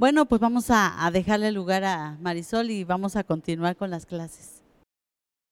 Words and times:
Bueno, 0.00 0.24
pues 0.24 0.40
vamos 0.40 0.70
a, 0.70 1.04
a 1.04 1.10
dejarle 1.10 1.52
lugar 1.52 1.84
a 1.84 2.16
Marisol 2.22 2.70
y 2.70 2.84
vamos 2.84 3.16
a 3.16 3.22
continuar 3.22 3.76
con 3.76 3.90
las 3.90 4.06
clases. 4.06 4.62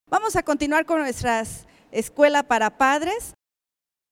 Vamos 0.09 0.35
a 0.35 0.41
continuar 0.41 0.87
con 0.87 1.01
nuestras 1.01 1.67
escuela 1.91 2.41
para 2.41 2.75
padres. 2.75 3.35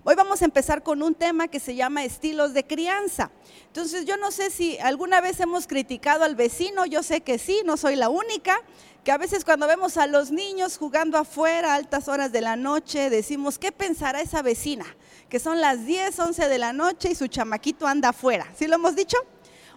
Hoy 0.04 0.14
vamos 0.14 0.44
a 0.44 0.46
empezar 0.46 0.84
con 0.84 1.02
un 1.02 1.16
tema 1.16 1.48
que 1.48 1.60
se 1.60 1.74
llama 1.74 2.04
estilos 2.04 2.54
de 2.54 2.68
crianza. 2.68 3.32
Entonces 3.66 4.06
yo 4.06 4.16
no 4.18 4.30
sé 4.30 4.52
si 4.52 4.78
alguna 4.78 5.22
vez 5.22 5.40
hemos 5.40 5.66
criticado 5.66 6.24
al 6.24 6.36
vecino, 6.36 6.86
yo 6.86 7.02
sé 7.02 7.22
que 7.22 7.40
sí, 7.40 7.64
no 7.66 7.76
soy 7.76 7.96
la 7.96 8.10
única, 8.10 8.62
que 9.04 9.12
a 9.12 9.18
veces 9.18 9.44
cuando 9.44 9.66
vemos 9.66 9.98
a 9.98 10.06
los 10.06 10.30
niños 10.30 10.78
jugando 10.78 11.18
afuera 11.18 11.72
a 11.72 11.76
altas 11.78 12.08
horas 12.08 12.32
de 12.32 12.42
la 12.42 12.56
noche, 12.56 13.10
decimos, 13.10 13.58
¿qué 13.58 13.72
pensará 13.72 14.22
esa 14.22 14.44
vecina? 14.44 14.86
Que 15.30 15.40
son 15.40 15.62
las 15.62 15.88
10, 15.88 16.20
11 16.20 16.48
de 16.48 16.60
la 16.60 16.74
noche 16.74 17.10
y 17.10 17.16
su 17.16 17.26
chamaquito 17.26 17.88
anda 17.88 18.10
afuera. 18.10 18.46
¿Sí 18.56 18.68
lo 18.68 18.76
hemos 18.76 18.96
dicho? 18.96 19.18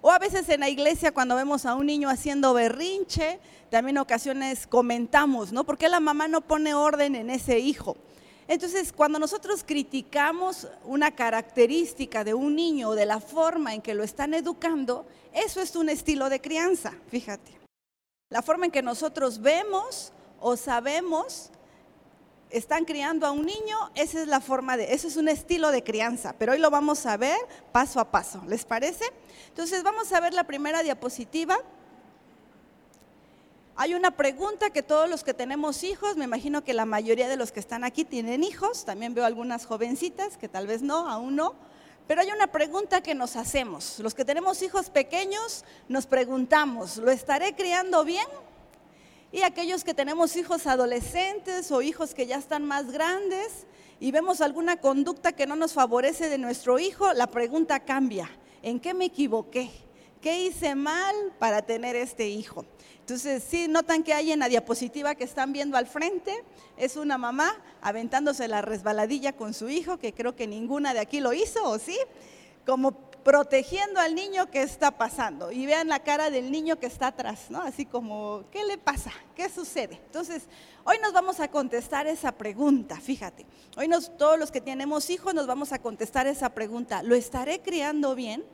O 0.02 0.10
a 0.10 0.18
veces 0.18 0.48
en 0.48 0.60
la 0.60 0.68
iglesia 0.68 1.12
cuando 1.12 1.36
vemos 1.36 1.66
a 1.66 1.74
un 1.74 1.86
niño 1.86 2.08
haciendo 2.08 2.54
berrinche, 2.54 3.38
también 3.68 3.98
ocasiones 3.98 4.66
comentamos, 4.66 5.52
¿no? 5.52 5.64
¿Por 5.64 5.76
qué 5.76 5.88
la 5.88 6.00
mamá 6.00 6.26
no 6.26 6.40
pone 6.40 6.74
orden 6.74 7.14
en 7.14 7.28
ese 7.28 7.58
hijo? 7.58 7.96
Entonces, 8.48 8.92
cuando 8.92 9.18
nosotros 9.18 9.62
criticamos 9.64 10.66
una 10.84 11.14
característica 11.14 12.24
de 12.24 12.34
un 12.34 12.56
niño 12.56 12.88
o 12.88 12.94
de 12.96 13.06
la 13.06 13.20
forma 13.20 13.74
en 13.74 13.82
que 13.82 13.94
lo 13.94 14.02
están 14.02 14.34
educando, 14.34 15.06
eso 15.32 15.60
es 15.60 15.76
un 15.76 15.88
estilo 15.88 16.28
de 16.28 16.40
crianza, 16.40 16.94
fíjate. 17.08 17.60
La 18.28 18.42
forma 18.42 18.64
en 18.64 18.72
que 18.72 18.82
nosotros 18.82 19.40
vemos 19.40 20.12
o 20.40 20.56
sabemos 20.56 21.50
están 22.50 22.84
criando 22.84 23.26
a 23.26 23.30
un 23.30 23.46
niño, 23.46 23.76
esa 23.94 24.20
es 24.20 24.28
la 24.28 24.40
forma 24.40 24.76
de, 24.76 24.92
eso 24.92 25.08
es 25.08 25.16
un 25.16 25.28
estilo 25.28 25.70
de 25.70 25.82
crianza, 25.82 26.34
pero 26.38 26.52
hoy 26.52 26.58
lo 26.58 26.70
vamos 26.70 27.06
a 27.06 27.16
ver 27.16 27.38
paso 27.72 28.00
a 28.00 28.10
paso, 28.10 28.42
¿les 28.46 28.64
parece? 28.64 29.04
Entonces 29.48 29.82
vamos 29.82 30.12
a 30.12 30.20
ver 30.20 30.34
la 30.34 30.44
primera 30.44 30.82
diapositiva. 30.82 31.58
Hay 33.76 33.94
una 33.94 34.10
pregunta 34.10 34.70
que 34.70 34.82
todos 34.82 35.08
los 35.08 35.24
que 35.24 35.32
tenemos 35.32 35.84
hijos, 35.84 36.16
me 36.16 36.24
imagino 36.24 36.62
que 36.62 36.74
la 36.74 36.84
mayoría 36.84 37.28
de 37.28 37.36
los 37.36 37.50
que 37.52 37.60
están 37.60 37.84
aquí 37.84 38.04
tienen 38.04 38.44
hijos, 38.44 38.84
también 38.84 39.14
veo 39.14 39.24
algunas 39.24 39.64
jovencitas 39.64 40.36
que 40.36 40.48
tal 40.48 40.66
vez 40.66 40.82
no, 40.82 41.08
aún 41.08 41.36
no, 41.36 41.54
pero 42.06 42.22
hay 42.22 42.30
una 42.32 42.48
pregunta 42.48 43.00
que 43.02 43.14
nos 43.14 43.36
hacemos. 43.36 44.00
Los 44.00 44.14
que 44.14 44.24
tenemos 44.24 44.62
hijos 44.62 44.90
pequeños 44.90 45.64
nos 45.88 46.06
preguntamos, 46.06 46.96
¿lo 46.96 47.10
estaré 47.10 47.54
criando 47.54 48.04
bien? 48.04 48.26
Y 49.32 49.42
aquellos 49.42 49.84
que 49.84 49.94
tenemos 49.94 50.34
hijos 50.36 50.66
adolescentes 50.66 51.70
o 51.70 51.82
hijos 51.82 52.14
que 52.14 52.26
ya 52.26 52.36
están 52.36 52.64
más 52.64 52.90
grandes 52.90 53.66
y 54.00 54.10
vemos 54.10 54.40
alguna 54.40 54.78
conducta 54.78 55.32
que 55.32 55.46
no 55.46 55.54
nos 55.54 55.72
favorece 55.72 56.28
de 56.28 56.38
nuestro 56.38 56.78
hijo, 56.78 57.12
la 57.12 57.28
pregunta 57.28 57.80
cambia. 57.80 58.28
¿En 58.62 58.80
qué 58.80 58.92
me 58.92 59.04
equivoqué? 59.04 59.70
¿Qué 60.20 60.46
hice 60.46 60.74
mal 60.74 61.14
para 61.38 61.62
tener 61.62 61.96
este 61.96 62.28
hijo? 62.28 62.64
Entonces, 63.00 63.42
sí, 63.42 63.68
notan 63.68 64.02
que 64.02 64.14
hay 64.14 64.32
en 64.32 64.40
la 64.40 64.48
diapositiva 64.48 65.14
que 65.14 65.24
están 65.24 65.52
viendo 65.52 65.76
al 65.76 65.86
frente, 65.86 66.44
es 66.76 66.96
una 66.96 67.18
mamá 67.18 67.56
aventándose 67.82 68.46
la 68.48 68.62
resbaladilla 68.62 69.32
con 69.32 69.54
su 69.54 69.68
hijo, 69.68 69.98
que 69.98 70.12
creo 70.12 70.36
que 70.36 70.46
ninguna 70.46 70.92
de 70.92 71.00
aquí 71.00 71.20
lo 71.20 71.32
hizo, 71.32 71.62
¿o 71.68 71.78
sí? 71.78 71.98
Como 72.66 73.09
protegiendo 73.22 74.00
al 74.00 74.14
niño 74.14 74.50
que 74.50 74.62
está 74.62 74.90
pasando. 74.90 75.52
Y 75.52 75.66
vean 75.66 75.88
la 75.88 76.00
cara 76.00 76.30
del 76.30 76.50
niño 76.50 76.78
que 76.78 76.86
está 76.86 77.08
atrás, 77.08 77.46
¿no? 77.50 77.62
Así 77.62 77.86
como, 77.86 78.44
¿qué 78.50 78.64
le 78.64 78.78
pasa? 78.78 79.12
¿Qué 79.34 79.48
sucede? 79.48 80.00
Entonces, 80.06 80.44
hoy 80.84 80.96
nos 81.02 81.12
vamos 81.12 81.40
a 81.40 81.48
contestar 81.48 82.06
esa 82.06 82.32
pregunta, 82.32 82.96
fíjate. 83.00 83.46
Hoy 83.76 83.88
nos, 83.88 84.16
todos 84.16 84.38
los 84.38 84.50
que 84.50 84.60
tenemos 84.60 85.10
hijos 85.10 85.34
nos 85.34 85.46
vamos 85.46 85.72
a 85.72 85.80
contestar 85.80 86.26
esa 86.26 86.50
pregunta. 86.50 87.02
¿Lo 87.02 87.14
estaré 87.14 87.60
criando 87.60 88.14
bien? 88.14 88.44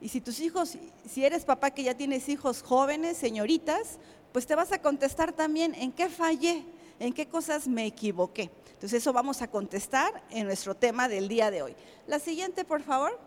Y 0.00 0.08
si 0.08 0.20
tus 0.20 0.40
hijos, 0.40 0.76
si 1.08 1.24
eres 1.24 1.44
papá 1.44 1.70
que 1.70 1.82
ya 1.82 1.94
tienes 1.94 2.28
hijos 2.28 2.62
jóvenes, 2.62 3.16
señoritas, 3.16 3.98
pues 4.32 4.46
te 4.46 4.54
vas 4.54 4.72
a 4.72 4.80
contestar 4.80 5.32
también 5.32 5.74
en 5.74 5.90
qué 5.90 6.08
fallé, 6.08 6.64
en 7.00 7.12
qué 7.12 7.26
cosas 7.26 7.66
me 7.66 7.86
equivoqué. 7.86 8.50
Entonces 8.74 9.02
eso 9.02 9.12
vamos 9.12 9.40
a 9.42 9.48
contestar 9.48 10.22
en 10.30 10.46
nuestro 10.46 10.74
tema 10.74 11.08
del 11.08 11.28
día 11.28 11.50
de 11.50 11.62
hoy. 11.62 11.74
La 12.06 12.18
siguiente, 12.18 12.64
por 12.64 12.82
favor 12.82 13.18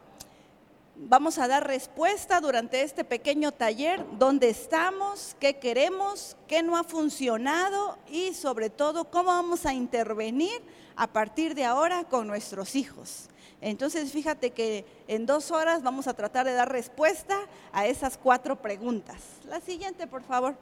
vamos 1.01 1.37
a 1.37 1.47
dar 1.47 1.65
respuesta 1.65 2.41
durante 2.41 2.81
este 2.81 3.05
pequeño 3.05 3.53
taller, 3.53 4.05
dónde 4.17 4.49
estamos, 4.49 5.35
qué 5.39 5.57
queremos, 5.57 6.35
qué 6.47 6.61
no 6.61 6.75
ha 6.75 6.83
funcionado 6.83 7.97
y 8.09 8.33
sobre 8.33 8.69
todo 8.69 9.09
cómo 9.09 9.29
vamos 9.29 9.65
a 9.65 9.73
intervenir 9.73 10.61
a 10.97 11.07
partir 11.07 11.55
de 11.55 11.63
ahora 11.63 12.03
con 12.03 12.27
nuestros 12.27 12.75
hijos. 12.75 13.29
Entonces 13.61 14.11
fíjate 14.11 14.51
que 14.51 14.85
en 15.07 15.25
dos 15.25 15.51
horas 15.51 15.83
vamos 15.83 16.07
a 16.07 16.13
tratar 16.13 16.45
de 16.45 16.53
dar 16.53 16.69
respuesta 16.69 17.39
a 17.71 17.87
esas 17.87 18.17
cuatro 18.17 18.61
preguntas. 18.61 19.17
La 19.45 19.61
siguiente, 19.61 20.05
por 20.05 20.23
favor. 20.23 20.55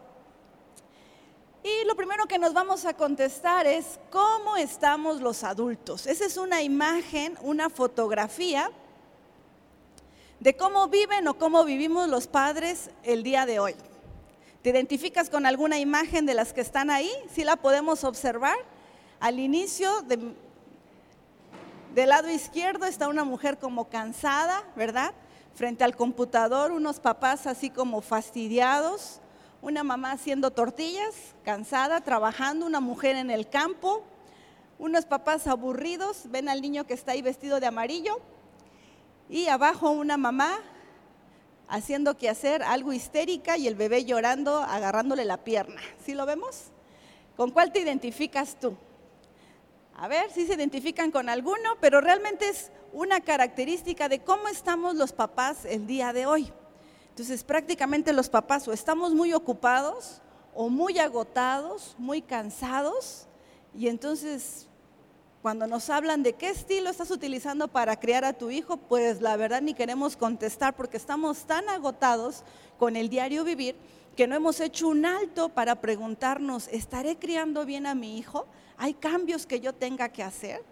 Y 1.63 1.85
lo 1.85 1.95
primero 1.95 2.27
que 2.27 2.37
nos 2.37 2.53
vamos 2.53 2.85
a 2.85 2.93
contestar 2.93 3.65
es, 3.65 3.99
¿cómo 4.11 4.55
estamos 4.55 5.19
los 5.19 5.43
adultos? 5.43 6.05
Esa 6.05 6.25
es 6.25 6.37
una 6.37 6.61
imagen, 6.61 7.37
una 7.41 7.69
fotografía 7.69 8.71
de 10.39 10.55
cómo 10.55 10.87
viven 10.87 11.27
o 11.27 11.37
cómo 11.37 11.65
vivimos 11.65 12.07
los 12.07 12.27
padres 12.27 12.91
el 13.03 13.23
día 13.23 13.45
de 13.45 13.59
hoy. 13.59 13.75
¿Te 14.61 14.69
identificas 14.69 15.29
con 15.29 15.45
alguna 15.45 15.79
imagen 15.79 16.25
de 16.25 16.33
las 16.33 16.53
que 16.53 16.61
están 16.61 16.89
ahí? 16.89 17.11
¿Sí 17.33 17.43
la 17.43 17.55
podemos 17.55 18.03
observar? 18.03 18.57
Al 19.19 19.39
inicio, 19.39 19.89
del 20.01 20.35
lado 22.09 22.29
izquierdo 22.29 22.85
está 22.85 23.07
una 23.07 23.23
mujer 23.23 23.57
como 23.57 23.89
cansada, 23.89 24.63
¿verdad? 24.75 25.13
Frente 25.55 25.83
al 25.83 25.95
computador, 25.95 26.71
unos 26.71 26.99
papás 26.99 27.47
así 27.47 27.71
como 27.71 28.01
fastidiados, 28.01 29.21
una 29.61 29.83
mamá 29.83 30.11
haciendo 30.11 30.51
tortillas, 30.51 31.15
cansada, 31.43 32.01
trabajando, 32.01 32.67
una 32.67 32.79
mujer 32.79 33.15
en 33.15 33.31
el 33.31 33.49
campo, 33.49 34.03
unos 34.77 35.05
papás 35.05 35.47
aburridos, 35.47 36.23
ven 36.25 36.47
al 36.47 36.61
niño 36.61 36.85
que 36.85 36.93
está 36.93 37.13
ahí 37.13 37.23
vestido 37.23 37.59
de 37.59 37.65
amarillo, 37.65 38.19
y 39.29 39.47
abajo 39.47 39.91
una 39.91 40.17
mamá 40.17 40.59
haciendo 41.67 42.17
que 42.17 42.29
hacer 42.29 42.63
algo 42.63 42.93
histérica 42.93 43.57
y 43.57 43.67
el 43.67 43.75
bebé 43.75 44.05
llorando, 44.05 44.57
agarrándole 44.57 45.25
la 45.25 45.43
pierna. 45.43 45.81
¿Sí 46.05 46.13
lo 46.13 46.25
vemos? 46.25 46.71
¿Con 47.35 47.51
cuál 47.51 47.71
te 47.71 47.79
identificas 47.79 48.57
tú? 48.59 48.75
A 49.95 50.07
ver 50.07 50.31
si 50.31 50.45
se 50.45 50.53
identifican 50.53 51.11
con 51.11 51.27
alguno, 51.27 51.75
pero 51.81 52.01
realmente 52.01 52.47
es 52.47 52.71
una 52.93 53.19
característica 53.21 54.07
de 54.07 54.19
cómo 54.19 54.47
estamos 54.47 54.95
los 54.95 55.11
papás 55.11 55.65
el 55.65 55.87
día 55.87 56.13
de 56.13 56.25
hoy. 56.25 56.51
Entonces 57.09 57.43
prácticamente 57.43 58.13
los 58.13 58.29
papás 58.29 58.67
o 58.67 58.73
estamos 58.73 59.13
muy 59.13 59.33
ocupados 59.33 60.21
o 60.53 60.69
muy 60.69 60.99
agotados, 60.99 61.95
muy 61.97 62.21
cansados, 62.21 63.27
y 63.75 63.87
entonces 63.87 64.66
cuando 65.47 65.65
nos 65.65 65.89
hablan 65.89 66.23
de 66.23 66.33
qué 66.33 66.49
estilo 66.49 66.89
estás 66.89 67.09
utilizando 67.09 67.69
para 67.69 67.97
criar 67.97 68.25
a 68.25 68.33
tu 68.33 68.51
hijo, 68.51 68.75
pues 68.75 69.21
la 69.21 69.37
verdad 69.37 69.61
ni 69.61 69.73
queremos 69.73 70.17
contestar 70.17 70.75
porque 70.75 70.97
estamos 70.97 71.45
tan 71.45 71.69
agotados 71.69 72.43
con 72.77 72.97
el 72.97 73.07
diario 73.07 73.45
vivir 73.45 73.77
que 74.17 74.27
no 74.27 74.35
hemos 74.35 74.59
hecho 74.59 74.89
un 74.89 75.05
alto 75.05 75.47
para 75.47 75.79
preguntarnos, 75.79 76.67
¿estaré 76.67 77.15
criando 77.15 77.65
bien 77.65 77.85
a 77.85 77.95
mi 77.95 78.17
hijo? 78.17 78.45
¿Hay 78.75 78.93
cambios 78.93 79.45
que 79.45 79.61
yo 79.61 79.71
tenga 79.71 80.09
que 80.09 80.21
hacer? 80.21 80.65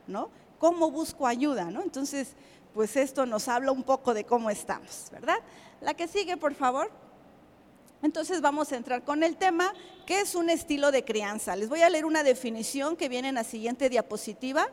¿Cómo 0.59 0.91
busco 0.91 1.25
ayuda? 1.25 1.69
Entonces, 1.81 2.35
pues 2.74 2.97
esto 2.97 3.25
nos 3.25 3.47
habla 3.47 3.72
un 3.72 3.84
poco 3.84 4.14
de 4.14 4.25
cómo 4.25 4.50
estamos, 4.50 5.08
¿verdad? 5.09 5.38
La 5.80 5.94
que 5.94 6.09
sigue, 6.09 6.35
por 6.35 6.53
favor. 6.53 6.91
Entonces 8.02 8.42
vamos 8.42 8.72
a 8.72 8.76
entrar 8.76 9.04
con 9.04 9.24
el 9.24 9.36
tema, 9.38 9.74
¿qué 10.06 10.22
es 10.22 10.36
un 10.36 10.50
estilo 10.50 10.92
de 10.92 11.04
crianza? 11.04 11.56
Les 11.56 11.70
voy 11.70 11.82
a 11.82 11.90
leer 11.90 12.06
una 12.06 12.24
definición 12.24 12.96
que 12.96 13.10
viene 13.10 13.30
en 13.30 13.36
la 13.36 13.44
siguiente 13.44 13.90
diapositiva. 13.90 14.70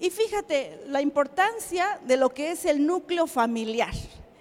Y 0.00 0.10
fíjate 0.10 0.80
la 0.86 1.02
importancia 1.02 2.00
de 2.06 2.16
lo 2.16 2.32
que 2.32 2.52
es 2.52 2.64
el 2.64 2.86
núcleo 2.86 3.26
familiar. 3.26 3.92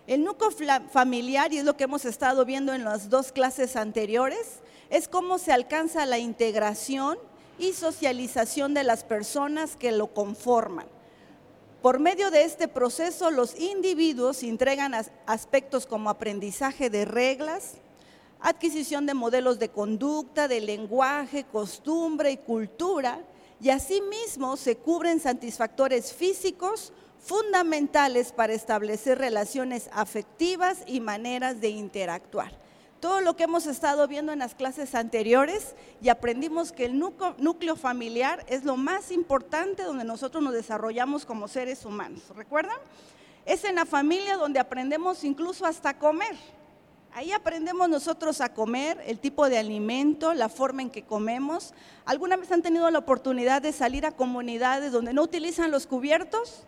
El 0.06 0.24
núcleo 0.24 0.52
familiar, 0.90 1.52
y 1.52 1.58
es 1.58 1.66
lo 1.66 1.76
que 1.76 1.84
hemos 1.84 2.06
estado 2.06 2.46
viendo 2.46 2.74
en 2.74 2.86
las 2.86 3.10
dos 3.10 3.31
clases 3.31 3.75
anteriores, 3.75 4.60
es 4.90 5.08
cómo 5.08 5.38
se 5.38 5.52
alcanza 5.52 6.06
la 6.06 6.18
integración 6.18 7.18
y 7.60 7.74
socialización 7.74 8.74
de 8.74 8.84
las 8.84 9.04
personas 9.04 9.75
que 9.75 9.92
lo 9.92 10.13
conforman. 10.13 10.86
Por 11.88 12.00
medio 12.00 12.31
de 12.31 12.44
este 12.44 12.68
proceso, 12.68 13.31
los 13.31 13.57
individuos 13.57 14.44
entregan 14.44 14.94
aspectos 15.25 15.86
como 15.86 16.10
aprendizaje 16.10 16.89
de 16.89 17.06
reglas, 17.06 17.75
adquisición 18.42 19.06
de 19.06 19.13
modelos 19.13 19.57
de 19.57 19.69
conducta, 19.69 20.50
de 20.50 20.60
lenguaje, 20.60 21.45
costumbre 21.45 22.31
y 22.31 22.36
cultura, 22.39 23.22
y 23.62 23.69
asimismo 23.69 24.57
se 24.57 24.75
cubren 24.75 25.22
satisfactores 25.22 26.12
físicos 26.12 26.92
fundamentales 27.22 28.34
para 28.34 28.51
establecer 28.51 29.18
relaciones 29.18 29.89
afectivas 29.94 30.80
y 30.88 31.00
maneras 31.00 31.62
de 31.62 31.69
interactuar 31.69 32.67
todo 33.00 33.22
lo 33.22 33.36
que 33.36 33.44
hemos 33.44 33.68
estado 33.68 34.08
viendo 34.08 34.32
en 34.32 34.40
las 34.40 34.56
clases 34.56 34.96
anteriores 34.96 35.76
y 36.02 36.10
aprendimos 36.10 36.72
que 36.72 36.86
el 36.86 36.98
núcleo, 36.98 37.76
familiar 37.76 38.44
es 38.48 38.64
lo 38.64 38.76
más 38.76 39.12
importante 39.12 39.84
donde 39.84 40.04
nosotros 40.04 40.44
nos 40.44 40.54
desarrollamos 40.54 41.26
como 41.26 41.48
seres 41.48 41.86
humanos. 41.86 42.24
¿Recuerdan? 42.36 42.78
Es 43.46 43.64
en 43.64 43.76
la 43.76 43.86
familia 43.86 44.36
donde 44.36 44.60
aprendemos 44.60 45.24
incluso 45.24 45.66
hasta 45.66 45.98
comer. 45.98 46.36
Ahí 47.14 47.32
aprendemos 47.32 47.88
nosotros 47.88 48.42
a 48.42 48.54
comer, 48.54 49.02
el 49.08 49.20
tipo 49.20 49.48
de 49.50 49.58
alimento, 49.58 50.34
la 50.34 50.50
forma 50.50 50.82
en 50.82 50.90
que 50.90 51.04
comemos. 51.04 51.74
¿Alguna 52.06 52.36
vez 52.36 52.52
han 52.52 52.62
tenido 52.62 52.90
la 52.92 53.00
oportunidad 53.00 53.62
de 53.62 53.74
salir 53.74 54.06
a 54.06 54.12
comunidades 54.12 54.92
donde 54.92 55.14
no 55.14 55.24
utilizan 55.24 55.72
los 55.72 55.88
cubiertos? 55.88 56.64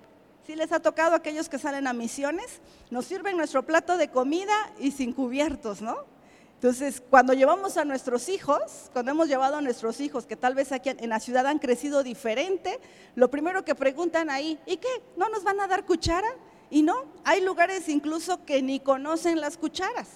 ¿Sí 0.48 0.56
les 0.56 0.72
ha 0.72 0.80
tocado 0.80 1.14
a 1.14 1.18
aquellos 1.18 1.50
que 1.50 1.60
salen 1.60 1.86
a 1.86 1.94
misiones? 1.94 2.62
Nos 2.90 3.06
sirven 3.06 3.38
nuestro 3.38 3.64
plato 3.64 3.98
de 3.98 4.10
comida 4.10 4.54
y 4.80 4.92
sin 4.92 5.14
cubiertos, 5.14 5.82
¿no? 5.82 5.98
Entonces, 6.60 7.02
cuando 7.10 7.32
llevamos 7.32 7.78
a 7.78 7.86
nuestros 7.86 8.28
hijos, 8.28 8.90
cuando 8.92 9.12
hemos 9.12 9.30
llevado 9.30 9.56
a 9.56 9.62
nuestros 9.62 10.02
hijos 10.02 10.26
que 10.26 10.36
tal 10.36 10.56
vez 10.56 10.74
aquí 10.74 10.90
en 10.90 11.10
la 11.10 11.22
ciudad 11.22 11.48
han 11.48 11.58
crecido 11.58 12.04
diferente, 12.04 12.82
lo 13.16 13.32
primero 13.32 13.64
que 13.64 13.76
preguntan 13.76 14.30
ahí, 14.30 14.60
¿y 14.66 14.76
qué? 14.76 14.90
¿No 15.16 15.30
nos 15.30 15.46
van 15.46 15.62
a 15.62 15.68
dar 15.68 15.86
cuchara? 15.86 16.28
Y 16.70 16.82
no, 16.82 17.06
hay 17.24 17.40
lugares 17.40 17.88
incluso 17.88 18.44
que 18.44 18.62
ni 18.62 18.82
conocen 18.82 19.40
las 19.40 19.56
cucharas. 19.56 20.10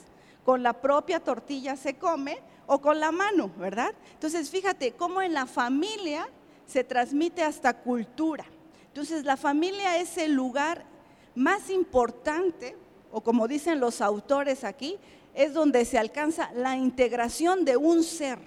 Con 0.43 0.63
la 0.63 0.73
propia 0.73 1.21
tortilla 1.21 1.77
se 1.77 1.93
come 1.93 2.39
o 2.67 2.81
con 2.81 2.99
la 2.99 3.13
mano, 3.13 3.49
¿verdad? 3.57 3.93
Entonces, 4.11 4.49
fíjate 4.49 4.91
cómo 4.91 5.21
en 5.21 5.31
la 5.31 5.45
familia 5.45 6.27
se 6.67 6.83
transmite 6.83 7.41
hasta 7.41 7.73
cultura. 7.73 8.43
Entonces, 8.87 9.23
la 9.23 9.37
familia 9.37 9.97
es 9.97 10.17
el 10.17 10.33
lugar 10.33 10.83
más 11.35 11.69
importante, 11.69 12.75
o 13.13 13.21
como 13.21 13.47
dicen 13.47 13.79
los 13.79 14.01
autores 14.01 14.65
aquí, 14.65 14.99
es 15.33 15.53
donde 15.53 15.85
se 15.85 15.97
alcanza 15.97 16.51
la 16.53 16.75
integración 16.75 17.65
de 17.65 17.77
un 17.77 18.03
ser. 18.03 18.39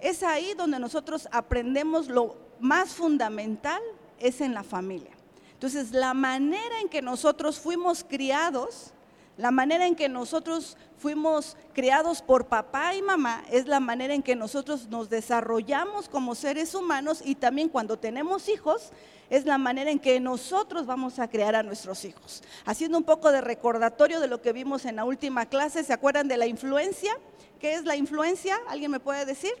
Es 0.00 0.22
ahí 0.22 0.54
donde 0.54 0.78
nosotros 0.78 1.28
aprendemos 1.30 2.08
lo 2.08 2.36
más 2.58 2.90
fundamental, 2.90 3.80
es 4.18 4.40
en 4.40 4.54
la 4.54 4.62
familia. 4.62 5.12
Entonces, 5.52 5.92
la 5.92 6.14
manera 6.14 6.80
en 6.80 6.88
que 6.88 7.02
nosotros 7.02 7.58
fuimos 7.58 8.04
criados, 8.04 8.92
la 9.40 9.50
manera 9.50 9.86
en 9.86 9.96
que 9.96 10.10
nosotros 10.10 10.76
fuimos 10.98 11.56
criados 11.72 12.20
por 12.20 12.48
papá 12.48 12.94
y 12.94 13.00
mamá 13.00 13.42
es 13.50 13.66
la 13.66 13.80
manera 13.80 14.12
en 14.12 14.22
que 14.22 14.36
nosotros 14.36 14.88
nos 14.88 15.08
desarrollamos 15.08 16.10
como 16.10 16.34
seres 16.34 16.74
humanos 16.74 17.22
y 17.24 17.36
también 17.36 17.70
cuando 17.70 17.98
tenemos 17.98 18.50
hijos 18.50 18.92
es 19.30 19.46
la 19.46 19.56
manera 19.56 19.90
en 19.90 19.98
que 19.98 20.20
nosotros 20.20 20.84
vamos 20.84 21.18
a 21.18 21.28
crear 21.28 21.54
a 21.54 21.62
nuestros 21.62 22.04
hijos. 22.04 22.42
Haciendo 22.66 22.98
un 22.98 23.04
poco 23.04 23.32
de 23.32 23.40
recordatorio 23.40 24.20
de 24.20 24.28
lo 24.28 24.42
que 24.42 24.52
vimos 24.52 24.84
en 24.84 24.96
la 24.96 25.06
última 25.06 25.46
clase, 25.46 25.84
¿se 25.84 25.94
acuerdan 25.94 26.28
de 26.28 26.36
la 26.36 26.46
influencia? 26.46 27.16
¿Qué 27.58 27.72
es 27.72 27.86
la 27.86 27.96
influencia? 27.96 28.58
¿Alguien 28.68 28.90
me 28.90 29.00
puede 29.00 29.24
decir? 29.24 29.52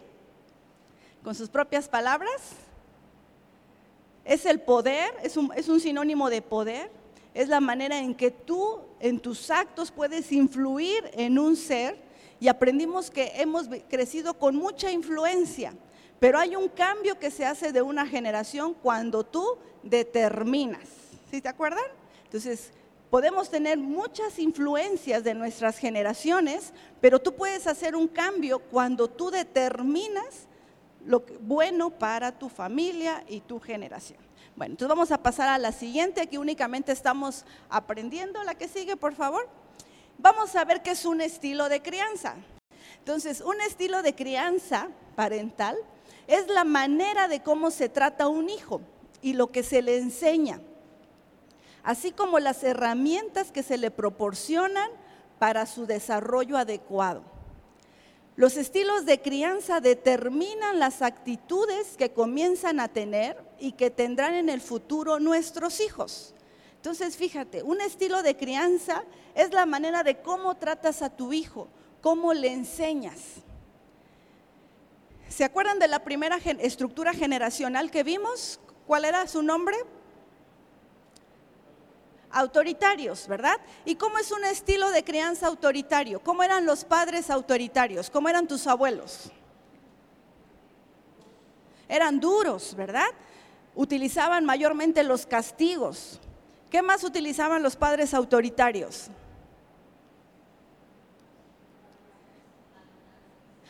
Con 1.24 1.34
sus 1.34 1.48
propias 1.48 1.88
palabras. 1.88 2.52
Es 4.26 4.44
el 4.44 4.60
poder, 4.60 5.14
es 5.22 5.38
un, 5.38 5.50
es 5.56 5.70
un 5.70 5.80
sinónimo 5.80 6.28
de 6.28 6.42
poder, 6.42 6.99
es 7.34 7.48
la 7.48 7.60
manera 7.60 7.98
en 7.98 8.14
que 8.14 8.30
tú 8.30 8.80
en 8.98 9.20
tus 9.20 9.50
actos 9.50 9.90
puedes 9.90 10.30
influir 10.32 11.10
en 11.14 11.38
un 11.38 11.56
ser 11.56 11.96
y 12.40 12.48
aprendimos 12.48 13.10
que 13.10 13.32
hemos 13.36 13.68
crecido 13.88 14.34
con 14.34 14.56
mucha 14.56 14.90
influencia. 14.90 15.74
Pero 16.18 16.38
hay 16.38 16.56
un 16.56 16.68
cambio 16.68 17.18
que 17.18 17.30
se 17.30 17.46
hace 17.46 17.72
de 17.72 17.82
una 17.82 18.06
generación 18.06 18.74
cuando 18.74 19.24
tú 19.24 19.58
determinas. 19.82 20.88
¿Sí 21.30 21.40
te 21.40 21.48
acuerdan? 21.48 21.84
Entonces, 22.24 22.72
podemos 23.10 23.50
tener 23.50 23.78
muchas 23.78 24.38
influencias 24.38 25.24
de 25.24 25.34
nuestras 25.34 25.78
generaciones, 25.78 26.72
pero 27.00 27.20
tú 27.20 27.34
puedes 27.34 27.66
hacer 27.66 27.96
un 27.96 28.08
cambio 28.08 28.58
cuando 28.58 29.08
tú 29.08 29.30
determinas 29.30 30.46
lo 31.04 31.24
bueno 31.40 31.90
para 31.90 32.38
tu 32.38 32.48
familia 32.48 33.24
y 33.28 33.40
tu 33.40 33.58
generación. 33.58 34.29
Bueno, 34.60 34.74
entonces 34.74 34.94
vamos 34.94 35.10
a 35.10 35.22
pasar 35.22 35.48
a 35.48 35.56
la 35.56 35.72
siguiente, 35.72 36.20
aquí 36.20 36.36
únicamente 36.36 36.92
estamos 36.92 37.46
aprendiendo. 37.70 38.44
La 38.44 38.54
que 38.54 38.68
sigue, 38.68 38.94
por 38.94 39.14
favor. 39.14 39.48
Vamos 40.18 40.54
a 40.54 40.66
ver 40.66 40.82
qué 40.82 40.90
es 40.90 41.06
un 41.06 41.22
estilo 41.22 41.70
de 41.70 41.80
crianza. 41.80 42.34
Entonces, 42.98 43.40
un 43.40 43.58
estilo 43.62 44.02
de 44.02 44.14
crianza 44.14 44.90
parental 45.16 45.78
es 46.26 46.46
la 46.48 46.64
manera 46.64 47.26
de 47.26 47.40
cómo 47.42 47.70
se 47.70 47.88
trata 47.88 48.28
un 48.28 48.50
hijo 48.50 48.82
y 49.22 49.32
lo 49.32 49.46
que 49.46 49.62
se 49.62 49.80
le 49.80 49.96
enseña, 49.96 50.60
así 51.82 52.12
como 52.12 52.38
las 52.38 52.62
herramientas 52.62 53.52
que 53.52 53.62
se 53.62 53.78
le 53.78 53.90
proporcionan 53.90 54.90
para 55.38 55.64
su 55.64 55.86
desarrollo 55.86 56.58
adecuado. 56.58 57.22
Los 58.40 58.56
estilos 58.56 59.04
de 59.04 59.20
crianza 59.20 59.82
determinan 59.82 60.78
las 60.78 61.02
actitudes 61.02 61.98
que 61.98 62.12
comienzan 62.14 62.80
a 62.80 62.88
tener 62.88 63.36
y 63.58 63.72
que 63.72 63.90
tendrán 63.90 64.32
en 64.32 64.48
el 64.48 64.62
futuro 64.62 65.20
nuestros 65.20 65.78
hijos. 65.80 66.34
Entonces, 66.76 67.18
fíjate, 67.18 67.62
un 67.62 67.82
estilo 67.82 68.22
de 68.22 68.38
crianza 68.38 69.04
es 69.34 69.52
la 69.52 69.66
manera 69.66 70.02
de 70.04 70.22
cómo 70.22 70.54
tratas 70.54 71.02
a 71.02 71.14
tu 71.14 71.34
hijo, 71.34 71.68
cómo 72.00 72.32
le 72.32 72.50
enseñas. 72.50 73.20
¿Se 75.28 75.44
acuerdan 75.44 75.78
de 75.78 75.88
la 75.88 76.02
primera 76.02 76.38
estructura 76.38 77.12
generacional 77.12 77.90
que 77.90 78.04
vimos? 78.04 78.58
¿Cuál 78.86 79.04
era 79.04 79.26
su 79.26 79.42
nombre? 79.42 79.76
Autoritarios, 82.32 83.26
¿verdad? 83.26 83.56
¿Y 83.84 83.96
cómo 83.96 84.18
es 84.18 84.30
un 84.30 84.44
estilo 84.44 84.90
de 84.90 85.02
crianza 85.02 85.46
autoritario? 85.46 86.20
¿Cómo 86.20 86.42
eran 86.42 86.64
los 86.64 86.84
padres 86.84 87.28
autoritarios? 87.30 88.08
¿Cómo 88.08 88.28
eran 88.28 88.46
tus 88.46 88.66
abuelos? 88.66 89.30
Eran 91.88 92.20
duros, 92.20 92.74
¿verdad? 92.76 93.08
Utilizaban 93.74 94.44
mayormente 94.44 95.02
los 95.02 95.26
castigos. 95.26 96.20
¿Qué 96.70 96.82
más 96.82 97.02
utilizaban 97.02 97.64
los 97.64 97.74
padres 97.74 98.14
autoritarios? 98.14 99.08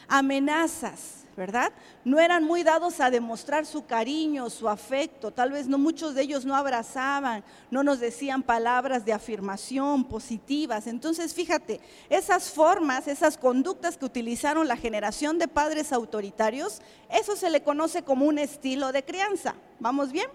Amenazas. 0.07 1.20
¿Verdad? 1.37 1.73
No 2.05 2.19
eran 2.19 2.45
muy 2.45 2.63
dados 2.63 3.01
a 3.01 3.11
demostrar 3.11 3.67
su 3.67 3.87
cariño, 3.87 4.51
su 4.51 4.69
afecto, 4.69 5.31
tal 5.31 5.53
vez 5.53 5.67
no 5.67 5.79
muchos 5.79 6.15
de 6.15 6.23
ellos 6.23 6.45
no 6.45 6.55
abrazaban, 6.55 7.45
no 7.71 7.83
nos 7.83 8.01
decían 8.01 8.43
palabras 8.43 9.05
de 9.05 9.13
afirmación 9.13 10.05
positivas. 10.05 10.87
Entonces, 10.87 11.35
fíjate, 11.35 11.81
esas 12.09 12.51
formas, 12.51 13.09
esas 13.09 13.37
conductas 13.37 13.97
que 13.97 14.05
utilizaron 14.05 14.69
la 14.69 14.77
generación 14.77 15.39
de 15.39 15.49
padres 15.49 15.93
autoritarios, 15.93 16.83
eso 17.11 17.37
se 17.37 17.51
le 17.51 17.63
conoce 17.63 18.03
como 18.03 18.27
un 18.27 18.39
estilo 18.39 18.93
de 18.93 19.05
crianza. 19.05 19.55
¿Vamos 19.79 20.13
bien? 20.13 20.29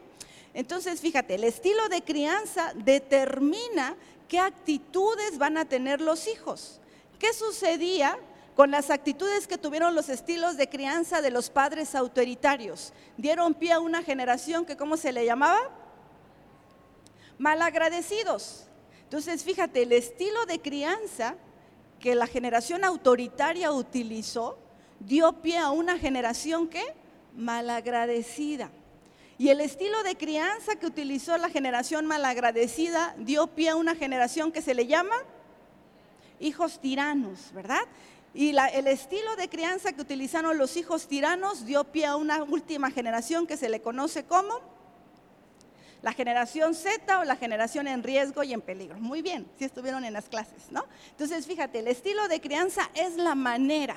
Entonces, 0.53 1.01
fíjate, 1.01 1.35
el 1.35 1.43
estilo 1.43 1.89
de 1.89 2.01
crianza 2.01 2.71
determina 2.75 3.95
qué 4.27 4.39
actitudes 4.39 5.37
van 5.37 5.57
a 5.57 5.65
tener 5.65 6.01
los 6.01 6.27
hijos. 6.27 6.79
¿Qué 7.19 7.33
sucedía 7.33 8.17
con 8.55 8.71
las 8.71 8.89
actitudes 8.89 9.47
que 9.47 9.57
tuvieron 9.57 9.95
los 9.95 10.07
estilos 10.07 10.55
de 10.55 10.69
crianza 10.69 11.21
de 11.21 11.29
los 11.29 11.49
padres 11.49 11.93
autoritarios. 11.93 12.93
Dieron 13.17 13.53
pie 13.53 13.73
a 13.73 13.79
una 13.79 14.01
generación 14.01 14.65
que, 14.65 14.77
¿cómo 14.77 14.95
se 14.95 15.11
le 15.11 15.25
llamaba? 15.25 15.59
Malagradecidos. 17.37 18.67
Entonces, 19.03 19.43
fíjate, 19.43 19.83
el 19.83 19.91
estilo 19.91 20.45
de 20.45 20.59
crianza 20.61 21.35
que 21.99 22.15
la 22.15 22.27
generación 22.27 22.85
autoritaria 22.85 23.71
utilizó 23.71 24.57
dio 24.99 25.33
pie 25.41 25.57
a 25.57 25.71
una 25.71 25.99
generación 25.99 26.67
que 26.69 26.83
malagradecida. 27.35 28.71
Y 29.37 29.49
el 29.49 29.59
estilo 29.59 30.01
de 30.03 30.15
crianza 30.15 30.77
que 30.77 30.87
utilizó 30.87 31.37
la 31.37 31.49
generación 31.49 32.05
malagradecida 32.05 33.15
dio 33.17 33.47
pie 33.47 33.69
a 33.69 33.75
una 33.75 33.95
generación 33.95 34.53
que 34.53 34.61
se 34.61 34.73
le 34.73 34.87
llama 34.87 35.15
hijos 36.39 36.79
tiranos, 36.79 37.51
¿verdad? 37.53 37.81
Y 38.35 38.49
el 38.49 38.87
estilo 38.87 39.37
de 39.37 39.47
crianza 39.47 39.93
que 39.93 40.01
utilizaron 40.01 40.57
los 40.57 40.75
hijos 40.75 41.07
tiranos 41.07 41.65
dio 41.65 41.85
pie 41.85 42.05
a 42.05 42.17
una 42.17 42.43
última 42.43 42.91
generación 42.91 43.47
que 43.47 43.55
se 43.55 43.69
le 43.69 43.81
conoce 43.81 44.25
como 44.25 44.59
la 46.01 46.11
generación 46.11 46.75
Z 46.75 47.17
o 47.17 47.23
la 47.23 47.37
generación 47.37 47.87
en 47.87 48.03
riesgo 48.03 48.43
y 48.43 48.51
en 48.51 48.59
peligro. 48.59 48.99
Muy 48.99 49.21
bien, 49.21 49.47
si 49.57 49.63
estuvieron 49.63 50.03
en 50.03 50.11
las 50.11 50.27
clases, 50.27 50.69
¿no? 50.69 50.85
Entonces, 51.11 51.47
fíjate, 51.47 51.79
el 51.79 51.87
estilo 51.87 52.27
de 52.27 52.41
crianza 52.41 52.91
es 52.93 53.15
la 53.15 53.35
manera 53.35 53.95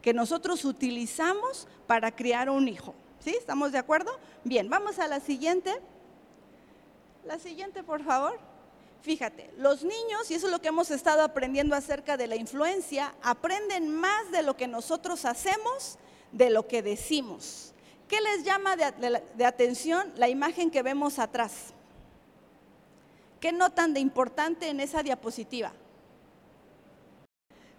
que 0.00 0.14
nosotros 0.14 0.64
utilizamos 0.64 1.66
para 1.88 2.14
criar 2.14 2.50
un 2.50 2.68
hijo. 2.68 2.94
¿Sí? 3.18 3.30
¿Estamos 3.30 3.72
de 3.72 3.78
acuerdo? 3.78 4.12
Bien, 4.44 4.70
vamos 4.70 5.00
a 5.00 5.08
la 5.08 5.18
siguiente. 5.18 5.72
La 7.24 7.40
siguiente, 7.40 7.82
por 7.82 8.04
favor. 8.04 8.38
Fíjate, 9.02 9.50
los 9.58 9.82
niños, 9.82 10.30
y 10.30 10.34
eso 10.34 10.46
es 10.46 10.52
lo 10.52 10.60
que 10.60 10.68
hemos 10.68 10.92
estado 10.92 11.22
aprendiendo 11.22 11.74
acerca 11.74 12.16
de 12.16 12.28
la 12.28 12.36
influencia, 12.36 13.12
aprenden 13.20 13.92
más 13.92 14.30
de 14.30 14.44
lo 14.44 14.56
que 14.56 14.68
nosotros 14.68 15.24
hacemos 15.24 15.98
de 16.30 16.50
lo 16.50 16.68
que 16.68 16.82
decimos. 16.82 17.74
¿Qué 18.06 18.20
les 18.20 18.44
llama 18.44 18.76
de, 18.76 19.44
atención 19.44 20.12
la 20.16 20.28
imagen 20.28 20.70
que 20.70 20.82
vemos 20.82 21.18
atrás? 21.18 21.74
¿Qué 23.40 23.50
notan 23.50 23.92
de 23.92 23.98
importante 23.98 24.68
en 24.68 24.78
esa 24.78 25.02
diapositiva? 25.02 25.72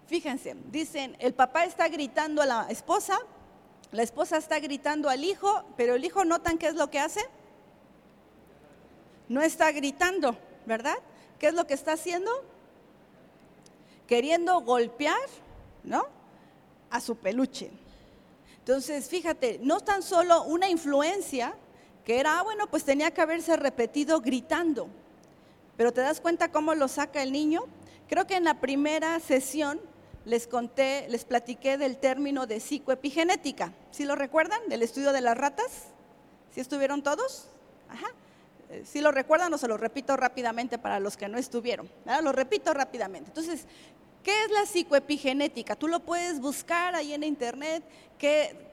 Fíjense, 0.08 0.58
dicen, 0.72 1.16
el 1.20 1.34
papá 1.34 1.64
está 1.64 1.88
gritando 1.88 2.42
a 2.42 2.46
la 2.46 2.68
esposa, 2.70 3.18
la 3.94 4.04
esposa 4.04 4.36
está 4.36 4.60
gritando 4.60 5.10
al 5.10 5.24
hijo, 5.24 5.64
pero 5.78 5.96
el 5.96 6.04
hijo 6.04 6.26
notan 6.26 6.58
qué 6.58 6.68
es 6.68 6.76
lo 6.76 6.90
que 6.90 7.00
hace. 7.00 7.22
No 9.30 9.42
está 9.42 9.72
gritando, 9.72 10.36
¿verdad? 10.66 10.98
¿Qué 11.44 11.50
es 11.50 11.56
lo 11.56 11.68
que 11.68 11.74
está 11.74 11.92
haciendo? 11.92 12.32
Queriendo 14.08 14.62
golpear, 14.62 15.20
¿no? 15.84 16.06
A 16.90 17.02
su 17.02 17.18
peluche. 17.18 17.70
Entonces, 18.60 19.10
fíjate, 19.10 19.60
no 19.62 19.82
tan 19.82 20.04
solo 20.04 20.44
una 20.44 20.70
influencia, 20.70 21.54
que 22.06 22.22
era, 22.22 22.40
ah, 22.40 22.44
bueno, 22.44 22.68
pues 22.68 22.86
tenía 22.86 23.12
que 23.12 23.20
haberse 23.20 23.58
repetido 23.58 24.22
gritando, 24.22 24.88
pero 25.76 25.92
¿te 25.92 26.00
das 26.00 26.22
cuenta 26.22 26.50
cómo 26.50 26.76
lo 26.76 26.88
saca 26.88 27.22
el 27.22 27.34
niño? 27.34 27.66
Creo 28.08 28.26
que 28.26 28.38
en 28.38 28.46
la 28.46 28.62
primera 28.62 29.20
sesión 29.20 29.82
les 30.24 30.48
conté, 30.48 31.10
les 31.10 31.26
platiqué 31.26 31.78
del 31.78 31.98
término 31.98 32.48
de 32.48 32.62
psicoepigenética. 32.62 33.74
¿Sí 33.92 34.06
lo 34.06 34.16
recuerdan? 34.16 34.62
Del 34.70 34.82
estudio 34.82 35.12
de 35.12 35.20
las 35.20 35.38
ratas. 35.38 35.90
¿Sí 36.52 36.62
estuvieron 36.62 37.04
todos? 37.04 37.50
Ajá. 37.90 38.08
¿Sí 38.86 39.02
lo 39.02 39.12
recuerdan 39.12 39.54
o 39.54 39.58
se 39.58 39.68
lo 39.68 39.78
repito 39.78 40.18
rápidamente 40.18 40.78
para 40.78 41.00
los 41.00 41.18
que 41.18 41.28
no 41.28 41.38
estuvieron? 41.38 41.90
Lo 42.24 42.32
repito 42.32 42.74
rápidamente. 42.74 43.30
Entonces, 43.30 43.68
¿Qué 44.24 44.32
es 44.46 44.52
la 44.52 44.66
psicoepigenética? 44.66 45.76
Tú 45.76 45.90
lo 45.90 46.00
puedes 46.00 46.40
buscar 46.40 46.96
ahí 46.96 47.14
en 47.14 47.24
internet, 47.24 47.84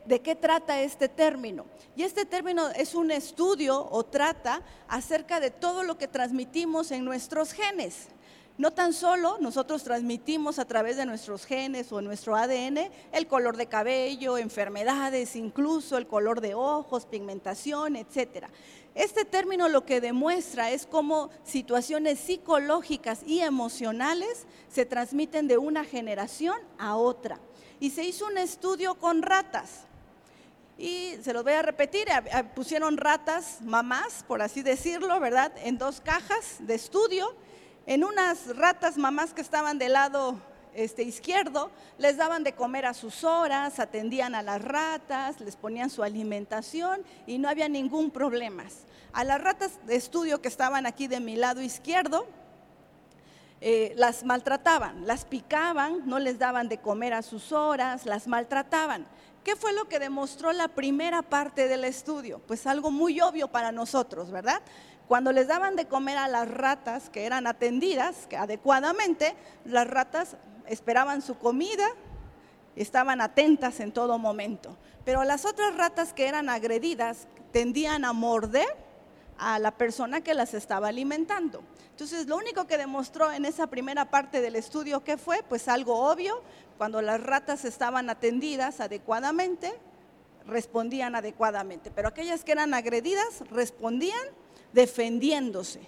de 0.06 0.20
qué 0.20 0.36
trata 0.36 0.80
este 0.80 1.08
término. 1.08 1.66
Y 1.96 2.04
este 2.04 2.24
término 2.24 2.68
es 2.68 2.94
un 2.94 3.10
estudio 3.10 3.84
o 3.90 4.04
trata 4.04 4.62
acerca 4.86 5.40
de 5.40 5.50
todo 5.50 5.82
lo 5.82 5.98
que 5.98 6.06
transmitimos 6.06 6.92
en 6.92 7.04
nuestros 7.04 7.52
genes. 7.52 8.10
No 8.58 8.72
tan 8.72 8.92
solo 8.92 9.38
nosotros 9.40 9.82
transmitimos 9.82 10.58
a 10.58 10.66
través 10.66 10.96
de 10.98 11.06
nuestros 11.06 11.46
genes 11.46 11.90
o 11.92 12.00
nuestro 12.02 12.36
ADN 12.36 12.90
el 13.10 13.26
color 13.26 13.56
de 13.56 13.66
cabello, 13.66 14.38
enfermedades, 14.38 15.34
incluso 15.34 15.96
el 15.96 16.06
color 16.06 16.40
de 16.40 16.54
ojos, 16.54 17.06
pigmentación, 17.06 17.96
etcétera. 17.96 18.50
Este 18.94 19.24
término 19.24 19.68
lo 19.68 19.86
que 19.86 20.00
demuestra 20.00 20.70
es 20.70 20.86
cómo 20.86 21.30
situaciones 21.44 22.18
psicológicas 22.18 23.20
y 23.24 23.40
emocionales 23.40 24.46
se 24.68 24.84
transmiten 24.84 25.46
de 25.46 25.58
una 25.58 25.84
generación 25.84 26.58
a 26.78 26.96
otra. 26.96 27.38
Y 27.78 27.90
se 27.90 28.04
hizo 28.04 28.26
un 28.26 28.38
estudio 28.38 28.96
con 28.96 29.22
ratas. 29.22 29.82
Y 30.76 31.16
se 31.22 31.32
los 31.32 31.44
voy 31.44 31.52
a 31.52 31.62
repetir, 31.62 32.08
pusieron 32.54 32.96
ratas 32.96 33.58
mamás, 33.62 34.24
por 34.26 34.42
así 34.42 34.62
decirlo, 34.62 35.20
¿verdad? 35.20 35.52
En 35.62 35.78
dos 35.78 36.00
cajas 36.00 36.56
de 36.60 36.74
estudio 36.74 37.34
en 37.86 38.04
unas 38.04 38.56
ratas 38.56 38.96
mamás 38.96 39.32
que 39.34 39.40
estaban 39.40 39.78
del 39.78 39.94
lado 39.94 40.40
este, 40.74 41.02
izquierdo, 41.02 41.70
les 41.98 42.16
daban 42.16 42.44
de 42.44 42.54
comer 42.54 42.86
a 42.86 42.94
sus 42.94 43.24
horas, 43.24 43.78
atendían 43.78 44.34
a 44.34 44.42
las 44.42 44.62
ratas, 44.62 45.40
les 45.40 45.56
ponían 45.56 45.90
su 45.90 46.02
alimentación 46.02 47.02
y 47.26 47.38
no 47.38 47.48
había 47.48 47.68
ningún 47.68 48.10
problema. 48.10 48.64
A 49.12 49.24
las 49.24 49.40
ratas 49.40 49.78
de 49.86 49.96
estudio 49.96 50.40
que 50.40 50.48
estaban 50.48 50.86
aquí 50.86 51.08
de 51.08 51.20
mi 51.20 51.36
lado 51.36 51.60
izquierdo, 51.60 52.26
eh, 53.62 53.92
las 53.96 54.24
maltrataban, 54.24 55.06
las 55.06 55.26
picaban, 55.26 56.08
no 56.08 56.18
les 56.18 56.38
daban 56.38 56.68
de 56.68 56.78
comer 56.78 57.12
a 57.12 57.22
sus 57.22 57.52
horas, 57.52 58.06
las 58.06 58.26
maltrataban. 58.26 59.06
¿Qué 59.44 59.56
fue 59.56 59.72
lo 59.72 59.86
que 59.86 59.98
demostró 59.98 60.52
la 60.52 60.68
primera 60.68 61.22
parte 61.22 61.68
del 61.68 61.84
estudio? 61.84 62.40
Pues 62.46 62.66
algo 62.66 62.90
muy 62.90 63.20
obvio 63.20 63.48
para 63.48 63.72
nosotros, 63.72 64.30
¿verdad? 64.30 64.62
Cuando 65.08 65.32
les 65.32 65.48
daban 65.48 65.76
de 65.76 65.86
comer 65.86 66.16
a 66.18 66.28
las 66.28 66.48
ratas 66.48 67.10
que 67.10 67.24
eran 67.24 67.46
atendidas 67.46 68.28
adecuadamente, 68.38 69.34
las 69.64 69.86
ratas 69.86 70.36
esperaban 70.70 71.20
su 71.20 71.36
comida, 71.36 71.86
estaban 72.76 73.20
atentas 73.20 73.80
en 73.80 73.92
todo 73.92 74.18
momento. 74.18 74.76
Pero 75.04 75.24
las 75.24 75.44
otras 75.44 75.76
ratas 75.76 76.12
que 76.12 76.28
eran 76.28 76.48
agredidas 76.48 77.26
tendían 77.52 78.04
a 78.04 78.12
morder 78.12 78.68
a 79.36 79.58
la 79.58 79.72
persona 79.72 80.20
que 80.20 80.32
las 80.32 80.54
estaba 80.54 80.88
alimentando. 80.88 81.62
Entonces, 81.90 82.26
lo 82.26 82.36
único 82.36 82.66
que 82.66 82.78
demostró 82.78 83.32
en 83.32 83.44
esa 83.44 83.66
primera 83.66 84.10
parte 84.10 84.40
del 84.40 84.54
estudio 84.54 85.02
que 85.02 85.16
fue, 85.16 85.42
pues 85.48 85.66
algo 85.66 86.08
obvio, 86.10 86.42
cuando 86.78 87.02
las 87.02 87.20
ratas 87.22 87.64
estaban 87.64 88.08
atendidas 88.08 88.80
adecuadamente, 88.80 89.72
respondían 90.46 91.14
adecuadamente, 91.14 91.90
pero 91.90 92.08
aquellas 92.08 92.44
que 92.44 92.52
eran 92.52 92.74
agredidas 92.74 93.42
respondían 93.50 94.26
defendiéndose. 94.72 95.80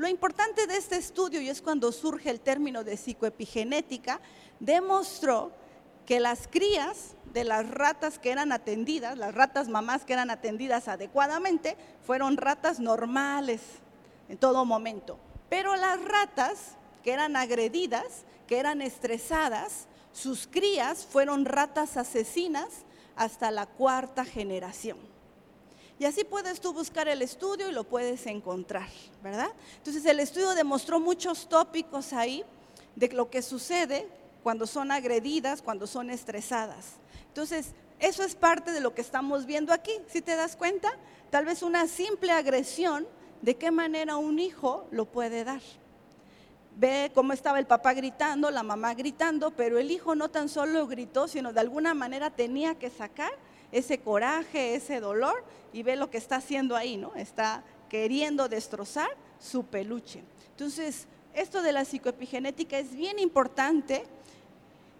Lo 0.00 0.08
importante 0.08 0.66
de 0.66 0.78
este 0.78 0.96
estudio, 0.96 1.42
y 1.42 1.50
es 1.50 1.60
cuando 1.60 1.92
surge 1.92 2.30
el 2.30 2.40
término 2.40 2.84
de 2.84 2.96
psicoepigenética, 2.96 4.18
demostró 4.58 5.52
que 6.06 6.20
las 6.20 6.48
crías 6.48 7.16
de 7.34 7.44
las 7.44 7.68
ratas 7.68 8.18
que 8.18 8.30
eran 8.30 8.50
atendidas, 8.50 9.18
las 9.18 9.34
ratas 9.34 9.68
mamás 9.68 10.06
que 10.06 10.14
eran 10.14 10.30
atendidas 10.30 10.88
adecuadamente, 10.88 11.76
fueron 12.06 12.38
ratas 12.38 12.80
normales 12.80 13.60
en 14.30 14.38
todo 14.38 14.64
momento. 14.64 15.18
Pero 15.50 15.76
las 15.76 16.02
ratas 16.02 16.78
que 17.04 17.12
eran 17.12 17.36
agredidas, 17.36 18.24
que 18.46 18.58
eran 18.58 18.80
estresadas, 18.80 19.86
sus 20.14 20.46
crías 20.46 21.04
fueron 21.04 21.44
ratas 21.44 21.98
asesinas 21.98 22.86
hasta 23.16 23.50
la 23.50 23.66
cuarta 23.66 24.24
generación. 24.24 25.09
Y 26.00 26.06
así 26.06 26.24
puedes 26.24 26.62
tú 26.62 26.72
buscar 26.72 27.08
el 27.08 27.20
estudio 27.20 27.68
y 27.68 27.72
lo 27.72 27.84
puedes 27.84 28.26
encontrar, 28.26 28.88
¿verdad? 29.22 29.50
Entonces 29.76 30.02
el 30.06 30.18
estudio 30.18 30.54
demostró 30.54 30.98
muchos 30.98 31.46
tópicos 31.46 32.14
ahí 32.14 32.42
de 32.96 33.10
lo 33.10 33.28
que 33.28 33.42
sucede 33.42 34.08
cuando 34.42 34.66
son 34.66 34.92
agredidas, 34.92 35.60
cuando 35.60 35.86
son 35.86 36.08
estresadas. 36.08 36.94
Entonces, 37.28 37.74
eso 37.98 38.22
es 38.22 38.34
parte 38.34 38.72
de 38.72 38.80
lo 38.80 38.94
que 38.94 39.02
estamos 39.02 39.44
viendo 39.44 39.74
aquí. 39.74 39.92
Si 40.06 40.22
te 40.22 40.36
das 40.36 40.56
cuenta, 40.56 40.90
tal 41.28 41.44
vez 41.44 41.62
una 41.62 41.86
simple 41.86 42.32
agresión, 42.32 43.06
de 43.42 43.56
qué 43.56 43.70
manera 43.70 44.16
un 44.16 44.38
hijo 44.38 44.86
lo 44.90 45.04
puede 45.04 45.44
dar. 45.44 45.60
Ve 46.76 47.12
cómo 47.14 47.34
estaba 47.34 47.58
el 47.58 47.66
papá 47.66 47.92
gritando, 47.92 48.50
la 48.50 48.62
mamá 48.62 48.94
gritando, 48.94 49.50
pero 49.50 49.78
el 49.78 49.90
hijo 49.90 50.14
no 50.14 50.30
tan 50.30 50.48
solo 50.48 50.86
gritó, 50.86 51.28
sino 51.28 51.52
de 51.52 51.60
alguna 51.60 51.92
manera 51.92 52.30
tenía 52.30 52.74
que 52.76 52.88
sacar 52.88 53.32
ese 53.70 54.00
coraje, 54.00 54.74
ese 54.74 54.98
dolor, 54.98 55.44
y 55.72 55.82
ve 55.82 55.96
lo 55.96 56.10
que 56.10 56.18
está 56.18 56.36
haciendo 56.36 56.76
ahí, 56.76 56.96
¿no? 56.96 57.14
Está 57.14 57.62
queriendo 57.88 58.48
destrozar 58.48 59.08
su 59.38 59.64
peluche. 59.64 60.22
Entonces, 60.50 61.06
esto 61.34 61.62
de 61.62 61.72
la 61.72 61.84
psicoepigenética 61.84 62.78
es 62.78 62.94
bien 62.94 63.18
importante. 63.18 64.04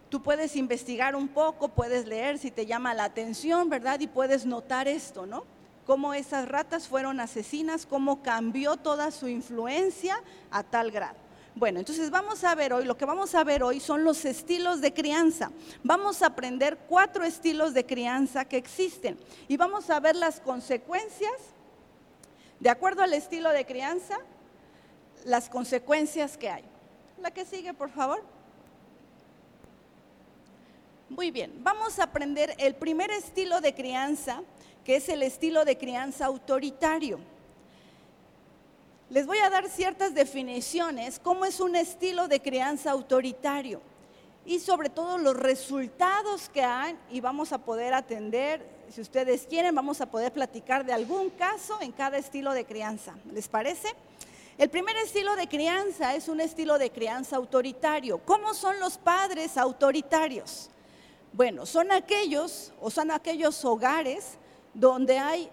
Tú 0.09 0.23
puedes 0.23 0.57
investigar 0.57 1.15
un 1.15 1.29
poco, 1.29 1.69
puedes 1.69 2.07
leer 2.07 2.39
si 2.39 2.51
te 2.51 2.67
llama 2.67 2.95
la 2.95 3.05
atención, 3.05 3.69
¿verdad? 3.69 4.01
Y 4.01 4.07
puedes 4.07 4.47
notar 4.47 4.89
esto, 4.89 5.27
¿no? 5.27 5.45
Cómo 5.87 6.15
esas 6.15 6.49
ratas 6.49 6.89
fueron 6.89 7.21
asesinas, 7.21 7.87
cómo 7.87 8.23
cambió 8.23 8.77
toda 8.77 9.11
su 9.11 9.29
influencia 9.29 10.23
a 10.51 10.63
tal 10.63 10.91
grado. 10.91 11.30
Bueno, 11.61 11.79
entonces 11.79 12.11
vamos 12.11 12.43
a 12.43 12.55
ver 12.55 12.73
hoy, 12.73 12.87
lo 12.87 12.97
que 12.97 13.05
vamos 13.05 13.35
a 13.35 13.45
ver 13.45 13.63
hoy 13.63 13.81
son 13.81 14.03
los 14.03 14.25
estilos 14.25 14.81
de 14.81 14.95
crianza. 14.95 15.51
Vamos 15.83 16.23
a 16.23 16.29
aprender 16.29 16.79
cuatro 16.89 17.23
estilos 17.23 17.75
de 17.75 17.85
crianza 17.85 18.47
que 18.47 18.57
existen 18.57 19.19
y 19.47 19.59
vamos 19.59 19.91
a 19.91 20.01
ver 20.01 20.17
las 20.17 20.41
consecuencias, 20.41 21.35
de 22.61 22.71
acuerdo 22.71 23.03
al 23.03 23.13
estilo 23.13 23.51
de 23.51 23.67
crianza, 23.67 24.17
las 25.27 25.51
consecuencias 25.51 26.39
que 26.39 26.49
hay. 26.49 26.65
La 27.21 27.31
que 27.31 27.45
sigue, 27.45 27.75
por 27.75 27.91
favor. 27.91 28.23
Muy 31.11 31.31
bien, 31.31 31.53
vamos 31.63 31.99
a 31.99 32.05
aprender 32.05 32.55
el 32.57 32.75
primer 32.75 33.11
estilo 33.11 33.61
de 33.61 33.75
crianza, 33.75 34.41
que 34.83 34.97
es 34.97 35.11
el 35.11 35.23
estilo 35.23 35.67
de 35.67 35.77
crianza 35.77 36.25
autoritario. 36.25 37.21
Les 39.11 39.27
voy 39.27 39.39
a 39.39 39.51
dar 39.51 39.69
ciertas 39.69 40.15
definiciones, 40.15 41.19
cómo 41.19 41.45
es 41.45 41.59
un 41.59 41.75
estilo 41.75 42.29
de 42.29 42.41
crianza 42.41 42.93
autoritario 42.93 43.81
y 44.47 44.61
sobre 44.61 44.89
todo 44.89 45.19
los 45.19 45.37
resultados 45.37 46.49
que 46.49 46.63
hay 46.63 46.97
y 47.11 47.21
vamos 47.21 47.53
a 47.53 47.59
poder 47.59 47.93
atender, 47.93 48.65
si 48.89 49.01
ustedes 49.01 49.49
quieren, 49.49 49.75
vamos 49.75 50.01
a 50.01 50.07
poder 50.07 50.33
platicar 50.33 50.87
de 50.87 50.93
algún 50.93 51.31
caso 51.31 51.77
en 51.81 51.91
cada 51.91 52.19
estilo 52.19 52.53
de 52.53 52.65
crianza. 52.65 53.17
¿Les 53.33 53.49
parece? 53.49 53.89
El 54.57 54.71
primer 54.71 54.97
estilo 54.99 55.35
de 55.35 55.49
crianza 55.49 56.15
es 56.15 56.29
un 56.29 56.41
estilo 56.41 56.79
de 56.79 56.91
crianza 56.91 57.35
autoritario. 57.35 58.19
¿Cómo 58.19 58.55
son 58.55 58.79
los 58.79 58.97
padres 58.97 59.57
autoritarios? 59.57 60.71
Bueno, 61.33 61.67
son 61.67 61.91
aquellos 61.91 62.73
o 62.81 62.91
son 62.91 63.11
aquellos 63.11 63.65
hogares 63.65 64.39
donde 64.73 65.19
hay 65.19 65.51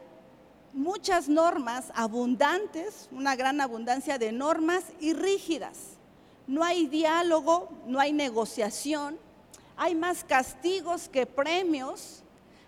muchas 0.73 1.27
normas 1.27 1.91
abundantes, 1.95 3.09
una 3.11 3.35
gran 3.35 3.61
abundancia 3.61 4.17
de 4.17 4.31
normas 4.31 4.83
y 4.99 5.13
rígidas. 5.13 5.97
No 6.45 6.63
hay 6.63 6.87
diálogo, 6.87 7.69
no 7.85 7.99
hay 7.99 8.13
negociación, 8.13 9.17
hay 9.75 9.95
más 9.95 10.23
castigos 10.23 11.09
que 11.09 11.25
premios, 11.25 12.23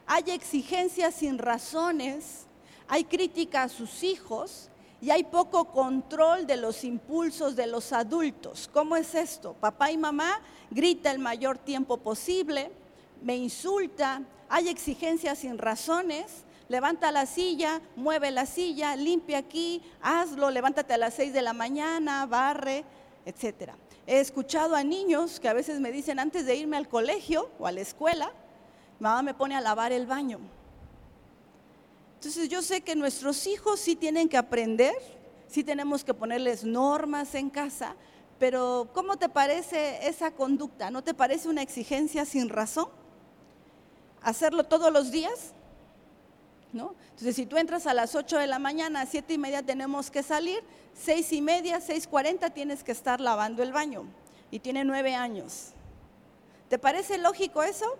hay 0.05 0.31
exigencias 0.31 1.15
sin 1.15 1.37
razones, 1.37 2.45
hay 2.87 3.03
crítica 3.03 3.63
a 3.63 3.69
sus 3.69 4.03
hijos 4.03 4.69
y 5.01 5.11
hay 5.11 5.23
poco 5.23 5.65
control 5.65 6.45
de 6.45 6.57
los 6.57 6.83
impulsos 6.83 7.55
de 7.55 7.67
los 7.67 7.93
adultos. 7.93 8.69
¿Cómo 8.73 8.95
es 8.95 9.15
esto? 9.15 9.53
Papá 9.53 9.91
y 9.91 9.97
mamá 9.97 10.41
grita 10.71 11.11
el 11.11 11.19
mayor 11.19 11.57
tiempo 11.57 11.97
posible, 11.97 12.71
me 13.21 13.35
insulta, 13.37 14.21
hay 14.49 14.69
exigencias 14.69 15.39
sin 15.39 15.57
razones, 15.57 16.43
levanta 16.69 17.11
la 17.11 17.25
silla, 17.25 17.81
mueve 17.95 18.31
la 18.31 18.45
silla, 18.45 18.95
limpia 18.95 19.39
aquí, 19.39 19.81
hazlo, 20.01 20.51
levántate 20.51 20.93
a 20.93 20.97
las 20.97 21.15
6 21.15 21.33
de 21.33 21.41
la 21.41 21.51
mañana, 21.51 22.25
barre, 22.27 22.85
etc. 23.25 23.73
He 24.07 24.19
escuchado 24.19 24.75
a 24.75 24.83
niños 24.83 25.39
que 25.39 25.49
a 25.49 25.53
veces 25.53 25.79
me 25.79 25.91
dicen 25.91 26.19
antes 26.19 26.45
de 26.45 26.55
irme 26.55 26.77
al 26.77 26.87
colegio 26.87 27.49
o 27.59 27.67
a 27.67 27.71
la 27.71 27.81
escuela, 27.81 28.31
mamá 28.99 29.23
me 29.23 29.33
pone 29.33 29.55
a 29.55 29.61
lavar 29.61 29.91
el 29.91 30.05
baño. 30.05 30.39
Entonces 32.15 32.49
yo 32.49 32.61
sé 32.61 32.81
que 32.81 32.95
nuestros 32.95 33.47
hijos 33.47 33.79
sí 33.79 33.95
tienen 33.95 34.29
que 34.29 34.37
aprender, 34.37 34.93
sí 35.47 35.63
tenemos 35.63 36.03
que 36.03 36.13
ponerles 36.13 36.63
normas 36.63 37.33
en 37.33 37.49
casa, 37.49 37.95
pero 38.37 38.89
¿cómo 38.93 39.17
te 39.17 39.27
parece 39.27 40.07
esa 40.07 40.31
conducta? 40.31 40.91
¿No 40.91 41.03
te 41.03 41.13
parece 41.13 41.49
una 41.49 41.63
exigencia 41.63 42.25
sin 42.25 42.47
razón? 42.49 42.89
¿Hacerlo 44.21 44.65
todos 44.65 44.93
los 44.93 45.11
días? 45.11 45.53
Entonces, 46.71 47.35
si 47.35 47.45
tú 47.45 47.57
entras 47.57 47.87
a 47.87 47.93
las 47.93 48.15
8 48.15 48.37
de 48.37 48.47
la 48.47 48.59
mañana, 48.59 49.01
a 49.01 49.05
7 49.05 49.33
y 49.33 49.37
media 49.37 49.63
tenemos 49.63 50.11
que 50.11 50.21
salir, 50.21 50.61
6 50.93 51.33
y 51.33 51.41
media, 51.41 51.79
6.40 51.79 52.53
tienes 52.53 52.83
que 52.83 52.91
estar 52.91 53.19
lavando 53.19 53.63
el 53.63 53.73
baño. 53.73 54.05
Y 54.51 54.59
tiene 54.59 54.83
9 54.83 55.15
años. 55.15 55.73
¿Te 56.69 56.77
parece 56.77 57.17
lógico 57.17 57.63
eso? 57.63 57.97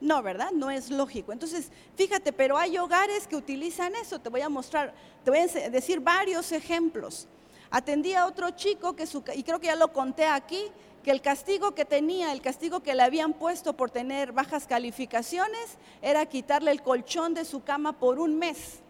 No, 0.00 0.22
¿verdad? 0.22 0.50
No 0.52 0.70
es 0.70 0.90
lógico. 0.90 1.32
Entonces, 1.32 1.70
fíjate, 1.96 2.32
pero 2.32 2.56
hay 2.56 2.78
hogares 2.78 3.26
que 3.26 3.36
utilizan 3.36 3.94
eso. 3.94 4.18
Te 4.18 4.28
voy 4.28 4.40
a 4.40 4.48
mostrar, 4.48 4.94
te 5.24 5.30
voy 5.30 5.40
a 5.40 5.46
decir 5.70 6.00
varios 6.00 6.52
ejemplos. 6.52 7.28
Atendí 7.70 8.14
a 8.14 8.26
otro 8.26 8.50
chico 8.50 8.94
que 8.94 9.06
su, 9.06 9.22
y 9.34 9.42
creo 9.42 9.60
que 9.60 9.66
ya 9.66 9.76
lo 9.76 9.92
conté 9.92 10.26
aquí, 10.26 10.70
que 11.04 11.10
el 11.10 11.20
castigo 11.20 11.74
que 11.74 11.84
tenía, 11.84 12.32
el 12.32 12.40
castigo 12.40 12.80
que 12.80 12.94
le 12.94 13.02
habían 13.02 13.34
puesto 13.34 13.74
por 13.74 13.90
tener 13.90 14.32
bajas 14.32 14.66
calificaciones, 14.66 15.76
era 16.00 16.26
quitarle 16.26 16.70
el 16.70 16.82
colchón 16.82 17.34
de 17.34 17.44
su 17.44 17.62
cama 17.62 17.92
por 17.98 18.18
un 18.18 18.36
mes. 18.38 18.80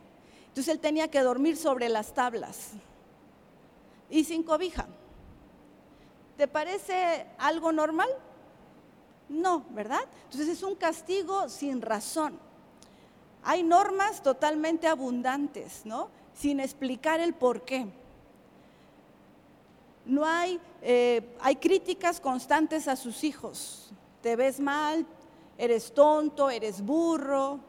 Entonces 0.47 0.73
él 0.73 0.80
tenía 0.80 1.09
que 1.09 1.21
dormir 1.21 1.56
sobre 1.56 1.88
las 1.88 2.14
tablas 2.14 2.71
y 4.09 4.23
sin 4.25 4.44
cobija. 4.44 4.87
¿Te 6.37 6.47
parece 6.47 7.26
algo 7.37 7.73
normal? 7.73 8.09
No, 9.28 9.66
¿verdad? 9.71 10.02
Entonces 10.25 10.49
es 10.49 10.62
un 10.62 10.76
castigo 10.76 11.49
sin 11.49 11.83
razón. 11.83 12.38
Hay 13.42 13.64
normas 13.64 14.23
totalmente 14.23 14.87
abundantes, 14.87 15.85
¿no? 15.85 16.09
Sin 16.33 16.61
explicar 16.61 17.21
el 17.21 17.35
por 17.35 17.64
qué 17.64 17.88
no 20.04 20.25
hay, 20.25 20.61
eh, 20.82 21.34
hay 21.40 21.56
críticas 21.56 22.20
constantes 22.20 22.88
a 22.88 22.96
sus 22.96 23.25
hijos. 23.25 23.92
Te 24.20 24.37
ves 24.37 24.61
mal, 24.61 25.06
eres 25.58 25.92
tonto, 25.92 26.50
eres 26.50 26.80
burro. 26.82 27.61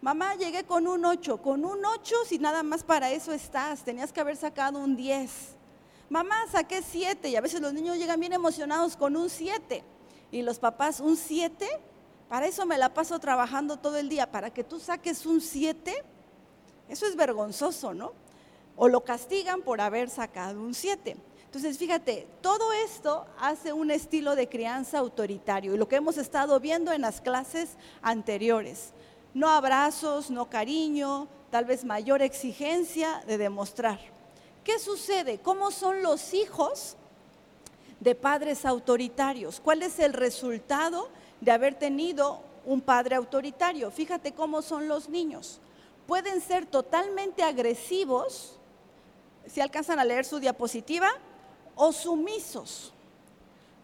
Mamá, 0.00 0.34
llegué 0.34 0.64
con 0.64 0.86
un 0.86 1.04
8. 1.04 1.38
Con 1.38 1.64
un 1.64 1.84
8 1.84 2.16
si 2.26 2.38
nada 2.38 2.62
más 2.62 2.82
para 2.82 3.10
eso 3.10 3.32
estás. 3.32 3.84
Tenías 3.84 4.12
que 4.12 4.20
haber 4.20 4.36
sacado 4.36 4.78
un 4.78 4.96
10. 4.96 5.30
Mamá, 6.10 6.36
saqué 6.50 6.82
7 6.82 7.28
y 7.28 7.36
a 7.36 7.40
veces 7.40 7.60
los 7.60 7.72
niños 7.72 7.96
llegan 7.96 8.20
bien 8.20 8.32
emocionados 8.32 8.96
con 8.96 9.16
un 9.16 9.30
7. 9.30 9.82
Y 10.30 10.42
los 10.42 10.58
papás, 10.58 11.00
un 11.00 11.16
7, 11.16 11.68
para 12.28 12.46
eso 12.46 12.66
me 12.66 12.76
la 12.76 12.92
paso 12.92 13.18
trabajando 13.18 13.78
todo 13.78 13.96
el 13.96 14.08
día. 14.08 14.30
Para 14.30 14.50
que 14.50 14.64
tú 14.64 14.80
saques 14.80 15.24
un 15.26 15.40
7, 15.40 16.04
eso 16.88 17.06
es 17.06 17.16
vergonzoso, 17.16 17.94
¿no? 17.94 18.12
O 18.76 18.88
lo 18.88 19.04
castigan 19.04 19.62
por 19.62 19.80
haber 19.80 20.10
sacado 20.10 20.60
un 20.60 20.74
7. 20.74 21.16
Entonces, 21.54 21.78
fíjate, 21.78 22.26
todo 22.40 22.72
esto 22.72 23.26
hace 23.38 23.72
un 23.72 23.92
estilo 23.92 24.34
de 24.34 24.48
crianza 24.48 24.98
autoritario 24.98 25.72
y 25.72 25.78
lo 25.78 25.86
que 25.86 25.94
hemos 25.94 26.18
estado 26.18 26.58
viendo 26.58 26.90
en 26.90 27.02
las 27.02 27.20
clases 27.20 27.76
anteriores. 28.02 28.92
No 29.34 29.48
abrazos, 29.48 30.32
no 30.32 30.50
cariño, 30.50 31.28
tal 31.52 31.64
vez 31.64 31.84
mayor 31.84 32.22
exigencia 32.22 33.22
de 33.28 33.38
demostrar. 33.38 34.00
¿Qué 34.64 34.80
sucede? 34.80 35.38
¿Cómo 35.38 35.70
son 35.70 36.02
los 36.02 36.34
hijos 36.34 36.96
de 38.00 38.16
padres 38.16 38.64
autoritarios? 38.64 39.60
¿Cuál 39.60 39.84
es 39.84 40.00
el 40.00 40.12
resultado 40.12 41.08
de 41.40 41.52
haber 41.52 41.76
tenido 41.76 42.42
un 42.64 42.80
padre 42.80 43.14
autoritario? 43.14 43.92
Fíjate 43.92 44.32
cómo 44.32 44.60
son 44.60 44.88
los 44.88 45.08
niños. 45.08 45.60
Pueden 46.08 46.40
ser 46.40 46.66
totalmente 46.66 47.44
agresivos. 47.44 48.58
Si 49.46 49.60
alcanzan 49.60 50.00
a 50.00 50.04
leer 50.04 50.24
su 50.24 50.40
diapositiva, 50.40 51.12
o 51.76 51.92
sumisos. 51.92 52.92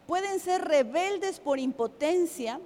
Pueden 0.06 0.40
ser 0.40 0.62
rebeldes 0.62 1.38
por 1.38 1.58
impotencia, 1.58 2.60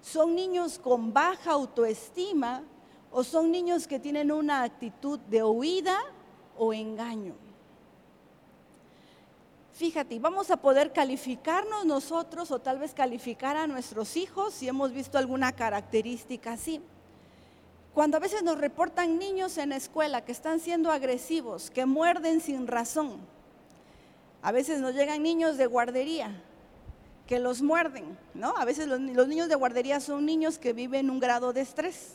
son 0.00 0.34
niños 0.34 0.78
con 0.78 1.12
baja 1.12 1.52
autoestima 1.52 2.62
o 3.10 3.24
son 3.24 3.50
niños 3.50 3.86
que 3.86 3.98
tienen 3.98 4.30
una 4.32 4.62
actitud 4.62 5.18
de 5.18 5.42
huida 5.42 5.98
o 6.56 6.72
engaño. 6.72 7.34
Fíjate, 9.72 10.18
vamos 10.18 10.50
a 10.50 10.56
poder 10.56 10.92
calificarnos 10.92 11.84
nosotros 11.84 12.50
o 12.50 12.58
tal 12.58 12.80
vez 12.80 12.94
calificar 12.94 13.56
a 13.56 13.68
nuestros 13.68 14.16
hijos 14.16 14.54
si 14.54 14.66
hemos 14.66 14.92
visto 14.92 15.18
alguna 15.18 15.52
característica 15.52 16.52
así. 16.52 16.80
Cuando 17.94 18.16
a 18.16 18.20
veces 18.20 18.42
nos 18.42 18.58
reportan 18.58 19.18
niños 19.18 19.56
en 19.56 19.68
la 19.68 19.76
escuela 19.76 20.24
que 20.24 20.32
están 20.32 20.58
siendo 20.58 20.90
agresivos, 20.90 21.70
que 21.70 21.86
muerden 21.86 22.40
sin 22.40 22.66
razón, 22.66 23.20
a 24.48 24.50
veces 24.50 24.80
nos 24.80 24.94
llegan 24.94 25.22
niños 25.22 25.58
de 25.58 25.66
guardería 25.66 26.30
que 27.26 27.38
los 27.38 27.60
muerden, 27.60 28.16
¿no? 28.32 28.56
A 28.56 28.64
veces 28.64 28.86
los, 28.88 28.98
niños 28.98 29.50
de 29.50 29.54
guardería 29.54 30.00
son 30.00 30.24
niños 30.24 30.56
que 30.58 30.72
viven 30.72 31.10
un 31.10 31.20
grado 31.20 31.52
de 31.52 31.60
estrés. 31.60 32.14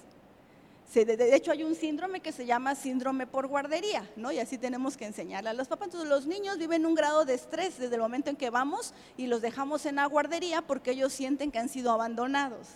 de, 0.96 1.36
hecho, 1.36 1.52
hay 1.52 1.64
un 1.64 1.76
síndrome 1.76 2.22
que 2.22 2.32
se 2.32 2.48
llama 2.48 2.74
síndrome 2.74 3.28
por 3.28 3.46
guardería, 3.46 4.10
¿no? 4.16 4.32
Y 4.32 4.40
así 4.40 4.58
tenemos 4.58 4.98
que 4.98 5.06
enseñarle 5.06 5.52
a 5.52 5.54
los 5.54 5.68
papás. 5.68 5.90
Entonces, 5.90 6.10
los 6.10 6.26
niños 6.26 6.58
viven 6.58 6.88
un 6.88 6.96
grado 6.96 7.24
de 7.24 7.36
estrés 7.36 7.78
desde 7.78 7.94
el 7.94 8.02
momento 8.02 8.32
en 8.32 8.36
que 8.36 8.50
vamos 8.50 8.96
y 9.16 9.28
los 9.28 9.44
dejamos 9.44 9.86
en 9.86 9.98
la 9.98 10.08
guardería 10.08 10.64
porque 10.64 10.90
ellos 10.90 11.14
sienten 11.14 11.52
que 11.52 11.60
han 11.60 11.70
sido 11.70 11.92
abandonados 11.92 12.68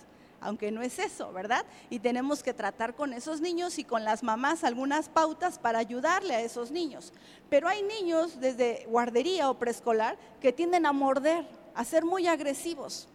aunque 0.47 0.71
no 0.71 0.81
es 0.81 0.97
eso, 0.97 1.33
¿verdad? 1.33 1.65
Y 1.89 1.99
tenemos 1.99 2.41
que 2.41 2.53
tratar 2.53 2.95
con 2.95 3.11
esos 3.11 3.41
niños 3.41 3.77
y 3.79 3.83
con 3.83 4.05
las 4.05 4.23
mamás 4.23 4.63
algunas 4.63 5.09
pautas 5.09 5.59
para 5.59 5.79
ayudarle 5.79 6.35
a 6.35 6.41
esos 6.41 6.71
niños. 6.71 7.11
Pero 7.49 7.67
hay 7.67 7.83
niños 7.83 8.39
desde 8.39 8.85
guardería 8.87 9.49
o 9.49 9.59
preescolar 9.59 10.17
que 10.39 10.53
tienden 10.53 10.85
a 10.85 10.93
morder, 10.93 11.45
a 11.75 11.83
ser 11.83 12.05
muy 12.05 12.27
agresivos. 12.27 13.09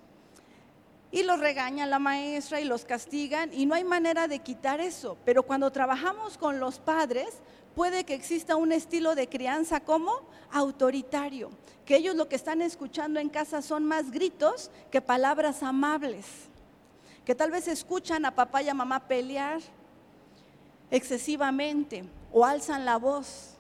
Y 1.11 1.23
los 1.23 1.41
regaña 1.41 1.87
la 1.87 1.99
maestra 1.99 2.61
y 2.61 2.65
los 2.65 2.85
castigan 2.85 3.51
y 3.55 3.65
no 3.65 3.75
hay 3.75 3.85
manera 3.85 4.29
de 4.29 4.41
quitar 4.41 4.83
eso. 4.83 5.17
Pero 5.25 5.43
cuando 5.43 5.73
trabajamos 5.73 6.37
con 6.37 6.61
los 6.61 6.81
padres, 6.81 7.39
puede 7.75 8.05
que 8.05 8.13
exista 8.13 8.57
un 8.57 8.73
estilo 8.73 9.15
de 9.15 9.31
crianza 9.31 9.81
como 9.81 10.13
autoritario, 10.51 11.49
que 11.87 11.97
ellos 11.97 12.15
lo 12.15 12.29
que 12.29 12.37
están 12.37 12.61
escuchando 12.61 13.21
en 13.21 13.31
casa 13.31 13.63
son 13.63 13.87
más 13.87 14.11
gritos 14.11 14.71
que 14.91 15.01
palabras 15.01 15.63
amables 15.63 16.52
que 17.25 17.35
tal 17.35 17.51
vez 17.51 17.69
escuchan 17.69 18.25
a 18.25 18.35
papá 18.35 18.63
y 18.63 18.69
a 18.69 18.75
mamá 18.75 19.07
pelear 19.07 19.61
excesivamente 20.91 22.05
o 22.33 22.45
alzan 22.45 22.85
la 22.85 22.97
voz. 22.99 23.57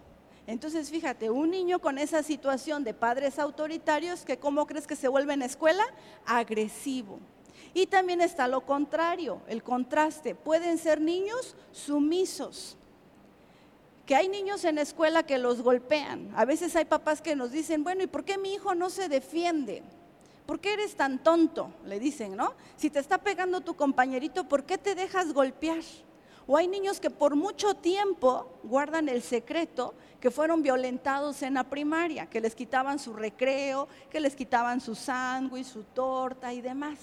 Entonces, 0.46 0.90
fíjate, 0.90 1.30
un 1.30 1.50
niño 1.50 1.78
con 1.78 1.98
esa 1.98 2.22
situación 2.22 2.82
de 2.82 2.94
padres 2.94 3.38
autoritarios, 3.38 4.24
que 4.24 4.38
¿cómo 4.38 4.66
crees 4.66 4.86
que 4.86 4.96
se 4.96 5.08
vuelve 5.08 5.34
en 5.34 5.42
escuela? 5.42 5.84
Agresivo. 6.26 7.20
Y 7.74 7.86
también 7.86 8.20
está 8.20 8.48
lo 8.48 8.62
contrario, 8.62 9.40
el 9.46 9.62
contraste. 9.62 10.34
Pueden 10.34 10.78
ser 10.78 11.00
niños 11.00 11.54
sumisos. 11.70 12.76
Que 14.04 14.16
hay 14.16 14.28
niños 14.28 14.64
en 14.64 14.74
la 14.74 14.82
escuela 14.82 15.22
que 15.22 15.38
los 15.38 15.62
golpean. 15.62 16.32
A 16.36 16.44
veces 16.44 16.74
hay 16.74 16.84
papás 16.84 17.22
que 17.22 17.36
nos 17.36 17.52
dicen, 17.52 17.84
bueno, 17.84 18.02
¿y 18.02 18.08
por 18.08 18.24
qué 18.24 18.36
mi 18.36 18.52
hijo 18.52 18.74
no 18.74 18.90
se 18.90 19.08
defiende? 19.08 19.82
¿Por 20.52 20.60
qué 20.60 20.74
eres 20.74 20.94
tan 20.96 21.22
tonto? 21.22 21.72
Le 21.86 21.98
dicen, 21.98 22.36
¿no? 22.36 22.52
Si 22.76 22.90
te 22.90 22.98
está 22.98 23.16
pegando 23.16 23.62
tu 23.62 23.74
compañerito, 23.74 24.46
¿por 24.46 24.64
qué 24.64 24.76
te 24.76 24.94
dejas 24.94 25.32
golpear? 25.32 25.80
O 26.46 26.58
hay 26.58 26.68
niños 26.68 27.00
que 27.00 27.08
por 27.08 27.34
mucho 27.36 27.72
tiempo 27.72 28.50
guardan 28.62 29.08
el 29.08 29.22
secreto 29.22 29.94
que 30.20 30.30
fueron 30.30 30.62
violentados 30.62 31.40
en 31.40 31.54
la 31.54 31.64
primaria, 31.64 32.26
que 32.26 32.38
les 32.38 32.54
quitaban 32.54 32.98
su 32.98 33.14
recreo, 33.14 33.88
que 34.10 34.20
les 34.20 34.36
quitaban 34.36 34.82
su 34.82 34.94
sándwich, 34.94 35.64
su 35.64 35.84
torta 35.84 36.52
y 36.52 36.60
demás. 36.60 36.98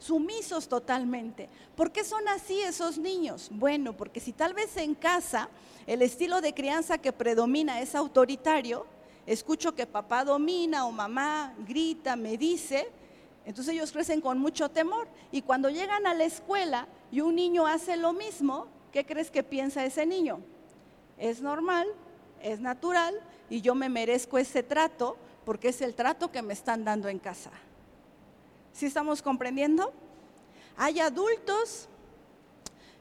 Sumisos 0.00 0.68
totalmente. 0.68 1.48
¿Por 1.76 1.92
qué 1.92 2.02
son 2.02 2.26
así 2.26 2.60
esos 2.60 2.98
niños? 2.98 3.50
Bueno, 3.52 3.96
porque 3.96 4.18
si 4.18 4.32
tal 4.32 4.52
vez 4.52 4.76
en 4.76 4.96
casa 4.96 5.48
el 5.86 6.02
estilo 6.02 6.40
de 6.40 6.54
crianza 6.54 6.98
que 6.98 7.12
predomina 7.12 7.80
es 7.80 7.94
autoritario, 7.94 8.84
escucho 9.26 9.74
que 9.74 9.86
papá 9.86 10.24
domina 10.24 10.86
o 10.86 10.92
mamá 10.92 11.54
grita, 11.66 12.16
me 12.16 12.36
dice, 12.36 12.90
entonces 13.44 13.74
ellos 13.74 13.92
crecen 13.92 14.20
con 14.20 14.38
mucho 14.38 14.68
temor. 14.70 15.08
Y 15.32 15.42
cuando 15.42 15.70
llegan 15.70 16.06
a 16.06 16.14
la 16.14 16.24
escuela 16.24 16.86
y 17.10 17.20
un 17.20 17.34
niño 17.34 17.66
hace 17.66 17.96
lo 17.96 18.12
mismo, 18.12 18.66
¿qué 18.92 19.04
crees 19.04 19.30
que 19.30 19.42
piensa 19.42 19.84
ese 19.84 20.06
niño? 20.06 20.40
Es 21.18 21.40
normal, 21.40 21.86
es 22.42 22.60
natural 22.60 23.14
y 23.48 23.60
yo 23.60 23.74
me 23.74 23.88
merezco 23.88 24.38
ese 24.38 24.62
trato 24.62 25.16
porque 25.44 25.68
es 25.68 25.80
el 25.80 25.94
trato 25.94 26.30
que 26.30 26.42
me 26.42 26.52
están 26.52 26.84
dando 26.84 27.08
en 27.08 27.18
casa. 27.18 27.50
¿Sí 28.72 28.86
estamos 28.86 29.20
comprendiendo? 29.20 29.92
Hay 30.76 31.00
adultos 31.00 31.88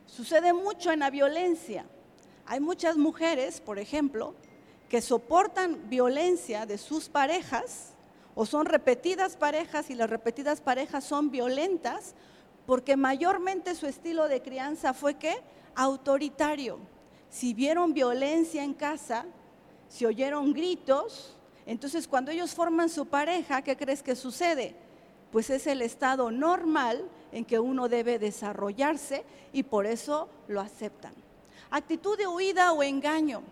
Sucede 0.10 0.54
mucho 0.54 0.92
en 0.92 1.00
la 1.00 1.10
violencia. 1.10 1.86
Hay 2.46 2.60
muchas 2.60 2.98
mujeres, 2.98 3.62
por 3.62 3.78
ejemplo, 3.78 4.34
que 4.90 5.02
soportan 5.02 5.88
violencia 5.90 6.66
de 6.66 6.78
sus 6.78 7.08
parejas 7.08 7.94
o 8.36 8.46
son 8.46 8.66
repetidas 8.66 9.38
parejas 9.38 9.90
y 9.90 9.96
las 9.96 10.10
repetidas 10.10 10.62
parejas 10.62 11.04
son 11.04 11.30
violentas 11.30 12.16
porque 12.66 12.98
mayormente 12.98 13.76
su 13.76 13.86
estilo 13.86 14.28
de 14.28 14.42
crianza 14.42 14.94
fue 14.94 15.16
que 15.16 15.38
autoritario. 15.76 16.80
Si 17.30 17.54
vieron 17.54 17.94
violencia 17.94 18.64
en 18.64 18.74
casa, 18.74 19.26
si 19.88 20.06
oyeron 20.06 20.54
gritos, 20.54 21.36
entonces 21.66 22.08
cuando 22.08 22.32
ellos 22.32 22.54
forman 22.54 22.90
su 22.90 23.06
pareja, 23.06 23.62
¿qué 23.62 23.78
crees 23.78 24.02
que 24.02 24.16
sucede? 24.16 24.76
Pues 25.32 25.52
es 25.52 25.68
el 25.68 25.84
estado 25.84 26.32
normal 26.32 27.08
en 27.32 27.46
que 27.46 27.60
uno 27.60 27.88
debe 27.88 28.18
desarrollarse 28.18 29.24
y 29.54 29.64
por 29.64 29.86
eso 29.86 30.30
lo 30.48 30.62
aceptan. 30.62 31.14
Actitud 31.70 32.18
de 32.18 32.26
huida 32.26 32.72
o 32.74 32.82
engaño. 32.82 33.44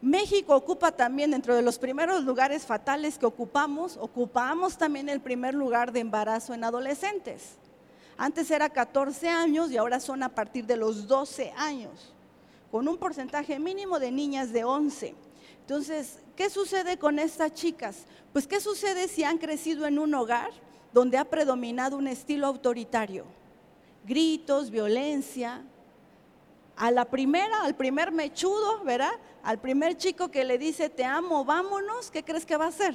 México 0.00 0.54
ocupa 0.54 0.92
también 0.92 1.32
dentro 1.32 1.56
de 1.56 1.62
los 1.62 1.78
primeros 1.78 2.24
lugares 2.24 2.64
fatales 2.64 3.18
que 3.18 3.26
ocupamos, 3.26 3.96
ocupamos 3.96 4.78
también 4.78 5.08
el 5.08 5.20
primer 5.20 5.54
lugar 5.54 5.90
de 5.90 6.00
embarazo 6.00 6.54
en 6.54 6.62
adolescentes. 6.62 7.56
Antes 8.16 8.50
era 8.50 8.68
14 8.68 9.28
años 9.28 9.70
y 9.70 9.76
ahora 9.76 9.98
son 9.98 10.22
a 10.22 10.28
partir 10.28 10.66
de 10.66 10.76
los 10.76 11.08
12 11.08 11.52
años, 11.56 12.12
con 12.70 12.86
un 12.86 12.96
porcentaje 12.96 13.58
mínimo 13.58 13.98
de 13.98 14.12
niñas 14.12 14.52
de 14.52 14.62
11. 14.62 15.14
Entonces, 15.60 16.20
¿qué 16.36 16.48
sucede 16.48 16.96
con 16.96 17.18
estas 17.18 17.52
chicas? 17.52 18.06
Pues, 18.32 18.46
¿qué 18.46 18.60
sucede 18.60 19.08
si 19.08 19.24
han 19.24 19.38
crecido 19.38 19.86
en 19.86 19.98
un 19.98 20.14
hogar 20.14 20.50
donde 20.92 21.18
ha 21.18 21.24
predominado 21.24 21.96
un 21.96 22.06
estilo 22.06 22.46
autoritario? 22.46 23.24
Gritos, 24.04 24.70
violencia, 24.70 25.62
a 26.78 26.92
la 26.92 27.04
primera, 27.04 27.62
al 27.64 27.74
primer 27.74 28.12
mechudo, 28.12 28.82
¿verdad? 28.84 29.10
Al 29.42 29.58
primer 29.58 29.96
chico 29.96 30.30
que 30.30 30.44
le 30.44 30.58
dice, 30.58 30.88
te 30.88 31.04
amo, 31.04 31.44
vámonos, 31.44 32.10
¿qué 32.10 32.22
crees 32.22 32.46
que 32.46 32.56
va 32.56 32.66
a 32.66 32.68
hacer? 32.68 32.94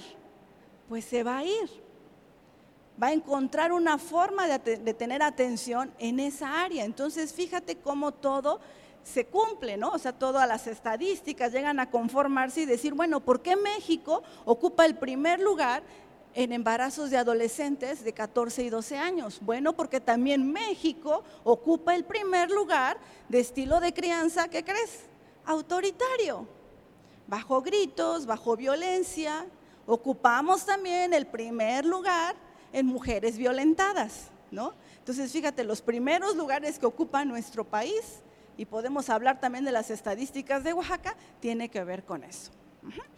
Pues 0.88 1.04
se 1.04 1.22
va 1.24 1.40
a 1.40 1.44
ir. 1.44 1.84
Va 3.02 3.08
a 3.08 3.14
encontrar 3.14 3.74
una 3.74 3.98
forma 3.98 4.48
de, 4.48 4.94
tener 4.94 5.22
atención 5.22 5.94
en 6.00 6.20
esa 6.22 6.62
área. 6.62 6.86
Entonces, 6.86 7.34
fíjate 7.34 7.78
cómo 7.78 8.14
todo 8.14 8.62
se 9.04 9.26
cumple, 9.26 9.76
¿no? 9.76 9.90
O 9.90 10.00
sea, 10.00 10.14
todas 10.14 10.48
las 10.48 10.66
estadísticas 10.68 11.52
llegan 11.52 11.82
a 11.82 11.90
conformarse 11.90 12.62
y 12.62 12.66
decir, 12.66 12.94
bueno, 12.94 13.20
¿por 13.20 13.42
qué 13.42 13.58
México 13.58 14.24
ocupa 14.46 14.86
el 14.86 14.96
primer 14.96 15.42
lugar 15.42 15.84
en 16.34 16.52
embarazos 16.52 17.10
de 17.10 17.18
adolescentes 17.18 18.04
de 18.04 18.14
14 18.14 18.64
y 18.64 18.70
12 18.70 18.98
años? 18.98 19.40
Bueno, 19.42 19.74
porque 19.74 20.00
también 20.00 20.52
México 20.52 21.24
ocupa 21.44 21.96
el 21.96 22.04
primer 22.04 22.50
lugar 22.50 22.98
de 23.30 23.40
estilo 23.40 23.80
de 23.80 23.94
crianza, 23.94 24.48
¿qué 24.48 24.64
crees? 24.64 25.02
Autoritario, 25.46 26.48
bajo 27.28 27.62
gritos, 27.62 28.26
bajo 28.26 28.56
violencia. 28.56 29.46
Ocupamos 29.86 30.66
también 30.66 31.14
el 31.14 31.28
primer 31.28 31.86
lugar 31.86 32.36
en 32.72 32.86
mujeres 32.86 33.38
violentadas, 33.38 34.32
¿no? 34.52 34.74
Entonces, 34.98 35.32
fíjate, 35.32 35.64
los 35.64 35.82
primeros 35.82 36.36
lugares 36.36 36.80
que 36.80 36.86
ocupa 36.86 37.26
nuestro 37.26 37.66
país, 37.66 38.22
y 38.58 38.66
podemos 38.66 39.10
hablar 39.10 39.40
también 39.40 39.66
de 39.66 39.72
las 39.72 39.90
estadísticas 39.90 40.64
de 40.64 40.74
Oaxaca, 40.74 41.16
tiene 41.40 41.70
que 41.70 41.84
ver 41.84 42.04
con 42.04 42.24
eso. 42.24 42.52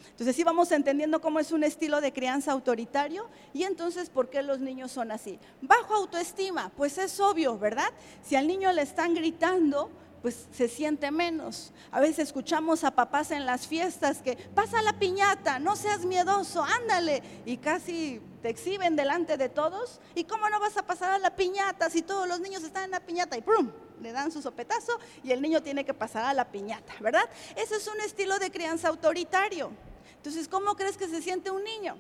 Entonces 0.10 0.36
sí 0.36 0.44
vamos 0.44 0.72
entendiendo 0.72 1.20
cómo 1.20 1.40
es 1.40 1.52
un 1.52 1.64
estilo 1.64 2.00
de 2.02 2.14
crianza 2.14 2.52
autoritario 2.52 3.28
y 3.54 3.64
entonces 3.64 4.10
por 4.10 4.30
qué 4.30 4.42
los 4.42 4.60
niños 4.60 4.92
son 4.92 5.12
así. 5.12 5.40
Bajo 5.62 5.94
autoestima, 5.96 6.72
pues 6.78 6.98
es 6.98 7.20
obvio, 7.20 7.58
¿verdad? 7.58 7.92
Si 8.24 8.36
al 8.36 8.48
niño 8.48 8.72
le 8.72 8.82
están 8.82 9.14
gritando, 9.14 9.90
pues 10.22 10.48
se 10.52 10.68
siente 10.68 11.12
menos. 11.12 11.72
A 11.92 12.00
veces 12.00 12.28
escuchamos 12.28 12.84
a 12.84 12.92
papás 12.92 13.30
en 13.32 13.46
las 13.46 13.68
fiestas 13.68 14.24
que 14.24 14.36
pasa 14.56 14.82
la 14.82 14.98
piñata, 14.98 15.60
no 15.60 15.76
seas 15.76 16.06
miedoso, 16.06 16.64
ándale. 16.64 17.22
Y 17.46 17.58
casi 17.58 18.20
te 18.42 18.50
exhiben 18.50 18.96
delante 18.96 19.38
de 19.38 19.50
todos. 19.50 20.00
¿Y 20.16 20.24
cómo 20.24 20.50
no 20.50 20.60
vas 20.60 20.78
a 20.78 20.88
pasar 20.88 21.12
a 21.12 21.20
la 21.20 21.36
piñata 21.36 21.90
si 21.90 22.02
todos 22.02 22.28
los 22.28 22.40
niños 22.40 22.64
están 22.64 22.86
en 22.86 22.92
la 22.92 23.02
piñata? 23.02 23.38
Y 23.38 23.42
¡prum! 23.42 23.70
Le 24.02 24.12
dan 24.12 24.32
su 24.32 24.42
sopetazo 24.42 25.00
y 25.24 25.32
el 25.32 25.42
niño 25.42 25.62
tiene 25.62 25.86
que 25.86 25.94
pasar 25.94 26.24
a 26.24 26.34
la 26.34 26.46
piñata, 26.52 26.94
¿verdad? 27.00 27.30
Ese 27.56 27.76
es 27.76 27.88
un 27.88 28.00
estilo 28.02 28.38
de 28.40 28.52
crianza 28.52 28.90
autoritario. 28.90 29.72
Entonces, 30.18 30.48
¿cómo 30.48 30.76
crees 30.76 30.98
que 30.98 31.08
se 31.08 31.22
siente 31.22 31.52
un 31.52 31.64
niño? 31.64 31.98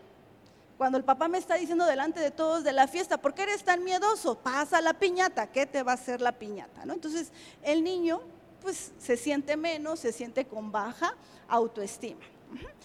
Cuando 0.78 0.98
el 0.98 1.04
papá 1.04 1.28
me 1.28 1.38
está 1.38 1.56
diciendo 1.56 1.86
delante 1.86 2.20
de 2.20 2.32
todos 2.32 2.64
de 2.64 2.74
la 2.74 2.88
fiesta, 2.88 3.18
¿por 3.18 3.34
qué 3.34 3.44
eres 3.44 3.64
tan 3.64 3.84
miedoso? 3.84 4.36
Pasa 4.36 4.82
la 4.82 4.94
piñata, 4.94 5.48
¿qué 5.48 5.66
te 5.66 5.84
va 5.84 5.94
a 5.94 5.96
hacer 5.96 6.20
la 6.22 6.34
piñata? 6.34 6.86
¿no? 6.86 6.94
Entonces, 6.94 7.32
el 7.64 7.84
niño 7.84 8.22
pues 8.62 8.92
se 8.98 9.16
siente 9.16 9.56
menos, 9.56 10.00
se 10.00 10.12
siente 10.12 10.46
con 10.46 10.72
baja 10.72 11.16
autoestima. 11.48 12.26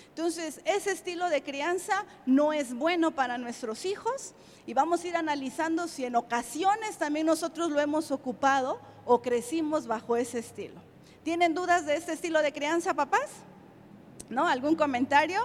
Entonces, 0.09 0.61
ese 0.65 0.93
estilo 0.93 1.29
de 1.31 1.43
crianza 1.43 2.05
no 2.27 2.53
es 2.53 2.75
bueno 2.75 3.13
para 3.13 3.39
nuestros 3.39 3.85
hijos 3.85 4.35
y 4.71 4.73
vamos 4.73 5.03
a 5.03 5.09
ir 5.09 5.17
analizando 5.17 5.89
si 5.89 6.05
en 6.05 6.15
ocasiones 6.15 6.97
también 6.97 7.27
nosotros 7.27 7.73
lo 7.73 7.81
hemos 7.81 8.13
ocupado 8.13 8.81
o 9.05 9.21
crecimos 9.21 9.89
bajo 9.89 10.17
ese 10.17 10.39
estilo. 10.39 10.81
¿Tienen 11.25 11.55
dudas 11.55 11.87
de 11.87 11.97
este 11.97 12.13
estilo 12.13 12.41
de 12.41 12.53
crianza, 12.53 12.95
papás? 12.95 13.31
¿No? 14.29 14.47
¿Algún 14.47 14.77
comentario? 14.77 15.41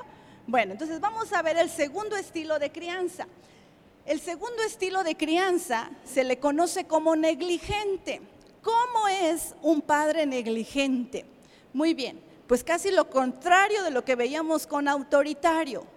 Bueno, 0.45 0.73
entonces 0.73 0.99
vamos 0.99 1.33
a 1.33 1.41
ver 1.41 1.57
el 1.57 1.71
segundo 1.71 2.15
estilo 2.15 2.59
de 2.59 2.71
crianza. 2.71 3.25
El 4.05 4.21
segundo 4.21 4.61
estilo 4.61 5.03
de 5.03 5.17
crianza 5.17 5.89
se 6.03 6.23
le 6.23 6.37
conoce 6.37 6.85
como 6.85 7.15
negligente. 7.15 8.21
¿Cómo 8.61 9.07
es 9.07 9.55
un 9.63 9.81
padre 9.81 10.27
negligente? 10.27 11.25
Muy 11.73 11.95
bien, 11.95 12.21
pues 12.45 12.63
casi 12.63 12.91
lo 12.91 13.09
contrario 13.09 13.81
de 13.81 13.89
lo 13.89 14.05
que 14.05 14.15
veíamos 14.15 14.67
con 14.67 14.87
autoritario. 14.87 15.94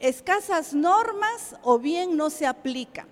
Escasas 0.00 0.74
normas 0.74 1.56
o 1.62 1.78
bien 1.78 2.16
no 2.16 2.30
se 2.30 2.46
aplican. 2.46 3.08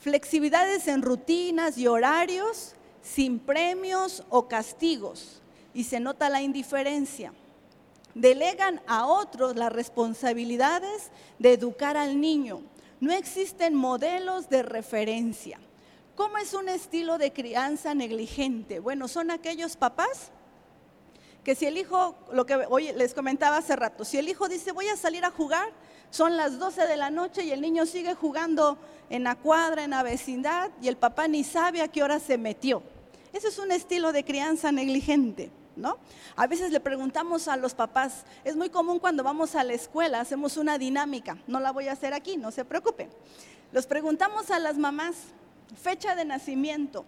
Flexibilidades 0.00 0.88
en 0.88 1.02
rutinas 1.02 1.78
y 1.78 1.86
horarios 1.86 2.74
sin 3.02 3.38
premios 3.38 4.24
o 4.28 4.48
castigos 4.48 5.40
y 5.74 5.84
se 5.84 6.00
nota 6.00 6.28
la 6.28 6.42
indiferencia. 6.42 7.32
Delegan 8.14 8.80
a 8.86 9.06
otros 9.06 9.54
las 9.54 9.72
responsabilidades 9.72 11.10
de 11.38 11.52
educar 11.52 11.96
al 11.96 12.20
niño. 12.20 12.62
No 13.00 13.12
existen 13.12 13.74
modelos 13.74 14.48
de 14.48 14.64
referencia. 14.64 15.60
¿Cómo 16.16 16.36
es 16.38 16.52
un 16.52 16.68
estilo 16.68 17.16
de 17.16 17.32
crianza 17.32 17.94
negligente? 17.94 18.80
Bueno, 18.80 19.06
son 19.06 19.30
aquellos 19.30 19.76
papás 19.76 20.32
que 21.44 21.54
si 21.54 21.64
el 21.66 21.78
hijo, 21.78 22.16
lo 22.32 22.44
que 22.44 22.56
hoy 22.68 22.92
les 22.92 23.14
comentaba 23.14 23.56
hace 23.56 23.76
rato, 23.76 24.04
si 24.04 24.18
el 24.18 24.28
hijo 24.28 24.48
dice 24.48 24.72
voy 24.72 24.88
a 24.88 24.96
salir 24.96 25.24
a 25.24 25.30
jugar, 25.30 25.70
son 26.10 26.36
las 26.36 26.58
12 26.58 26.86
de 26.86 26.96
la 26.96 27.10
noche 27.10 27.44
y 27.44 27.52
el 27.52 27.60
niño 27.60 27.86
sigue 27.86 28.14
jugando 28.14 28.78
en 29.10 29.24
la 29.24 29.34
cuadra, 29.34 29.84
en 29.84 29.90
la 29.90 30.02
vecindad 30.02 30.70
y 30.80 30.88
el 30.88 30.96
papá 30.96 31.28
ni 31.28 31.44
sabe 31.44 31.82
a 31.82 31.88
qué 31.88 32.02
hora 32.02 32.18
se 32.18 32.38
metió. 32.38 32.82
Ese 33.32 33.48
es 33.48 33.58
un 33.58 33.72
estilo 33.72 34.12
de 34.12 34.24
crianza 34.24 34.72
negligente. 34.72 35.50
¿No? 35.76 35.96
A 36.34 36.48
veces 36.48 36.72
le 36.72 36.80
preguntamos 36.80 37.46
a 37.46 37.56
los 37.56 37.72
papás, 37.72 38.24
es 38.42 38.56
muy 38.56 38.68
común 38.68 38.98
cuando 38.98 39.22
vamos 39.22 39.54
a 39.54 39.62
la 39.62 39.74
escuela, 39.74 40.18
hacemos 40.18 40.56
una 40.56 40.76
dinámica, 40.76 41.38
no 41.46 41.60
la 41.60 41.70
voy 41.70 41.86
a 41.86 41.92
hacer 41.92 42.14
aquí, 42.14 42.36
no 42.36 42.50
se 42.50 42.64
preocupen. 42.64 43.08
Los 43.70 43.86
preguntamos 43.86 44.50
a 44.50 44.58
las 44.58 44.76
mamás, 44.76 45.14
fecha 45.80 46.16
de 46.16 46.24
nacimiento, 46.24 47.04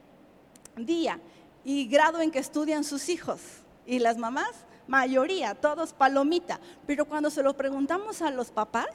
día 0.76 1.18
y 1.64 1.86
grado 1.86 2.20
en 2.20 2.30
que 2.30 2.38
estudian 2.38 2.84
sus 2.84 3.08
hijos. 3.08 3.40
Y 3.86 3.98
las 3.98 4.18
mamás, 4.18 4.50
mayoría, 4.90 5.54
todos 5.54 5.92
palomita. 5.92 6.60
Pero 6.86 7.06
cuando 7.06 7.30
se 7.30 7.42
lo 7.42 7.56
preguntamos 7.56 8.20
a 8.20 8.30
los 8.30 8.50
papás, 8.50 8.90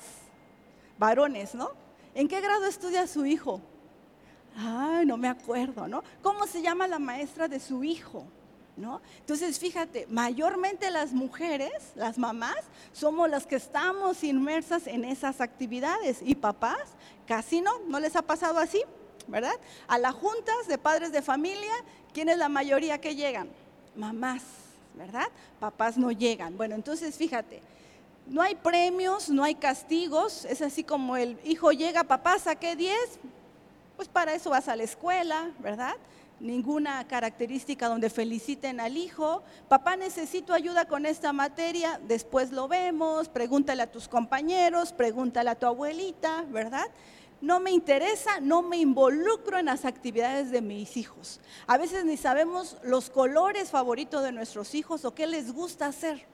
varones, 1.00 1.56
¿no? 1.56 1.72
¿En 2.14 2.28
qué 2.28 2.42
grado 2.42 2.66
estudia 2.66 3.08
su 3.08 3.26
hijo? 3.26 3.62
Ay, 4.58 5.06
no 5.06 5.18
me 5.18 5.30
acuerdo, 5.30 5.88
¿no? 5.88 6.04
¿Cómo 6.22 6.46
se 6.48 6.62
llama 6.62 6.88
la 6.88 7.00
maestra 7.00 7.48
de 7.48 7.60
su 7.60 7.84
hijo? 7.84 8.26
¿No? 8.78 9.02
Entonces, 9.20 9.58
fíjate, 9.58 10.06
mayormente 10.10 10.92
las 10.92 11.14
mujeres, 11.14 11.94
las 11.96 12.18
mamás, 12.18 12.58
somos 12.92 13.30
las 13.30 13.48
que 13.48 13.56
estamos 13.56 14.22
inmersas 14.22 14.88
en 14.88 15.06
esas 15.06 15.40
actividades 15.40 16.20
y 16.22 16.36
papás 16.36 16.90
casi 17.26 17.62
no, 17.62 17.72
¿no 17.88 18.02
les 18.02 18.18
ha 18.18 18.22
pasado 18.22 18.60
así? 18.60 18.84
¿Verdad? 19.28 19.56
A 19.88 19.98
las 19.98 20.14
juntas 20.14 20.68
de 20.68 20.78
padres 20.78 21.14
de 21.14 21.22
familia, 21.22 21.72
¿quién 22.14 22.28
es 22.28 22.38
la 22.38 22.50
mayoría 22.50 23.00
que 23.00 23.16
llegan? 23.16 23.50
Mamás, 23.96 24.44
¿verdad? 24.98 25.28
Papás 25.60 25.98
no 25.98 26.12
llegan. 26.12 26.58
Bueno, 26.58 26.76
entonces 26.76 27.16
fíjate, 27.16 27.62
no 28.28 28.42
hay 28.42 28.56
premios, 28.56 29.30
no 29.30 29.44
hay 29.44 29.56
castigos, 29.56 30.46
es 30.46 30.62
así 30.62 30.84
como 30.84 31.16
el 31.16 31.38
hijo 31.44 31.72
llega, 31.72 32.04
papá, 32.04 32.40
saqué 32.40 32.76
10, 32.76 32.98
pues 33.96 34.08
para 34.08 34.34
eso 34.34 34.50
vas 34.50 34.68
a 34.68 34.76
la 34.76 34.84
escuela, 34.84 35.52
¿verdad? 35.60 35.96
Ninguna 36.40 37.08
característica 37.08 37.88
donde 37.88 38.10
feliciten 38.10 38.80
al 38.80 38.98
hijo. 38.98 39.42
Papá, 39.70 39.96
necesito 39.96 40.54
ayuda 40.54 40.86
con 40.86 41.06
esta 41.06 41.32
materia, 41.32 42.00
después 42.08 42.52
lo 42.52 42.68
vemos, 42.68 43.30
pregúntale 43.30 43.84
a 43.84 43.92
tus 43.92 44.08
compañeros, 44.08 44.92
pregúntale 44.92 45.50
a 45.52 45.56
tu 45.56 45.66
abuelita, 45.66 46.44
¿verdad? 46.50 46.88
No 47.42 47.60
me 47.60 47.72
interesa, 47.72 48.40
no 48.40 48.62
me 48.62 48.78
involucro 48.78 49.58
en 49.58 49.66
las 49.66 49.86
actividades 49.86 50.52
de 50.52 50.62
mis 50.62 50.98
hijos. 50.98 51.40
A 51.68 51.78
veces 51.78 52.06
ni 52.06 52.18
sabemos 52.18 52.78
los 52.84 53.10
colores 53.10 53.70
favoritos 53.70 54.24
de 54.24 54.32
nuestros 54.32 54.74
hijos 54.76 55.06
o 55.06 55.14
qué 55.14 55.28
les 55.28 55.54
gusta 55.54 55.88
hacer. 55.88 56.26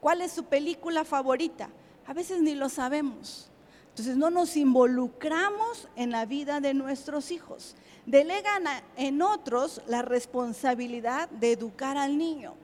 ¿Cuál 0.00 0.20
es 0.20 0.32
su 0.32 0.44
película 0.44 1.04
favorita? 1.04 1.70
A 2.06 2.12
veces 2.12 2.40
ni 2.40 2.54
lo 2.54 2.68
sabemos. 2.68 3.50
Entonces 3.90 4.16
no 4.16 4.30
nos 4.30 4.56
involucramos 4.56 5.88
en 5.96 6.10
la 6.10 6.26
vida 6.26 6.60
de 6.60 6.74
nuestros 6.74 7.30
hijos. 7.30 7.76
Delegan 8.06 8.64
en 8.96 9.22
otros 9.22 9.80
la 9.86 10.02
responsabilidad 10.02 11.28
de 11.28 11.52
educar 11.52 11.96
al 11.96 12.18
niño. 12.18 12.54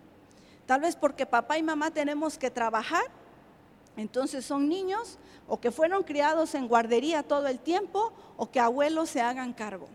Tal 0.66 0.80
vez 0.80 0.96
porque 0.96 1.26
papá 1.26 1.58
y 1.58 1.62
mamá 1.62 1.90
tenemos 1.90 2.36
que 2.36 2.50
trabajar, 2.50 3.04
entonces 3.96 4.44
son 4.44 4.68
niños 4.68 5.18
o 5.48 5.58
que 5.58 5.72
fueron 5.72 6.02
criados 6.02 6.54
en 6.54 6.68
guardería 6.68 7.22
todo 7.22 7.48
el 7.48 7.58
tiempo 7.58 8.12
o 8.36 8.50
que 8.50 8.60
abuelos 8.60 9.10
se 9.10 9.20
hagan 9.20 9.52
cargo. 9.52 9.88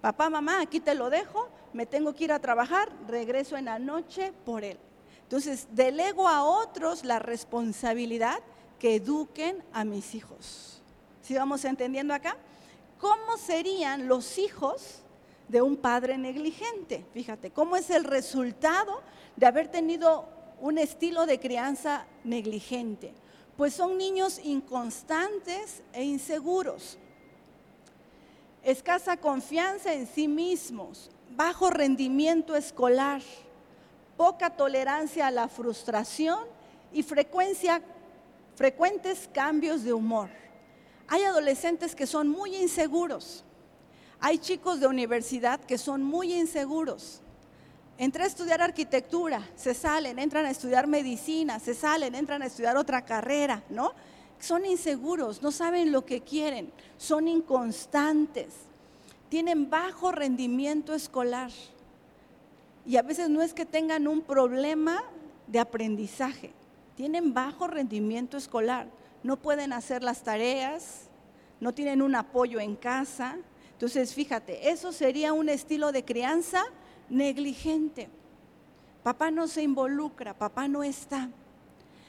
Papá, 0.00 0.30
mamá, 0.30 0.60
aquí 0.60 0.80
te 0.80 0.94
lo 0.94 1.10
dejo, 1.10 1.48
me 1.72 1.86
tengo 1.86 2.14
que 2.14 2.24
ir 2.24 2.32
a 2.32 2.38
trabajar, 2.38 2.90
regreso 3.08 3.56
en 3.56 3.66
la 3.66 3.78
noche 3.78 4.32
por 4.44 4.64
él. 4.64 4.78
Entonces, 5.22 5.66
delego 5.72 6.28
a 6.28 6.44
otros 6.44 7.04
la 7.04 7.18
responsabilidad 7.18 8.40
que 8.78 8.96
eduquen 8.96 9.62
a 9.72 9.84
mis 9.84 10.14
hijos. 10.14 10.82
¿Sí 11.22 11.34
vamos 11.34 11.64
entendiendo 11.64 12.14
acá? 12.14 12.36
¿Cómo 12.98 13.36
serían 13.36 14.08
los 14.08 14.38
hijos 14.38 15.00
de 15.48 15.62
un 15.62 15.76
padre 15.76 16.18
negligente? 16.18 17.04
Fíjate, 17.12 17.50
¿cómo 17.50 17.76
es 17.76 17.90
el 17.90 18.04
resultado 18.04 19.02
de 19.36 19.46
haber 19.46 19.68
tenido 19.68 20.24
un 20.60 20.78
estilo 20.78 21.26
de 21.26 21.40
crianza 21.40 22.06
negligente? 22.24 23.14
Pues 23.62 23.74
son 23.74 23.96
niños 23.96 24.40
inconstantes 24.42 25.84
e 25.92 26.02
inseguros, 26.02 26.98
escasa 28.64 29.16
confianza 29.16 29.94
en 29.94 30.08
sí 30.08 30.26
mismos, 30.26 31.12
bajo 31.36 31.70
rendimiento 31.70 32.56
escolar, 32.56 33.22
poca 34.16 34.50
tolerancia 34.50 35.28
a 35.28 35.30
la 35.30 35.46
frustración 35.46 36.40
y 36.92 37.04
frecuencia, 37.04 37.80
frecuentes 38.56 39.30
cambios 39.32 39.84
de 39.84 39.92
humor. 39.92 40.28
Hay 41.06 41.22
adolescentes 41.22 41.94
que 41.94 42.08
son 42.08 42.26
muy 42.26 42.56
inseguros. 42.56 43.44
Hay 44.18 44.38
chicos 44.38 44.80
de 44.80 44.88
universidad 44.88 45.60
que 45.60 45.78
son 45.78 46.02
muy 46.02 46.34
inseguros. 46.34 47.21
Entré 47.98 48.24
a 48.24 48.26
estudiar 48.26 48.62
arquitectura, 48.62 49.46
se 49.54 49.74
salen, 49.74 50.18
entran 50.18 50.46
a 50.46 50.50
estudiar 50.50 50.86
medicina, 50.86 51.58
se 51.58 51.74
salen, 51.74 52.14
entran 52.14 52.42
a 52.42 52.46
estudiar 52.46 52.76
otra 52.76 53.04
carrera, 53.04 53.62
¿no? 53.68 53.92
Son 54.38 54.66
inseguros, 54.66 55.42
no 55.42 55.52
saben 55.52 55.92
lo 55.92 56.04
que 56.04 56.20
quieren, 56.20 56.72
son 56.96 57.28
inconstantes, 57.28 58.54
tienen 59.28 59.70
bajo 59.70 60.10
rendimiento 60.10 60.94
escolar. 60.94 61.50
Y 62.84 62.96
a 62.96 63.02
veces 63.02 63.28
no 63.28 63.42
es 63.42 63.54
que 63.54 63.66
tengan 63.66 64.08
un 64.08 64.22
problema 64.22 65.04
de 65.46 65.60
aprendizaje, 65.60 66.52
tienen 66.96 67.32
bajo 67.32 67.68
rendimiento 67.68 68.36
escolar, 68.36 68.88
no 69.22 69.36
pueden 69.36 69.72
hacer 69.72 70.02
las 70.02 70.22
tareas, 70.22 71.08
no 71.60 71.72
tienen 71.72 72.02
un 72.02 72.16
apoyo 72.16 72.58
en 72.58 72.74
casa. 72.74 73.36
Entonces, 73.72 74.14
fíjate, 74.14 74.70
eso 74.70 74.90
sería 74.90 75.32
un 75.32 75.48
estilo 75.48 75.92
de 75.92 76.04
crianza 76.04 76.64
negligente. 77.12 78.08
Papá 79.02 79.30
no 79.30 79.46
se 79.46 79.62
involucra, 79.62 80.34
papá 80.34 80.66
no 80.66 80.82
está. 80.82 81.28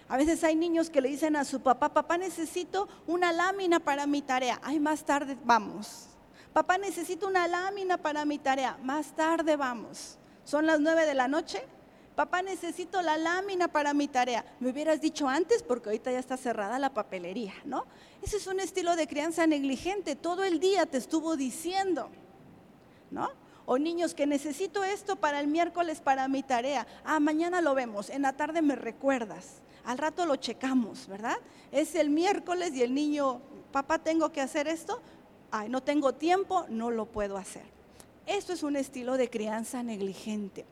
A 0.08 0.18
veces 0.18 0.44
hay 0.44 0.56
niños 0.56 0.90
que 0.90 1.02
le 1.02 1.10
dicen 1.10 1.36
a 1.36 1.44
su 1.44 1.62
papá, 1.62 1.90
papá 1.90 2.18
necesito 2.18 2.88
una 3.08 3.32
lámina 3.32 3.80
para 3.80 4.06
mi 4.06 4.22
tarea. 4.22 4.60
Ay, 4.64 4.80
más 4.80 5.04
tarde 5.04 5.38
vamos. 5.44 6.08
Papá 6.54 6.78
necesito 6.78 7.28
una 7.28 7.48
lámina 7.48 7.98
para 7.98 8.26
mi 8.26 8.38
tarea. 8.38 8.78
Más 8.84 9.16
tarde 9.16 9.56
vamos. 9.56 10.18
Son 10.44 10.66
las 10.66 10.80
nueve 10.80 11.06
de 11.06 11.14
la 11.14 11.28
noche. 11.28 11.64
Papá 12.16 12.44
necesito 12.44 13.02
la 13.02 13.18
lámina 13.18 13.70
para 13.70 13.94
mi 13.96 14.08
tarea. 14.08 14.46
Me 14.60 14.70
hubieras 14.70 15.02
dicho 15.02 15.28
antes 15.28 15.64
porque 15.64 15.90
ahorita 15.90 16.12
ya 16.12 16.20
está 16.20 16.38
cerrada 16.38 16.78
la 16.78 16.94
papelería, 16.94 17.56
¿no? 17.66 17.86
Ese 18.22 18.38
es 18.38 18.46
un 18.46 18.60
estilo 18.60 18.96
de 18.96 19.08
crianza 19.08 19.48
negligente. 19.48 20.16
Todo 20.16 20.44
el 20.44 20.60
día 20.60 20.86
te 20.86 21.00
estuvo 21.00 21.36
diciendo, 21.36 22.10
¿no? 23.10 23.32
O 23.66 23.78
niños 23.78 24.14
que 24.14 24.28
necesito 24.28 24.84
esto 24.84 25.16
para 25.16 25.40
el 25.40 25.48
miércoles 25.48 26.02
para 26.02 26.28
mi 26.28 26.44
tarea. 26.44 26.86
Ah, 27.04 27.20
mañana 27.20 27.62
lo 27.62 27.76
vemos, 27.76 28.10
en 28.10 28.24
la 28.24 28.34
tarde 28.34 28.62
me 28.62 28.76
recuerdas. 28.76 29.62
Al 29.86 29.98
rato 29.98 30.26
lo 30.26 30.36
checamos, 30.36 31.08
¿verdad? 31.08 31.38
Es 31.72 31.96
el 31.96 32.10
miércoles 32.10 32.74
y 32.74 32.84
el 32.84 32.94
niño, 32.94 33.42
papá, 33.72 34.00
tengo 34.00 34.32
que 34.32 34.42
hacer 34.42 34.68
esto. 34.68 35.02
Ay, 35.52 35.70
no 35.70 35.82
tengo 35.82 36.14
tiempo, 36.14 36.66
no 36.70 36.92
lo 36.92 37.06
puedo 37.06 37.38
hacer. 37.38 37.64
Esto 38.26 38.54
es 38.54 38.64
un 38.64 38.76
estilo 38.76 39.18
de 39.18 39.30
crianza 39.30 39.84
negligente. 39.84 40.66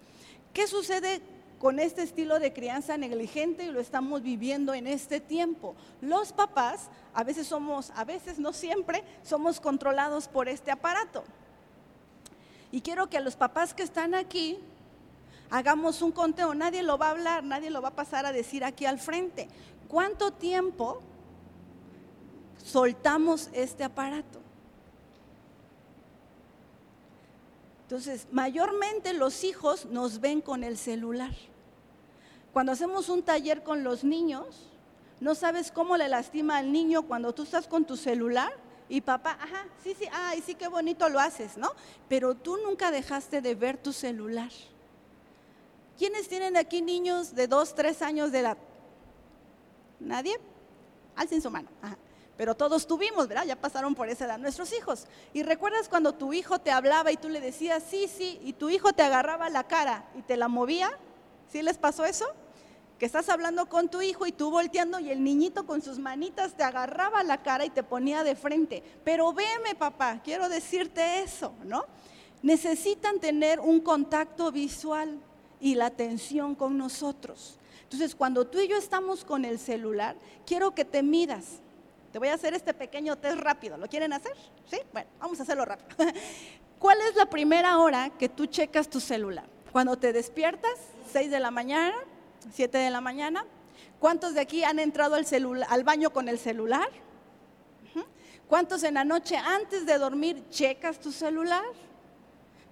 ¿Qué 0.53 0.67
sucede 0.67 1.21
con 1.61 1.77
este 1.77 2.01
estilo 2.01 2.39
de 2.39 2.53
crianza 2.53 2.97
negligente 2.97 3.65
y 3.65 3.71
lo 3.71 3.79
estamos 3.79 4.23
viviendo 4.23 4.73
en 4.73 4.87
este 4.87 5.19
tiempo. 5.19 5.75
Los 6.01 6.33
papás, 6.33 6.89
a 7.13 7.23
veces 7.23 7.45
somos, 7.45 7.91
a 7.91 8.03
veces 8.03 8.39
no 8.39 8.51
siempre, 8.51 9.03
somos 9.21 9.59
controlados 9.59 10.27
por 10.27 10.49
este 10.49 10.71
aparato. 10.71 11.23
Y 12.71 12.81
quiero 12.81 13.09
que 13.09 13.17
a 13.17 13.21
los 13.21 13.35
papás 13.35 13.73
que 13.73 13.83
están 13.83 14.15
aquí 14.15 14.57
hagamos 15.49 16.01
un 16.01 16.11
conteo. 16.11 16.53
Nadie 16.55 16.81
lo 16.83 16.97
va 16.97 17.07
a 17.07 17.11
hablar, 17.11 17.43
nadie 17.43 17.69
lo 17.69 17.81
va 17.81 17.89
a 17.89 17.95
pasar 17.95 18.25
a 18.25 18.31
decir 18.31 18.63
aquí 18.63 18.85
al 18.85 18.99
frente. 18.99 19.49
¿Cuánto 19.87 20.31
tiempo 20.31 21.01
soltamos 22.63 23.49
este 23.53 23.83
aparato? 23.83 24.39
Entonces, 27.83 28.25
mayormente 28.31 29.11
los 29.11 29.43
hijos 29.43 29.85
nos 29.87 30.21
ven 30.21 30.39
con 30.39 30.63
el 30.63 30.77
celular. 30.77 31.33
Cuando 32.53 32.71
hacemos 32.71 33.09
un 33.09 33.21
taller 33.21 33.63
con 33.63 33.83
los 33.83 34.05
niños, 34.05 34.69
no 35.19 35.35
sabes 35.35 35.73
cómo 35.73 35.97
le 35.97 36.07
lastima 36.07 36.57
al 36.57 36.71
niño 36.71 37.03
cuando 37.03 37.33
tú 37.33 37.43
estás 37.43 37.67
con 37.67 37.83
tu 37.83 37.97
celular 37.97 38.53
y 38.91 38.99
papá, 38.99 39.37
ajá, 39.39 39.67
sí, 39.81 39.95
sí, 39.97 40.05
ay, 40.11 40.43
sí, 40.45 40.53
qué 40.53 40.67
bonito 40.67 41.07
lo 41.07 41.17
haces, 41.17 41.55
¿no? 41.55 41.71
Pero 42.09 42.35
tú 42.35 42.57
nunca 42.57 42.91
dejaste 42.91 43.39
de 43.39 43.55
ver 43.55 43.77
tu 43.77 43.93
celular. 43.93 44.51
¿Quiénes 45.97 46.27
tienen 46.27 46.57
aquí 46.57 46.81
niños 46.81 47.33
de 47.33 47.47
dos, 47.47 47.73
tres 47.73 48.01
años 48.01 48.33
de 48.33 48.39
edad? 48.39 48.57
¿Nadie? 49.97 50.37
Alcen 51.15 51.41
su 51.41 51.49
mano. 51.49 51.69
Pero 52.35 52.53
todos 52.53 52.85
tuvimos, 52.85 53.29
¿verdad? 53.29 53.45
Ya 53.45 53.55
pasaron 53.55 53.95
por 53.95 54.09
esa 54.09 54.25
edad 54.25 54.37
nuestros 54.37 54.73
hijos. 54.73 55.07
¿Y 55.31 55.43
recuerdas 55.43 55.87
cuando 55.87 56.13
tu 56.13 56.33
hijo 56.33 56.59
te 56.59 56.71
hablaba 56.71 57.13
y 57.13 57.15
tú 57.17 57.29
le 57.29 57.39
decías, 57.39 57.83
sí, 57.89 58.09
sí, 58.09 58.41
y 58.43 58.51
tu 58.51 58.69
hijo 58.69 58.91
te 58.91 59.03
agarraba 59.03 59.49
la 59.49 59.69
cara 59.69 60.09
y 60.15 60.21
te 60.21 60.35
la 60.35 60.49
movía? 60.49 60.91
¿Sí 61.49 61.61
les 61.61 61.77
pasó 61.77 62.03
eso? 62.03 62.25
Que 63.01 63.07
estás 63.07 63.29
hablando 63.29 63.67
con 63.67 63.89
tu 63.89 64.03
hijo 64.03 64.27
y 64.27 64.31
tú 64.31 64.51
volteando 64.51 64.99
y 64.99 65.09
el 65.09 65.23
niñito 65.23 65.65
con 65.65 65.81
sus 65.81 65.97
manitas 65.97 66.55
te 66.55 66.61
agarraba 66.61 67.23
la 67.23 67.41
cara 67.41 67.65
y 67.65 67.71
te 67.71 67.81
ponía 67.81 68.23
de 68.23 68.35
frente. 68.35 68.83
Pero 69.03 69.33
veme, 69.33 69.73
papá, 69.75 70.21
quiero 70.23 70.47
decirte 70.49 71.23
eso, 71.23 71.51
¿no? 71.63 71.87
Necesitan 72.43 73.19
tener 73.19 73.59
un 73.59 73.79
contacto 73.79 74.51
visual 74.51 75.17
y 75.59 75.73
la 75.73 75.87
atención 75.87 76.53
con 76.53 76.77
nosotros. 76.77 77.57
Entonces, 77.81 78.13
cuando 78.13 78.45
tú 78.45 78.59
y 78.59 78.67
yo 78.67 78.77
estamos 78.77 79.25
con 79.25 79.45
el 79.45 79.57
celular, 79.57 80.15
quiero 80.45 80.75
que 80.75 80.85
te 80.85 81.01
miras. 81.01 81.59
Te 82.11 82.19
voy 82.19 82.27
a 82.27 82.35
hacer 82.35 82.53
este 82.53 82.75
pequeño 82.75 83.17
test 83.17 83.39
rápido. 83.39 83.77
¿Lo 83.77 83.87
quieren 83.87 84.13
hacer? 84.13 84.33
¿Sí? 84.69 84.77
Bueno, 84.93 85.09
vamos 85.19 85.39
a 85.39 85.41
hacerlo 85.41 85.65
rápido. 85.65 85.97
¿Cuál 86.77 86.99
es 87.09 87.15
la 87.15 87.25
primera 87.25 87.79
hora 87.79 88.11
que 88.11 88.29
tú 88.29 88.45
checas 88.45 88.87
tu 88.87 88.99
celular? 88.99 89.45
Cuando 89.71 89.97
te 89.97 90.13
despiertas, 90.13 90.77
6 91.11 91.31
de 91.31 91.39
la 91.39 91.49
mañana, 91.49 91.95
7 92.53 92.77
de 92.77 92.89
la 92.89 93.01
mañana. 93.01 93.45
¿Cuántos 93.99 94.33
de 94.33 94.41
aquí 94.41 94.63
han 94.63 94.79
entrado 94.79 95.15
al, 95.15 95.83
baño 95.83 96.11
con 96.11 96.27
el 96.27 96.39
celular? 96.39 96.89
¿Cuántos 98.47 98.83
en 98.83 98.95
la 98.95 99.05
noche 99.05 99.37
antes 99.37 99.85
de 99.85 99.97
dormir 99.97 100.43
checas 100.49 100.99
tu 100.99 101.11
celular? 101.11 101.63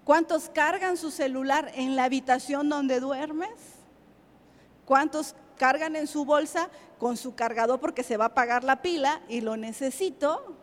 ¿Cuántos 0.03 0.49
cargan 0.49 0.97
su 0.97 1.12
celular 1.12 1.71
en 1.75 1.95
la 1.95 2.05
habitación 2.05 2.67
donde 2.67 2.99
duermes? 2.99 3.49
¿Cuántos 4.86 5.36
cargan 5.58 5.95
en 5.95 6.08
su 6.08 6.25
bolsa 6.25 6.69
con 6.97 7.15
su 7.15 7.36
cargador 7.36 7.79
porque 7.79 8.03
se 8.03 8.17
va 8.17 8.25
a 8.25 8.27
apagar 8.29 8.63
la 8.63 8.82
pila 8.82 9.21
y 9.29 9.41
lo 9.41 9.55
necesito? 9.55 10.58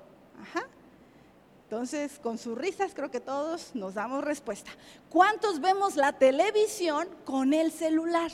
Entonces, 1.65 2.19
con 2.19 2.39
sus 2.39 2.57
risas 2.57 2.93
creo 2.95 3.11
que 3.11 3.21
todos 3.21 3.75
nos 3.75 3.95
damos 3.95 4.23
respuesta. 4.23 4.71
¿Cuántos 5.09 5.61
vemos 5.61 5.97
la 5.97 6.13
televisión 6.13 7.09
con 7.25 7.55
el 7.55 7.73
celular? 7.73 8.31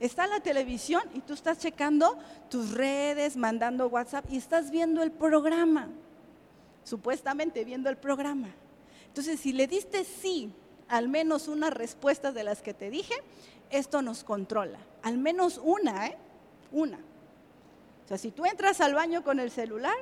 Está 0.00 0.26
la 0.26 0.40
televisión 0.40 1.02
y 1.14 1.20
tú 1.20 1.34
estás 1.34 1.58
checando 1.58 2.18
tus 2.48 2.72
redes, 2.72 3.36
mandando 3.36 3.88
WhatsApp 3.88 4.26
y 4.30 4.36
estás 4.36 4.70
viendo 4.70 5.02
el 5.02 5.10
programa, 5.10 5.88
supuestamente 6.84 7.64
viendo 7.64 7.90
el 7.90 7.96
programa. 7.96 8.48
Entonces, 9.08 9.40
si 9.40 9.52
le 9.52 9.66
diste 9.66 10.04
sí, 10.04 10.52
al 10.88 11.08
menos 11.08 11.48
una 11.48 11.70
respuesta 11.70 12.30
de 12.30 12.44
las 12.44 12.62
que 12.62 12.74
te 12.74 12.90
dije, 12.90 13.14
esto 13.70 14.00
nos 14.00 14.22
controla. 14.22 14.78
Al 15.02 15.18
menos 15.18 15.60
una, 15.62 16.06
¿eh? 16.06 16.16
Una. 16.70 16.98
O 18.04 18.08
sea, 18.08 18.18
si 18.18 18.30
tú 18.30 18.46
entras 18.46 18.80
al 18.80 18.94
baño 18.94 19.24
con 19.24 19.40
el 19.40 19.50
celular, 19.50 19.96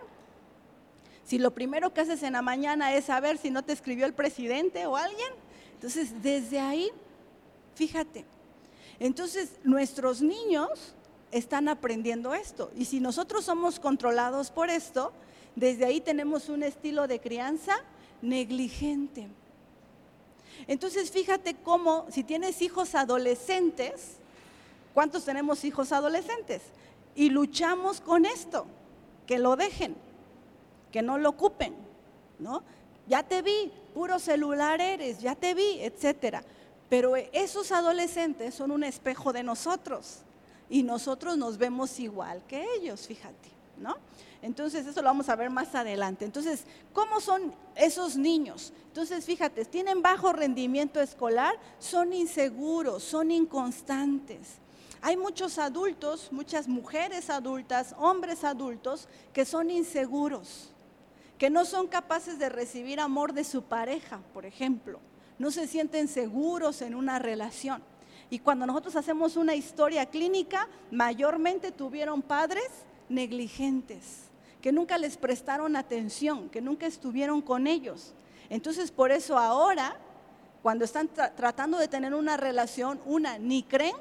Si 1.26 1.38
lo 1.38 1.50
primero 1.50 1.92
que 1.92 2.02
haces 2.02 2.22
en 2.22 2.34
la 2.34 2.42
mañana 2.42 2.94
es 2.94 3.06
saber 3.06 3.36
si 3.36 3.50
no 3.50 3.64
te 3.64 3.72
escribió 3.72 4.06
el 4.06 4.14
presidente 4.14 4.86
o 4.86 4.96
alguien, 4.96 5.28
entonces 5.72 6.22
desde 6.22 6.60
ahí, 6.60 6.88
fíjate, 7.74 8.24
entonces 8.98 9.52
nuestros 9.64 10.22
niños 10.22 10.94
están 11.30 11.68
aprendiendo 11.68 12.34
esto. 12.34 12.70
Y 12.76 12.84
si 12.86 13.00
nosotros 13.00 13.44
somos 13.44 13.78
controlados 13.78 14.50
por 14.50 14.70
esto, 14.70 15.12
desde 15.54 15.84
ahí 15.84 16.00
tenemos 16.00 16.48
un 16.48 16.62
estilo 16.62 17.06
de 17.06 17.20
crianza 17.20 17.76
negligente. 18.22 19.28
Entonces 20.66 21.10
fíjate 21.10 21.54
cómo 21.54 22.06
si 22.10 22.24
tienes 22.24 22.62
hijos 22.62 22.94
adolescentes, 22.94 24.16
¿cuántos 24.94 25.24
tenemos 25.24 25.64
hijos 25.64 25.92
adolescentes? 25.92 26.62
Y 27.14 27.30
luchamos 27.30 28.00
con 28.00 28.24
esto, 28.26 28.66
que 29.26 29.38
lo 29.38 29.56
dejen, 29.56 29.96
que 30.92 31.02
no 31.02 31.18
lo 31.18 31.30
ocupen, 31.30 31.74
¿no? 32.38 32.62
Ya 33.06 33.22
te 33.22 33.42
vi, 33.42 33.72
puro 33.94 34.18
celular 34.18 34.80
eres, 34.80 35.20
ya 35.20 35.34
te 35.34 35.54
vi, 35.54 35.78
etcétera. 35.80 36.42
Pero 36.88 37.16
esos 37.16 37.72
adolescentes 37.72 38.54
son 38.54 38.70
un 38.70 38.84
espejo 38.84 39.32
de 39.32 39.42
nosotros 39.42 40.18
y 40.68 40.82
nosotros 40.82 41.36
nos 41.36 41.58
vemos 41.58 41.98
igual 41.98 42.42
que 42.46 42.64
ellos, 42.76 43.06
fíjate, 43.06 43.50
¿no? 43.78 43.96
Entonces, 44.42 44.86
eso 44.86 45.02
lo 45.02 45.08
vamos 45.08 45.28
a 45.28 45.34
ver 45.36 45.50
más 45.50 45.74
adelante. 45.74 46.24
Entonces, 46.24 46.64
¿cómo 46.92 47.20
son 47.20 47.52
esos 47.74 48.16
niños? 48.16 48.72
Entonces, 48.88 49.24
fíjate, 49.24 49.64
tienen 49.64 50.02
bajo 50.02 50.32
rendimiento 50.32 51.00
escolar, 51.00 51.58
son 51.78 52.12
inseguros, 52.12 53.02
son 53.02 53.30
inconstantes. 53.32 54.58
Hay 55.02 55.16
muchos 55.16 55.58
adultos, 55.58 56.28
muchas 56.30 56.68
mujeres 56.68 57.30
adultas, 57.30 57.94
hombres 57.98 58.44
adultos 58.44 59.08
que 59.32 59.44
son 59.44 59.70
inseguros, 59.70 60.70
que 61.38 61.50
no 61.50 61.64
son 61.64 61.86
capaces 61.86 62.38
de 62.38 62.48
recibir 62.48 63.00
amor 63.00 63.32
de 63.32 63.44
su 63.44 63.62
pareja, 63.62 64.20
por 64.32 64.46
ejemplo. 64.46 65.00
No 65.38 65.50
se 65.50 65.66
sienten 65.66 66.08
seguros 66.08 66.82
en 66.82 66.94
una 66.94 67.18
relación. 67.18 67.82
Y 68.30 68.40
cuando 68.40 68.66
nosotros 68.66 68.96
hacemos 68.96 69.36
una 69.36 69.54
historia 69.54 70.06
clínica, 70.06 70.68
mayormente 70.90 71.70
tuvieron 71.70 72.22
padres 72.22 72.68
negligentes, 73.08 74.22
que 74.60 74.72
nunca 74.72 74.98
les 74.98 75.16
prestaron 75.16 75.76
atención, 75.76 76.48
que 76.48 76.60
nunca 76.60 76.86
estuvieron 76.86 77.40
con 77.40 77.66
ellos. 77.66 78.14
Entonces, 78.50 78.90
por 78.90 79.12
eso 79.12 79.38
ahora, 79.38 79.96
cuando 80.62 80.84
están 80.84 81.08
tratando 81.08 81.78
de 81.78 81.88
tener 81.88 82.14
una 82.14 82.36
relación, 82.36 83.00
una, 83.06 83.38
ni 83.38 83.62
creen, 83.62 83.96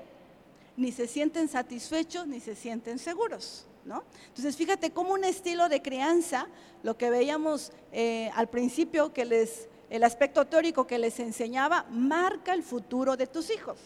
ni 0.78 0.92
se 0.92 1.08
sienten 1.08 1.48
satisfechos, 1.48 2.28
ni 2.28 2.40
se 2.40 2.56
sienten 2.56 2.98
seguros. 2.98 3.66
¿no? 3.86 4.04
Entonces, 4.28 4.58
fíjate 4.58 4.92
cómo 4.92 5.14
un 5.14 5.24
estilo 5.24 5.70
de 5.70 5.82
crianza, 5.82 6.48
lo 6.84 6.98
que 6.98 7.10
veíamos 7.10 7.72
eh, 7.92 8.32
al 8.36 8.50
principio, 8.50 9.14
que 9.14 9.26
les, 9.26 9.70
el 9.96 10.04
aspecto 10.04 10.46
teórico 10.46 10.86
que 10.86 11.00
les 11.00 11.20
enseñaba, 11.20 11.86
marca 11.90 12.54
el 12.54 12.64
futuro 12.64 13.16
de 13.16 13.28
tus 13.28 13.50
hijos. 13.50 13.78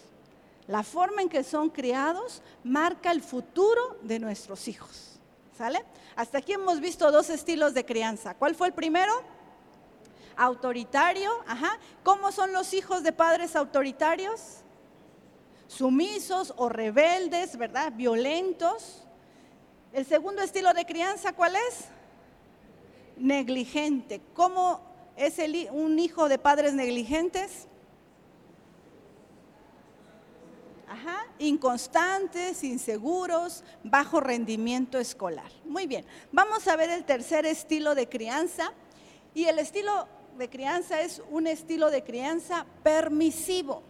La 0.68 0.84
forma 0.84 1.22
en 1.22 1.30
que 1.30 1.44
son 1.44 1.70
criados 1.70 2.42
marca 2.64 3.12
el 3.12 3.22
futuro 3.22 3.98
de 4.02 4.20
nuestros 4.20 4.68
hijos. 4.68 5.20
¿Sale? 5.58 5.84
Hasta 6.16 6.38
aquí 6.38 6.54
hemos 6.54 6.80
visto 6.80 7.12
dos 7.12 7.30
estilos 7.30 7.74
de 7.74 7.86
crianza. 7.86 8.34
¿Cuál 8.34 8.56
fue 8.56 8.68
el 8.68 8.74
primero? 8.74 9.14
Autoritario, 10.38 11.32
ajá. 11.48 11.78
¿Cómo 12.04 12.32
son 12.32 12.54
los 12.54 12.74
hijos 12.74 13.04
de 13.04 13.12
padres 13.12 13.56
autoritarios? 13.56 14.64
Sumisos 15.68 16.54
o 16.56 16.70
rebeldes, 16.70 17.58
¿verdad? 17.58 17.92
Violentos. 17.94 19.04
El 19.92 20.06
segundo 20.06 20.42
estilo 20.42 20.74
de 20.74 20.86
crianza, 20.86 21.34
¿cuál 21.34 21.56
es? 21.56 21.86
Negligente. 23.18 24.22
¿Cómo 24.34 24.89
es 25.20 25.38
un 25.72 26.00
hijo 26.00 26.30
de 26.30 26.38
padres 26.38 26.74
negligentes? 26.74 27.68
Ajá, 30.88 31.28
inconstantes, 31.38 32.64
inseguros, 32.64 33.64
bajo 33.84 34.22
rendimiento 34.22 34.98
escolar. 34.98 35.52
Muy 35.66 35.86
bien, 35.86 36.06
vamos 36.32 36.68
a 36.68 36.76
ver 36.76 36.90
el 36.90 37.04
tercer 37.04 37.46
estilo 37.46 37.96
de 37.96 38.08
crianza. 38.08 38.72
Y 39.36 39.46
el 39.46 39.60
estilo 39.60 40.08
de 40.38 40.50
crianza 40.50 41.02
es 41.02 41.22
un 41.30 41.48
estilo 41.48 41.92
de 41.92 42.04
crianza 42.04 42.66
permisivo. 42.82 43.84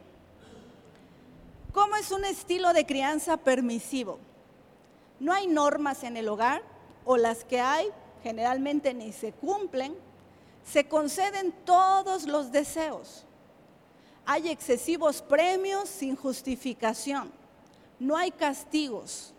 ¿Cómo 1.72 1.96
es 1.96 2.12
un 2.12 2.26
estilo 2.26 2.74
de 2.74 2.86
crianza 2.86 3.38
permisivo? 3.38 4.20
No 5.20 5.32
hay 5.32 5.48
normas 5.48 6.04
en 6.04 6.18
el 6.18 6.28
hogar 6.28 6.64
o 7.06 7.18
las 7.18 7.46
que 7.46 7.62
hay 7.62 7.88
generalmente 8.24 8.94
ni 8.94 9.14
se 9.14 9.32
cumplen. 9.32 10.09
Se 10.72 10.88
conceden 10.88 11.52
todos 11.66 12.26
los 12.26 12.52
deseos 12.52 13.26
hay 14.32 14.50
excesivos 14.50 15.24
premios 15.24 15.90
sin 15.90 16.16
justificación. 16.16 17.32
No 17.98 18.16
hay 18.16 18.30
castigos. 18.30 19.34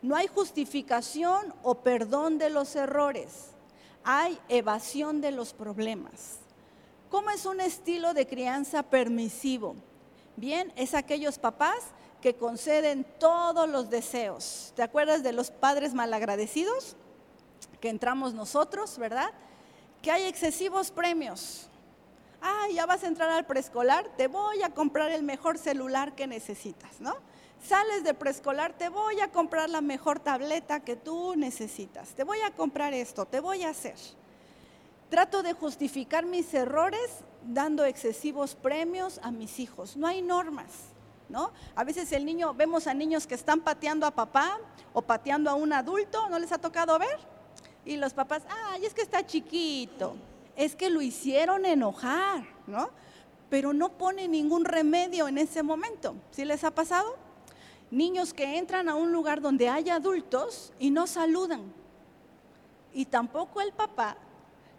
No 0.00 0.16
hay 0.16 0.28
justificación 0.28 1.52
o 1.62 1.74
perdón 1.74 2.38
de 2.38 2.48
los 2.48 2.74
errores. 2.74 3.50
Hay 4.02 4.40
evasión 4.48 5.20
de 5.20 5.30
los 5.30 5.52
problemas. 5.52 6.38
¿Cómo 7.10 7.28
es 7.28 7.44
un 7.44 7.60
estilo 7.60 8.14
de 8.14 8.26
crianza 8.26 8.82
permisivo? 8.82 9.76
Bien, 10.36 10.72
es 10.74 10.94
aquellos 10.94 11.38
papás 11.38 11.80
que 12.22 12.34
conceden 12.34 13.04
todos 13.18 13.68
los 13.68 13.90
deseos. 13.90 14.72
¿Te 14.74 14.82
acuerdas 14.82 15.22
de 15.22 15.34
los 15.34 15.50
padres 15.50 15.92
malagradecidos? 15.92 16.96
Que 17.78 17.90
entramos 17.90 18.32
nosotros, 18.32 18.96
¿verdad? 18.96 19.34
Que 20.02 20.10
hay 20.10 20.24
excesivos 20.24 20.90
premios 20.90 21.70
ah, 22.40 22.66
ya 22.72 22.86
vas 22.86 23.04
a 23.04 23.06
entrar 23.06 23.30
al 23.30 23.46
preescolar, 23.46 24.08
te 24.16 24.28
voy 24.28 24.62
a 24.62 24.70
comprar 24.70 25.10
el 25.10 25.22
mejor 25.22 25.58
celular 25.58 26.14
que 26.14 26.26
necesitas, 26.26 27.00
¿no? 27.00 27.14
Sales 27.62 28.04
de 28.04 28.14
preescolar, 28.14 28.72
te 28.72 28.88
voy 28.88 29.20
a 29.20 29.30
comprar 29.30 29.68
la 29.68 29.82
mejor 29.82 30.18
tableta 30.18 30.80
que 30.80 30.96
tú 30.96 31.34
necesitas, 31.36 32.10
te 32.10 32.24
voy 32.24 32.40
a 32.40 32.50
comprar 32.52 32.94
esto, 32.94 33.26
te 33.26 33.40
voy 33.40 33.64
a 33.64 33.70
hacer. 33.70 33.96
Trato 35.10 35.42
de 35.42 35.52
justificar 35.52 36.24
mis 36.24 36.54
errores 36.54 37.24
dando 37.42 37.84
excesivos 37.84 38.54
premios 38.54 39.20
a 39.22 39.30
mis 39.30 39.58
hijos. 39.58 39.96
No 39.96 40.06
hay 40.06 40.22
normas, 40.22 40.68
¿no? 41.28 41.52
A 41.74 41.84
veces 41.84 42.12
el 42.12 42.24
niño, 42.24 42.54
vemos 42.54 42.86
a 42.86 42.94
niños 42.94 43.26
que 43.26 43.34
están 43.34 43.60
pateando 43.60 44.06
a 44.06 44.12
papá 44.12 44.58
o 44.92 45.02
pateando 45.02 45.50
a 45.50 45.54
un 45.54 45.72
adulto, 45.72 46.28
¿no 46.30 46.38
les 46.38 46.52
ha 46.52 46.58
tocado 46.58 46.98
ver? 46.98 47.18
Y 47.84 47.96
los 47.96 48.12
papás, 48.12 48.42
ay, 48.48 48.84
es 48.84 48.94
que 48.94 49.02
está 49.02 49.24
chiquito, 49.24 50.16
es 50.56 50.76
que 50.76 50.90
lo 50.90 51.00
hicieron 51.00 51.64
enojar, 51.64 52.44
¿no? 52.66 52.90
Pero 53.48 53.72
no 53.72 53.90
pone 53.90 54.28
ningún 54.28 54.64
remedio 54.64 55.26
en 55.26 55.38
ese 55.38 55.62
momento. 55.62 56.14
¿Sí 56.30 56.44
les 56.44 56.62
ha 56.62 56.70
pasado? 56.70 57.16
Niños 57.90 58.32
que 58.32 58.58
entran 58.58 58.88
a 58.88 58.94
un 58.94 59.12
lugar 59.12 59.40
donde 59.40 59.68
hay 59.68 59.90
adultos 59.90 60.72
y 60.78 60.90
no 60.90 61.06
saludan. 61.06 61.72
Y 62.92 63.06
tampoco 63.06 63.60
el 63.60 63.72
papá 63.72 64.16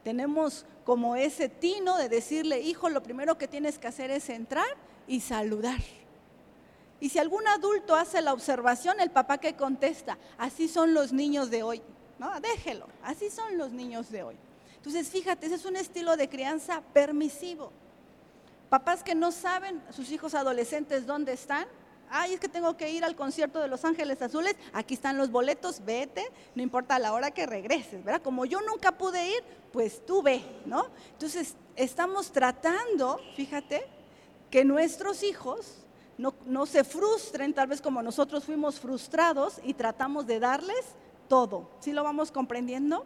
tenemos 0.04 0.66
como 0.86 1.16
ese 1.16 1.50
tino 1.50 1.98
de 1.98 2.10
decirle, 2.10 2.62
hijo, 2.62 2.90
lo 2.90 3.04
primero 3.04 3.38
que 3.38 3.48
tienes 3.48 3.78
que 3.78 3.88
hacer 3.88 4.12
es 4.12 4.30
entrar 4.30 4.68
y 5.08 5.22
saludar. 5.22 5.80
Y 7.00 7.10
si 7.10 7.20
algún 7.20 7.48
adulto 7.48 7.96
hace 7.96 8.22
la 8.22 8.34
observación, 8.34 9.00
el 9.00 9.10
papá 9.10 9.40
que 9.40 9.56
contesta, 9.56 10.18
así 10.38 10.68
son 10.68 10.94
los 10.94 11.12
niños 11.12 11.50
de 11.50 11.64
hoy. 11.64 11.82
No, 12.22 12.40
déjelo, 12.40 12.86
así 13.02 13.32
son 13.32 13.58
los 13.58 13.72
niños 13.72 14.12
de 14.12 14.22
hoy. 14.22 14.36
Entonces, 14.76 15.10
fíjate, 15.10 15.48
ese 15.48 15.56
es 15.56 15.66
un 15.66 15.76
estilo 15.76 16.16
de 16.16 16.30
crianza 16.30 16.84
permisivo. 16.94 17.72
Papás 18.70 19.02
que 19.02 19.16
no 19.16 19.32
saben 19.32 19.82
sus 19.90 20.12
hijos 20.12 20.36
adolescentes 20.36 21.08
dónde 21.08 21.34
están. 21.34 21.66
Ay, 22.12 22.36
es 22.36 22.40
que 22.40 22.48
tengo 22.48 22.78
que 22.78 22.92
ir 22.92 23.04
al 23.04 23.16
concierto 23.16 23.60
de 23.60 23.68
Los 23.68 23.86
Ángeles 23.86 24.22
Azules. 24.22 24.56
Aquí 24.72 24.94
están 24.94 25.18
los 25.18 25.32
boletos, 25.32 25.84
vete, 25.84 26.24
no 26.54 26.62
importa 26.62 27.00
la 27.00 27.12
hora 27.14 27.32
que 27.32 27.48
regreses, 27.48 28.04
¿verdad? 28.06 28.22
Como 28.22 28.46
yo 28.46 28.62
nunca 28.62 28.92
pude 28.92 29.28
ir, 29.28 29.44
pues 29.74 30.06
tú 30.06 30.22
ve, 30.22 30.44
¿no? 30.68 30.90
Entonces, 31.14 31.56
estamos 31.76 32.32
tratando, 32.32 33.20
fíjate, 33.36 33.84
que 34.52 34.64
nuestros 34.64 35.24
hijos 35.24 35.78
no, 36.20 36.36
no 36.46 36.68
se 36.68 36.84
frustren, 36.84 37.52
tal 37.56 37.70
vez 37.70 37.82
como 37.82 38.04
nosotros 38.04 38.44
fuimos 38.44 38.80
frustrados 38.80 39.60
y 39.64 39.74
tratamos 39.74 40.28
de 40.28 40.40
darles 40.40 40.86
todo. 41.32 41.70
¿Sí 41.80 41.94
lo 41.94 42.04
vamos 42.04 42.30
comprendiendo? 42.30 43.06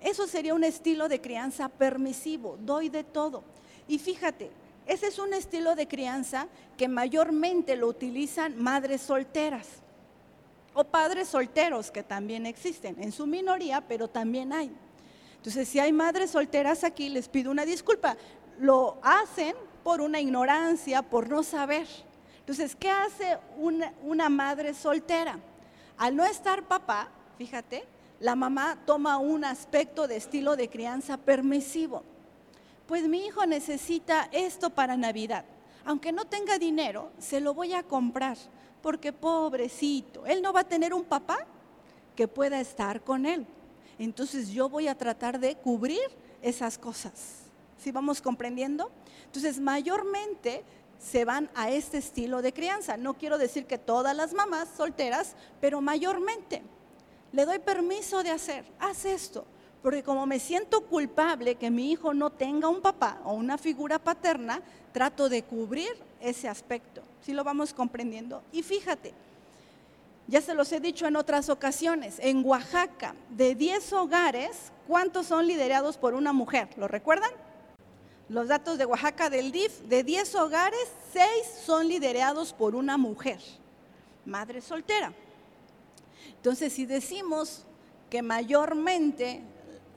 Eso 0.00 0.26
sería 0.26 0.54
un 0.54 0.64
estilo 0.64 1.06
de 1.06 1.20
crianza 1.20 1.68
permisivo, 1.68 2.56
doy 2.62 2.88
de 2.88 3.04
todo. 3.04 3.44
Y 3.86 3.98
fíjate, 3.98 4.50
ese 4.86 5.08
es 5.08 5.18
un 5.18 5.34
estilo 5.34 5.74
de 5.74 5.86
crianza 5.86 6.48
que 6.78 6.88
mayormente 6.88 7.76
lo 7.76 7.88
utilizan 7.88 8.56
madres 8.56 9.02
solteras 9.02 9.66
o 10.72 10.82
padres 10.82 11.28
solteros 11.28 11.90
que 11.90 12.02
también 12.02 12.46
existen, 12.46 12.96
en 13.02 13.12
su 13.12 13.26
minoría, 13.26 13.82
pero 13.86 14.08
también 14.08 14.54
hay. 14.54 14.74
Entonces, 15.36 15.68
si 15.68 15.78
hay 15.78 15.92
madres 15.92 16.30
solteras 16.30 16.84
aquí, 16.84 17.10
les 17.10 17.28
pido 17.28 17.50
una 17.50 17.66
disculpa. 17.66 18.16
Lo 18.58 18.96
hacen 19.02 19.54
por 19.84 20.00
una 20.00 20.20
ignorancia, 20.20 21.02
por 21.02 21.28
no 21.28 21.42
saber. 21.42 21.86
Entonces, 22.40 22.74
¿qué 22.74 22.88
hace 22.88 23.36
una, 23.58 23.92
una 24.04 24.30
madre 24.30 24.72
soltera? 24.72 25.38
Al 25.98 26.16
no 26.16 26.24
estar 26.24 26.62
papá, 26.66 27.10
fíjate, 27.38 27.84
la 28.18 28.34
mamá 28.34 28.76
toma 28.84 29.16
un 29.18 29.44
aspecto 29.44 30.08
de 30.08 30.16
estilo 30.16 30.56
de 30.56 30.68
crianza 30.68 31.16
permisivo. 31.16 32.02
Pues 32.86 33.04
mi 33.04 33.26
hijo 33.26 33.46
necesita 33.46 34.28
esto 34.32 34.70
para 34.70 34.96
Navidad. 34.96 35.44
Aunque 35.84 36.10
no 36.10 36.24
tenga 36.24 36.58
dinero, 36.58 37.12
se 37.18 37.40
lo 37.40 37.54
voy 37.54 37.72
a 37.74 37.84
comprar, 37.84 38.36
porque 38.82 39.12
pobrecito, 39.12 40.26
él 40.26 40.42
no 40.42 40.52
va 40.52 40.60
a 40.60 40.68
tener 40.68 40.92
un 40.92 41.04
papá 41.04 41.38
que 42.16 42.26
pueda 42.26 42.60
estar 42.60 43.02
con 43.02 43.24
él. 43.24 43.46
Entonces 43.98 44.48
yo 44.50 44.68
voy 44.68 44.88
a 44.88 44.98
tratar 44.98 45.38
de 45.38 45.54
cubrir 45.54 46.08
esas 46.42 46.76
cosas. 46.76 47.44
¿Sí 47.78 47.92
vamos 47.92 48.20
comprendiendo? 48.20 48.90
Entonces, 49.26 49.60
mayormente 49.60 50.64
se 50.98 51.24
van 51.24 51.48
a 51.54 51.70
este 51.70 51.98
estilo 51.98 52.42
de 52.42 52.52
crianza. 52.52 52.96
No 52.96 53.14
quiero 53.14 53.38
decir 53.38 53.66
que 53.66 53.78
todas 53.78 54.16
las 54.16 54.34
mamás 54.34 54.68
solteras, 54.76 55.36
pero 55.60 55.80
mayormente 55.80 56.62
le 57.32 57.44
doy 57.44 57.58
permiso 57.58 58.22
de 58.22 58.30
hacer, 58.30 58.64
haz 58.78 59.04
esto, 59.04 59.44
porque 59.82 60.02
como 60.02 60.26
me 60.26 60.40
siento 60.40 60.82
culpable 60.82 61.54
que 61.54 61.70
mi 61.70 61.92
hijo 61.92 62.14
no 62.14 62.30
tenga 62.30 62.68
un 62.68 62.80
papá 62.80 63.20
o 63.24 63.34
una 63.34 63.58
figura 63.58 63.98
paterna, 63.98 64.60
trato 64.92 65.28
de 65.28 65.42
cubrir 65.42 65.90
ese 66.20 66.48
aspecto. 66.48 67.02
Si 67.22 67.32
lo 67.32 67.44
vamos 67.44 67.72
comprendiendo? 67.72 68.42
Y 68.52 68.62
fíjate, 68.62 69.12
ya 70.26 70.40
se 70.40 70.54
los 70.54 70.70
he 70.72 70.80
dicho 70.80 71.06
en 71.06 71.16
otras 71.16 71.48
ocasiones, 71.48 72.18
en 72.18 72.44
Oaxaca, 72.44 73.14
de 73.30 73.54
10 73.54 73.92
hogares, 73.94 74.72
¿cuántos 74.86 75.26
son 75.26 75.46
liderados 75.46 75.96
por 75.96 76.14
una 76.14 76.32
mujer? 76.32 76.68
¿Lo 76.76 76.88
recuerdan? 76.88 77.30
Los 78.28 78.48
datos 78.48 78.76
de 78.76 78.84
Oaxaca 78.84 79.30
del 79.30 79.52
DIF, 79.52 79.80
de 79.82 80.02
10 80.04 80.34
hogares, 80.34 80.86
6 81.12 81.24
son 81.64 81.88
liderados 81.88 82.52
por 82.52 82.74
una 82.74 82.98
mujer, 82.98 83.40
madre 84.26 84.60
soltera. 84.60 85.14
Entonces, 86.38 86.72
si 86.72 86.86
decimos 86.86 87.66
que 88.08 88.22
mayormente 88.22 89.42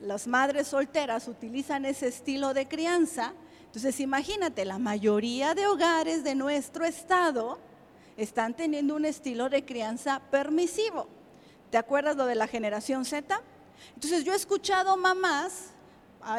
las 0.00 0.26
madres 0.26 0.68
solteras 0.68 1.28
utilizan 1.28 1.84
ese 1.84 2.08
estilo 2.08 2.52
de 2.52 2.66
crianza, 2.66 3.32
entonces 3.66 4.00
imagínate, 4.00 4.64
la 4.64 4.78
mayoría 4.78 5.54
de 5.54 5.66
hogares 5.66 6.24
de 6.24 6.34
nuestro 6.34 6.84
estado 6.84 7.58
están 8.16 8.54
teniendo 8.54 8.96
un 8.96 9.04
estilo 9.04 9.48
de 9.48 9.64
crianza 9.64 10.20
permisivo. 10.30 11.06
¿Te 11.70 11.78
acuerdas 11.78 12.16
lo 12.16 12.26
de 12.26 12.34
la 12.34 12.46
generación 12.46 13.04
Z? 13.04 13.40
Entonces 13.94 14.24
yo 14.24 14.32
he 14.32 14.36
escuchado 14.36 14.96
mamás, 14.96 15.70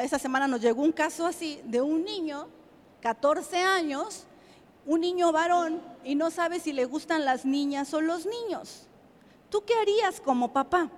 esa 0.01 0.19
semana 0.19 0.47
nos 0.47 0.61
llegó 0.61 0.83
un 0.83 0.91
caso 0.91 1.25
así, 1.25 1.61
de 1.63 1.81
un 1.81 2.03
niño, 2.03 2.49
14 3.01 3.57
años, 3.61 4.27
un 4.85 5.01
niño 5.01 5.31
varón, 5.31 5.81
y 6.03 6.15
no 6.15 6.29
sabe 6.29 6.59
si 6.59 6.73
le 6.73 6.85
gustan 6.85 7.25
las 7.25 7.45
niñas 7.45 7.93
o 7.93 8.01
los 8.01 8.25
niños. 8.25 8.87
¿Tú 9.53 9.63
qué 9.63 9.75
harías 9.75 10.19
como 10.19 10.51
papá? 10.51 10.89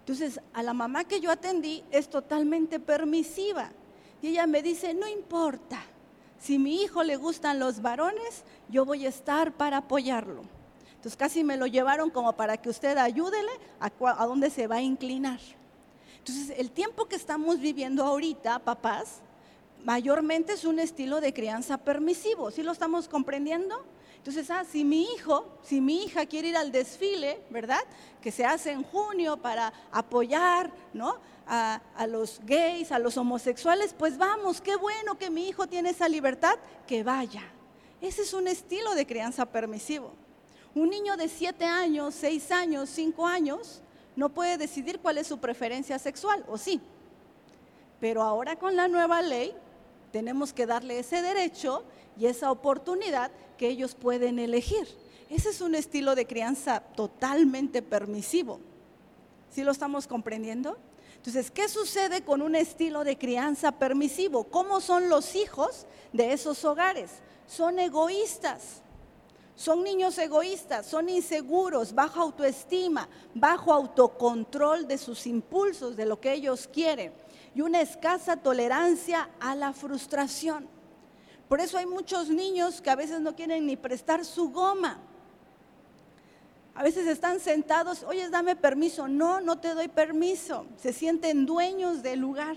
Entonces, 0.00 0.38
a 0.52 0.62
la 0.62 0.74
mamá 0.74 1.04
que 1.04 1.20
yo 1.20 1.30
atendí 1.30 1.82
es 1.90 2.10
totalmente 2.10 2.78
permisiva. 2.78 3.70
Y 4.20 4.28
ella 4.28 4.46
me 4.46 4.62
dice, 4.62 4.92
no 4.92 5.08
importa, 5.08 5.80
si 6.38 6.58
mi 6.58 6.82
hijo 6.82 7.02
le 7.02 7.16
gustan 7.16 7.58
los 7.58 7.80
varones, 7.80 8.44
yo 8.68 8.84
voy 8.84 9.06
a 9.06 9.08
estar 9.08 9.54
para 9.54 9.78
apoyarlo. 9.78 10.42
Entonces 10.90 11.16
casi 11.16 11.42
me 11.42 11.56
lo 11.56 11.66
llevaron 11.66 12.10
como 12.10 12.34
para 12.34 12.58
que 12.58 12.68
usted 12.68 12.98
ayúdele 12.98 13.52
a, 13.80 13.90
a 14.22 14.26
dónde 14.26 14.50
se 14.50 14.66
va 14.66 14.76
a 14.76 14.82
inclinar. 14.82 15.40
Entonces, 16.18 16.52
el 16.58 16.70
tiempo 16.70 17.06
que 17.06 17.16
estamos 17.16 17.58
viviendo 17.58 18.04
ahorita, 18.04 18.58
papás, 18.58 19.22
mayormente 19.82 20.52
es 20.52 20.66
un 20.66 20.78
estilo 20.78 21.22
de 21.22 21.32
crianza 21.32 21.78
permisivo. 21.78 22.50
¿Sí 22.50 22.62
lo 22.62 22.72
estamos 22.72 23.08
comprendiendo? 23.08 23.82
Entonces, 24.20 24.50
ah, 24.50 24.64
si 24.70 24.84
mi 24.84 25.04
hijo, 25.14 25.46
si 25.62 25.80
mi 25.80 26.04
hija 26.04 26.26
quiere 26.26 26.48
ir 26.48 26.56
al 26.58 26.70
desfile, 26.70 27.40
¿verdad? 27.48 27.80
Que 28.20 28.30
se 28.30 28.44
hace 28.44 28.70
en 28.70 28.82
junio 28.82 29.38
para 29.38 29.72
apoyar, 29.90 30.70
¿no? 30.92 31.18
A, 31.46 31.80
los 32.06 32.38
gays, 32.44 32.92
a 32.92 32.98
los 32.98 33.16
homosexuales, 33.16 33.94
pues 33.98 34.18
vamos, 34.18 34.60
qué 34.60 34.76
bueno 34.76 35.16
que 35.16 35.30
mi 35.30 35.48
hijo 35.48 35.66
tiene 35.66 35.90
esa 35.90 36.06
libertad, 36.06 36.56
que 36.86 37.02
vaya. 37.02 37.42
Ese 38.02 38.20
es 38.20 38.34
un 38.34 38.46
estilo 38.46 38.94
de 38.94 39.06
crianza 39.06 39.46
permisivo. 39.46 40.12
Un 40.74 40.90
niño 40.90 41.16
de 41.16 41.26
7 41.26 41.64
años, 41.64 42.14
6 42.14 42.52
años, 42.52 42.90
5 42.90 43.26
años, 43.26 43.82
no 44.16 44.28
puede 44.28 44.58
decidir 44.58 45.00
cuál 45.00 45.16
es 45.16 45.28
su 45.28 45.38
preferencia 45.38 45.98
sexual, 45.98 46.44
¿o 46.46 46.58
sí? 46.58 46.78
Pero 48.00 48.22
ahora 48.22 48.56
con 48.56 48.76
la 48.76 48.86
nueva 48.86 49.22
ley, 49.22 49.54
tenemos 50.10 50.52
que 50.52 50.66
darle 50.66 50.98
ese 50.98 51.22
derecho 51.22 51.84
y 52.18 52.26
esa 52.26 52.50
oportunidad 52.50 53.30
que 53.56 53.68
ellos 53.68 53.94
pueden 53.94 54.38
elegir. 54.38 54.88
Ese 55.28 55.50
es 55.50 55.60
un 55.60 55.74
estilo 55.74 56.14
de 56.14 56.26
crianza 56.26 56.80
totalmente 56.80 57.82
permisivo. 57.82 58.60
¿Sí 59.50 59.62
lo 59.62 59.72
estamos 59.72 60.06
comprendiendo? 60.06 60.76
Entonces, 61.16 61.50
¿qué 61.50 61.68
sucede 61.68 62.22
con 62.22 62.42
un 62.42 62.54
estilo 62.54 63.04
de 63.04 63.18
crianza 63.18 63.72
permisivo? 63.72 64.44
¿Cómo 64.44 64.80
son 64.80 65.08
los 65.08 65.34
hijos 65.36 65.86
de 66.12 66.32
esos 66.32 66.64
hogares? 66.64 67.10
Son 67.46 67.78
egoístas. 67.78 68.82
Son 69.54 69.84
niños 69.84 70.16
egoístas, 70.16 70.86
son 70.86 71.10
inseguros, 71.10 71.94
bajo 71.94 72.22
autoestima, 72.22 73.06
bajo 73.34 73.74
autocontrol 73.74 74.88
de 74.88 74.96
sus 74.96 75.26
impulsos, 75.26 75.98
de 75.98 76.06
lo 76.06 76.18
que 76.18 76.32
ellos 76.32 76.66
quieren 76.72 77.12
y 77.54 77.62
una 77.62 77.80
escasa 77.80 78.36
tolerancia 78.36 79.28
a 79.40 79.54
la 79.54 79.72
frustración. 79.72 80.68
Por 81.48 81.60
eso 81.60 81.78
hay 81.78 81.86
muchos 81.86 82.28
niños 82.28 82.80
que 82.80 82.90
a 82.90 82.96
veces 82.96 83.20
no 83.20 83.34
quieren 83.34 83.66
ni 83.66 83.76
prestar 83.76 84.24
su 84.24 84.50
goma. 84.50 84.98
A 86.74 86.84
veces 86.84 87.08
están 87.08 87.40
sentados, 87.40 88.04
oye, 88.04 88.30
dame 88.30 88.54
permiso. 88.54 89.08
No, 89.08 89.40
no 89.40 89.58
te 89.58 89.74
doy 89.74 89.88
permiso. 89.88 90.66
Se 90.76 90.92
sienten 90.92 91.46
dueños 91.46 92.02
del 92.02 92.20
lugar. 92.20 92.56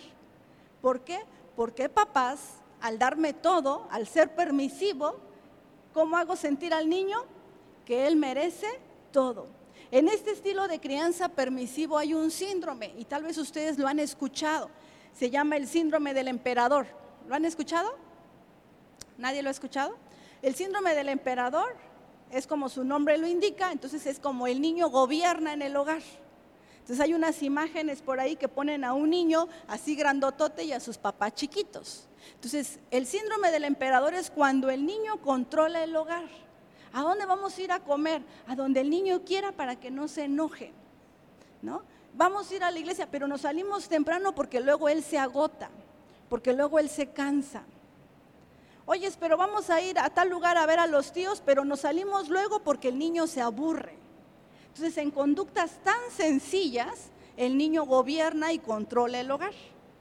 ¿Por 0.82 1.02
qué? 1.02 1.20
Porque 1.56 1.90
papás, 1.90 2.40
al 2.82 3.00
darme 3.00 3.34
todo, 3.34 3.88
al 3.90 4.06
ser 4.06 4.36
permisivo, 4.36 5.16
¿cómo 5.92 6.16
hago 6.16 6.36
sentir 6.36 6.74
al 6.74 6.88
niño? 6.88 7.24
Que 7.86 8.06
él 8.06 8.16
merece 8.16 8.68
todo. 9.12 9.48
En 9.90 10.08
este 10.08 10.32
estilo 10.32 10.68
de 10.68 10.80
crianza 10.80 11.30
permisivo 11.30 11.98
hay 11.98 12.14
un 12.14 12.32
síndrome 12.32 12.94
y 12.98 13.06
tal 13.06 13.24
vez 13.24 13.38
ustedes 13.38 13.78
lo 13.78 13.88
han 13.88 14.00
escuchado 14.00 14.70
se 15.14 15.30
llama 15.30 15.58
el 15.58 15.68
síndrome 15.68 16.14
del 16.14 16.28
emperador. 16.28 16.88
¿Lo 17.28 17.36
han 17.36 17.46
escuchado? 17.46 17.96
¿Nadie 19.18 19.42
lo 19.42 19.50
ha 19.50 19.52
escuchado? 19.52 19.96
El 20.42 20.56
síndrome 20.56 20.96
del 20.96 21.10
emperador 21.10 21.76
es 22.32 22.48
como 22.48 22.68
su 22.68 22.84
nombre 22.84 23.18
lo 23.18 23.28
indica, 23.28 23.72
entonces 23.72 24.06
es 24.08 24.20
como 24.20 24.48
el 24.48 24.60
niño 24.60 24.90
gobierna 24.90 25.54
en 25.54 25.62
el 25.62 25.76
hogar. 25.76 26.02
Entonces 26.80 27.00
hay 27.00 27.14
unas 27.14 27.42
imágenes 27.44 28.02
por 28.02 28.20
ahí 28.20 28.36
que 28.36 28.50
ponen 28.50 28.84
a 28.84 28.94
un 28.94 29.10
niño 29.10 29.48
así 29.68 29.96
grandotote 29.96 30.66
y 30.66 30.74
a 30.74 30.82
sus 30.82 30.98
papás 30.98 31.34
chiquitos. 31.34 32.10
Entonces 32.36 32.80
el 32.92 33.06
síndrome 33.06 33.52
del 33.52 33.64
emperador 33.64 34.14
es 34.14 34.30
cuando 34.30 34.70
el 34.70 34.86
niño 34.86 35.22
controla 35.22 35.84
el 35.84 35.96
hogar. 35.96 36.26
¿A 36.92 37.02
dónde 37.02 37.26
vamos 37.26 37.58
a 37.58 37.62
ir 37.62 37.72
a 37.72 37.80
comer? 37.80 38.22
A 38.48 38.56
donde 38.56 38.82
el 38.82 38.90
niño 38.90 39.24
quiera 39.24 39.52
para 39.54 39.80
que 39.80 39.92
no 39.92 40.08
se 40.08 40.26
enoje. 40.26 40.74
¿No? 41.62 41.84
Vamos 42.16 42.50
a 42.50 42.56
ir 42.56 42.64
a 42.64 42.72
la 42.72 42.80
iglesia, 42.80 43.08
pero 43.10 43.28
nos 43.28 43.42
salimos 43.42 43.88
temprano 43.88 44.34
porque 44.34 44.60
luego 44.60 44.90
él 44.90 45.04
se 45.04 45.18
agota, 45.18 45.70
porque 46.30 46.54
luego 46.54 46.80
él 46.80 46.90
se 46.90 47.08
cansa. 47.08 47.64
Oye, 48.86 49.10
pero 49.20 49.38
vamos 49.38 49.70
a 49.70 49.82
ir 49.82 49.98
a 49.98 50.10
tal 50.10 50.30
lugar 50.30 50.58
a 50.58 50.66
ver 50.66 50.80
a 50.80 50.88
los 50.88 51.14
tíos, 51.14 51.42
pero 51.46 51.64
nos 51.64 51.82
salimos 51.82 52.30
luego 52.30 52.60
porque 52.60 52.90
el 52.90 53.00
niño 53.00 53.28
se 53.28 53.42
aburre. 53.42 53.96
Entonces, 54.68 54.98
en 54.98 55.12
conductas 55.12 55.80
tan 55.84 56.00
sencillas, 56.12 57.10
el 57.38 57.58
niño 57.58 57.86
gobierna 57.86 58.52
y 58.52 58.60
controla 58.60 59.20
el 59.20 59.32
hogar. 59.32 59.54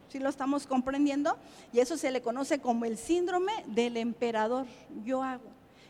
¿Sí 0.08 0.18
lo 0.18 0.28
estamos 0.28 0.66
comprendiendo? 0.66 1.36
Y 1.72 1.80
eso 1.80 1.96
se 1.96 2.10
le 2.10 2.22
conoce 2.22 2.58
como 2.58 2.84
el 2.84 2.98
síndrome 2.98 3.52
del 3.66 3.96
emperador. 3.96 4.66
Yo 5.04 5.22
hago. 5.22 5.44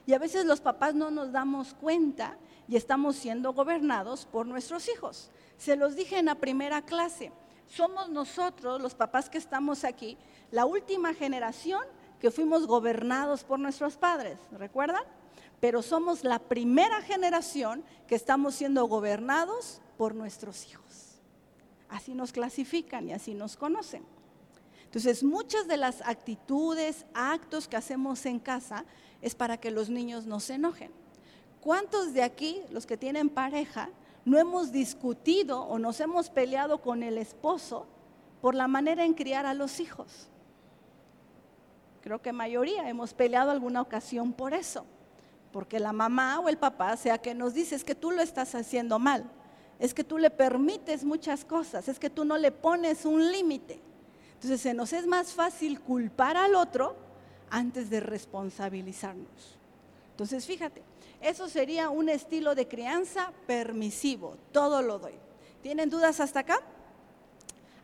Y 0.06 0.12
a 0.12 0.18
veces 0.18 0.44
los 0.44 0.60
papás 0.60 0.94
no 0.94 1.10
nos 1.10 1.32
damos 1.32 1.74
cuenta 1.74 2.36
y 2.68 2.76
estamos 2.76 3.16
siendo 3.16 3.52
gobernados 3.52 4.26
por 4.26 4.46
nuestros 4.46 4.88
hijos. 4.88 5.30
Se 5.62 5.76
los 5.76 5.94
dije 5.94 6.18
en 6.18 6.24
la 6.24 6.34
primera 6.34 6.82
clase, 6.82 7.30
somos 7.68 8.08
nosotros, 8.08 8.82
los 8.82 8.96
papás 8.96 9.30
que 9.30 9.38
estamos 9.38 9.84
aquí, 9.84 10.18
la 10.50 10.64
última 10.64 11.14
generación 11.14 11.84
que 12.18 12.32
fuimos 12.32 12.66
gobernados 12.66 13.44
por 13.44 13.60
nuestros 13.60 13.96
padres, 13.96 14.40
¿recuerdan? 14.50 15.04
Pero 15.60 15.80
somos 15.80 16.24
la 16.24 16.40
primera 16.40 17.00
generación 17.02 17.84
que 18.08 18.16
estamos 18.16 18.56
siendo 18.56 18.88
gobernados 18.88 19.80
por 19.96 20.16
nuestros 20.16 20.66
hijos. 20.66 21.20
Así 21.88 22.12
nos 22.12 22.32
clasifican 22.32 23.08
y 23.08 23.12
así 23.12 23.32
nos 23.32 23.56
conocen. 23.56 24.02
Entonces, 24.86 25.22
muchas 25.22 25.68
de 25.68 25.76
las 25.76 26.02
actitudes, 26.02 27.06
actos 27.14 27.68
que 27.68 27.76
hacemos 27.76 28.26
en 28.26 28.40
casa 28.40 28.84
es 29.20 29.36
para 29.36 29.58
que 29.58 29.70
los 29.70 29.90
niños 29.90 30.26
no 30.26 30.40
se 30.40 30.54
enojen. 30.54 30.90
¿Cuántos 31.60 32.14
de 32.14 32.24
aquí, 32.24 32.62
los 32.72 32.84
que 32.84 32.96
tienen 32.96 33.30
pareja, 33.30 33.90
no 34.24 34.38
hemos 34.38 34.70
discutido 34.70 35.62
o 35.62 35.78
nos 35.78 36.00
hemos 36.00 36.30
peleado 36.30 36.78
con 36.78 37.02
el 37.02 37.18
esposo 37.18 37.86
por 38.40 38.54
la 38.54 38.68
manera 38.68 39.04
en 39.04 39.14
criar 39.14 39.46
a 39.46 39.54
los 39.54 39.80
hijos. 39.80 40.28
Creo 42.02 42.20
que 42.20 42.32
mayoría 42.32 42.88
hemos 42.88 43.14
peleado 43.14 43.50
alguna 43.50 43.80
ocasión 43.80 44.32
por 44.32 44.54
eso, 44.54 44.84
porque 45.52 45.78
la 45.78 45.92
mamá 45.92 46.40
o 46.40 46.48
el 46.48 46.58
papá, 46.58 46.96
sea 46.96 47.18
que 47.18 47.34
nos 47.34 47.54
dice 47.54 47.76
es 47.76 47.84
que 47.84 47.94
tú 47.94 48.10
lo 48.10 48.22
estás 48.22 48.54
haciendo 48.54 48.98
mal, 48.98 49.24
es 49.78 49.94
que 49.94 50.04
tú 50.04 50.18
le 50.18 50.30
permites 50.30 51.04
muchas 51.04 51.44
cosas, 51.44 51.88
es 51.88 51.98
que 51.98 52.10
tú 52.10 52.24
no 52.24 52.38
le 52.38 52.52
pones 52.52 53.04
un 53.04 53.30
límite. 53.30 53.80
Entonces 54.34 54.60
se 54.60 54.74
nos 54.74 54.92
es 54.92 55.06
más 55.06 55.32
fácil 55.32 55.80
culpar 55.80 56.36
al 56.36 56.56
otro 56.56 56.96
antes 57.50 57.90
de 57.90 58.00
responsabilizarnos. 58.00 59.58
Entonces 60.10 60.44
fíjate, 60.46 60.82
eso 61.22 61.48
sería 61.48 61.88
un 61.88 62.08
estilo 62.08 62.54
de 62.54 62.68
crianza 62.68 63.32
permisivo, 63.46 64.36
todo 64.50 64.82
lo 64.82 64.98
doy. 64.98 65.14
¿Tienen 65.62 65.88
dudas 65.88 66.20
hasta 66.20 66.40
acá? 66.40 66.60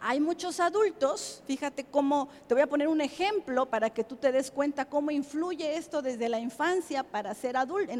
Hay 0.00 0.20
muchos 0.20 0.60
adultos, 0.60 1.42
fíjate 1.46 1.84
cómo, 1.84 2.28
te 2.46 2.54
voy 2.54 2.62
a 2.62 2.68
poner 2.68 2.86
un 2.86 3.00
ejemplo 3.00 3.66
para 3.66 3.90
que 3.90 4.04
tú 4.04 4.14
te 4.16 4.30
des 4.30 4.50
cuenta 4.50 4.84
cómo 4.84 5.10
influye 5.10 5.76
esto 5.76 6.02
desde 6.02 6.28
la 6.28 6.38
infancia 6.38 7.02
para 7.02 7.34
ser 7.34 7.56
adulto, 7.56 7.92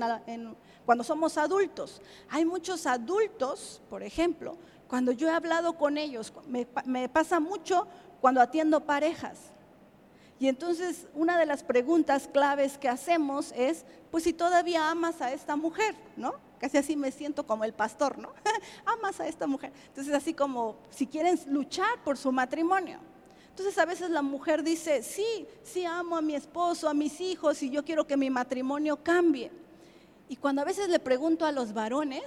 cuando 0.87 1.03
somos 1.03 1.37
adultos. 1.39 2.01
Hay 2.31 2.45
muchos 2.45 2.87
adultos, 2.87 3.81
por 3.91 4.03
ejemplo, 4.05 4.57
cuando 4.87 5.11
yo 5.13 5.29
he 5.29 5.33
hablado 5.33 5.73
con 5.75 5.99
ellos, 5.99 6.33
me 6.47 7.09
pasa 7.09 7.41
mucho 7.41 7.87
cuando 8.21 8.41
atiendo 8.41 8.81
parejas. 8.81 9.53
Y 10.41 10.49
entonces 10.49 11.07
una 11.15 11.39
de 11.39 11.47
las 11.47 11.65
preguntas 11.65 12.29
claves 12.33 12.79
que 12.79 12.89
hacemos 12.89 13.53
es, 13.57 13.85
pues 14.11 14.25
si 14.25 14.33
todavía 14.33 14.91
amas 14.91 15.21
a 15.21 15.33
esta 15.33 15.57
mujer, 15.57 15.95
¿no? 16.17 16.35
Casi 16.61 16.79
así 16.79 16.97
me 16.97 17.11
siento 17.11 17.47
como 17.47 17.65
el 17.65 17.73
pastor, 17.73 18.19
¿no? 18.19 18.33
amas 18.87 19.19
a 19.21 19.27
esta 19.27 19.47
mujer. 19.47 19.73
Entonces 19.89 20.15
así 20.15 20.35
como 20.35 20.77
si 20.91 21.07
quieren 21.07 21.39
luchar 21.49 22.03
por 22.05 22.17
su 22.17 22.31
matrimonio. 22.31 23.01
Entonces 23.51 23.77
a 23.79 23.85
veces 23.85 24.11
la 24.11 24.23
mujer 24.23 24.63
dice, 24.63 25.03
sí, 25.03 25.47
sí 25.65 25.85
amo 25.85 26.17
a 26.17 26.23
mi 26.23 26.37
esposo, 26.37 26.89
a 26.89 26.95
mis 26.95 27.21
hijos 27.21 27.61
y 27.65 27.71
yo 27.71 27.85
quiero 27.85 28.07
que 28.07 28.17
mi 28.17 28.31
matrimonio 28.31 29.03
cambie. 29.03 29.51
Y 30.29 30.37
cuando 30.37 30.63
a 30.63 30.65
veces 30.65 30.89
le 30.89 31.01
pregunto 31.01 31.45
a 31.45 31.51
los 31.51 31.73
varones, 31.73 32.23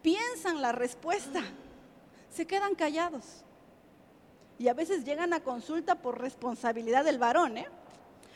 piensan 0.00 0.62
la 0.62 0.72
respuesta, 0.72 1.42
se 2.30 2.46
quedan 2.46 2.74
callados. 2.74 3.43
Y 4.58 4.68
a 4.68 4.74
veces 4.74 5.04
llegan 5.04 5.32
a 5.32 5.40
consulta 5.40 5.96
por 5.96 6.20
responsabilidad 6.20 7.04
del 7.04 7.18
varón, 7.18 7.58
¿eh? 7.58 7.66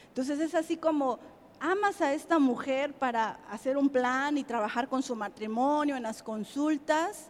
Entonces 0.09 0.41
es 0.41 0.55
así 0.55 0.77
como, 0.77 1.19
¿amas 1.61 2.01
a 2.01 2.12
esta 2.12 2.39
mujer 2.39 2.93
para 2.93 3.39
hacer 3.51 3.77
un 3.77 3.89
plan 3.89 4.37
y 4.37 4.45
trabajar 4.45 4.89
con 4.89 5.03
su 5.03 5.14
matrimonio 5.14 5.97
en 5.97 6.03
las 6.03 6.23
consultas? 6.23 7.29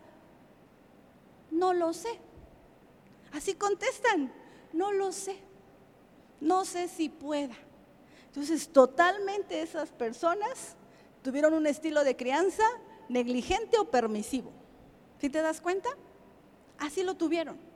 No 1.51 1.75
lo 1.75 1.93
sé. 1.93 2.19
Así 3.33 3.55
contestan, 3.55 4.33
no 4.73 4.93
lo 4.93 5.13
sé. 5.13 5.37
No 6.41 6.65
sé 6.65 6.89
si 6.89 7.09
pueda. 7.09 7.55
Entonces, 8.27 8.69
totalmente 8.69 9.61
esas 9.61 9.91
personas 9.91 10.77
tuvieron 11.23 11.53
un 11.55 11.67
estilo 11.67 12.05
de 12.05 12.17
crianza 12.17 12.63
negligente 13.09 13.79
o 13.79 13.91
permisivo. 13.91 14.51
¿Sí 15.21 15.29
te 15.29 15.43
das 15.43 15.61
cuenta? 15.61 15.89
Así 16.79 17.03
lo 17.03 17.17
tuvieron. 17.17 17.68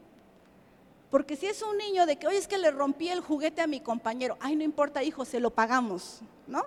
Porque 1.13 1.37
si 1.37 1.45
es 1.45 1.61
un 1.61 1.77
niño 1.77 2.07
de 2.07 2.17
que, 2.17 2.27
oye, 2.27 2.39
es 2.39 2.49
que 2.49 2.57
le 2.57 2.71
rompí 2.71 3.11
el 3.11 3.21
juguete 3.21 3.61
a 3.61 3.67
mi 3.67 3.81
compañero, 3.81 4.39
ay, 4.41 4.57
no 4.57 4.65
importa, 4.65 5.03
hijo, 5.03 5.27
se 5.27 5.41
lo 5.41 5.51
pagamos, 5.51 6.23
¿no? 6.47 6.65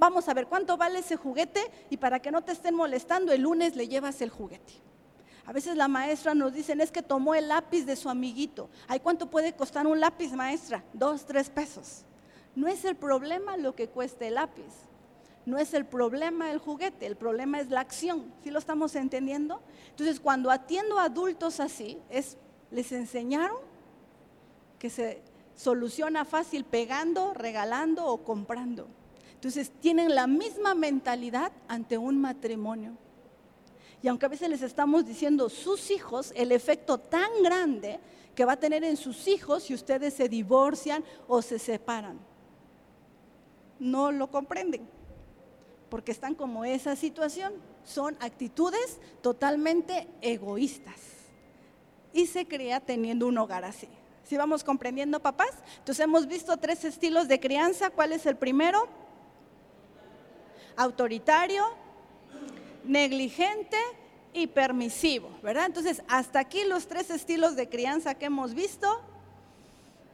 Vamos 0.00 0.28
a 0.28 0.34
ver 0.34 0.48
cuánto 0.48 0.76
vale 0.76 0.98
ese 0.98 1.14
juguete 1.14 1.60
y 1.88 1.96
para 1.96 2.18
que 2.18 2.32
no 2.32 2.42
te 2.42 2.50
estén 2.50 2.74
molestando, 2.74 3.30
el 3.30 3.42
lunes 3.42 3.76
le 3.76 3.86
llevas 3.86 4.20
el 4.20 4.30
juguete. 4.30 4.72
A 5.46 5.52
veces 5.52 5.76
la 5.76 5.86
maestra 5.86 6.34
nos 6.34 6.52
dice, 6.52 6.72
es 6.72 6.90
que 6.90 7.04
tomó 7.04 7.36
el 7.36 7.46
lápiz 7.46 7.84
de 7.84 7.94
su 7.94 8.10
amiguito. 8.10 8.68
Ay, 8.88 8.98
¿cuánto 8.98 9.30
puede 9.30 9.52
costar 9.52 9.86
un 9.86 10.00
lápiz, 10.00 10.32
maestra? 10.32 10.82
Dos, 10.92 11.24
tres 11.24 11.48
pesos. 11.48 12.02
No 12.56 12.66
es 12.66 12.84
el 12.84 12.96
problema 12.96 13.56
lo 13.56 13.76
que 13.76 13.86
cueste 13.86 14.26
el 14.26 14.34
lápiz. 14.34 14.74
No 15.46 15.56
es 15.56 15.72
el 15.72 15.86
problema 15.86 16.50
el 16.50 16.58
juguete, 16.58 17.06
el 17.06 17.14
problema 17.14 17.60
es 17.60 17.70
la 17.70 17.78
acción. 17.78 18.34
¿Sí 18.42 18.50
lo 18.50 18.58
estamos 18.58 18.96
entendiendo? 18.96 19.62
Entonces, 19.90 20.18
cuando 20.18 20.50
atiendo 20.50 20.98
a 20.98 21.04
adultos 21.04 21.60
así, 21.60 22.02
es, 22.10 22.36
les 22.72 22.90
enseñaron 22.90 23.67
que 24.78 24.90
se 24.90 25.22
soluciona 25.54 26.24
fácil 26.24 26.64
pegando, 26.64 27.34
regalando 27.34 28.06
o 28.06 28.22
comprando. 28.22 28.86
Entonces 29.34 29.70
tienen 29.80 30.14
la 30.14 30.26
misma 30.26 30.74
mentalidad 30.74 31.52
ante 31.68 31.98
un 31.98 32.20
matrimonio. 32.20 32.96
Y 34.02 34.08
aunque 34.08 34.26
a 34.26 34.28
veces 34.28 34.48
les 34.48 34.62
estamos 34.62 35.06
diciendo 35.06 35.48
sus 35.48 35.90
hijos, 35.90 36.32
el 36.36 36.52
efecto 36.52 36.98
tan 36.98 37.42
grande 37.42 37.98
que 38.34 38.44
va 38.44 38.52
a 38.52 38.60
tener 38.60 38.84
en 38.84 38.96
sus 38.96 39.26
hijos 39.26 39.64
si 39.64 39.74
ustedes 39.74 40.14
se 40.14 40.28
divorcian 40.28 41.04
o 41.26 41.42
se 41.42 41.58
separan. 41.58 42.20
No 43.80 44.12
lo 44.12 44.30
comprenden, 44.30 44.88
porque 45.88 46.12
están 46.12 46.36
como 46.36 46.64
esa 46.64 46.94
situación. 46.94 47.52
Son 47.84 48.16
actitudes 48.20 49.00
totalmente 49.22 50.06
egoístas. 50.20 51.00
Y 52.12 52.26
se 52.26 52.46
crea 52.46 52.80
teniendo 52.80 53.26
un 53.26 53.38
hogar 53.38 53.64
así. 53.64 53.88
Si 54.28 54.36
vamos 54.36 54.62
comprendiendo, 54.62 55.20
papás? 55.20 55.52
Entonces 55.78 56.04
hemos 56.04 56.26
visto 56.26 56.58
tres 56.58 56.84
estilos 56.84 57.28
de 57.28 57.40
crianza. 57.40 57.88
¿Cuál 57.88 58.12
es 58.12 58.26
el 58.26 58.36
primero? 58.36 58.86
Autoritario, 60.76 61.64
negligente 62.84 63.78
y 64.34 64.46
permisivo, 64.48 65.30
¿verdad? 65.42 65.64
Entonces, 65.64 66.02
hasta 66.08 66.40
aquí 66.40 66.64
los 66.64 66.86
tres 66.86 67.08
estilos 67.08 67.56
de 67.56 67.70
crianza 67.70 68.16
que 68.16 68.26
hemos 68.26 68.52
visto 68.52 69.00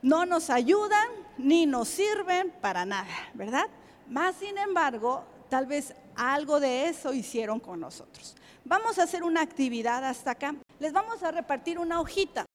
no 0.01 0.27
nos 0.27 0.49
ayudan 0.49 1.09
ni 1.37 1.67
nos 1.67 1.89
sirven 1.89 2.53
para 2.61 2.85
nada, 2.85 3.11
¿verdad? 3.35 3.67
Más 4.09 4.37
sin 4.37 4.57
embargo, 4.59 5.25
tal 5.49 5.67
vez 5.67 5.93
algo 6.15 6.61
de 6.61 6.89
eso 6.89 7.12
hicieron 7.12 7.59
con 7.59 7.81
nosotros. 7.81 8.37
Vamos 8.65 9.01
a 9.01 9.03
hacer 9.03 9.25
una 9.25 9.41
actividad 9.41 10.05
hasta 10.05 10.31
acá. 10.31 10.55
Les 10.79 10.93
vamos 10.93 11.21
a 11.25 11.33
repartir 11.33 11.81
una 11.81 12.01
hojita. 12.01 12.47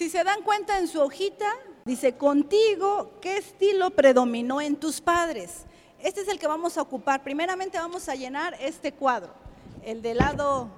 Si 0.00 0.08
se 0.08 0.24
dan 0.24 0.40
cuenta 0.40 0.78
en 0.78 0.88
su 0.88 0.98
hojita, 0.98 1.44
dice, 1.84 2.16
contigo, 2.16 3.18
¿qué 3.20 3.36
estilo 3.36 3.90
predominó 3.90 4.62
en 4.62 4.76
tus 4.76 4.98
padres? 4.98 5.66
Este 5.98 6.22
es 6.22 6.28
el 6.28 6.38
que 6.38 6.46
vamos 6.46 6.78
a 6.78 6.80
ocupar. 6.80 7.22
Primeramente 7.22 7.76
vamos 7.76 8.08
a 8.08 8.14
llenar 8.14 8.56
este 8.60 8.92
cuadro, 8.92 9.34
el 9.84 10.00
del 10.00 10.16
lado, 10.16 10.70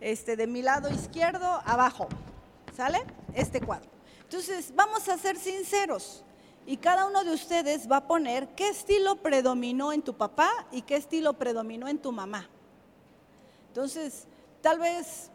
este, 0.00 0.34
de 0.34 0.46
mi 0.46 0.62
lado 0.62 0.88
izquierdo, 0.88 1.60
abajo. 1.66 2.08
¿Sale? 2.74 3.04
Este 3.34 3.60
cuadro. 3.60 3.90
Entonces, 4.22 4.72
vamos 4.74 5.06
a 5.10 5.18
ser 5.18 5.36
sinceros. 5.36 6.24
Y 6.64 6.78
cada 6.78 7.04
uno 7.04 7.24
de 7.24 7.34
ustedes 7.34 7.86
va 7.86 7.98
a 7.98 8.06
poner 8.06 8.48
qué 8.54 8.70
estilo 8.70 9.16
predominó 9.16 9.92
en 9.92 10.00
tu 10.00 10.14
papá 10.14 10.50
y 10.72 10.80
qué 10.80 10.96
estilo 10.96 11.34
predominó 11.34 11.86
en 11.86 11.98
tu 11.98 12.12
mamá. 12.12 12.48
Entonces, 13.66 14.26
tal 14.62 14.78
vez 14.78 15.30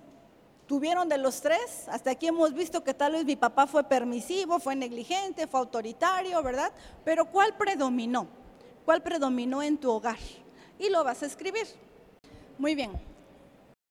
tuvieron 0.73 1.07
de 1.07 1.19
los 1.19 1.39
tres. 1.39 1.87
Hasta 1.87 2.09
aquí 2.09 2.25
hemos 2.25 2.51
visto 2.51 2.83
que 2.83 2.95
tal 2.95 3.11
vez 3.11 3.25
mi 3.25 3.35
papá 3.35 3.67
fue 3.67 3.83
permisivo, 3.83 4.57
fue 4.57 4.75
negligente, 4.75 5.45
fue 5.45 5.59
autoritario, 5.59 6.41
¿verdad? 6.41 6.71
Pero 7.05 7.25
¿cuál 7.25 7.55
predominó? 7.55 8.27
¿Cuál 8.83 9.03
predominó 9.03 9.61
en 9.61 9.77
tu 9.77 9.91
hogar? 9.91 10.17
Y 10.79 10.89
lo 10.89 11.03
vas 11.03 11.21
a 11.21 11.27
escribir. 11.27 11.67
Muy 12.57 12.73
bien. 12.73 12.91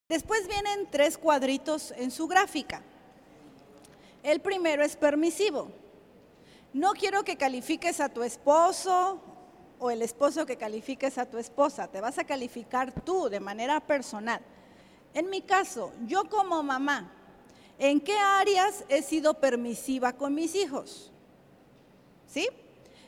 Después 0.09 0.49
vienen 0.49 0.89
tres 0.91 1.17
cuadritos 1.17 1.93
en 1.97 2.11
su 2.11 2.27
gráfica. 2.27 2.83
El 4.25 4.41
primero 4.41 4.83
es 4.83 4.97
permisivo. 4.97 5.71
No 6.73 6.95
quiero 6.95 7.23
que 7.23 7.37
califiques 7.37 8.01
a 8.01 8.09
tu 8.09 8.25
esposo 8.25 9.21
o 9.79 9.89
el 9.93 10.03
esposo 10.03 10.45
que 10.47 10.57
califiques 10.57 11.17
a 11.17 11.27
tu 11.27 11.39
esposa. 11.39 11.87
Te 11.87 12.01
vas 12.01 12.19
a 12.19 12.25
calificar 12.25 12.93
tú 13.05 13.29
de 13.29 13.39
manera 13.39 13.79
personal. 13.79 14.43
En 15.15 15.29
mi 15.29 15.43
caso, 15.43 15.93
yo 16.07 16.29
como 16.29 16.63
mamá, 16.63 17.11
¿en 17.79 18.01
qué 18.01 18.17
áreas 18.17 18.85
he 18.89 19.03
sido 19.03 19.35
permisiva 19.35 20.13
con 20.13 20.35
mis 20.35 20.55
hijos? 20.55 21.11
¿Sí? 22.27 22.49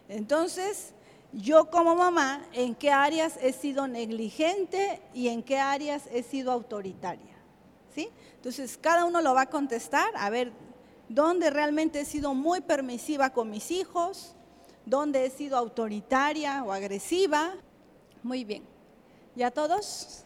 Entonces, 0.08 0.92
yo 1.32 1.70
como 1.70 1.96
mamá, 1.96 2.44
¿en 2.52 2.74
qué 2.74 2.90
áreas 2.90 3.38
he 3.40 3.52
sido 3.52 3.88
negligente 3.88 5.00
y 5.14 5.28
en 5.28 5.42
qué 5.42 5.58
áreas 5.58 6.04
he 6.12 6.22
sido 6.22 6.52
autoritaria? 6.52 7.34
¿Sí? 7.94 8.10
Entonces, 8.36 8.76
cada 8.76 9.04
uno 9.04 9.22
lo 9.22 9.34
va 9.34 9.42
a 9.42 9.50
contestar, 9.50 10.10
a 10.16 10.28
ver, 10.28 10.52
¿dónde 11.08 11.50
realmente 11.50 12.00
he 12.00 12.04
sido 12.04 12.34
muy 12.34 12.60
permisiva 12.60 13.30
con 13.30 13.50
mis 13.50 13.70
hijos? 13.70 14.34
¿Dónde 14.84 15.24
he 15.24 15.30
sido 15.30 15.56
autoritaria 15.56 16.62
o 16.62 16.72
agresiva? 16.72 17.54
Muy 18.22 18.44
bien. 18.44 18.62
¿Ya 19.34 19.50
todos? 19.50 20.23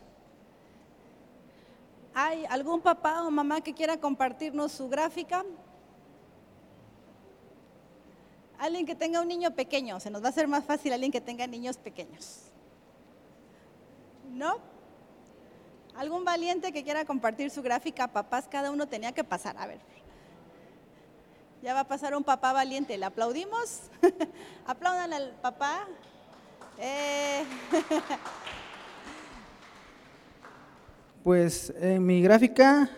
¿Hay 2.15 2.45
algún 2.47 2.81
papá 2.81 3.23
o 3.23 3.31
mamá 3.31 3.61
que 3.61 3.75
quiera 3.75 3.99
compartirnos 3.99 4.73
su 4.73 4.89
gráfica? 4.89 5.45
Alguien 8.59 8.87
que 8.87 8.95
tenga 8.95 9.21
un 9.21 9.29
niño 9.29 9.55
pequeño, 9.55 10.01
se 10.01 10.11
nos 10.11 10.23
va 10.23 10.27
a 10.27 10.31
hacer 10.31 10.49
más 10.49 10.65
fácil 10.65 10.93
alguien 10.93 11.13
que 11.13 11.21
tenga 11.21 11.47
niños 11.47 11.79
pequeños. 11.79 12.51
¿No? 14.33 14.59
¿Algún 15.95 16.25
valiente 16.25 16.73
que 16.73 16.83
quiera 16.83 17.05
compartir 17.05 17.51
su 17.51 17.63
gráfica? 17.63 18.09
Papás, 18.09 18.47
cada 18.51 18.71
uno 18.71 18.87
tenía 18.87 19.13
que 19.13 19.25
pasar. 19.25 19.57
A 19.59 19.67
ver. 19.67 19.81
Ya 21.63 21.75
va 21.75 21.81
a 21.81 21.89
pasar 21.89 22.15
un 22.15 22.23
papá 22.25 22.53
valiente. 22.53 22.97
¿Le 22.97 23.05
aplaudimos? 23.05 23.83
Aplaudan 24.67 25.13
al 25.13 25.31
papá. 25.41 25.87
Eh. 26.79 27.45
pues 31.29 31.75
en 31.79 32.07
mi 32.07 32.23
gráfica, 32.23 32.89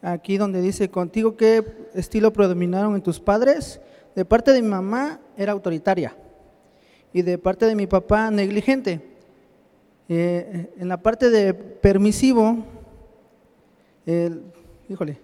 aquí 0.00 0.38
donde 0.38 0.62
dice 0.62 0.88
contigo 0.88 1.36
qué 1.36 1.62
estilo 1.92 2.32
predominaron 2.32 2.94
en 2.94 3.02
tus 3.02 3.20
padres, 3.20 3.78
de 4.16 4.24
parte 4.24 4.52
de 4.52 4.62
mi 4.62 4.68
mamá 4.68 5.20
era 5.36 5.52
autoritaria 5.52 6.16
y 7.12 7.20
de 7.20 7.36
parte 7.36 7.66
de 7.66 7.74
mi 7.74 7.86
papá 7.86 8.30
negligente. 8.30 9.02
Eh, 10.08 10.72
en 10.78 10.88
la 10.88 10.96
parte 11.02 11.28
de 11.28 11.52
permisivo, 11.52 12.64
híjole, 14.88 15.20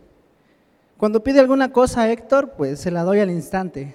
cuando 0.98 1.24
pide 1.24 1.40
alguna 1.40 1.72
cosa 1.72 2.12
Héctor, 2.12 2.52
pues 2.58 2.78
se 2.78 2.90
la 2.90 3.04
doy 3.04 3.20
al 3.20 3.30
instante. 3.30 3.94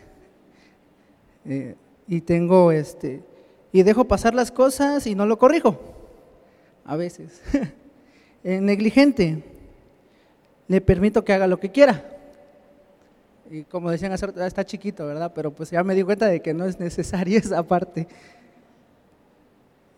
Eh, 1.45 1.75
y 2.07 2.21
tengo 2.21 2.71
este, 2.71 3.21
y 3.71 3.84
dejo 3.84 4.05
pasar 4.05 4.34
las 4.34 4.51
cosas 4.51 5.05
y 5.05 5.13
no 5.13 5.27
lo 5.27 5.38
corrijo, 5.38 5.77
a 6.84 6.95
veces. 6.95 7.39
Eh, 8.44 8.60
negligente, 8.60 9.41
le 10.68 10.82
permito 10.82 11.24
que 11.24 11.34
haga 11.34 11.48
lo 11.48 11.60
que 11.60 11.72
quiera. 11.72 12.04
Y 13.50 13.64
como 13.64 13.91
decían 13.91 14.12
está 14.12 14.66
chiquito, 14.66 15.06
¿verdad? 15.06 15.32
Pero 15.34 15.52
pues 15.52 15.70
ya 15.70 15.84
me 15.84 15.96
di 15.96 16.04
cuenta 16.04 16.28
de 16.28 16.41
que 16.41 16.54
no 16.54 16.66
es 16.66 16.80
necesaria 16.80 17.39
esa 17.44 17.64
parte. 17.64 18.08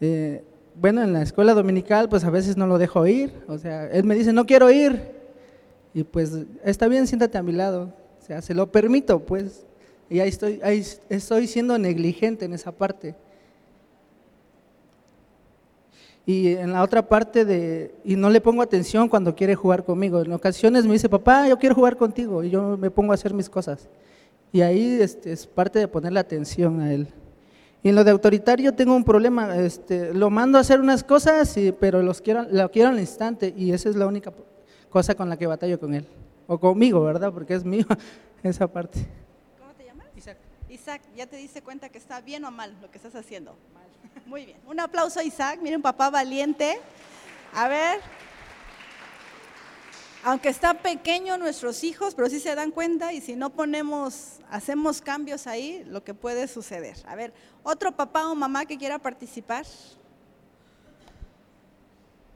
Eh, 0.01 0.43
bueno, 0.75 1.01
en 1.01 1.13
la 1.13 1.21
escuela 1.21 1.53
dominical, 1.53 2.09
pues 2.09 2.23
a 2.23 2.29
veces 2.29 2.57
no 2.57 2.67
lo 2.67 2.77
dejo 2.77 3.07
ir. 3.07 3.33
O 3.47 3.57
sea, 3.57 3.87
él 3.87 4.03
me 4.03 4.15
dice, 4.15 4.33
no 4.33 4.45
quiero 4.45 4.69
ir. 4.69 5.01
Y 5.93 6.03
pues, 6.03 6.33
está 6.63 6.87
bien, 6.87 7.07
siéntate 7.07 7.37
a 7.37 7.43
mi 7.43 7.53
lado. 7.53 7.93
O 8.21 8.25
sea, 8.25 8.41
se 8.41 8.53
lo 8.53 8.71
permito, 8.71 9.19
pues. 9.19 9.65
Y 10.09 10.19
ahí 10.19 10.29
estoy, 10.29 10.59
ahí 10.63 10.85
estoy 11.09 11.47
siendo 11.47 11.77
negligente 11.77 12.45
en 12.45 12.53
esa 12.53 12.71
parte. 12.71 13.15
Y 16.25 16.53
en 16.55 16.73
la 16.73 16.81
otra 16.81 17.07
parte 17.07 17.45
de, 17.45 17.93
y 18.03 18.15
no 18.15 18.29
le 18.29 18.41
pongo 18.41 18.63
atención 18.63 19.07
cuando 19.07 19.35
quiere 19.35 19.53
jugar 19.53 19.83
conmigo. 19.83 20.21
En 20.21 20.31
ocasiones 20.31 20.85
me 20.85 20.93
dice, 20.93 21.07
papá, 21.07 21.47
yo 21.47 21.57
quiero 21.59 21.75
jugar 21.75 21.97
contigo. 21.97 22.43
Y 22.43 22.49
yo 22.49 22.77
me 22.77 22.89
pongo 22.89 23.11
a 23.11 23.15
hacer 23.15 23.33
mis 23.33 23.49
cosas. 23.49 23.87
Y 24.51 24.61
ahí 24.61 24.97
este, 24.99 25.31
es 25.31 25.45
parte 25.45 25.77
de 25.77 25.87
ponerle 25.87 26.19
atención 26.19 26.81
a 26.81 26.91
él. 26.91 27.07
Y 27.83 27.89
en 27.89 27.95
lo 27.95 28.03
de 28.03 28.09
autoritario 28.09 28.73
tengo 28.73 28.95
un 28.95 29.03
problema. 29.03 29.55
Este, 29.57 30.13
lo 30.15 30.31
mando 30.31 30.57
a 30.57 30.61
hacer 30.61 30.79
unas 30.79 31.03
cosas, 31.03 31.55
y, 31.57 31.71
pero 31.71 32.01
los 32.01 32.21
quiero, 32.21 32.47
lo 32.49 32.71
quiero 32.71 32.89
al 32.89 32.99
instante. 32.99 33.53
Y 33.55 33.71
esa 33.71 33.89
es 33.89 33.95
la 33.95 34.07
única 34.07 34.33
cosa 34.89 35.13
con 35.13 35.29
la 35.29 35.37
que 35.37 35.45
batallo 35.45 35.79
con 35.79 35.93
él. 35.93 36.07
O 36.47 36.59
conmigo, 36.59 37.03
¿verdad? 37.03 37.31
Porque 37.31 37.53
es 37.53 37.63
mío 37.63 37.85
esa 38.43 38.67
parte. 38.67 39.05
Isaac, 40.67 41.01
¿ya 41.15 41.25
te 41.25 41.37
diste 41.37 41.61
cuenta 41.61 41.89
que 41.89 41.97
está 41.97 42.19
bien 42.21 42.43
o 42.45 42.51
mal 42.51 42.75
lo 42.81 42.91
que 42.91 42.97
estás 42.97 43.15
haciendo? 43.15 43.55
Muy 44.25 44.45
bien. 44.45 44.57
Un 44.65 44.79
aplauso 44.79 45.19
a 45.19 45.23
Isaac, 45.23 45.59
miren, 45.61 45.81
papá 45.81 46.09
valiente. 46.09 46.79
A 47.53 47.67
ver. 47.67 47.99
Aunque 50.23 50.49
están 50.49 50.77
pequeños 50.77 51.37
nuestros 51.37 51.83
hijos, 51.83 52.15
pero 52.15 52.29
sí 52.29 52.39
se 52.39 52.55
dan 52.55 52.71
cuenta 52.71 53.13
y 53.13 53.21
si 53.21 53.35
no 53.35 53.51
ponemos, 53.51 54.39
hacemos 54.49 54.99
cambios 54.99 55.45
ahí, 55.45 55.83
lo 55.85 56.03
que 56.03 56.15
puede 56.15 56.47
suceder. 56.47 56.97
A 57.05 57.15
ver, 57.15 57.31
otro 57.61 57.91
papá 57.91 58.27
o 58.27 58.33
mamá 58.33 58.65
que 58.65 58.77
quiera 58.77 58.97
participar. 58.97 59.65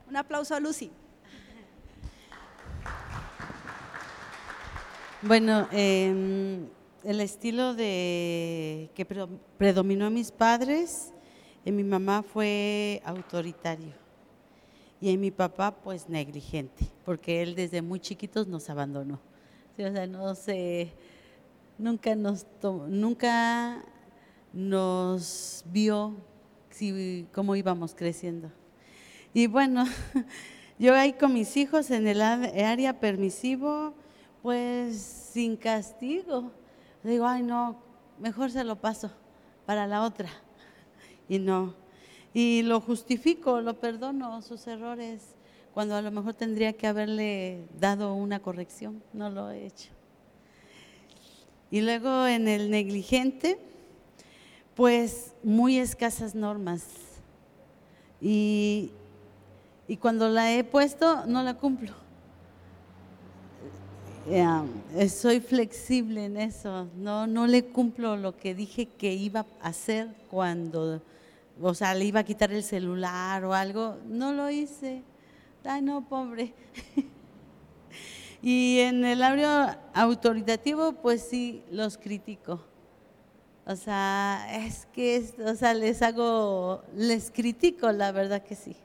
Un 0.08 0.16
aplauso 0.16 0.54
a 0.54 0.60
Lucy. 0.60 0.92
Bueno, 5.22 5.68
eh, 5.72 6.60
el 7.04 7.20
estilo 7.20 7.74
de 7.74 8.90
que 8.94 9.04
predominó 9.58 10.06
a 10.06 10.10
mis 10.10 10.30
padres, 10.30 11.12
en 11.64 11.76
mi 11.76 11.84
mamá 11.84 12.22
fue 12.22 13.02
autoritario 13.04 13.92
y 15.00 15.10
en 15.10 15.20
mi 15.20 15.30
papá 15.30 15.74
pues 15.74 16.08
negligente, 16.08 16.86
porque 17.04 17.42
él 17.42 17.54
desde 17.54 17.82
muy 17.82 18.00
chiquitos 18.00 18.46
nos 18.46 18.68
abandonó. 18.68 19.20
o 19.78 19.92
sea, 19.92 20.06
no 20.06 20.34
sé, 20.34 20.92
nunca 21.78 22.14
nos 22.14 22.46
nunca 22.88 23.82
nos 24.52 25.64
vio 25.66 26.14
si, 26.70 27.26
cómo 27.32 27.56
íbamos 27.56 27.94
creciendo. 27.94 28.50
Y 29.32 29.46
bueno, 29.46 29.84
yo 30.78 30.94
ahí 30.94 31.12
con 31.12 31.32
mis 31.32 31.56
hijos 31.56 31.90
en 31.90 32.06
el 32.06 32.20
área 32.20 33.00
permisivo, 33.00 33.94
pues 34.42 34.96
sin 35.32 35.56
castigo 35.56 36.52
digo, 37.02 37.26
ay 37.26 37.42
no, 37.42 37.76
mejor 38.18 38.50
se 38.50 38.64
lo 38.64 38.76
paso 38.76 39.10
para 39.66 39.86
la 39.86 40.02
otra. 40.02 40.28
Y 41.30 41.38
no. 41.38 41.74
Y 42.34 42.62
lo 42.62 42.80
justifico, 42.80 43.60
lo 43.60 43.78
perdono, 43.78 44.42
sus 44.42 44.66
errores, 44.66 45.22
cuando 45.72 45.94
a 45.94 46.02
lo 46.02 46.10
mejor 46.10 46.34
tendría 46.34 46.72
que 46.72 46.88
haberle 46.88 47.68
dado 47.78 48.14
una 48.14 48.40
corrección, 48.40 49.00
no 49.12 49.30
lo 49.30 49.48
he 49.50 49.64
hecho. 49.64 49.90
Y 51.70 51.82
luego 51.82 52.26
en 52.26 52.48
el 52.48 52.68
negligente, 52.68 53.58
pues 54.74 55.32
muy 55.44 55.78
escasas 55.78 56.34
normas. 56.34 56.84
Y, 58.20 58.90
y 59.86 59.96
cuando 59.98 60.28
la 60.28 60.52
he 60.52 60.64
puesto, 60.64 61.26
no 61.26 61.44
la 61.44 61.54
cumplo. 61.54 61.92
Eh, 64.32 65.08
soy 65.08 65.40
flexible 65.40 66.26
en 66.26 66.36
eso, 66.36 66.86
no, 66.96 67.26
no 67.26 67.46
le 67.46 67.64
cumplo 67.64 68.16
lo 68.16 68.36
que 68.36 68.54
dije 68.54 68.86
que 68.86 69.12
iba 69.14 69.46
a 69.60 69.68
hacer 69.68 70.14
cuando, 70.30 71.02
o 71.60 71.74
sea, 71.74 71.94
le 71.94 72.04
iba 72.04 72.20
a 72.20 72.24
quitar 72.24 72.52
el 72.52 72.62
celular 72.62 73.44
o 73.44 73.54
algo, 73.54 73.98
no 74.06 74.32
lo 74.32 74.50
hice. 74.50 75.02
Ay, 75.64 75.82
no, 75.82 76.08
pobre. 76.08 76.54
y 78.42 78.78
en 78.80 79.04
el 79.04 79.22
área 79.22 79.80
autoritativo, 79.92 80.94
pues 80.94 81.22
sí, 81.22 81.62
los 81.70 81.98
critico. 81.98 82.64
O 83.66 83.76
sea, 83.76 84.46
es 84.66 84.86
que, 84.86 85.24
o 85.44 85.54
sea, 85.54 85.74
les 85.74 86.02
hago, 86.02 86.82
les 86.94 87.30
critico, 87.30 87.92
la 87.92 88.10
verdad 88.10 88.42
que 88.42 88.54
sí. 88.54 88.76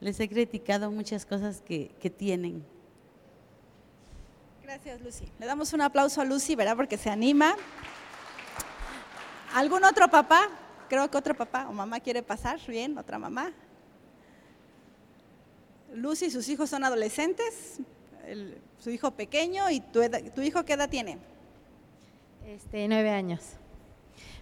Les 0.00 0.20
he 0.20 0.28
criticado 0.28 0.90
muchas 0.90 1.24
cosas 1.24 1.62
que, 1.62 1.94
que 1.98 2.10
tienen. 2.10 2.64
Gracias, 4.62 5.00
Lucy. 5.00 5.24
Le 5.38 5.46
damos 5.46 5.72
un 5.72 5.80
aplauso 5.80 6.20
a 6.20 6.24
Lucy, 6.24 6.56
¿verdad? 6.56 6.76
Porque 6.76 6.98
se 6.98 7.08
anima. 7.10 7.54
¿Algún 9.54 9.84
otro 9.84 10.08
papá? 10.08 10.48
Creo 10.92 11.10
que 11.10 11.16
otro 11.16 11.34
papá 11.34 11.70
o 11.70 11.72
mamá 11.72 12.00
quiere 12.00 12.22
pasar. 12.22 12.60
Bien, 12.68 12.98
otra 12.98 13.18
mamá. 13.18 13.50
Lucy 15.94 16.26
y 16.26 16.30
sus 16.30 16.46
hijos 16.50 16.68
son 16.68 16.84
adolescentes. 16.84 17.80
su 18.78 18.90
hijo 18.90 19.10
pequeño 19.12 19.70
y 19.70 19.80
tu, 19.80 20.00
tu 20.34 20.42
hijo 20.42 20.66
qué 20.66 20.74
edad 20.74 20.90
tiene? 20.90 21.16
Este, 22.46 22.86
nueve 22.88 23.08
años. 23.08 23.40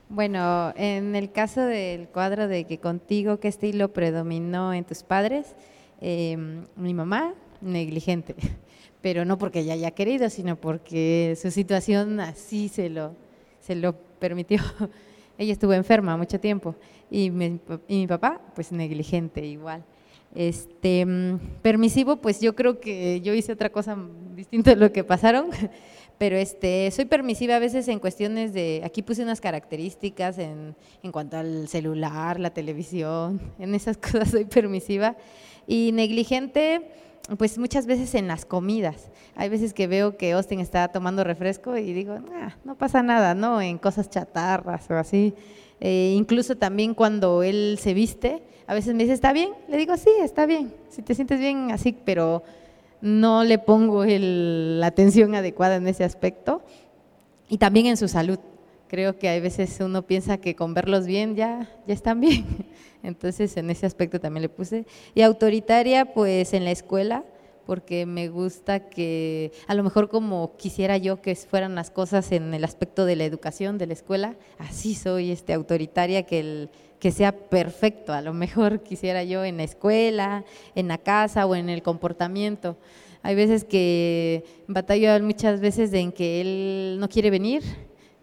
Bueno, 0.08 0.72
en 0.74 1.14
el 1.14 1.30
caso 1.30 1.60
del 1.60 2.08
cuadro 2.08 2.48
de 2.48 2.64
que 2.64 2.78
contigo, 2.78 3.38
¿qué 3.38 3.46
estilo 3.46 3.92
predominó 3.92 4.74
en 4.74 4.82
tus 4.82 5.04
padres? 5.04 5.54
Eh, 6.00 6.36
mi 6.74 6.94
mamá, 6.94 7.32
negligente 7.60 8.34
pero 9.02 9.24
no 9.24 9.38
porque 9.38 9.60
ella 9.60 9.74
haya 9.74 9.92
querido, 9.92 10.28
sino 10.28 10.56
porque 10.56 11.38
su 11.40 11.52
situación 11.52 12.18
así 12.18 12.68
se 12.68 12.90
lo, 12.90 13.14
se 13.60 13.76
lo 13.76 13.94
permitió. 14.18 14.58
ella 15.40 15.54
estuvo 15.54 15.72
enferma 15.72 16.18
mucho 16.18 16.38
tiempo 16.38 16.74
y 17.10 17.30
mi, 17.30 17.58
y 17.88 17.96
mi 17.96 18.06
papá, 18.06 18.42
pues 18.54 18.70
negligente 18.72 19.44
igual. 19.44 19.82
Este, 20.34 21.06
mm, 21.06 21.38
permisivo, 21.62 22.16
pues 22.16 22.42
yo 22.42 22.54
creo 22.54 22.78
que 22.78 23.22
yo 23.22 23.32
hice 23.32 23.52
otra 23.52 23.70
cosa 23.70 23.96
distinta 24.36 24.70
de 24.70 24.76
lo 24.76 24.92
que 24.92 25.02
pasaron, 25.02 25.48
pero 26.18 26.36
este, 26.36 26.90
soy 26.90 27.06
permisiva 27.06 27.56
a 27.56 27.58
veces 27.58 27.88
en 27.88 28.00
cuestiones 28.00 28.52
de, 28.52 28.82
aquí 28.84 29.00
puse 29.00 29.22
unas 29.22 29.40
características 29.40 30.36
en, 30.36 30.76
en 31.02 31.10
cuanto 31.10 31.38
al 31.38 31.68
celular, 31.68 32.38
la 32.38 32.50
televisión, 32.50 33.40
en 33.58 33.74
esas 33.74 33.96
cosas 33.96 34.30
soy 34.30 34.44
permisiva 34.44 35.16
y 35.66 35.92
negligente 35.92 36.82
pues 37.38 37.58
muchas 37.58 37.86
veces 37.86 38.14
en 38.14 38.28
las 38.28 38.44
comidas. 38.44 39.10
Hay 39.36 39.48
veces 39.48 39.72
que 39.72 39.86
veo 39.86 40.16
que 40.16 40.32
Austin 40.32 40.60
está 40.60 40.88
tomando 40.88 41.24
refresco 41.24 41.76
y 41.76 41.92
digo, 41.92 42.16
no 42.64 42.74
pasa 42.76 43.02
nada, 43.02 43.34
¿no? 43.34 43.60
En 43.60 43.78
cosas 43.78 44.10
chatarras 44.10 44.90
o 44.90 44.94
así. 44.96 45.34
Eh, 45.80 46.14
incluso 46.16 46.56
también 46.56 46.94
cuando 46.94 47.42
él 47.42 47.78
se 47.80 47.94
viste, 47.94 48.42
a 48.66 48.74
veces 48.74 48.94
me 48.94 49.04
dice, 49.04 49.14
¿está 49.14 49.32
bien? 49.32 49.52
Le 49.68 49.76
digo, 49.76 49.96
sí, 49.96 50.10
está 50.20 50.46
bien. 50.46 50.74
Si 50.90 51.02
te 51.02 51.14
sientes 51.14 51.40
bien, 51.40 51.70
así, 51.70 51.96
pero 52.04 52.42
no 53.00 53.44
le 53.44 53.58
pongo 53.58 54.04
la 54.04 54.86
atención 54.86 55.34
adecuada 55.34 55.76
en 55.76 55.88
ese 55.88 56.04
aspecto. 56.04 56.62
Y 57.48 57.58
también 57.58 57.86
en 57.86 57.96
su 57.96 58.08
salud. 58.08 58.38
Creo 58.88 59.18
que 59.18 59.28
hay 59.28 59.40
veces 59.40 59.78
uno 59.80 60.02
piensa 60.02 60.38
que 60.38 60.56
con 60.56 60.74
verlos 60.74 61.06
bien 61.06 61.36
ya, 61.36 61.68
ya 61.86 61.94
están 61.94 62.20
bien. 62.20 62.44
Entonces, 63.02 63.56
en 63.56 63.70
ese 63.70 63.86
aspecto 63.86 64.20
también 64.20 64.42
le 64.42 64.48
puse. 64.48 64.86
Y 65.14 65.22
autoritaria, 65.22 66.12
pues 66.12 66.52
en 66.54 66.64
la 66.64 66.70
escuela, 66.70 67.24
porque 67.66 68.06
me 68.06 68.28
gusta 68.28 68.88
que, 68.88 69.52
a 69.66 69.74
lo 69.74 69.82
mejor 69.82 70.08
como 70.08 70.56
quisiera 70.56 70.96
yo 70.96 71.22
que 71.22 71.34
fueran 71.36 71.74
las 71.74 71.90
cosas 71.90 72.32
en 72.32 72.52
el 72.52 72.64
aspecto 72.64 73.04
de 73.04 73.16
la 73.16 73.24
educación, 73.24 73.78
de 73.78 73.86
la 73.86 73.92
escuela, 73.92 74.36
así 74.58 74.94
soy 74.94 75.30
este, 75.30 75.52
autoritaria, 75.52 76.24
que, 76.24 76.68
que 76.98 77.12
sea 77.12 77.32
perfecto. 77.32 78.12
A 78.12 78.22
lo 78.22 78.34
mejor 78.34 78.82
quisiera 78.84 79.24
yo 79.24 79.44
en 79.44 79.56
la 79.56 79.64
escuela, 79.64 80.44
en 80.74 80.88
la 80.88 80.98
casa 80.98 81.46
o 81.46 81.54
en 81.54 81.68
el 81.68 81.82
comportamiento. 81.82 82.76
Hay 83.22 83.34
veces 83.34 83.64
que 83.64 84.44
batallo 84.66 85.18
muchas 85.22 85.60
veces 85.60 85.92
en 85.92 86.10
que 86.10 86.40
él 86.40 86.96
no 86.98 87.08
quiere 87.08 87.30
venir 87.30 87.62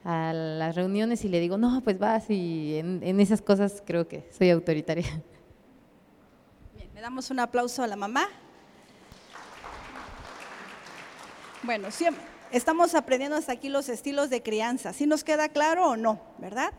a 0.08 0.32
las 0.32 0.74
reuniones 0.74 1.26
y 1.26 1.28
le 1.28 1.41
digo, 1.41 1.58
no, 1.58 1.82
pues 1.84 1.99
vas 1.99 2.30
y 2.30 2.78
en, 2.78 3.20
esas 3.20 3.41
cosas 3.41 3.84
creo 3.86 4.08
que 4.08 4.26
soy 4.32 4.49
autoritaria. 4.49 5.22
Bien, 6.78 6.89
le 6.95 7.01
damos 7.01 7.30
un 7.30 7.41
aplauso 7.41 7.84
a 7.84 7.88
la 7.88 7.97
mamá. 7.97 8.26
Bueno, 11.62 11.91
siempre, 11.91 12.24
estamos 12.53 12.95
aprendiendo 12.95 13.36
hasta 13.36 13.51
aquí 13.51 13.68
los 13.68 13.89
estilos 13.89 14.30
de 14.30 14.41
crianza. 14.41 14.93
¿Sí 14.93 15.05
nos 15.05 15.26
queda 15.26 15.49
claro 15.49 15.89
o 15.89 15.97
no? 15.97 16.22
¿Verdad? 16.38 16.72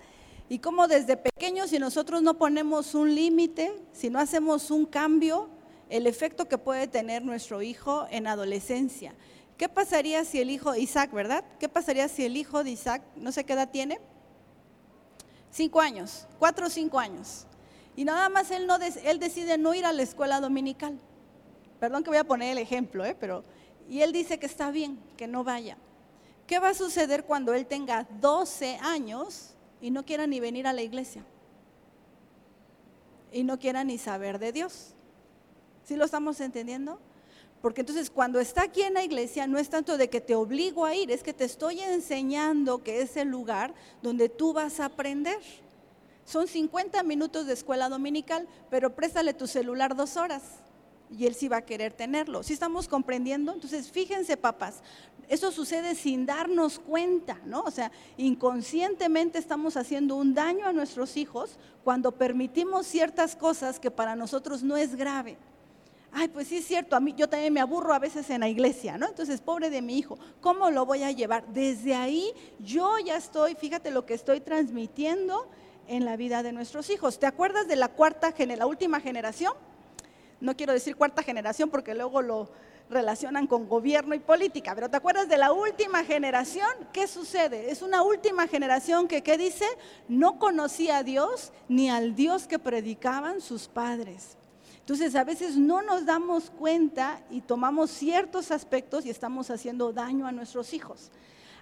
Y 0.48 0.60
cómo 0.60 0.88
desde 0.88 1.18
pequeños, 1.18 1.68
si 1.68 1.78
nosotros 1.78 2.22
no 2.22 2.38
ponemos 2.38 2.94
un 2.94 3.14
límite, 3.14 3.74
si 3.92 4.08
no 4.08 4.20
hacemos 4.20 4.70
un 4.70 4.86
cambio, 4.86 5.50
el 5.90 6.06
efecto 6.06 6.48
que 6.48 6.56
puede 6.56 6.88
tener 6.88 7.22
nuestro 7.22 7.60
hijo 7.60 8.06
en 8.10 8.26
adolescencia. 8.26 9.12
¿Qué 9.58 9.68
pasaría 9.68 10.24
si 10.24 10.40
el 10.40 10.50
hijo, 10.50 10.76
Isaac, 10.76 11.12
¿verdad? 11.12 11.44
¿Qué 11.58 11.68
pasaría 11.68 12.06
si 12.08 12.24
el 12.24 12.36
hijo 12.36 12.62
de 12.62 12.70
Isaac, 12.70 13.02
no 13.16 13.32
sé 13.32 13.42
qué 13.42 13.54
edad 13.54 13.68
tiene? 13.68 13.98
Cinco 15.50 15.80
años, 15.80 16.28
cuatro 16.38 16.68
o 16.68 16.70
cinco 16.70 17.00
años. 17.00 17.44
Y 17.96 18.04
nada 18.04 18.28
más 18.28 18.52
él, 18.52 18.68
decide 19.18 19.58
no 19.58 19.74
ir 19.74 19.84
a 19.84 19.92
la 19.92 20.02
escuela 20.02 20.40
dominical. 20.40 20.96
Perdón 21.80 22.04
que 22.04 22.10
voy 22.10 22.18
a 22.18 22.24
poner 22.24 22.52
el 22.52 22.58
ejemplo, 22.58 23.04
¿eh? 23.04 23.16
pero 23.18 23.42
y 23.88 24.02
él 24.02 24.12
dice 24.12 24.38
que 24.38 24.46
está 24.46 24.70
bien, 24.70 25.00
que 25.16 25.26
no 25.26 25.42
vaya. 25.42 25.76
¿Qué 26.46 26.60
va 26.60 26.68
a 26.68 26.74
suceder 26.74 27.24
cuando 27.24 27.52
él 27.52 27.66
tenga 27.66 28.06
12 28.20 28.76
años 28.76 29.54
y 29.80 29.90
no 29.90 30.04
quiera 30.04 30.28
ni 30.28 30.38
venir 30.38 30.68
a 30.68 30.72
la 30.72 30.82
iglesia? 30.82 31.24
Y 33.32 33.42
no 33.42 33.58
quiera 33.58 33.82
ni 33.82 33.98
saber 33.98 34.38
de 34.38 34.52
Dios. 34.52 34.94
¿Sí 35.82 35.96
lo 35.96 36.04
estamos 36.04 36.40
entendiendo? 36.40 37.00
Porque 37.60 37.80
entonces 37.80 38.10
cuando 38.10 38.38
está 38.40 38.62
aquí 38.62 38.82
en 38.82 38.94
la 38.94 39.02
iglesia 39.02 39.46
no 39.46 39.58
es 39.58 39.68
tanto 39.68 39.98
de 39.98 40.08
que 40.08 40.20
te 40.20 40.34
obligo 40.34 40.84
a 40.84 40.94
ir, 40.94 41.10
es 41.10 41.22
que 41.22 41.34
te 41.34 41.44
estoy 41.44 41.80
enseñando 41.80 42.82
que 42.84 43.00
es 43.02 43.16
el 43.16 43.28
lugar 43.28 43.74
donde 44.02 44.28
tú 44.28 44.52
vas 44.52 44.80
a 44.80 44.86
aprender. 44.86 45.40
Son 46.24 46.46
50 46.46 47.02
minutos 47.02 47.46
de 47.46 47.54
escuela 47.54 47.88
dominical, 47.88 48.46
pero 48.70 48.94
préstale 48.94 49.34
tu 49.34 49.46
celular 49.46 49.96
dos 49.96 50.16
horas 50.16 50.42
y 51.10 51.26
él 51.26 51.34
sí 51.34 51.48
va 51.48 51.58
a 51.58 51.64
querer 51.64 51.92
tenerlo. 51.92 52.42
¿Sí 52.42 52.52
estamos 52.52 52.86
comprendiendo? 52.86 53.52
Entonces, 53.52 53.90
fíjense, 53.90 54.36
papás, 54.36 54.82
eso 55.28 55.50
sucede 55.50 55.94
sin 55.94 56.26
darnos 56.26 56.78
cuenta, 56.78 57.40
¿no? 57.44 57.62
O 57.62 57.70
sea, 57.70 57.90
inconscientemente 58.16 59.38
estamos 59.38 59.76
haciendo 59.76 60.16
un 60.16 60.34
daño 60.34 60.66
a 60.66 60.72
nuestros 60.72 61.16
hijos 61.16 61.58
cuando 61.84 62.12
permitimos 62.12 62.86
ciertas 62.86 63.36
cosas 63.36 63.80
que 63.80 63.90
para 63.90 64.16
nosotros 64.16 64.62
no 64.62 64.76
es 64.76 64.96
grave. 64.96 65.36
Ay, 66.12 66.28
pues 66.28 66.48
sí 66.48 66.58
es 66.58 66.66
cierto, 66.66 66.96
a 66.96 67.00
mí 67.00 67.14
yo 67.16 67.28
también 67.28 67.52
me 67.52 67.60
aburro 67.60 67.92
a 67.92 67.98
veces 67.98 68.28
en 68.30 68.40
la 68.40 68.48
iglesia, 68.48 68.96
¿no? 68.96 69.06
Entonces, 69.06 69.40
pobre 69.40 69.70
de 69.70 69.82
mi 69.82 69.98
hijo, 69.98 70.18
¿cómo 70.40 70.70
lo 70.70 70.86
voy 70.86 71.02
a 71.02 71.10
llevar? 71.10 71.46
Desde 71.48 71.94
ahí 71.94 72.32
yo 72.60 72.98
ya 72.98 73.16
estoy, 73.16 73.54
fíjate 73.54 73.90
lo 73.90 74.06
que 74.06 74.14
estoy 74.14 74.40
transmitiendo 74.40 75.48
en 75.86 76.04
la 76.04 76.16
vida 76.16 76.42
de 76.42 76.52
nuestros 76.52 76.90
hijos. 76.90 77.18
¿Te 77.18 77.26
acuerdas 77.26 77.68
de 77.68 77.76
la 77.76 77.88
cuarta, 77.88 78.34
la 78.38 78.66
última 78.66 79.00
generación? 79.00 79.52
no 80.40 80.56
quiero 80.56 80.72
decir 80.72 80.96
cuarta 80.96 81.22
generación 81.22 81.68
porque 81.68 81.94
luego 81.94 82.22
lo 82.22 82.48
relacionan 82.90 83.46
con 83.46 83.68
gobierno 83.68 84.14
y 84.14 84.18
política, 84.18 84.74
pero 84.74 84.88
¿te 84.88 84.96
acuerdas 84.96 85.28
de 85.28 85.36
la 85.36 85.52
última 85.52 86.04
generación? 86.04 86.70
¿Qué 86.92 87.06
sucede? 87.06 87.70
Es 87.70 87.82
una 87.82 88.02
última 88.02 88.46
generación 88.46 89.08
que, 89.08 89.22
¿qué 89.22 89.36
dice? 89.36 89.66
No 90.08 90.38
conocía 90.38 90.98
a 90.98 91.02
Dios 91.02 91.52
ni 91.68 91.90
al 91.90 92.14
Dios 92.14 92.46
que 92.46 92.58
predicaban 92.58 93.42
sus 93.42 93.68
padres. 93.68 94.37
Entonces 94.88 95.16
a 95.16 95.24
veces 95.24 95.58
no 95.58 95.82
nos 95.82 96.06
damos 96.06 96.48
cuenta 96.48 97.20
y 97.28 97.42
tomamos 97.42 97.90
ciertos 97.90 98.50
aspectos 98.50 99.04
y 99.04 99.10
estamos 99.10 99.50
haciendo 99.50 99.92
daño 99.92 100.26
a 100.26 100.32
nuestros 100.32 100.72
hijos. 100.72 101.10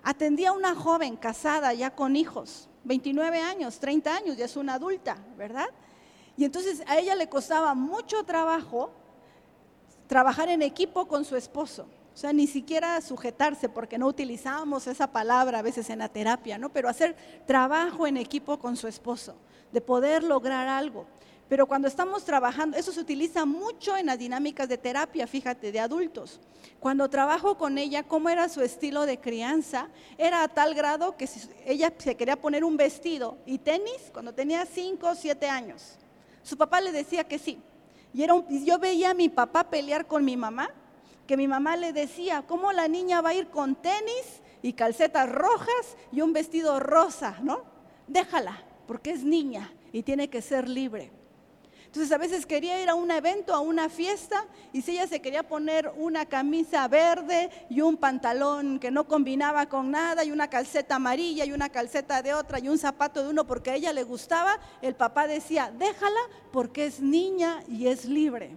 Atendía 0.05 0.51
a 0.51 0.53
una 0.53 0.77
joven 0.77 1.16
casada 1.16 1.74
ya 1.74 1.91
con 1.91 2.14
hijos, 2.14 2.68
29 2.85 3.41
años, 3.41 3.81
30 3.81 4.14
años, 4.14 4.37
ya 4.37 4.45
es 4.45 4.57
una 4.57 4.74
adulta, 4.74 5.18
¿verdad? 5.37 5.66
Y 6.37 6.45
entonces 6.45 6.85
a 6.87 6.99
ella 6.99 7.16
le 7.16 7.29
costaba 7.29 7.74
mucho 7.74 8.22
trabajo 8.22 8.93
trabajar 10.07 10.49
en 10.49 10.62
equipo 10.62 11.09
con 11.09 11.24
su 11.24 11.35
esposo. 11.35 11.89
O 12.14 12.16
sea, 12.16 12.33
ni 12.33 12.47
siquiera 12.47 13.01
sujetarse, 13.01 13.68
porque 13.68 13.99
no 13.99 14.07
utilizábamos 14.07 14.87
esa 14.87 15.11
palabra 15.11 15.59
a 15.59 15.62
veces 15.62 15.91
en 15.91 15.99
la 15.99 16.09
terapia, 16.09 16.59
¿no? 16.59 16.68
Pero 16.68 16.89
hacer 16.89 17.16
trabajo 17.45 18.07
en 18.07 18.18
equipo 18.18 18.61
con 18.61 18.77
su 18.77 18.87
esposo, 18.87 19.35
de 19.72 19.81
poder 19.81 20.22
lograr 20.22 20.68
algo. 20.68 21.07
Pero 21.49 21.66
cuando 21.66 21.86
estamos 21.86 22.24
trabajando, 22.24 22.76
eso 22.76 22.90
se 22.90 23.01
utiliza 23.01 23.44
mucho 23.44 23.97
en 23.97 24.07
las 24.07 24.18
dinámicas 24.18 24.68
de 24.68 24.78
terapia, 24.78 25.28
fíjate, 25.28 25.70
de 25.70 25.78
adultos. 25.78 26.40
Cuando 26.80 27.09
trabajo 27.09 27.57
con 27.57 27.78
ella, 27.78 28.03
cómo 28.03 28.28
era 28.28 28.49
su 28.49 28.62
estilo 28.62 29.07
de 29.07 29.20
crianza, 29.20 29.88
era 30.18 30.42
a 30.42 30.49
tal 30.49 30.74
grado 30.74 31.16
que 31.16 31.28
si 31.28 31.49
ella 31.64 31.92
se 31.99 32.16
quería 32.16 32.36
poner 32.36 32.64
un 32.64 32.76
vestido 32.76 33.38
y 33.47 33.59
tenis 33.59 34.11
cuando 34.12 34.34
tenía 34.34 34.66
5 34.66 35.09
o 35.09 35.14
7 35.14 35.49
años. 35.49 35.97
Su 36.42 36.57
papá 36.57 36.80
le 36.80 36.90
decía 36.90 37.24
que 37.24 37.38
sí. 37.38 37.61
Y 38.12 38.24
era 38.24 38.34
yo 38.49 38.78
veía 38.78 39.11
a 39.11 39.14
mi 39.14 39.28
papá 39.28 39.70
pelear 39.70 40.07
con 40.07 40.24
mi 40.24 40.36
mamá, 40.36 40.70
que 41.28 41.36
mi 41.36 41.47
mamá 41.47 41.76
le 41.76 41.92
decía, 41.92 42.42
¿cómo 42.47 42.72
la 42.72 42.88
niña 42.88 43.20
va 43.20 43.30
a 43.30 43.34
ir 43.34 43.49
con 43.49 43.76
tenis 43.76 44.42
y 44.62 44.72
calcetas 44.72 45.30
rojas 45.30 45.97
y 46.11 46.22
un 46.22 46.32
vestido 46.32 46.80
rosa, 46.80 47.38
no? 47.42 47.62
Déjala, 48.09 48.64
porque 48.86 49.11
es 49.11 49.22
niña 49.22 49.72
y 49.92 50.03
tiene 50.03 50.28
que 50.28 50.42
ser 50.42 50.68
libre. 50.68 51.16
Entonces 51.97 52.14
a 52.14 52.18
veces 52.18 52.44
quería 52.44 52.82
ir 52.82 52.90
a 52.90 52.94
un 52.94 53.11
evento, 53.11 53.55
a 53.55 53.61
una 53.61 53.88
fiesta, 53.88 54.44
y 54.70 54.82
si 54.82 54.90
ella 54.90 55.07
se 55.07 55.22
quería 55.22 55.49
poner 55.49 55.90
una 55.97 56.26
camisa 56.26 56.86
verde 56.88 57.49
y 57.70 57.80
un 57.80 57.97
pantalón 57.97 58.78
que 58.78 58.90
no 58.90 59.09
combinaba 59.09 59.64
con 59.64 59.92
nada, 59.92 60.22
y 60.22 60.30
una 60.30 60.51
calceta 60.51 60.97
amarilla 60.97 61.47
y 61.47 61.53
una 61.53 61.70
calceta 61.70 62.20
de 62.20 62.34
otra 62.34 62.59
y 62.59 62.68
un 62.68 62.76
zapato 62.76 63.22
de 63.22 63.30
uno 63.30 63.47
porque 63.47 63.70
a 63.70 63.76
ella 63.76 63.94
le 63.94 64.03
gustaba, 64.03 64.61
el 64.82 64.94
papá 64.94 65.26
decía, 65.26 65.72
déjala 65.78 66.20
porque 66.53 66.84
es 66.84 67.01
niña 67.01 67.62
y 67.66 67.86
es 67.86 68.05
libre. 68.05 68.51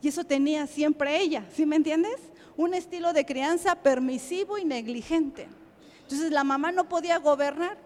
Y 0.00 0.08
eso 0.08 0.24
tenía 0.24 0.66
siempre 0.66 1.20
ella, 1.20 1.44
¿sí 1.54 1.66
me 1.66 1.76
entiendes? 1.76 2.16
Un 2.56 2.72
estilo 2.72 3.12
de 3.12 3.26
crianza 3.26 3.74
permisivo 3.74 4.56
y 4.56 4.64
negligente. 4.64 5.48
Entonces 6.04 6.32
la 6.32 6.44
mamá 6.44 6.72
no 6.72 6.88
podía 6.88 7.18
gobernar. 7.18 7.76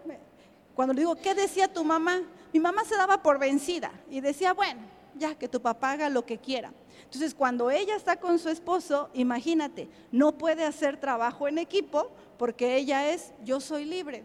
Cuando 0.73 0.93
le 0.93 1.01
digo, 1.01 1.15
¿qué 1.15 1.35
decía 1.35 1.67
tu 1.67 1.83
mamá? 1.83 2.21
Mi 2.55 2.61
mamá 2.61 2.85
se 2.85 2.95
daba 2.95 3.21
por 3.21 3.37
vencida 3.37 3.91
y 4.09 4.21
decía, 4.21 4.53
bueno, 4.53 4.79
ya 5.15 5.35
que 5.35 5.49
tu 5.49 5.61
papá 5.61 5.91
haga 5.91 6.07
lo 6.07 6.25
que 6.25 6.37
quiera. 6.37 6.71
Entonces, 7.03 7.35
cuando 7.35 7.69
ella 7.69 7.97
está 7.97 8.15
con 8.15 8.39
su 8.39 8.47
esposo, 8.47 9.09
imagínate, 9.13 9.89
no 10.09 10.37
puede 10.37 10.63
hacer 10.63 10.95
trabajo 10.97 11.49
en 11.49 11.57
equipo 11.57 12.11
porque 12.37 12.77
ella 12.77 13.09
es, 13.09 13.33
yo 13.43 13.59
soy 13.59 13.83
libre. 13.83 14.23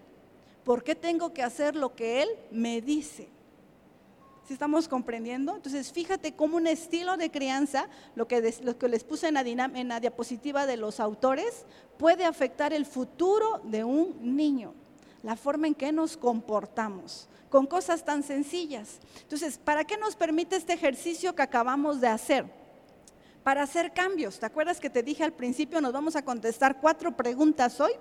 ¿Por 0.62 0.85
qué 0.85 0.95
tengo 0.95 1.35
que 1.35 1.43
hacer 1.43 1.74
lo 1.74 1.97
que 1.97 2.22
él 2.22 2.28
me 2.53 2.81
dice? 2.81 3.28
¿Sí 4.47 4.53
estamos 4.53 4.87
comprendiendo? 4.87 5.57
Entonces, 5.57 5.91
fíjate 5.91 6.37
cómo 6.37 6.57
un 6.57 6.68
estilo 6.68 7.16
de 7.16 7.33
crianza, 7.33 7.89
lo 8.14 8.28
que, 8.28 8.55
lo 8.62 8.78
que 8.78 8.89
les 8.89 9.03
puse 9.03 9.26
en 9.26 9.35
la, 9.35 9.41
en 9.41 9.89
la 9.89 9.99
diapositiva 9.99 10.66
de 10.66 10.76
los 10.76 11.01
autores, 11.01 11.66
puede 11.99 12.24
afectar 12.24 12.72
el 12.72 12.87
futuro 12.87 13.61
de 13.64 13.83
un 13.83 14.37
niño, 14.37 14.72
la 15.24 15.35
forma 15.35 15.66
en 15.66 15.74
que 15.74 15.91
nos 15.91 16.16
comportamos 16.16 17.26
con 17.51 17.66
cosas 17.66 18.05
tan 18.05 18.22
sencillas. 18.22 19.01
Entonces, 19.22 19.59
¿para 19.59 19.84
qué 19.84 19.98
nos 19.98 20.16
permite 20.16 20.57
este 20.57 20.72
ejercicio 20.72 21.34
que 21.34 21.42
acabamos 21.42 22.01
de 22.01 22.09
hacer? 22.09 22.46
Para 23.42 23.62
hacer 23.62 23.92
cambios. 23.92 24.38
¿Te 24.38 24.46
acuerdas 24.46 24.80
que 24.80 24.88
te 24.88 25.03
dije 25.03 25.24
al 25.24 25.32
principio, 25.32 25.80
nos 25.80 25.92
vamos 25.92 26.16
a 26.16 26.24
contestar 26.24 26.80
cuatro 26.80 27.16
preguntas 27.16 27.80
hoy? 27.80 27.92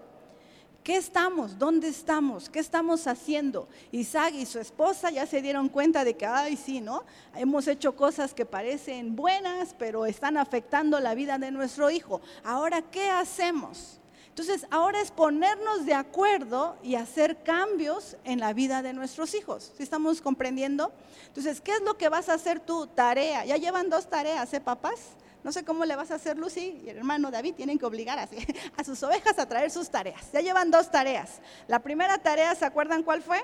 ¿Qué 0.83 0.95
estamos? 0.95 1.57
¿Dónde 1.57 1.89
estamos? 1.89 2.49
¿Qué 2.49 2.59
estamos 2.59 3.05
haciendo? 3.07 3.67
Isaac 3.91 4.33
y 4.35 4.45
su 4.45 4.59
esposa 4.59 5.11
ya 5.11 5.25
se 5.25 5.41
dieron 5.41 5.67
cuenta 5.67 6.03
de 6.03 6.15
que, 6.15 6.25
ay, 6.25 6.55
sí, 6.55 6.79
¿no? 6.79 7.03
Hemos 7.35 7.67
hecho 7.67 7.95
cosas 7.95 8.33
que 8.33 8.45
parecen 8.45 9.15
buenas, 9.15 9.75
pero 9.77 10.05
están 10.05 10.37
afectando 10.37 10.99
la 10.99 11.15
vida 11.15 11.37
de 11.37 11.51
nuestro 11.51 11.89
hijo. 11.89 12.21
Ahora, 12.43 12.81
¿qué 12.81 13.09
hacemos? 13.09 13.98
Entonces, 14.39 14.65
ahora 14.71 15.01
es 15.01 15.11
ponernos 15.11 15.85
de 15.85 15.93
acuerdo 15.93 16.77
y 16.81 16.95
hacer 16.95 17.43
cambios 17.43 18.15
en 18.23 18.39
la 18.39 18.53
vida 18.53 18.81
de 18.81 18.93
nuestros 18.93 19.35
hijos. 19.35 19.73
¿Sí 19.75 19.83
estamos 19.83 20.21
comprendiendo? 20.21 20.93
Entonces, 21.27 21.59
¿qué 21.59 21.73
es 21.73 21.81
lo 21.81 21.97
que 21.97 22.07
vas 22.07 22.29
a 22.29 22.35
hacer 22.35 22.61
tu 22.61 22.87
tarea? 22.87 23.43
Ya 23.43 23.57
llevan 23.57 23.89
dos 23.89 24.09
tareas, 24.09 24.53
¿eh, 24.53 24.61
papás? 24.61 24.97
No 25.43 25.51
sé 25.51 25.65
cómo 25.65 25.83
le 25.83 25.93
vas 25.97 26.09
a 26.11 26.15
hacer 26.15 26.37
Lucy 26.37 26.79
y 26.85 26.89
el 26.89 26.99
hermano 26.99 27.31
David 27.31 27.55
tienen 27.55 27.77
que 27.77 27.85
obligar 27.85 28.17
a, 28.17 28.29
a 28.77 28.83
sus 28.85 29.03
ovejas 29.03 29.37
a 29.39 29.45
traer 29.45 29.71
sus 29.71 29.89
tareas. 29.89 30.31
Ya 30.31 30.39
llevan 30.39 30.71
dos 30.71 30.89
tareas. 30.89 31.41
La 31.67 31.79
primera 31.79 32.17
tarea, 32.17 32.55
¿se 32.55 32.63
acuerdan 32.63 33.03
cuál 33.03 33.21
fue? 33.21 33.43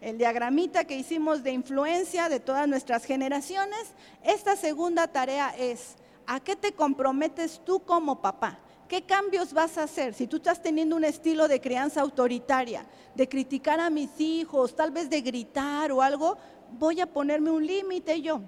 el 0.00 0.18
diagramita 0.18 0.86
que 0.86 0.96
hicimos 0.96 1.44
de 1.44 1.52
influencia 1.52 2.28
de 2.28 2.40
todas 2.40 2.66
nuestras 2.66 3.04
generaciones. 3.04 3.92
Esta 4.24 4.56
segunda 4.56 5.06
tarea 5.06 5.54
es, 5.56 5.94
¿a 6.26 6.40
qué 6.40 6.56
te 6.56 6.72
comprometes 6.72 7.60
tú 7.64 7.78
como 7.78 8.20
papá? 8.20 8.58
¿Qué 8.88 9.02
cambios 9.02 9.52
vas 9.52 9.78
a 9.78 9.84
hacer? 9.84 10.14
Si 10.14 10.26
tú 10.26 10.36
estás 10.36 10.62
teniendo 10.62 10.94
un 10.94 11.04
estilo 11.04 11.48
de 11.48 11.60
crianza 11.60 12.00
autoritaria, 12.00 12.86
de 13.14 13.28
criticar 13.28 13.80
a 13.80 13.90
mis 13.90 14.20
hijos, 14.20 14.76
tal 14.76 14.92
vez 14.92 15.10
de 15.10 15.22
gritar 15.22 15.90
o 15.90 16.02
algo, 16.02 16.36
voy 16.78 17.00
a 17.00 17.06
ponerme 17.06 17.50
un 17.50 17.66
límite 17.66 18.20
yo. 18.22 18.40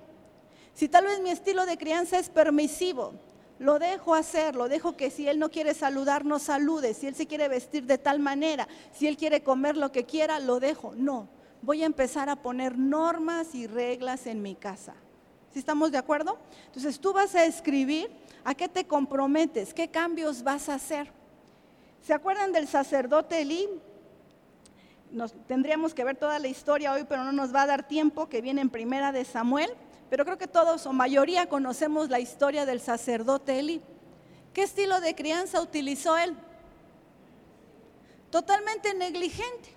Si 0.74 0.89
tal 0.89 1.07
vez 1.07 1.20
mi 1.20 1.30
estilo 1.30 1.66
de 1.66 1.76
crianza 1.76 2.18
es 2.18 2.28
permisivo, 2.30 3.14
lo 3.59 3.80
dejo 3.80 4.14
hacer, 4.14 4.55
lo 4.55 4.68
dejo 4.68 4.97
que 4.97 5.11
si 5.11 5.26
él 5.26 5.41
no 5.41 5.51
quiere 5.51 5.74
saludar, 5.74 6.24
no 6.24 6.39
salude, 6.39 6.95
si 6.95 7.09
él 7.09 7.16
se 7.16 7.26
quiere 7.26 7.49
vestir 7.49 7.84
de 7.86 7.99
tal 7.99 8.20
manera, 8.20 8.68
si 8.93 9.09
él 9.09 9.16
quiere 9.16 9.43
comer 9.43 9.76
lo 9.76 9.91
que 9.91 10.05
quiera, 10.05 10.39
lo 10.39 10.61
dejo. 10.61 10.95
No, 10.95 11.28
voy 11.62 11.82
a 11.82 11.86
empezar 11.86 12.28
a 12.28 12.36
poner 12.36 12.78
normas 12.78 13.57
y 13.57 13.66
reglas 13.66 14.28
en 14.28 14.41
mi 14.41 14.55
casa. 14.55 14.95
¿Sí 15.53 15.59
estamos 15.59 15.91
de 15.91 15.99
acuerdo? 15.99 16.39
Entonces 16.66 17.01
tú 17.01 17.12
vas 17.12 17.34
a 17.34 17.45
escribir 17.45 18.09
a 18.45 18.55
qué 18.55 18.68
te 18.68 18.86
comprometes, 18.86 19.74
qué 19.74 19.89
cambios 19.89 20.43
vas 20.43 20.68
a 20.68 20.74
hacer. 20.74 21.11
¿Se 22.03 22.14
acuerdan 22.14 22.53
del 22.53 22.68
sacerdote 22.68 23.43
Elí? 23.43 23.68
Nos, 25.11 25.32
tendríamos 25.47 25.95
que 25.95 26.05
ver 26.05 26.16
toda 26.16 26.39
la 26.39 26.49
historia 26.49 26.93
hoy, 26.93 27.05
pero 27.09 27.24
no 27.24 27.32
nos 27.32 27.55
va 27.55 27.62
a 27.62 27.66
dar 27.66 27.89
tiempo, 27.89 28.28
que 28.28 28.41
viene 28.41 28.61
en 28.61 28.70
primera 28.70 29.12
de 29.12 29.24
Samuel. 29.24 29.70
Pero 30.11 30.24
creo 30.24 30.39
que 30.39 30.47
todos 30.47 30.86
o 30.86 30.93
mayoría 30.93 31.49
conocemos 31.49 32.09
la 32.09 32.20
historia 32.20 32.64
del 32.64 32.80
sacerdote 32.80 33.59
Eli. 33.59 33.82
¿Qué 34.55 34.62
estilo 34.62 35.01
de 35.01 35.14
crianza 35.14 35.61
utilizó 35.61 36.16
él? 36.16 36.34
Totalmente 38.30 38.95
negligente. 38.95 39.68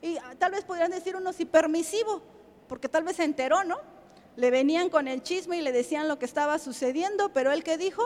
Y 0.00 0.16
ah, 0.16 0.34
tal 0.38 0.52
vez 0.52 0.64
podrían 0.64 0.90
decir 0.90 1.16
unos 1.16 1.38
y 1.40 1.44
permisivo, 1.44 2.22
porque 2.68 2.88
tal 2.88 3.04
vez 3.04 3.16
se 3.16 3.24
enteró, 3.24 3.62
¿no? 3.64 3.78
Le 4.36 4.50
venían 4.50 4.88
con 4.88 5.08
el 5.08 5.22
chisme 5.22 5.58
y 5.58 5.62
le 5.62 5.72
decían 5.72 6.08
lo 6.08 6.18
que 6.18 6.24
estaba 6.24 6.58
sucediendo, 6.58 7.32
pero 7.32 7.52
él 7.52 7.62
que 7.62 7.76
dijo, 7.76 8.02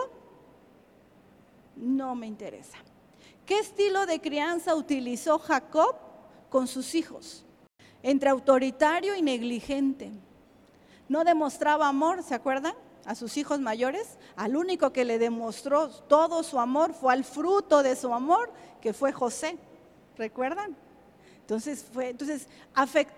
no 1.76 2.14
me 2.14 2.26
interesa. 2.26 2.78
¿Qué 3.44 3.58
estilo 3.58 4.06
de 4.06 4.20
crianza 4.20 4.74
utilizó 4.74 5.38
Jacob 5.38 5.94
con 6.50 6.66
sus 6.66 6.94
hijos? 6.94 7.44
Entre 8.02 8.28
autoritario 8.28 9.14
y 9.14 9.22
negligente. 9.22 10.10
No 11.08 11.22
demostraba 11.22 11.88
amor, 11.88 12.22
¿se 12.22 12.34
acuerdan? 12.34 12.74
A 13.04 13.14
sus 13.14 13.36
hijos 13.36 13.60
mayores. 13.60 14.18
Al 14.34 14.56
único 14.56 14.92
que 14.92 15.04
le 15.04 15.18
demostró 15.18 15.90
todo 15.90 16.42
su 16.42 16.58
amor 16.58 16.92
fue 16.92 17.12
al 17.12 17.24
fruto 17.24 17.84
de 17.84 17.94
su 17.94 18.12
amor, 18.12 18.50
que 18.80 18.92
fue 18.92 19.12
José. 19.12 19.58
¿Recuerdan? 20.16 20.76
Entonces, 21.46 21.86
fue, 21.92 22.08
entonces 22.08 22.48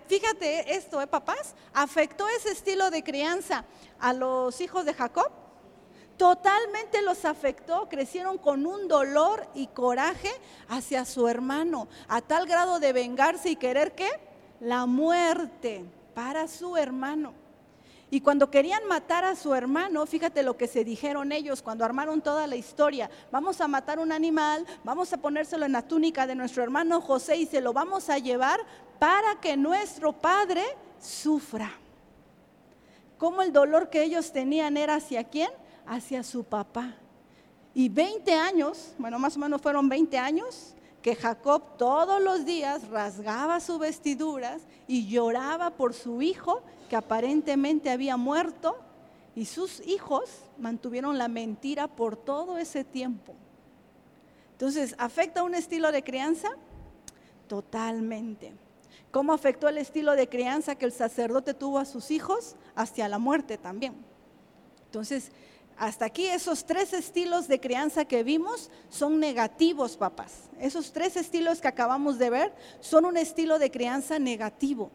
fíjate 0.05 0.75
esto, 0.75 1.01
¿eh, 1.01 1.07
papás? 1.07 1.55
¿Afectó 1.73 2.29
ese 2.29 2.51
estilo 2.51 2.91
de 2.91 3.03
crianza 3.03 3.65
a 3.99 4.13
los 4.13 4.61
hijos 4.61 4.85
de 4.85 4.93
Jacob? 4.93 5.31
Totalmente 6.15 7.01
los 7.01 7.25
afectó, 7.25 7.89
crecieron 7.89 8.37
con 8.37 8.67
un 8.67 8.87
dolor 8.87 9.47
y 9.55 9.65
coraje 9.65 10.29
hacia 10.67 11.05
su 11.05 11.27
hermano, 11.27 11.87
a 12.07 12.21
tal 12.21 12.45
grado 12.45 12.79
de 12.79 12.93
vengarse 12.93 13.49
y 13.49 13.55
querer 13.55 13.95
que 13.95 14.07
la 14.59 14.85
muerte 14.85 15.83
para 16.13 16.47
su 16.47 16.77
hermano. 16.77 17.33
Y 18.11 18.21
cuando 18.21 18.49
querían 18.49 18.87
matar 18.87 19.23
a 19.23 19.35
su 19.35 19.53
hermano, 19.53 20.05
fíjate 20.05 20.41
lo 20.41 20.57
que 20.57 20.67
se 20.67 20.83
dijeron 20.83 21.31
ellos 21.31 21.61
cuando 21.61 21.85
armaron 21.85 22.21
toda 22.21 22.47
la 22.47 22.55
historia. 22.55 23.09
Vamos 23.31 23.61
a 23.61 23.67
matar 23.67 23.99
un 23.99 24.11
animal, 24.11 24.65
vamos 24.83 25.13
a 25.13 25.17
ponérselo 25.17 25.65
en 25.65 25.73
la 25.73 25.87
túnica 25.87 26.25
de 26.25 26.33
nuestro 26.33 26.63
hermano 26.63 27.01
José 27.01 27.37
y 27.37 27.45
se 27.45 27.61
lo 27.61 27.71
vamos 27.71 28.09
a 28.09 28.17
llevar 28.17 28.59
para 28.97 29.39
que 29.39 29.55
nuestro 29.55 30.11
padre 30.13 30.63
sufra. 30.99 31.71
Como 33.19 33.43
el 33.43 33.53
dolor 33.53 33.89
que 33.89 34.01
ellos 34.01 34.31
tenían 34.31 34.75
era 34.75 34.95
hacia 34.95 35.23
quién? 35.23 35.51
Hacia 35.85 36.23
su 36.23 36.43
papá. 36.43 36.95
Y 37.75 37.89
20 37.89 38.33
años, 38.33 38.93
bueno, 38.97 39.19
más 39.19 39.37
o 39.37 39.39
menos 39.39 39.61
fueron 39.61 39.87
20 39.87 40.17
años, 40.17 40.73
que 41.01 41.15
Jacob 41.15 41.77
todos 41.77 42.21
los 42.21 42.45
días 42.45 42.87
rasgaba 42.89 43.59
sus 43.59 43.79
vestiduras 43.79 44.61
y 44.87 45.07
lloraba 45.07 45.71
por 45.71 45.93
su 45.93 46.21
hijo 46.21 46.61
que 46.89 46.95
aparentemente 46.95 47.89
había 47.89 48.17
muerto 48.17 48.77
y 49.35 49.45
sus 49.45 49.85
hijos 49.87 50.29
mantuvieron 50.57 51.17
la 51.17 51.27
mentira 51.27 51.87
por 51.87 52.17
todo 52.17 52.57
ese 52.57 52.83
tiempo. 52.83 53.33
Entonces, 54.53 54.95
¿afecta 54.97 55.43
un 55.43 55.55
estilo 55.55 55.91
de 55.91 56.03
crianza? 56.03 56.49
Totalmente. 57.47 58.53
¿Cómo 59.11 59.31
afectó 59.31 59.69
el 59.69 59.77
estilo 59.77 60.15
de 60.15 60.27
crianza 60.27 60.75
que 60.75 60.85
el 60.85 60.91
sacerdote 60.91 61.53
tuvo 61.53 61.79
a 61.79 61.85
sus 61.85 62.11
hijos? 62.11 62.55
Hacia 62.75 63.07
la 63.07 63.19
muerte 63.19 63.57
también. 63.57 63.95
Entonces, 64.85 65.31
hasta 65.79 66.05
aquí 66.05 66.25
esos 66.25 66.65
tres 66.65 66.91
estilos 66.91 67.47
de 67.47 67.61
crianza 67.61 68.03
que 68.03 68.21
vimos 68.21 68.69
son 68.89 69.17
negativos, 69.19 69.95
papás. 69.95 70.49
Esos 70.59 70.91
tres 70.91 71.15
estilos 71.15 71.61
que 71.61 71.69
acabamos 71.69 72.19
de 72.19 72.29
ver 72.29 72.53
son 72.81 73.05
un 73.05 73.15
estilo 73.15 73.57
de 73.59 73.71
crianza 73.71 74.19
negativo. 74.19 74.91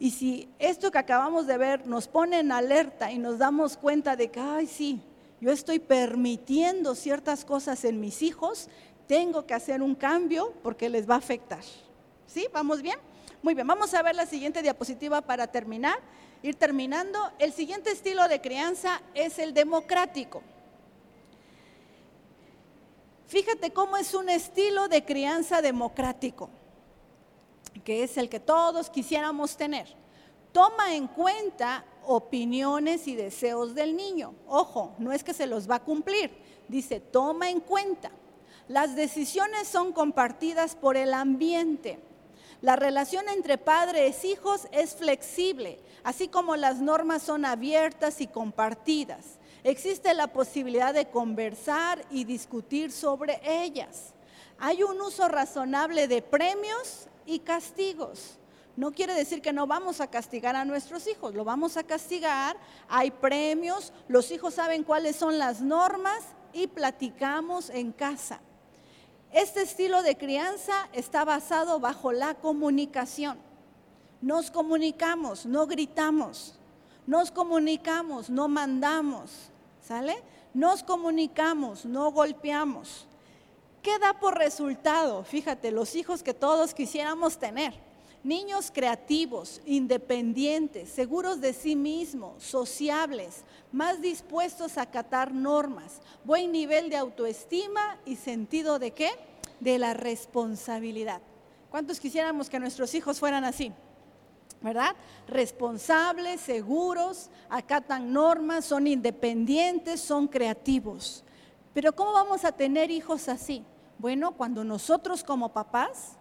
Y 0.00 0.10
si 0.10 0.48
esto 0.58 0.90
que 0.90 0.98
acabamos 0.98 1.46
de 1.46 1.56
ver 1.56 1.86
nos 1.86 2.08
pone 2.08 2.40
en 2.40 2.50
alerta 2.50 3.12
y 3.12 3.18
nos 3.18 3.38
damos 3.38 3.76
cuenta 3.76 4.16
de 4.16 4.28
que, 4.28 4.40
ay, 4.40 4.66
sí, 4.66 5.00
yo 5.40 5.52
estoy 5.52 5.78
permitiendo 5.78 6.96
ciertas 6.96 7.44
cosas 7.44 7.84
en 7.84 8.00
mis 8.00 8.22
hijos, 8.22 8.68
tengo 9.06 9.46
que 9.46 9.54
hacer 9.54 9.82
un 9.82 9.94
cambio 9.94 10.52
porque 10.64 10.88
les 10.88 11.08
va 11.08 11.14
a 11.14 11.18
afectar. 11.18 11.62
¿Sí? 12.26 12.48
¿Vamos 12.52 12.82
bien? 12.82 12.98
Muy 13.40 13.54
bien, 13.54 13.68
vamos 13.68 13.94
a 13.94 14.02
ver 14.02 14.16
la 14.16 14.26
siguiente 14.26 14.62
diapositiva 14.62 15.20
para 15.20 15.46
terminar, 15.46 15.98
ir 16.42 16.54
terminando. 16.56 17.18
El 17.38 17.52
siguiente 17.52 17.90
estilo 17.90 18.28
de 18.28 18.40
crianza 18.40 19.02
es 19.14 19.38
el 19.38 19.54
democrático. 19.54 20.42
Fíjate 23.26 23.72
cómo 23.72 23.96
es 23.96 24.14
un 24.14 24.28
estilo 24.28 24.88
de 24.88 25.04
crianza 25.04 25.60
democrático 25.60 26.48
que 27.84 28.02
es 28.02 28.16
el 28.18 28.28
que 28.28 28.40
todos 28.40 28.90
quisiéramos 28.90 29.56
tener, 29.56 29.88
toma 30.52 30.94
en 30.94 31.06
cuenta 31.06 31.84
opiniones 32.06 33.06
y 33.06 33.14
deseos 33.14 33.74
del 33.74 33.96
niño. 33.96 34.34
Ojo, 34.46 34.94
no 34.98 35.12
es 35.12 35.24
que 35.24 35.34
se 35.34 35.46
los 35.46 35.68
va 35.68 35.76
a 35.76 35.84
cumplir, 35.84 36.30
dice, 36.68 37.00
toma 37.00 37.50
en 37.50 37.60
cuenta. 37.60 38.10
Las 38.66 38.94
decisiones 38.94 39.68
son 39.68 39.92
compartidas 39.92 40.74
por 40.74 40.96
el 40.96 41.14
ambiente. 41.14 41.98
La 42.60 42.74
relación 42.74 43.28
entre 43.28 43.56
padres 43.56 44.24
e 44.24 44.28
hijos 44.28 44.66
es 44.72 44.96
flexible, 44.96 45.78
así 46.02 46.26
como 46.26 46.56
las 46.56 46.80
normas 46.80 47.22
son 47.22 47.44
abiertas 47.44 48.20
y 48.20 48.26
compartidas. 48.26 49.38
Existe 49.62 50.12
la 50.12 50.28
posibilidad 50.28 50.92
de 50.92 51.08
conversar 51.08 52.04
y 52.10 52.24
discutir 52.24 52.90
sobre 52.90 53.40
ellas. 53.44 54.12
Hay 54.58 54.82
un 54.82 55.00
uso 55.00 55.28
razonable 55.28 56.08
de 56.08 56.20
premios 56.20 57.06
y 57.26 57.38
castigos. 57.40 58.38
No 58.74 58.90
quiere 58.92 59.14
decir 59.14 59.40
que 59.40 59.52
no 59.52 59.68
vamos 59.68 60.00
a 60.00 60.08
castigar 60.08 60.56
a 60.56 60.64
nuestros 60.64 61.06
hijos, 61.06 61.34
lo 61.34 61.44
vamos 61.44 61.76
a 61.76 61.84
castigar, 61.84 62.56
hay 62.88 63.10
premios, 63.10 63.92
los 64.08 64.30
hijos 64.32 64.54
saben 64.54 64.84
cuáles 64.84 65.14
son 65.16 65.38
las 65.38 65.60
normas 65.60 66.24
y 66.52 66.66
platicamos 66.66 67.70
en 67.70 67.92
casa. 67.92 68.40
Este 69.32 69.62
estilo 69.62 70.02
de 70.02 70.16
crianza 70.16 70.88
está 70.92 71.24
basado 71.24 71.80
bajo 71.80 72.12
la 72.12 72.34
comunicación. 72.34 73.38
Nos 74.20 74.50
comunicamos, 74.50 75.46
no 75.46 75.66
gritamos. 75.66 76.54
Nos 77.06 77.30
comunicamos, 77.30 78.30
no 78.30 78.48
mandamos. 78.48 79.50
¿Sale? 79.82 80.22
Nos 80.54 80.82
comunicamos, 80.82 81.84
no 81.84 82.10
golpeamos. 82.10 83.06
¿Qué 83.82 83.98
da 83.98 84.14
por 84.18 84.36
resultado? 84.36 85.24
Fíjate, 85.24 85.70
los 85.70 85.94
hijos 85.94 86.22
que 86.22 86.34
todos 86.34 86.74
quisiéramos 86.74 87.38
tener. 87.38 87.87
Niños 88.28 88.70
creativos, 88.70 89.62
independientes, 89.64 90.90
seguros 90.90 91.40
de 91.40 91.54
sí 91.54 91.74
mismos, 91.74 92.42
sociables, 92.42 93.42
más 93.72 94.02
dispuestos 94.02 94.76
a 94.76 94.82
acatar 94.82 95.32
normas, 95.32 96.02
buen 96.24 96.52
nivel 96.52 96.90
de 96.90 96.98
autoestima 96.98 97.96
y 98.04 98.16
sentido 98.16 98.78
de 98.78 98.90
qué? 98.90 99.08
De 99.60 99.78
la 99.78 99.94
responsabilidad. 99.94 101.22
¿Cuántos 101.70 101.98
quisiéramos 101.98 102.50
que 102.50 102.60
nuestros 102.60 102.94
hijos 102.94 103.18
fueran 103.18 103.44
así? 103.46 103.72
¿Verdad? 104.60 104.94
Responsables, 105.26 106.42
seguros, 106.42 107.30
acatan 107.48 108.12
normas, 108.12 108.66
son 108.66 108.86
independientes, 108.86 110.02
son 110.02 110.28
creativos. 110.28 111.24
Pero 111.72 111.94
¿cómo 111.94 112.12
vamos 112.12 112.44
a 112.44 112.52
tener 112.52 112.90
hijos 112.90 113.26
así? 113.30 113.64
Bueno, 113.96 114.32
cuando 114.32 114.64
nosotros 114.64 115.24
como 115.24 115.54
papás 115.54 116.17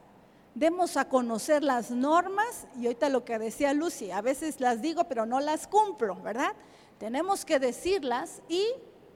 demos 0.58 0.98
a 0.98 1.08
conocer 1.08 1.64
las 1.64 1.92
normas, 1.92 2.66
y 2.80 2.88
ahorita 2.88 3.10
lo 3.10 3.24
que 3.24 3.38
decía 3.38 3.76
Lucy, 3.76 4.10
a 4.10 4.22
veces 4.22 4.60
las 4.60 4.82
digo 4.82 5.04
pero 5.04 5.28
no 5.28 5.40
las 5.40 5.68
cumplo, 5.68 6.16
¿verdad? 6.16 6.54
Tenemos 6.98 7.46
que 7.46 7.60
decirlas 7.60 8.42
y 8.50 8.66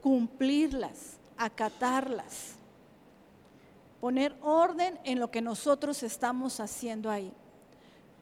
cumplirlas, 0.03 1.17
acatarlas, 1.37 2.53
poner 3.99 4.35
orden 4.41 4.99
en 5.03 5.19
lo 5.19 5.31
que 5.31 5.41
nosotros 5.41 6.03
estamos 6.03 6.59
haciendo 6.59 7.09
ahí. 7.09 7.33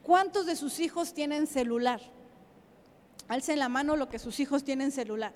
¿Cuántos 0.02 0.46
de 0.46 0.56
sus 0.56 0.80
hijos 0.80 1.14
tienen 1.14 1.46
celular? 1.46 2.00
Alcen 3.28 3.60
la 3.60 3.68
mano 3.68 3.98
lo 3.98 4.08
que 4.08 4.18
sus 4.18 4.40
hijos 4.40 4.64
tienen 4.64 4.92
celular. 4.92 5.34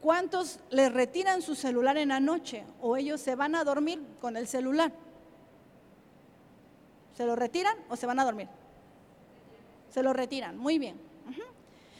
¿Cuántos 0.00 0.60
les 0.70 0.92
retiran 0.92 1.42
su 1.42 1.54
celular 1.54 1.98
en 1.98 2.08
la 2.08 2.20
noche 2.20 2.64
o 2.80 2.96
ellos 2.96 3.20
se 3.20 3.34
van 3.34 3.54
a 3.54 3.64
dormir 3.64 4.02
con 4.20 4.36
el 4.36 4.48
celular? 4.48 4.92
¿Se 7.16 7.26
lo 7.26 7.36
retiran 7.36 7.76
o 7.90 7.96
se 7.96 8.06
van 8.06 8.18
a 8.18 8.24
dormir? 8.24 8.48
Se 9.90 10.02
lo 10.02 10.12
retiran, 10.12 10.56
muy 10.56 10.78
bien. 10.78 10.98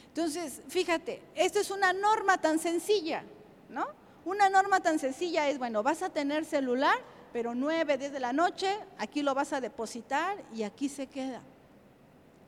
Entonces, 0.07 0.61
fíjate, 0.67 1.21
esta 1.35 1.59
es 1.59 1.69
una 1.69 1.93
norma 1.93 2.39
tan 2.39 2.59
sencilla, 2.59 3.23
¿no? 3.69 3.85
Una 4.25 4.49
norma 4.49 4.81
tan 4.81 4.99
sencilla 4.99 5.47
es, 5.47 5.57
bueno, 5.57 5.83
vas 5.83 6.01
a 6.01 6.09
tener 6.09 6.43
celular, 6.43 6.97
pero 7.31 7.55
9, 7.55 7.97
10 7.97 8.11
de 8.11 8.19
la 8.19 8.33
noche, 8.33 8.77
aquí 8.97 9.21
lo 9.21 9.33
vas 9.33 9.53
a 9.53 9.61
depositar 9.61 10.43
y 10.53 10.63
aquí 10.63 10.89
se 10.89 11.07
queda. 11.07 11.41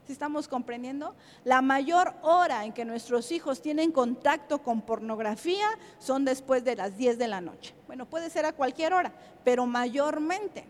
¿Sí 0.05 0.11
estamos 0.11 0.49
comprendiendo? 0.49 1.15
La 1.45 1.61
mayor 1.61 2.13
hora 2.23 2.65
en 2.65 2.73
que 2.73 2.83
nuestros 2.83 3.31
hijos 3.31 3.61
tienen 3.61 3.91
contacto 3.91 4.61
con 4.61 4.81
pornografía 4.81 5.67
son 5.97 6.25
después 6.25 6.65
de 6.65 6.75
las 6.75 6.97
10 6.97 7.17
de 7.17 7.27
la 7.29 7.39
noche. 7.39 7.73
Bueno, 7.87 8.05
puede 8.05 8.29
ser 8.29 8.45
a 8.45 8.51
cualquier 8.51 8.93
hora, 8.93 9.13
pero 9.45 9.65
mayormente. 9.65 10.65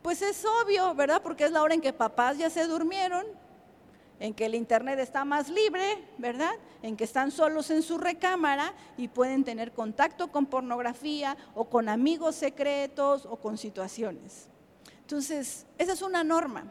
Pues 0.00 0.22
es 0.22 0.42
obvio, 0.64 0.94
¿verdad? 0.94 1.20
Porque 1.22 1.44
es 1.44 1.52
la 1.52 1.62
hora 1.62 1.74
en 1.74 1.82
que 1.82 1.92
papás 1.92 2.38
ya 2.38 2.48
se 2.48 2.66
durmieron, 2.66 3.26
en 4.18 4.32
que 4.32 4.46
el 4.46 4.54
internet 4.54 4.98
está 4.98 5.26
más 5.26 5.50
libre, 5.50 6.02
¿verdad? 6.16 6.52
En 6.82 6.96
que 6.96 7.04
están 7.04 7.30
solos 7.30 7.70
en 7.70 7.82
su 7.82 7.98
recámara 7.98 8.72
y 8.96 9.08
pueden 9.08 9.44
tener 9.44 9.72
contacto 9.72 10.28
con 10.28 10.46
pornografía 10.46 11.36
o 11.54 11.68
con 11.68 11.90
amigos 11.90 12.36
secretos 12.36 13.26
o 13.26 13.36
con 13.36 13.58
situaciones. 13.58 14.48
Entonces, 15.02 15.66
esa 15.76 15.92
es 15.92 16.00
una 16.00 16.24
norma 16.24 16.64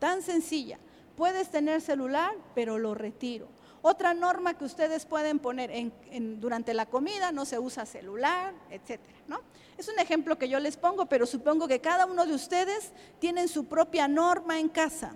tan 0.00 0.22
sencilla. 0.22 0.78
Puedes 1.16 1.50
tener 1.50 1.80
celular, 1.80 2.34
pero 2.54 2.78
lo 2.78 2.94
retiro. 2.94 3.48
Otra 3.82 4.14
norma 4.14 4.54
que 4.54 4.64
ustedes 4.64 5.04
pueden 5.04 5.38
poner 5.38 5.70
en- 5.70 5.92
en- 6.10 6.40
durante 6.40 6.72
la 6.72 6.86
comida, 6.86 7.32
no 7.32 7.44
se 7.44 7.58
usa 7.58 7.84
celular, 7.84 8.54
etcétera, 8.70 9.18
¿no? 9.28 9.40
Es 9.76 9.88
un 9.88 9.98
ejemplo 9.98 10.38
que 10.38 10.48
yo 10.48 10.58
les 10.58 10.76
pongo, 10.76 11.06
pero 11.06 11.26
supongo 11.26 11.68
que 11.68 11.80
cada 11.80 12.06
uno 12.06 12.24
de 12.24 12.34
ustedes 12.34 12.92
tienen 13.18 13.46
su 13.48 13.66
propia 13.66 14.08
norma 14.08 14.58
en 14.58 14.68
casa. 14.70 15.12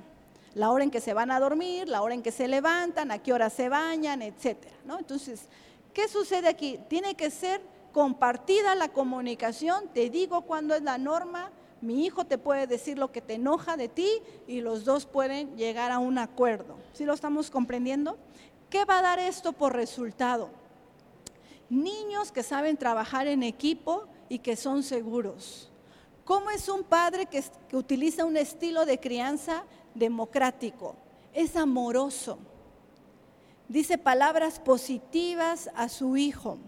La 0.54 0.70
hora 0.70 0.84
en 0.84 0.90
que 0.90 1.00
se 1.00 1.14
van 1.14 1.30
a 1.30 1.40
dormir, 1.40 1.88
la 1.88 2.02
hora 2.02 2.14
en 2.14 2.22
que 2.22 2.32
se 2.32 2.46
levantan, 2.48 3.10
a 3.10 3.18
qué 3.22 3.32
hora 3.32 3.48
se 3.48 3.68
bañan, 3.68 4.20
etcétera, 4.22 4.76
¿no? 4.84 4.98
Entonces, 4.98 5.48
¿qué 5.94 6.06
sucede 6.08 6.48
aquí? 6.48 6.78
Tiene 6.88 7.14
que 7.14 7.30
ser 7.30 7.60
compartida 7.92 8.74
la 8.74 8.88
comunicación, 8.88 9.88
te 9.94 10.10
digo 10.10 10.42
cuándo 10.42 10.74
es 10.74 10.82
la 10.82 10.98
norma, 10.98 11.50
mi 11.80 12.04
hijo 12.04 12.24
te 12.24 12.38
puede 12.38 12.66
decir 12.66 12.98
lo 12.98 13.12
que 13.12 13.20
te 13.20 13.34
enoja 13.34 13.76
de 13.76 13.88
ti 13.88 14.08
y 14.46 14.60
los 14.60 14.84
dos 14.84 15.06
pueden 15.06 15.56
llegar 15.56 15.92
a 15.92 15.98
un 15.98 16.18
acuerdo. 16.18 16.76
¿Sí 16.92 17.04
lo 17.04 17.12
estamos 17.12 17.50
comprendiendo? 17.50 18.18
¿Qué 18.68 18.84
va 18.84 18.98
a 18.98 19.02
dar 19.02 19.18
esto 19.18 19.52
por 19.52 19.74
resultado? 19.74 20.50
Niños 21.70 22.32
que 22.32 22.42
saben 22.42 22.76
trabajar 22.76 23.26
en 23.28 23.42
equipo 23.42 24.06
y 24.28 24.40
que 24.40 24.56
son 24.56 24.82
seguros. 24.82 25.70
¿Cómo 26.24 26.50
es 26.50 26.68
un 26.68 26.82
padre 26.82 27.26
que, 27.26 27.42
que 27.68 27.76
utiliza 27.76 28.24
un 28.24 28.36
estilo 28.36 28.84
de 28.84 28.98
crianza 28.98 29.64
democrático? 29.94 30.96
Es 31.32 31.56
amoroso. 31.56 32.38
Dice 33.68 33.98
palabras 33.98 34.58
positivas 34.58 35.70
a 35.74 35.88
su 35.88 36.16
hijo. 36.16 36.58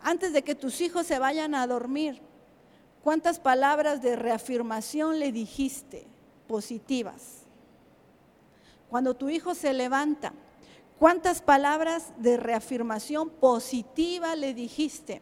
Antes 0.00 0.32
de 0.32 0.42
que 0.42 0.54
tus 0.54 0.80
hijos 0.80 1.06
se 1.06 1.18
vayan 1.18 1.54
a 1.54 1.66
dormir, 1.66 2.20
¿cuántas 3.04 3.38
palabras 3.38 4.00
de 4.00 4.16
reafirmación 4.16 5.20
le 5.20 5.30
dijiste 5.30 6.06
positivas? 6.48 7.42
Cuando 8.88 9.14
tu 9.14 9.28
hijo 9.28 9.54
se 9.54 9.74
levanta, 9.74 10.32
¿cuántas 10.98 11.42
palabras 11.42 12.14
de 12.16 12.38
reafirmación 12.38 13.28
positiva 13.28 14.34
le 14.34 14.54
dijiste? 14.54 15.20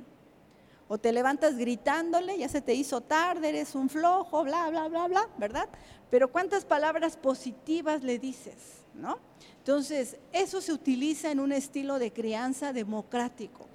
O 0.87 0.99
te 0.99 1.13
levantas 1.13 1.57
gritándole, 1.57 2.39
ya 2.39 2.49
se 2.49 2.61
te 2.61 2.75
hizo 2.75 3.01
tarde, 3.01 3.49
eres 3.49 3.75
un 3.75 3.89
flojo, 3.89 4.45
bla, 4.45 4.71
bla, 4.71 4.87
bla, 4.87 5.09
bla, 5.09 5.29
¿verdad? 5.37 5.69
Pero 6.09 6.31
¿cuántas 6.31 6.65
palabras 6.65 7.17
positivas 7.17 8.05
le 8.05 8.19
dices? 8.19 8.85
¿No? 8.95 9.19
Entonces, 9.59 10.19
eso 10.33 10.61
se 10.61 10.73
utiliza 10.73 11.31
en 11.31 11.41
un 11.41 11.51
estilo 11.51 11.99
de 11.99 12.13
crianza 12.13 12.73
democrático. 12.73 13.72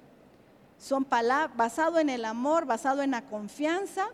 Son 0.78 1.04
palabras 1.04 1.56
basado 1.56 1.98
en 1.98 2.08
el 2.08 2.24
amor, 2.24 2.64
basado 2.64 3.02
en 3.02 3.10
la 3.10 3.22
confianza 3.22 4.08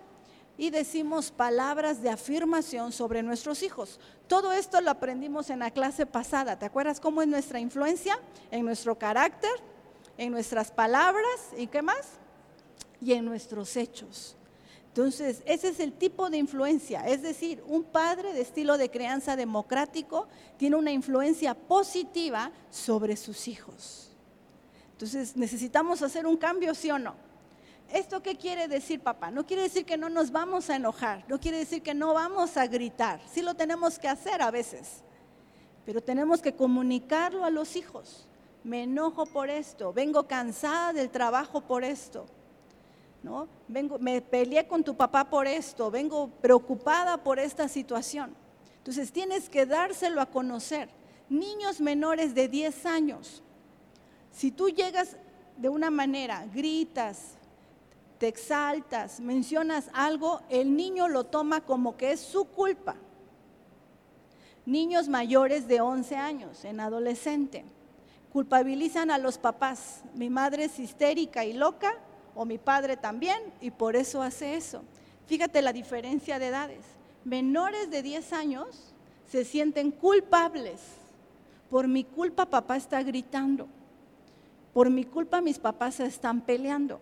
y 0.56 0.70
decimos 0.70 1.30
palabras 1.30 2.02
de 2.02 2.10
afirmación 2.10 2.92
sobre 2.92 3.22
nuestros 3.22 3.62
hijos. 3.62 4.00
Todo 4.28 4.52
esto 4.52 4.80
lo 4.80 4.90
aprendimos 4.90 5.50
en 5.50 5.58
la 5.58 5.70
clase 5.70 6.06
pasada. 6.06 6.58
¿Te 6.58 6.66
acuerdas 6.66 7.00
cómo 7.00 7.22
es 7.22 7.28
nuestra 7.28 7.60
influencia? 7.60 8.18
En 8.50 8.64
nuestro 8.64 8.96
carácter, 8.96 9.50
en 10.16 10.32
nuestras 10.32 10.70
palabras 10.70 11.50
y 11.56 11.66
qué 11.66 11.82
más? 11.82 12.18
Y 13.00 13.12
en 13.12 13.24
nuestros 13.24 13.76
hechos. 13.76 14.36
Entonces, 14.88 15.42
ese 15.44 15.68
es 15.68 15.80
el 15.80 15.92
tipo 15.92 16.30
de 16.30 16.38
influencia. 16.38 17.04
Es 17.06 17.20
decir, 17.20 17.64
un 17.66 17.82
padre 17.82 18.32
de 18.32 18.40
estilo 18.40 18.78
de 18.78 18.90
crianza 18.90 19.34
democrático 19.34 20.28
tiene 20.56 20.76
una 20.76 20.92
influencia 20.92 21.54
positiva 21.54 22.52
sobre 22.70 23.16
sus 23.16 23.48
hijos. 23.48 24.13
Entonces, 24.94 25.36
necesitamos 25.36 26.02
hacer 26.02 26.24
un 26.24 26.36
cambio, 26.36 26.72
sí 26.72 26.88
o 26.88 27.00
no. 27.00 27.16
¿Esto 27.92 28.22
qué 28.22 28.36
quiere 28.36 28.68
decir, 28.68 29.00
papá? 29.00 29.32
No 29.32 29.44
quiere 29.44 29.62
decir 29.62 29.84
que 29.84 29.96
no 29.96 30.08
nos 30.08 30.30
vamos 30.30 30.70
a 30.70 30.76
enojar, 30.76 31.24
no 31.28 31.38
quiere 31.40 31.58
decir 31.58 31.82
que 31.82 31.94
no 31.94 32.14
vamos 32.14 32.56
a 32.56 32.66
gritar. 32.68 33.20
Sí 33.32 33.42
lo 33.42 33.54
tenemos 33.54 33.98
que 33.98 34.08
hacer 34.08 34.40
a 34.40 34.52
veces, 34.52 35.02
pero 35.84 36.00
tenemos 36.00 36.40
que 36.40 36.54
comunicarlo 36.54 37.44
a 37.44 37.50
los 37.50 37.74
hijos. 37.74 38.28
Me 38.62 38.84
enojo 38.84 39.26
por 39.26 39.50
esto, 39.50 39.92
vengo 39.92 40.26
cansada 40.26 40.92
del 40.92 41.10
trabajo 41.10 41.60
por 41.60 41.84
esto. 41.84 42.26
¿No? 43.22 43.48
Vengo, 43.68 43.98
me 43.98 44.20
peleé 44.20 44.66
con 44.68 44.84
tu 44.84 44.96
papá 44.96 45.28
por 45.28 45.46
esto, 45.46 45.90
vengo 45.90 46.28
preocupada 46.40 47.16
por 47.16 47.38
esta 47.38 47.68
situación. 47.68 48.34
Entonces 48.78 49.10
tienes 49.12 49.48
que 49.48 49.66
dárselo 49.66 50.20
a 50.20 50.26
conocer. 50.26 50.88
Niños 51.28 51.80
menores 51.80 52.34
de 52.34 52.48
10 52.48 52.86
años, 52.86 53.43
si 54.34 54.50
tú 54.50 54.68
llegas 54.68 55.16
de 55.56 55.68
una 55.68 55.90
manera, 55.90 56.44
gritas, 56.52 57.34
te 58.18 58.26
exaltas, 58.26 59.20
mencionas 59.20 59.88
algo, 59.92 60.40
el 60.50 60.76
niño 60.76 61.08
lo 61.08 61.24
toma 61.24 61.60
como 61.60 61.96
que 61.96 62.12
es 62.12 62.20
su 62.20 62.44
culpa. 62.44 62.96
Niños 64.66 65.08
mayores 65.08 65.68
de 65.68 65.80
11 65.80 66.16
años, 66.16 66.64
en 66.64 66.80
adolescente, 66.80 67.64
culpabilizan 68.32 69.10
a 69.10 69.18
los 69.18 69.38
papás. 69.38 70.02
Mi 70.14 70.30
madre 70.30 70.64
es 70.64 70.80
histérica 70.80 71.44
y 71.44 71.52
loca, 71.52 71.94
o 72.34 72.44
mi 72.44 72.58
padre 72.58 72.96
también, 72.96 73.38
y 73.60 73.70
por 73.70 73.94
eso 73.94 74.20
hace 74.20 74.56
eso. 74.56 74.82
Fíjate 75.26 75.62
la 75.62 75.72
diferencia 75.72 76.40
de 76.40 76.48
edades. 76.48 76.84
Menores 77.24 77.88
de 77.88 78.02
10 78.02 78.32
años 78.32 78.92
se 79.30 79.44
sienten 79.44 79.92
culpables. 79.92 80.80
Por 81.70 81.86
mi 81.86 82.02
culpa 82.02 82.46
papá 82.46 82.76
está 82.76 83.02
gritando. 83.02 83.68
Por 84.74 84.90
mi 84.90 85.04
culpa 85.04 85.40
mis 85.40 85.58
papás 85.58 85.94
se 85.94 86.04
están 86.04 86.42
peleando. 86.42 87.00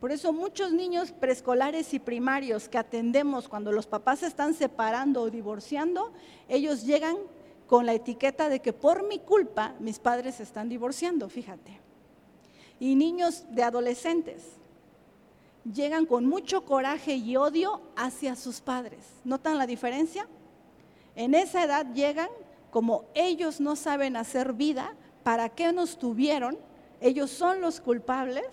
Por 0.00 0.10
eso 0.10 0.32
muchos 0.32 0.72
niños 0.72 1.12
preescolares 1.12 1.92
y 1.92 1.98
primarios 1.98 2.68
que 2.68 2.78
atendemos 2.78 3.46
cuando 3.46 3.70
los 3.70 3.86
papás 3.86 4.20
se 4.20 4.26
están 4.26 4.54
separando 4.54 5.20
o 5.20 5.30
divorciando, 5.30 6.12
ellos 6.48 6.84
llegan 6.84 7.16
con 7.66 7.84
la 7.84 7.92
etiqueta 7.92 8.48
de 8.48 8.60
que 8.60 8.72
por 8.72 9.06
mi 9.06 9.18
culpa 9.18 9.74
mis 9.78 9.98
padres 9.98 10.36
se 10.36 10.42
están 10.42 10.70
divorciando, 10.70 11.28
fíjate. 11.28 11.78
Y 12.80 12.94
niños 12.94 13.44
de 13.50 13.62
adolescentes 13.62 14.42
llegan 15.70 16.06
con 16.06 16.24
mucho 16.24 16.64
coraje 16.64 17.16
y 17.16 17.36
odio 17.36 17.82
hacia 17.94 18.36
sus 18.36 18.62
padres. 18.62 19.04
¿Notan 19.24 19.58
la 19.58 19.66
diferencia? 19.66 20.26
En 21.14 21.34
esa 21.34 21.62
edad 21.62 21.92
llegan 21.92 22.30
como 22.70 23.04
ellos 23.14 23.60
no 23.60 23.76
saben 23.76 24.16
hacer 24.16 24.54
vida, 24.54 24.94
¿para 25.22 25.50
qué 25.50 25.72
nos 25.72 25.98
tuvieron? 25.98 26.56
Ellos 27.00 27.30
son 27.30 27.60
los 27.60 27.80
culpables. 27.80 28.46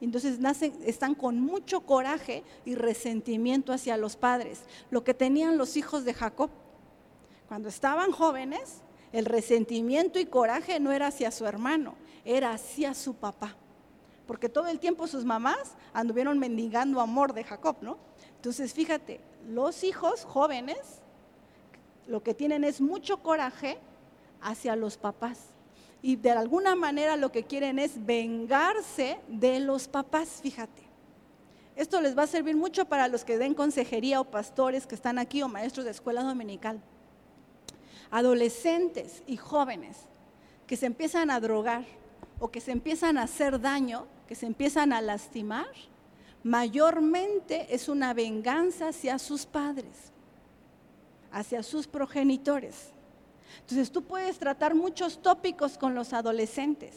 Entonces 0.00 0.38
nacen, 0.38 0.74
están 0.84 1.14
con 1.14 1.40
mucho 1.40 1.80
coraje 1.80 2.42
y 2.64 2.74
resentimiento 2.74 3.72
hacia 3.72 3.96
los 3.96 4.16
padres, 4.16 4.62
lo 4.90 5.04
que 5.04 5.14
tenían 5.14 5.56
los 5.56 5.76
hijos 5.76 6.04
de 6.04 6.12
Jacob. 6.12 6.50
Cuando 7.48 7.68
estaban 7.68 8.12
jóvenes, 8.12 8.82
el 9.12 9.24
resentimiento 9.24 10.18
y 10.18 10.26
coraje 10.26 10.80
no 10.80 10.92
era 10.92 11.06
hacia 11.06 11.30
su 11.30 11.46
hermano, 11.46 11.94
era 12.24 12.52
hacia 12.52 12.92
su 12.92 13.14
papá. 13.14 13.56
Porque 14.26 14.48
todo 14.48 14.66
el 14.66 14.80
tiempo 14.80 15.06
sus 15.06 15.24
mamás 15.24 15.76
anduvieron 15.94 16.38
mendigando 16.38 17.00
amor 17.00 17.32
de 17.32 17.44
Jacob, 17.44 17.76
¿no? 17.80 17.96
Entonces, 18.34 18.74
fíjate, 18.74 19.20
los 19.48 19.84
hijos 19.84 20.24
jóvenes 20.24 21.00
lo 22.06 22.22
que 22.22 22.34
tienen 22.34 22.64
es 22.64 22.80
mucho 22.80 23.22
coraje 23.22 23.78
hacia 24.40 24.76
los 24.76 24.96
papás. 24.96 25.55
Y 26.02 26.16
de 26.16 26.30
alguna 26.30 26.74
manera 26.74 27.16
lo 27.16 27.32
que 27.32 27.44
quieren 27.44 27.78
es 27.78 28.04
vengarse 28.04 29.18
de 29.28 29.60
los 29.60 29.88
papás, 29.88 30.40
fíjate. 30.42 30.82
Esto 31.76 32.00
les 32.00 32.16
va 32.16 32.22
a 32.22 32.26
servir 32.26 32.56
mucho 32.56 32.86
para 32.86 33.06
los 33.06 33.24
que 33.24 33.36
den 33.36 33.52
consejería 33.52 34.20
o 34.20 34.30
pastores 34.30 34.86
que 34.86 34.94
están 34.94 35.18
aquí 35.18 35.42
o 35.42 35.48
maestros 35.48 35.84
de 35.84 35.90
escuela 35.90 36.22
dominical. 36.22 36.80
Adolescentes 38.10 39.22
y 39.26 39.36
jóvenes 39.36 39.98
que 40.66 40.76
se 40.76 40.86
empiezan 40.86 41.30
a 41.30 41.38
drogar 41.38 41.84
o 42.38 42.50
que 42.50 42.60
se 42.60 42.72
empiezan 42.72 43.18
a 43.18 43.24
hacer 43.24 43.60
daño, 43.60 44.06
que 44.26 44.34
se 44.34 44.46
empiezan 44.46 44.92
a 44.92 45.02
lastimar, 45.02 45.68
mayormente 46.42 47.74
es 47.74 47.88
una 47.88 48.14
venganza 48.14 48.88
hacia 48.88 49.18
sus 49.18 49.44
padres, 49.44 50.12
hacia 51.30 51.62
sus 51.62 51.86
progenitores. 51.86 52.92
Entonces 53.60 53.90
tú 53.90 54.02
puedes 54.02 54.38
tratar 54.38 54.74
muchos 54.74 55.20
tópicos 55.22 55.78
con 55.78 55.94
los 55.94 56.12
adolescentes, 56.12 56.94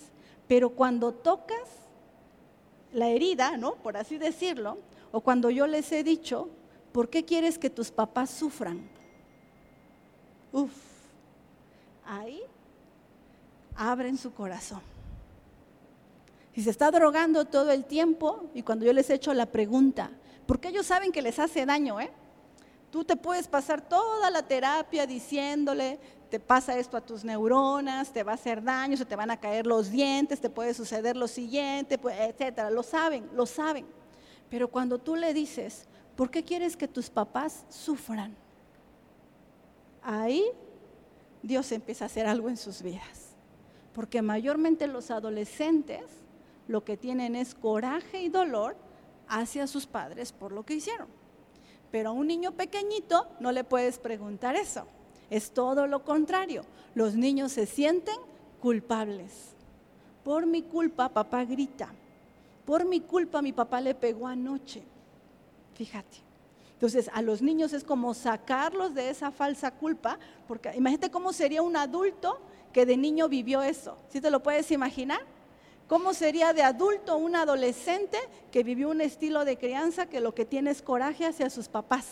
pero 0.47 0.71
cuando 0.71 1.13
tocas 1.13 1.67
la 2.93 3.07
herida, 3.09 3.57
¿no? 3.57 3.75
Por 3.75 3.97
así 3.97 4.17
decirlo, 4.17 4.77
o 5.11 5.21
cuando 5.21 5.49
yo 5.49 5.67
les 5.67 5.91
he 5.91 6.03
dicho, 6.03 6.49
¿por 6.91 7.09
qué 7.09 7.25
quieres 7.25 7.57
que 7.57 7.69
tus 7.69 7.91
papás 7.91 8.29
sufran? 8.29 8.89
Uf, 10.51 10.71
ahí 12.05 12.41
abren 13.75 14.17
su 14.17 14.33
corazón. 14.33 14.81
Si 16.53 16.63
se 16.63 16.71
está 16.71 16.91
drogando 16.91 17.45
todo 17.45 17.71
el 17.71 17.85
tiempo 17.85 18.49
y 18.53 18.63
cuando 18.63 18.85
yo 18.85 18.91
les 18.91 19.09
he 19.09 19.13
hecho 19.13 19.33
la 19.33 19.45
pregunta, 19.45 20.11
porque 20.45 20.69
ellos 20.69 20.87
saben 20.87 21.11
que 21.11 21.21
les 21.21 21.39
hace 21.39 21.65
daño, 21.65 22.01
¿eh? 22.01 22.11
Tú 22.91 23.03
te 23.03 23.15
puedes 23.15 23.47
pasar 23.47 23.87
toda 23.87 24.31
la 24.31 24.41
terapia 24.41 25.05
diciéndole, 25.05 25.99
te 26.29 26.39
pasa 26.39 26.77
esto 26.77 26.95
a 26.95 27.01
tus 27.01 27.23
neuronas, 27.23 28.13
te 28.13 28.23
va 28.23 28.33
a 28.33 28.35
hacer 28.35 28.63
daño, 28.63 28.95
se 28.95 29.05
te 29.05 29.15
van 29.15 29.31
a 29.31 29.39
caer 29.39 29.65
los 29.65 29.89
dientes, 29.89 30.39
te 30.39 30.49
puede 30.49 30.73
suceder 30.73 31.17
lo 31.17 31.27
siguiente, 31.27 31.97
pues, 31.97 32.19
etcétera. 32.19 32.69
Lo 32.69 32.83
saben, 32.83 33.29
lo 33.33 33.45
saben. 33.45 33.85
Pero 34.49 34.67
cuando 34.67 34.99
tú 34.99 35.15
le 35.15 35.33
dices, 35.33 35.87
¿por 36.15 36.29
qué 36.29 36.43
quieres 36.43 36.77
que 36.77 36.87
tus 36.87 37.09
papás 37.09 37.65
sufran? 37.69 38.35
Ahí 40.01 40.45
Dios 41.41 41.71
empieza 41.71 42.05
a 42.05 42.07
hacer 42.07 42.27
algo 42.27 42.49
en 42.49 42.57
sus 42.57 42.81
vidas. 42.81 43.35
Porque 43.93 44.21
mayormente 44.21 44.87
los 44.87 45.11
adolescentes 45.11 46.03
lo 46.67 46.83
que 46.83 46.97
tienen 46.97 47.35
es 47.35 47.55
coraje 47.55 48.21
y 48.21 48.29
dolor 48.29 48.75
hacia 49.27 49.65
sus 49.65 49.87
padres 49.87 50.31
por 50.31 50.51
lo 50.51 50.63
que 50.63 50.75
hicieron. 50.75 51.07
Pero 51.91 52.09
a 52.09 52.13
un 52.13 52.27
niño 52.27 52.51
pequeñito 52.51 53.27
no 53.39 53.51
le 53.51 53.63
puedes 53.63 53.97
preguntar 53.97 54.55
eso. 54.55 54.85
Es 55.29 55.51
todo 55.51 55.87
lo 55.87 56.03
contrario. 56.03 56.63
Los 56.95 57.15
niños 57.15 57.51
se 57.51 57.65
sienten 57.65 58.15
culpables. 58.61 59.31
Por 60.23 60.45
mi 60.45 60.61
culpa 60.61 61.09
papá 61.09 61.45
grita. 61.45 61.89
Por 62.65 62.85
mi 62.85 63.01
culpa 63.01 63.41
mi 63.41 63.51
papá 63.51 63.81
le 63.81 63.95
pegó 63.95 64.27
anoche. 64.27 64.83
Fíjate. 65.75 66.17
Entonces 66.73 67.09
a 67.13 67.21
los 67.21 67.41
niños 67.41 67.73
es 67.73 67.83
como 67.83 68.13
sacarlos 68.13 68.93
de 68.93 69.09
esa 69.09 69.31
falsa 69.31 69.71
culpa, 69.71 70.17
porque 70.47 70.71
imagínate 70.75 71.11
cómo 71.11 71.33
sería 71.33 71.61
un 71.61 71.75
adulto 71.75 72.39
que 72.71 72.85
de 72.85 72.95
niño 72.95 73.27
vivió 73.27 73.61
eso. 73.61 73.97
¿Sí 74.09 74.21
te 74.21 74.31
lo 74.31 74.41
puedes 74.41 74.71
imaginar? 74.71 75.19
¿Cómo 75.87 76.13
sería 76.13 76.53
de 76.53 76.61
adulto 76.61 77.17
un 77.17 77.35
adolescente 77.35 78.17
que 78.51 78.63
vivió 78.63 78.89
un 78.89 79.01
estilo 79.01 79.43
de 79.43 79.57
crianza 79.57 80.05
que 80.05 80.21
lo 80.21 80.35
que 80.35 80.45
tiene 80.45 80.69
es 80.69 80.81
coraje 80.81 81.25
hacia 81.25 81.49
sus 81.49 81.67
papás? 81.67 82.05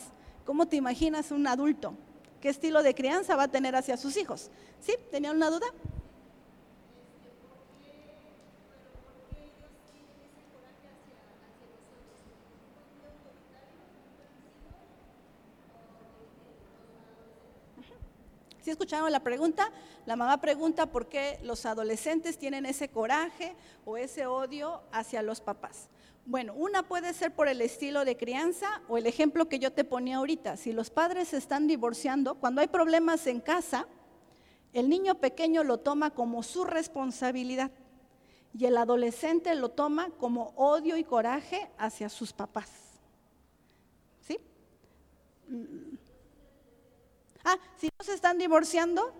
¿Cómo 0.45 0.67
te 0.67 0.75
imaginas 0.75 1.31
un 1.31 1.45
adulto? 1.45 1.93
¿Qué 2.41 2.49
estilo 2.49 2.83
de 2.83 2.93
crianza 2.93 3.35
va 3.35 3.43
a 3.43 3.47
tener 3.47 3.75
hacia 3.75 3.97
sus 3.97 4.15
hijos? 4.17 4.49
¿Sí? 4.79 4.95
¿Tenían 5.11 5.35
una 5.35 5.49
duda? 5.49 5.67
Si 18.67 18.71
escucharon 18.71 19.09
la 19.13 19.21
pregunta? 19.21 19.71
La 20.05 20.17
mamá 20.17 20.41
pregunta 20.41 20.87
por 20.87 21.07
qué 21.07 21.39
los 21.41 21.65
adolescentes 21.65 22.37
tienen 22.37 22.65
ese 22.65 22.89
coraje 22.89 23.55
o 23.85 23.95
ese 23.95 24.27
odio 24.27 24.81
hacia 24.91 25.21
los 25.21 25.39
papás. 25.39 25.87
Bueno, 26.29 26.53
una 26.55 26.83
puede 26.83 27.13
ser 27.13 27.33
por 27.33 27.47
el 27.47 27.61
estilo 27.61 28.03
de 28.03 28.17
crianza 28.17 28.81
o 28.89 28.97
el 28.97 29.07
ejemplo 29.07 29.47
que 29.47 29.59
yo 29.59 29.71
te 29.71 29.85
ponía 29.85 30.17
ahorita. 30.17 30.57
Si 30.57 30.73
los 30.73 30.89
padres 30.89 31.29
se 31.29 31.37
están 31.37 31.67
divorciando, 31.67 32.35
cuando 32.35 32.59
hay 32.59 32.67
problemas 32.67 33.25
en 33.27 33.39
casa, 33.39 33.87
el 34.73 34.89
niño 34.89 35.15
pequeño 35.21 35.63
lo 35.63 35.77
toma 35.77 36.09
como 36.09 36.43
su 36.43 36.65
responsabilidad 36.65 37.71
y 38.53 38.65
el 38.65 38.75
adolescente 38.75 39.55
lo 39.55 39.69
toma 39.69 40.09
como 40.19 40.51
odio 40.57 40.97
y 40.97 41.05
coraje 41.05 41.71
hacia 41.77 42.09
sus 42.09 42.33
papás. 42.33 42.69
¿Sí? 44.19 44.37
Ah, 47.45 47.57
si 47.77 47.87
no 47.97 48.03
se 48.03 48.13
están 48.13 48.37
divorciando, 48.37 49.13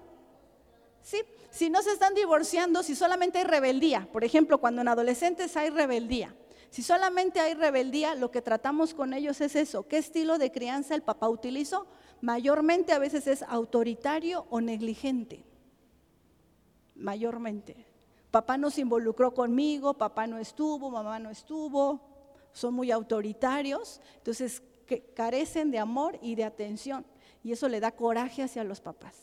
sí, 1.04 1.22
si 1.52 1.70
no 1.70 1.82
se 1.84 1.94
están 1.94 2.14
divorciando, 2.16 2.84
si 2.84 2.98
solamente 2.98 3.38
hay 3.38 3.46
rebeldía, 3.46 4.10
por 4.12 4.26
ejemplo, 4.26 4.58
cuando 4.58 4.82
en 4.82 4.90
adolescentes 4.90 5.56
hay 5.56 5.70
rebeldía, 5.70 6.36
si 6.70 6.84
solamente 6.84 7.40
hay 7.40 7.54
rebeldía, 7.54 8.16
lo 8.16 8.32
que 8.32 8.42
tratamos 8.42 8.94
con 8.94 9.14
ellos 9.14 9.42
es 9.42 9.56
eso. 9.56 9.88
¿Qué 9.88 9.98
estilo 9.98 10.38
de 10.38 10.52
crianza 10.52 10.96
el 10.96 11.02
papá 11.02 11.30
utilizó? 11.30 11.88
Mayormente 12.22 12.94
a 12.94 13.00
veces 13.00 13.28
es 13.28 13.44
autoritario 13.44 14.46
o 14.50 14.62
negligente. 14.62 15.44
Mayormente. 16.96 17.86
Papá 18.32 18.58
no 18.58 18.70
se 18.70 18.82
involucró 18.82 19.34
conmigo, 19.34 19.94
papá 19.94 20.28
no 20.28 20.38
estuvo, 20.38 20.90
mamá 20.90 21.20
no 21.20 21.30
estuvo, 21.30 22.02
son 22.52 22.74
muy 22.74 22.92
autoritarios, 22.92 24.02
entonces 24.18 24.62
que 24.86 25.02
carecen 25.14 25.72
de 25.72 25.80
amor 25.80 26.18
y 26.22 26.36
de 26.36 26.44
atención 26.44 27.06
y 27.44 27.54
eso 27.54 27.70
le 27.70 27.80
da 27.80 27.92
coraje 27.92 28.44
hacia 28.44 28.64
los 28.64 28.82
papás. 28.82 29.16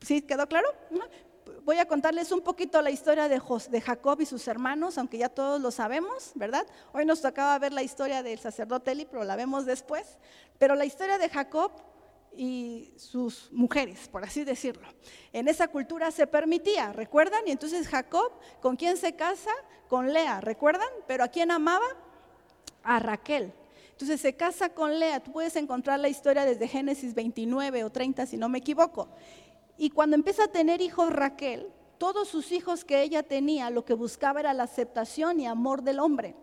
¿Sí 0.00 0.22
quedó 0.22 0.46
claro? 0.46 0.68
Voy 1.64 1.78
a 1.78 1.86
contarles 1.86 2.32
un 2.32 2.40
poquito 2.40 2.80
la 2.80 2.90
historia 2.90 3.28
de, 3.28 3.40
Jacob 3.80 4.20
y 4.20 4.26
sus 4.26 4.48
hermanos, 4.48 4.96
aunque 4.98 5.18
ya 5.18 5.28
todos 5.28 5.60
lo 5.60 5.70
sabemos, 5.70 6.32
¿verdad? 6.34 6.66
Hoy 6.92 7.04
nos 7.04 7.20
tocaba 7.20 7.58
ver 7.58 7.72
la 7.72 7.82
historia 7.82 8.22
del 8.22 8.38
sacerdote 8.38 8.92
Eli, 8.92 9.04
pero 9.04 9.24
la 9.24 9.36
vemos 9.36 9.66
después. 9.66 10.18
Pero 10.58 10.74
la 10.74 10.84
historia 10.84 11.18
de 11.18 11.28
Jacob 11.28 11.72
y 12.34 12.92
sus 12.96 13.52
mujeres, 13.52 14.08
por 14.08 14.24
así 14.24 14.44
decirlo. 14.44 14.88
En 15.32 15.48
esa 15.48 15.68
cultura 15.68 16.10
se 16.10 16.26
permitía, 16.26 16.92
¿recuerdan? 16.92 17.46
Y 17.46 17.50
entonces 17.50 17.88
Jacob, 17.88 18.32
¿con 18.60 18.76
quién 18.76 18.96
se 18.96 19.14
casa? 19.14 19.50
Con 19.88 20.12
Lea, 20.12 20.40
¿recuerdan? 20.40 20.88
Pero 21.06 21.24
¿a 21.24 21.28
quién 21.28 21.50
amaba? 21.50 21.86
A 22.82 22.98
Raquel. 23.00 23.52
Entonces 23.90 24.20
se 24.20 24.34
casa 24.34 24.70
con 24.70 24.98
Lea, 24.98 25.20
tú 25.20 25.32
puedes 25.32 25.56
encontrar 25.56 26.00
la 26.00 26.08
historia 26.08 26.46
desde 26.46 26.66
Génesis 26.66 27.14
29 27.14 27.84
o 27.84 27.90
30, 27.90 28.24
si 28.24 28.38
no 28.38 28.48
me 28.48 28.58
equivoco. 28.58 29.08
Y 29.80 29.88
cuando 29.88 30.14
empieza 30.14 30.44
a 30.44 30.48
tener 30.48 30.82
hijos 30.82 31.10
Raquel, 31.10 31.72
todos 31.96 32.28
sus 32.28 32.52
hijos 32.52 32.84
que 32.84 33.00
ella 33.00 33.22
tenía, 33.22 33.70
lo 33.70 33.86
que 33.86 33.94
buscaba 33.94 34.40
era 34.40 34.52
la 34.52 34.64
aceptación 34.64 35.40
y 35.40 35.46
amor 35.46 35.80
del 35.80 36.00
hombre. 36.00 36.36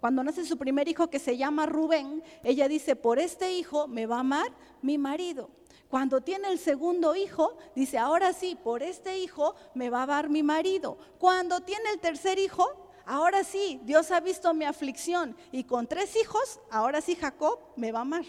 Cuando 0.00 0.24
nace 0.24 0.44
su 0.44 0.58
primer 0.58 0.88
hijo 0.88 1.08
que 1.08 1.20
se 1.20 1.36
llama 1.36 1.66
Rubén, 1.66 2.20
ella 2.42 2.66
dice, 2.66 2.96
por 2.96 3.20
este 3.20 3.52
hijo 3.52 3.86
me 3.86 4.06
va 4.06 4.16
a 4.16 4.20
amar 4.20 4.48
mi 4.82 4.98
marido. 4.98 5.50
Cuando 5.88 6.20
tiene 6.20 6.48
el 6.48 6.58
segundo 6.58 7.14
hijo, 7.14 7.56
dice, 7.76 7.96
ahora 7.96 8.32
sí, 8.32 8.58
por 8.60 8.82
este 8.82 9.20
hijo 9.20 9.54
me 9.72 9.88
va 9.88 10.00
a 10.00 10.02
amar 10.02 10.28
mi 10.28 10.42
marido. 10.42 10.98
Cuando 11.20 11.60
tiene 11.60 11.90
el 11.90 12.00
tercer 12.00 12.40
hijo, 12.40 12.66
ahora 13.06 13.44
sí, 13.44 13.80
Dios 13.84 14.10
ha 14.10 14.18
visto 14.18 14.52
mi 14.52 14.64
aflicción 14.64 15.36
y 15.52 15.62
con 15.62 15.86
tres 15.86 16.16
hijos, 16.16 16.58
ahora 16.72 17.00
sí 17.00 17.14
Jacob 17.14 17.60
me 17.76 17.92
va 17.92 18.00
a 18.00 18.02
amar. 18.02 18.24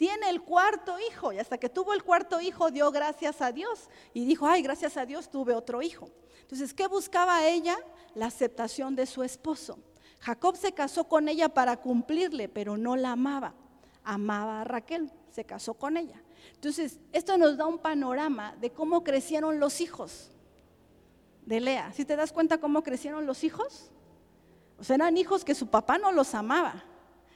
Tiene 0.00 0.30
el 0.30 0.40
cuarto 0.40 0.96
hijo 0.98 1.30
y 1.30 1.38
hasta 1.38 1.58
que 1.58 1.68
tuvo 1.68 1.92
el 1.92 2.02
cuarto 2.02 2.40
hijo 2.40 2.70
dio 2.70 2.90
gracias 2.90 3.42
a 3.42 3.52
Dios 3.52 3.90
y 4.14 4.24
dijo, 4.24 4.46
ay, 4.46 4.62
gracias 4.62 4.96
a 4.96 5.04
Dios 5.04 5.30
tuve 5.30 5.54
otro 5.54 5.82
hijo. 5.82 6.08
Entonces, 6.40 6.72
¿qué 6.72 6.86
buscaba 6.86 7.46
ella? 7.46 7.76
La 8.14 8.28
aceptación 8.28 8.96
de 8.96 9.04
su 9.04 9.22
esposo. 9.22 9.78
Jacob 10.20 10.56
se 10.56 10.72
casó 10.72 11.04
con 11.04 11.28
ella 11.28 11.50
para 11.50 11.76
cumplirle, 11.76 12.48
pero 12.48 12.78
no 12.78 12.96
la 12.96 13.12
amaba. 13.12 13.52
Amaba 14.02 14.62
a 14.62 14.64
Raquel, 14.64 15.12
se 15.32 15.44
casó 15.44 15.74
con 15.74 15.98
ella. 15.98 16.22
Entonces, 16.54 16.98
esto 17.12 17.36
nos 17.36 17.58
da 17.58 17.66
un 17.66 17.76
panorama 17.78 18.56
de 18.56 18.70
cómo 18.70 19.04
crecieron 19.04 19.60
los 19.60 19.82
hijos 19.82 20.30
de 21.44 21.60
Lea. 21.60 21.92
¿Si 21.92 22.06
te 22.06 22.16
das 22.16 22.32
cuenta 22.32 22.56
cómo 22.56 22.82
crecieron 22.82 23.26
los 23.26 23.44
hijos? 23.44 23.90
O 24.78 24.82
sea, 24.82 24.96
eran 24.96 25.18
hijos 25.18 25.44
que 25.44 25.54
su 25.54 25.66
papá 25.66 25.98
no 25.98 26.10
los 26.10 26.34
amaba, 26.34 26.84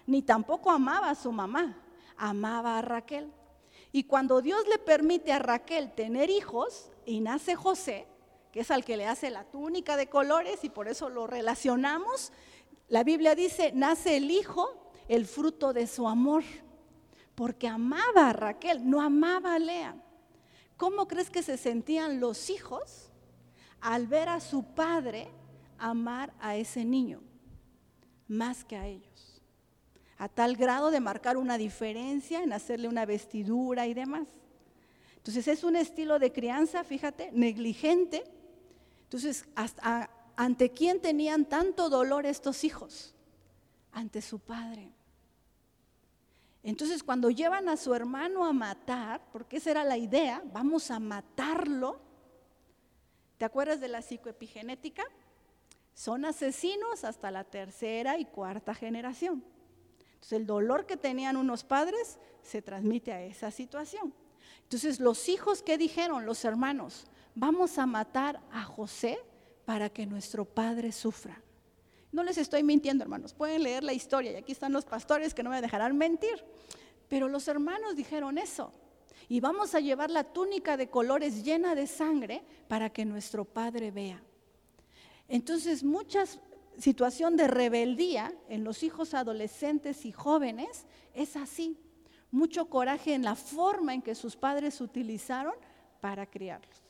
ni 0.07 0.23
tampoco 0.23 0.71
amaba 0.71 1.11
a 1.11 1.15
su 1.15 1.31
mamá, 1.31 1.77
amaba 2.17 2.79
a 2.79 2.83
Raquel. 2.83 3.31
Y 3.93 4.05
cuando 4.05 4.41
Dios 4.41 4.67
le 4.69 4.79
permite 4.79 5.33
a 5.33 5.39
Raquel 5.39 5.93
tener 5.93 6.31
hijos 6.31 6.91
y 7.07 7.21
nace 7.21 7.55
José, 7.55 8.07
que 8.53 8.61
es 8.61 8.71
al 8.71 8.85
que 8.85 8.97
le 8.97 9.07
hace 9.07 9.31
la 9.31 9.45
túnica 9.45 9.97
de 9.97 10.09
colores 10.09 10.65
y 10.65 10.69
por 10.69 10.89
eso 10.89 11.09
lo 11.09 11.27
relacionamos, 11.27 12.33
la 12.89 13.05
Biblia 13.05 13.35
dice, 13.35 13.73
nace 13.75 14.17
el 14.17 14.31
hijo, 14.31 14.91
el 15.09 15.27
fruto 15.27 15.73
de 15.73 15.87
su 15.87 16.09
amor, 16.09 16.45
porque 17.35 17.69
amaba 17.69 18.31
a 18.31 18.33
Raquel, 18.33 18.89
no 18.89 19.01
amaba 19.01 19.55
a 19.55 19.59
Lea. 19.59 19.97
¿Cómo 20.77 21.07
crees 21.09 21.31
que 21.31 21.43
se 21.43 21.57
sentían 21.57 22.21
los 22.21 22.51
hijos 22.51 23.11
al 23.81 24.07
ver 24.07 24.29
a 24.29 24.41
su 24.41 24.65
padre 24.65 25.31
amar 25.79 26.33
a 26.41 26.57
ese 26.57 26.85
niño 26.85 27.21
más 28.29 28.65
que 28.65 28.77
a 28.77 28.87
ellos, 28.87 29.14
a 30.19 30.29
tal 30.29 30.57
grado 30.57 30.91
de 30.91 31.01
marcar 31.01 31.37
una 31.37 31.59
diferencia 31.59 32.43
en 32.43 32.53
hacerle 32.53 32.89
una 32.89 33.07
vestidura 33.07 33.87
y 33.87 33.95
demás. 33.95 34.29
Entonces 35.17 35.49
es 35.49 35.65
un 35.65 35.77
estilo 35.77 36.19
de 36.19 36.33
crianza, 36.33 36.85
fíjate, 36.85 37.31
negligente. 37.33 38.25
Entonces, 39.05 39.47
¿ante 40.37 40.71
quién 40.71 41.01
tenían 41.01 41.45
tanto 41.47 41.89
dolor 41.89 42.27
estos 42.27 42.65
hijos? 42.65 43.15
ante 43.95 44.21
su 44.21 44.39
padre. 44.41 44.93
Entonces 46.63 47.03
cuando 47.03 47.31
llevan 47.31 47.69
a 47.69 47.77
su 47.77 47.95
hermano 47.95 48.45
a 48.45 48.53
matar, 48.53 49.23
porque 49.33 49.59
esa 49.59 49.71
era 49.71 49.85
la 49.85 49.97
idea, 49.97 50.43
vamos 50.53 50.91
a 50.91 50.99
matarlo, 50.99 52.01
¿te 53.39 53.45
acuerdas 53.45 53.81
de 53.81 53.89
la 53.89 54.03
psicoepigenética? 54.03 55.05
Son 55.95 56.25
asesinos 56.25 57.05
hasta 57.05 57.31
la 57.31 57.45
tercera 57.45 58.19
y 58.19 58.25
cuarta 58.25 58.75
generación. 58.75 59.45
El 60.33 60.47
dolor 60.47 60.87
que 60.87 60.97
tenían 60.97 61.37
unos 61.37 61.65
padres 61.65 62.19
se 62.43 62.63
transmite 62.63 63.13
a 63.13 63.23
esa 63.23 63.51
situación. 63.51 64.13
Entonces 64.63 65.01
los 65.01 65.29
hijos 65.29 65.63
que 65.63 65.79
dijeron, 65.79 66.27
los 66.27 66.45
hermanos, 66.45 67.07
vamos 67.35 67.79
a 67.79 67.87
matar 67.87 68.41
a 68.51 68.65
José 68.65 69.19
para 69.65 69.89
que 69.89 70.07
nuestro 70.07 70.45
padre 70.45 70.93
sufra. 70.93 71.41
No 72.13 72.23
les 72.23 72.39
estoy 72.39 72.63
mintiendo, 72.63 73.03
hermanos. 73.03 73.35
Pueden 73.35 73.65
leer 73.65 73.83
la 73.83 73.93
historia 73.93 74.33
y 74.33 74.37
aquí 74.37 74.53
están 74.53 74.73
los 74.73 74.85
pastores 74.85 75.35
que 75.35 75.43
no 75.43 75.51
me 75.51 75.61
dejarán 75.61 75.97
mentir. 75.97 76.45
Pero 77.09 77.29
los 77.29 77.49
hermanos 77.49 77.97
dijeron 77.97 78.39
eso. 78.39 78.73
Y 79.29 79.41
vamos 79.41 79.75
a 79.75 79.81
llevar 79.81 80.11
la 80.11 80.25
túnica 80.25 80.77
de 80.77 80.89
colores 80.89 81.45
llena 81.45 81.75
de 81.75 81.87
sangre 81.87 82.45
para 82.69 82.91
que 82.91 83.05
nuestro 83.05 83.45
Padre 83.45 83.91
vea. 83.91 84.23
Entonces, 85.29 85.83
mucha 85.83 86.25
situación 86.79 87.37
de 87.37 87.49
rebeldía 87.49 88.35
en 88.49 88.65
los 88.65 88.83
hijos 88.83 89.15
adolescentes 89.15 90.05
y 90.05 90.13
jóvenes 90.13 90.87
es 91.15 91.37
así. 91.37 91.79
Mucho 92.31 92.69
coraje 92.69 93.15
en 93.15 93.23
la 93.23 93.37
forma 93.37 93.95
en 93.95 94.03
que 94.03 94.15
sus 94.15 94.37
padres 94.37 94.81
utilizaron 94.81 95.55
para 96.01 96.27
criarlos. 96.27 96.83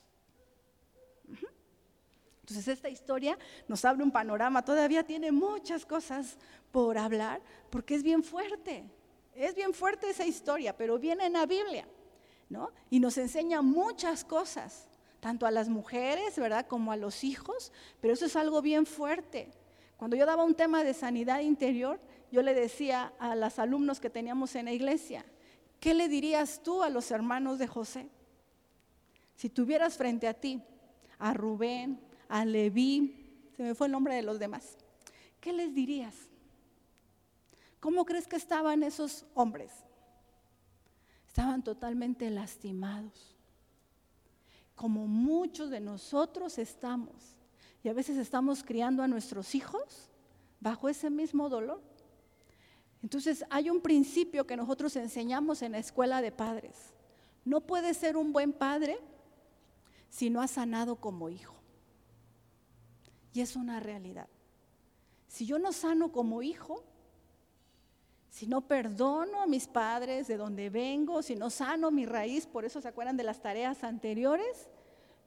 Entonces 2.45 2.69
esta 2.69 2.91
historia 2.91 3.39
nos 3.69 3.87
abre 3.87 4.05
un 4.05 4.11
panorama, 4.11 4.63
todavía 4.63 5.03
tiene 5.03 5.33
muchas 5.33 5.87
cosas 5.87 6.37
por 6.73 6.99
hablar, 6.99 7.41
porque 7.71 7.95
es 7.95 8.03
bien 8.03 8.23
fuerte, 8.23 8.85
es 9.35 9.55
bien 9.55 9.73
fuerte 9.73 10.11
esa 10.11 10.27
historia, 10.27 10.77
pero 10.77 10.99
viene 10.99 11.25
en 11.25 11.33
la 11.33 11.47
Biblia, 11.47 11.89
¿no? 12.51 12.71
Y 12.91 13.01
nos 13.01 13.17
enseña 13.17 13.63
muchas 13.63 14.27
cosas, 14.27 14.89
tanto 15.21 15.47
a 15.47 15.51
las 15.51 15.71
mujeres, 15.71 16.39
¿verdad?, 16.39 16.67
como 16.67 16.93
a 16.93 16.97
los 16.97 17.25
hijos, 17.25 17.73
pero 18.03 18.13
eso 18.13 18.27
es 18.27 18.37
algo 18.37 18.61
bien 18.61 18.85
fuerte. 18.85 19.51
Cuando 19.97 20.17
yo 20.17 20.27
daba 20.27 20.45
un 20.45 20.55
tema 20.55 20.85
de 20.85 20.95
sanidad 20.95 21.41
interior, 21.41 22.01
yo 22.31 22.43
le 22.43 22.55
decía 22.55 23.13
a 23.19 23.37
los 23.37 23.59
alumnos 23.59 24.01
que 24.01 24.11
teníamos 24.11 24.55
en 24.57 24.67
la 24.67 24.73
iglesia, 24.73 25.25
¿qué 25.81 25.95
le 25.95 26.09
dirías 26.09 26.63
tú 26.63 26.83
a 26.83 26.91
los 26.91 27.11
hermanos 27.11 27.59
de 27.59 27.67
José? 27.67 28.09
Si 29.37 29.49
tuvieras 29.49 29.97
frente 29.97 30.29
a 30.29 30.35
ti 30.35 30.63
a 31.19 31.33
Rubén, 31.33 32.01
a 32.29 32.45
Leví, 32.45 33.51
se 33.57 33.63
me 33.63 33.75
fue 33.75 33.87
el 33.87 33.93
nombre 33.93 34.15
de 34.15 34.23
los 34.23 34.39
demás. 34.39 34.77
¿Qué 35.41 35.53
les 35.53 35.75
dirías? 35.75 36.15
¿Cómo 37.81 38.05
crees 38.05 38.27
que 38.27 38.37
estaban 38.37 38.83
esos 38.83 39.27
hombres? 39.35 39.71
Estaban 41.29 41.63
totalmente 41.63 42.31
lastimados, 42.31 43.37
como 44.75 45.07
muchos 45.07 45.71
de 45.71 45.81
nosotros 45.81 46.59
estamos. 46.59 47.37
Y 47.85 47.91
a 47.91 47.93
veces 47.93 48.17
estamos 48.17 48.65
criando 48.65 49.03
a 49.03 49.09
nuestros 49.09 49.55
hijos 49.55 50.09
bajo 50.59 50.89
ese 50.89 51.11
mismo 51.11 51.51
dolor. 51.51 51.83
Entonces 53.03 53.45
hay 53.51 53.69
un 53.69 53.83
principio 53.83 54.47
que 54.47 54.57
nosotros 54.57 54.97
enseñamos 54.97 55.61
en 55.61 55.73
la 55.73 55.79
escuela 55.79 56.23
de 56.23 56.33
padres. 56.33 56.95
No 57.45 57.61
puedes 57.61 57.99
ser 57.99 58.17
un 58.17 58.33
buen 58.33 58.55
padre 58.55 58.99
si 60.09 60.31
no 60.31 60.41
has 60.41 60.53
sanado 60.53 60.97
como 60.97 61.29
hijo. 61.29 61.55
Y 63.35 63.43
es 63.43 63.55
una 63.55 63.81
realidad. 63.81 64.29
Si 65.29 65.45
yo 65.45 65.59
no 65.59 65.71
sano 65.71 66.11
como 66.11 66.41
hijo, 66.41 66.83
si 68.31 68.47
no 68.47 68.63
perdono 68.63 69.43
a 69.43 69.47
mis 69.47 69.67
padres 69.67 70.27
de 70.27 70.39
donde 70.39 70.71
vengo, 70.71 71.21
si 71.21 71.37
no 71.37 71.51
sano 71.51 71.91
mi 71.91 72.07
raíz, 72.07 72.47
por 72.47 72.65
eso 72.65 72.81
se 72.81 72.89
acuerdan 72.89 73.19
de 73.19 73.25
las 73.25 73.43
tareas 73.43 73.85
anteriores, 73.85 74.71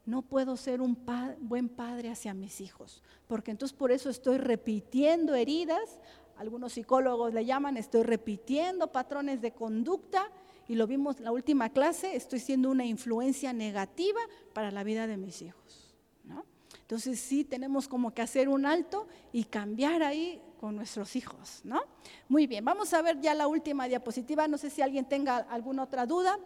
no 0.08 0.22
puedo 0.22 0.56
ser 0.56 0.82
un 0.82 0.98
buen 1.42 1.68
padre 1.68 2.10
hacia 2.10 2.34
mis 2.34 2.62
hijos, 2.62 3.04
porque 3.28 3.52
entonces 3.52 3.78
por 3.78 3.92
eso 3.92 4.10
estoy 4.10 4.38
repitiendo 4.38 5.36
heridas, 5.36 6.00
algunos 6.38 6.74
psicólogos 6.74 7.34
le 7.34 7.46
llaman, 7.46 7.76
estoy 7.76 8.04
repitiendo 8.04 8.92
patrones 8.92 9.42
de 9.42 9.52
conducta 9.52 10.32
y 10.70 10.76
lo 10.76 10.88
vimos 10.88 11.18
en 11.18 11.26
la 11.26 11.34
última 11.34 11.70
clase, 11.70 12.16
estoy 12.16 12.40
siendo 12.40 12.72
una 12.72 12.86
influencia 12.86 13.52
negativa 13.52 14.22
para 14.54 14.72
la 14.72 14.86
vida 14.86 15.08
de 15.08 15.18
mis 15.18 15.42
hijos. 15.42 15.94
¿no? 16.24 16.46
Entonces 16.80 17.20
sí 17.20 17.44
tenemos 17.44 17.90
como 17.90 18.14
que 18.14 18.22
hacer 18.22 18.48
un 18.48 18.66
alto 18.66 19.08
y 19.34 19.44
cambiar 19.44 20.04
ahí 20.04 20.42
con 20.62 20.76
nuestros 20.76 21.18
hijos, 21.18 21.62
¿no? 21.64 21.82
Muy 22.30 22.48
bien, 22.48 22.64
vamos 22.64 22.94
a 22.94 23.02
ver 23.02 23.20
ya 23.20 23.34
la 23.34 23.48
última 23.48 23.88
diapositiva. 23.88 24.48
No 24.48 24.58
sé 24.58 24.70
si 24.70 24.82
alguien 24.82 25.06
tenga 25.06 25.38
alguna 25.38 25.84
otra 25.84 26.06
duda 26.06 26.40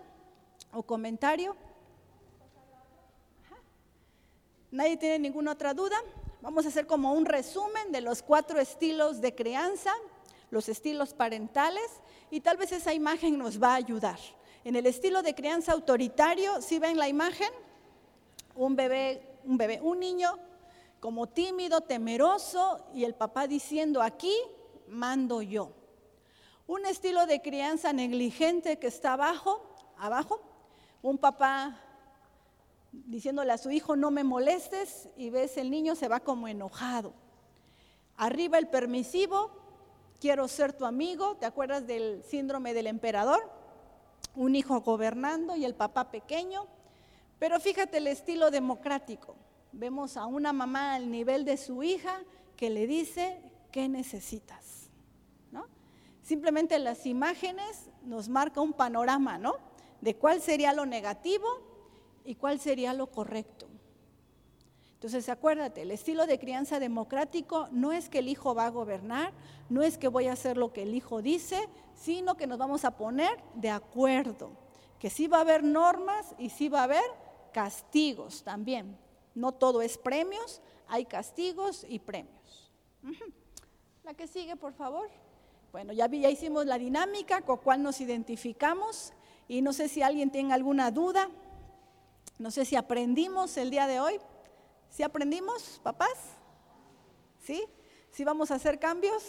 o 0.74 0.84
comentario. 0.84 1.56
¿Nadie 4.72 4.98
tiene 4.98 5.20
ninguna 5.20 5.52
otra 5.52 5.74
duda? 5.74 5.98
Vamos 6.42 6.66
a 6.66 6.70
hacer 6.70 6.88
como 6.88 7.14
un 7.14 7.26
resumen 7.26 7.92
de 7.92 8.02
los 8.02 8.24
cuatro 8.24 8.60
estilos 8.60 9.22
de 9.22 9.36
crianza, 9.36 9.92
los 10.50 10.70
estilos 10.70 11.14
parentales, 11.14 12.02
y 12.30 12.40
tal 12.40 12.58
vez 12.58 12.72
esa 12.72 12.94
imagen 12.94 13.38
nos 13.38 13.62
va 13.62 13.74
a 13.74 13.76
ayudar. 13.76 14.20
En 14.64 14.76
el 14.76 14.86
estilo 14.86 15.22
de 15.22 15.36
crianza 15.36 15.74
autoritario, 15.74 16.62
¿sí 16.62 16.80
ven 16.80 16.98
la 16.98 17.08
imagen? 17.08 17.50
Un 18.56 18.76
bebé 18.76 19.32
un 19.44 19.58
bebé, 19.58 19.80
un 19.82 20.00
niño 20.00 20.38
como 21.00 21.28
tímido, 21.28 21.82
temeroso 21.82 22.86
y 22.94 23.04
el 23.04 23.16
papá 23.16 23.48
diciendo 23.48 24.02
aquí 24.02 24.36
mando 24.88 25.42
yo. 25.42 25.72
Un 26.68 26.86
estilo 26.86 27.26
de 27.26 27.42
crianza 27.42 27.92
negligente 27.92 28.78
que 28.78 28.88
está 28.88 29.14
abajo, 29.14 29.74
abajo, 29.98 30.42
un 31.02 31.18
papá 31.18 31.80
diciéndole 32.92 33.52
a 33.52 33.58
su 33.58 33.72
hijo 33.72 33.96
no 33.96 34.12
me 34.12 34.24
molestes 34.24 35.10
y 35.16 35.30
ves 35.30 35.58
el 35.58 35.72
niño 35.72 35.96
se 35.96 36.08
va 36.08 36.20
como 36.20 36.48
enojado. 36.48 37.14
Arriba 38.18 38.58
el 38.58 38.68
permisivo, 38.68 39.52
quiero 40.20 40.48
ser 40.48 40.74
tu 40.74 40.86
amigo, 40.86 41.36
¿te 41.38 41.46
acuerdas 41.46 41.88
del 41.88 42.24
síndrome 42.24 42.74
del 42.74 42.88
emperador? 42.88 43.52
Un 44.36 44.56
hijo 44.56 44.82
gobernando 44.82 45.56
y 45.56 45.66
el 45.66 45.76
papá 45.76 46.12
pequeño 46.12 46.68
pero 47.42 47.60
fíjate 47.60 47.98
el 47.98 48.06
estilo 48.06 48.52
democrático. 48.52 49.36
Vemos 49.72 50.16
a 50.16 50.28
una 50.28 50.54
mamá 50.54 50.94
al 50.94 51.10
nivel 51.10 51.44
de 51.44 51.58
su 51.58 51.82
hija 51.82 52.22
que 52.56 52.70
le 52.70 52.86
dice, 52.86 53.42
¿qué 53.72 53.90
necesitas? 53.90 54.92
¿No? 55.50 55.66
Simplemente 56.22 56.78
las 56.78 57.08
imágenes 57.08 57.90
nos 58.04 58.30
marca 58.30 58.62
un 58.62 58.74
panorama, 58.74 59.40
¿no? 59.40 59.56
De 60.02 60.16
cuál 60.16 60.40
sería 60.40 60.72
lo 60.72 60.86
negativo 60.86 61.48
y 62.26 62.36
cuál 62.36 62.60
sería 62.60 62.94
lo 62.94 63.08
correcto. 63.08 63.68
Entonces, 64.94 65.30
acuérdate, 65.30 65.82
el 65.82 65.90
estilo 65.90 66.28
de 66.28 66.38
crianza 66.38 66.80
democrático 66.80 67.68
no 67.72 67.92
es 67.92 68.08
que 68.08 68.20
el 68.20 68.28
hijo 68.28 68.54
va 68.54 68.68
a 68.68 68.70
gobernar, 68.70 69.34
no 69.68 69.82
es 69.82 69.98
que 69.98 70.08
voy 70.08 70.28
a 70.28 70.34
hacer 70.34 70.58
lo 70.58 70.74
que 70.74 70.84
el 70.84 70.94
hijo 70.94 71.24
dice, 71.24 71.68
sino 71.96 72.38
que 72.38 72.46
nos 72.46 72.60
vamos 72.60 72.86
a 72.86 72.96
poner 72.98 73.32
de 73.56 73.72
acuerdo, 73.72 74.52
que 75.00 75.10
sí 75.10 75.26
va 75.26 75.38
a 75.38 75.42
haber 75.42 75.64
normas 75.64 76.36
y 76.38 76.50
sí 76.50 76.70
va 76.70 76.82
a 76.82 76.84
haber 76.84 77.04
castigos 77.52 78.44
también. 78.44 78.96
No 79.34 79.54
todo 79.54 79.82
es 79.82 79.98
premios, 79.98 80.62
hay 80.88 81.06
castigos 81.06 81.84
y 81.90 81.98
premios. 81.98 82.72
La 84.04 84.14
que 84.14 84.28
sigue, 84.28 84.56
por 84.56 84.74
favor. 84.74 85.10
Bueno, 85.72 85.94
ya, 85.94 86.08
ya 86.08 86.30
hicimos 86.30 86.66
la 86.66 86.78
dinámica 86.78 87.42
con 87.42 87.58
cual 87.58 87.82
nos 87.82 88.02
identificamos 88.02 89.14
y 89.48 89.62
no 89.62 89.74
sé 89.74 89.88
si 89.88 90.02
alguien 90.02 90.30
tiene 90.30 90.54
alguna 90.54 90.92
duda. 90.92 91.30
No 92.42 92.52
sé 92.52 92.66
si 92.66 92.76
aprendimos 92.76 93.56
el 93.58 93.70
día 93.70 93.88
de 93.88 94.00
hoy. 94.00 94.20
¿Sí 94.90 95.04
aprendimos, 95.04 95.80
papás? 95.84 96.18
¿Sí? 97.40 97.64
¿Sí 98.10 98.24
vamos 98.24 98.52
a 98.52 98.56
hacer 98.56 98.80
cambios? 98.80 99.24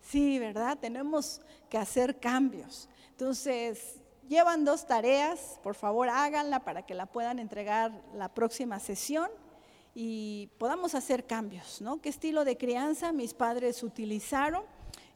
Sí, 0.00 0.38
¿verdad? 0.38 0.78
Tenemos 0.78 1.40
que 1.68 1.78
hacer 1.78 2.18
cambios. 2.18 2.88
Entonces, 3.10 4.02
Llevan 4.28 4.64
dos 4.64 4.86
tareas, 4.86 5.58
por 5.62 5.74
favor 5.74 6.08
háganla 6.08 6.60
para 6.64 6.86
que 6.86 6.94
la 6.94 7.06
puedan 7.06 7.38
entregar 7.38 7.92
la 8.14 8.32
próxima 8.32 8.78
sesión 8.78 9.28
y 9.94 10.48
podamos 10.58 10.94
hacer 10.94 11.26
cambios, 11.26 11.82
¿no? 11.82 12.00
¿Qué 12.00 12.08
estilo 12.08 12.44
de 12.44 12.56
crianza 12.56 13.12
mis 13.12 13.34
padres 13.34 13.82
utilizaron 13.82 14.64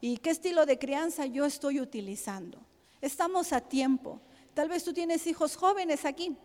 y 0.01 0.19
qué 0.19 0.31
estilo 0.31 0.67
de 0.67 0.79
crianza 0.79 1.25
yo 1.25 1.47
estoy 1.47 1.81
utilizando? 1.81 2.59
Estamos 3.01 3.53
a 3.53 3.61
tiempo. 3.61 4.21
Tal 4.55 4.69
vez 4.69 4.85
tú 4.85 4.93
tienes 4.93 5.27
hijos 5.27 5.57
jóvenes 5.57 6.05
aquí, 6.05 6.37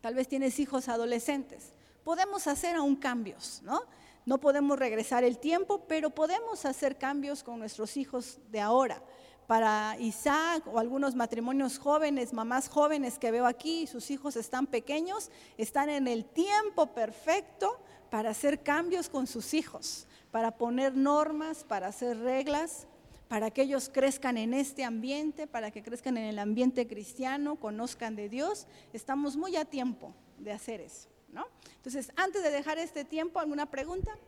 tal 0.00 0.14
vez 0.14 0.28
tienes 0.28 0.58
hijos 0.58 0.88
adolescentes. 0.88 1.72
Podemos 2.04 2.46
hacer 2.46 2.76
aún 2.76 2.96
cambios, 2.96 3.60
¿no? 3.62 3.82
No 4.26 4.38
podemos 4.38 4.78
regresar 4.78 5.24
el 5.24 5.38
tiempo, 5.38 5.86
pero 5.86 6.10
podemos 6.10 6.64
hacer 6.64 6.98
cambios 6.98 7.42
con 7.42 7.58
nuestros 7.58 7.96
hijos 7.96 8.38
de 8.50 8.60
ahora 8.60 9.02
para 9.50 9.96
Isaac 9.98 10.62
o 10.68 10.78
algunos 10.78 11.16
matrimonios 11.16 11.76
jóvenes, 11.80 12.32
mamás 12.32 12.68
jóvenes 12.68 13.18
que 13.18 13.32
veo 13.32 13.46
aquí, 13.46 13.88
sus 13.88 14.12
hijos 14.12 14.36
están 14.36 14.68
pequeños, 14.68 15.28
están 15.58 15.88
en 15.88 16.06
el 16.06 16.24
tiempo 16.24 16.94
perfecto 16.94 17.76
para 18.10 18.30
hacer 18.30 18.62
cambios 18.62 19.08
con 19.08 19.26
sus 19.26 19.52
hijos, 19.52 20.06
para 20.30 20.56
poner 20.56 20.94
normas, 20.94 21.64
para 21.64 21.88
hacer 21.88 22.20
reglas, 22.20 22.86
para 23.30 23.52
que 23.52 23.62
ellos 23.62 23.88
crezcan 23.94 24.36
en 24.38 24.52
este 24.54 24.82
ambiente, 24.82 25.46
para 25.46 25.70
que 25.70 25.84
crezcan 25.84 26.16
en 26.16 26.24
el 26.24 26.40
ambiente 26.40 26.88
cristiano, 26.88 27.54
conozcan 27.60 28.16
de 28.16 28.28
Dios. 28.28 28.66
Estamos 28.92 29.36
muy 29.36 29.54
a 29.54 29.64
tiempo 29.64 30.12
de 30.40 30.50
hacer 30.50 30.80
eso, 30.80 31.08
¿no? 31.32 31.46
Entonces, 31.76 32.10
antes 32.16 32.42
de 32.42 32.50
dejar 32.50 32.78
este 32.78 33.04
tiempo, 33.04 33.38
¿alguna 33.38 33.70
pregunta? 33.70 34.18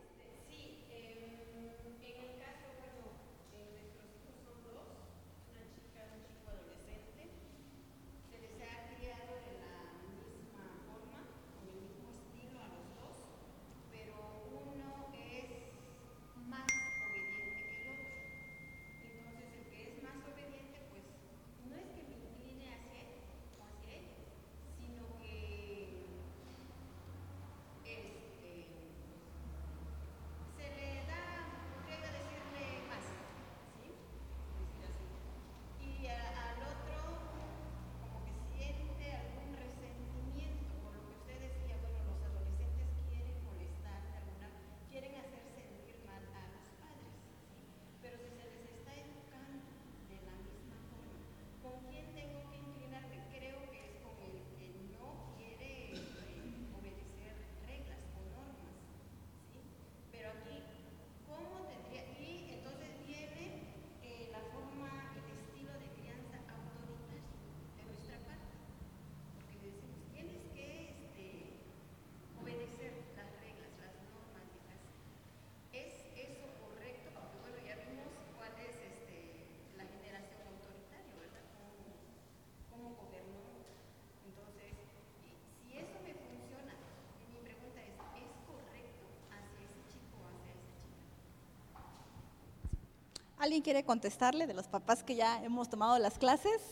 ¿Alguien 93.42 93.60
quiere 93.60 93.82
contestarle 93.82 94.46
de 94.46 94.54
los 94.54 94.68
papás 94.68 95.02
que 95.02 95.16
ya 95.16 95.42
hemos 95.42 95.68
tomado 95.68 95.98
las 95.98 96.16
clases? 96.16 96.62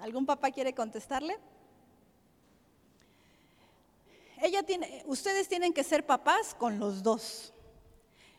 ¿Algún 0.00 0.26
papá 0.26 0.50
quiere 0.50 0.74
contestarle? 0.74 1.38
Ella 4.42 4.64
tiene, 4.64 5.04
ustedes 5.06 5.46
tienen 5.46 5.72
que 5.72 5.84
ser 5.84 6.04
papás 6.04 6.52
con 6.52 6.80
los 6.80 7.00
dos. 7.00 7.52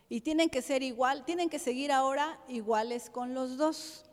Y 0.10 0.20
tienen 0.20 0.50
que 0.50 0.62
ser 0.62 0.84
igual, 0.84 1.24
tienen 1.24 1.50
que 1.50 1.60
seguir 1.60 1.94
ahora 1.94 2.42
iguales 2.50 3.10
con 3.10 3.34
los 3.34 3.56
dos. 3.56 4.04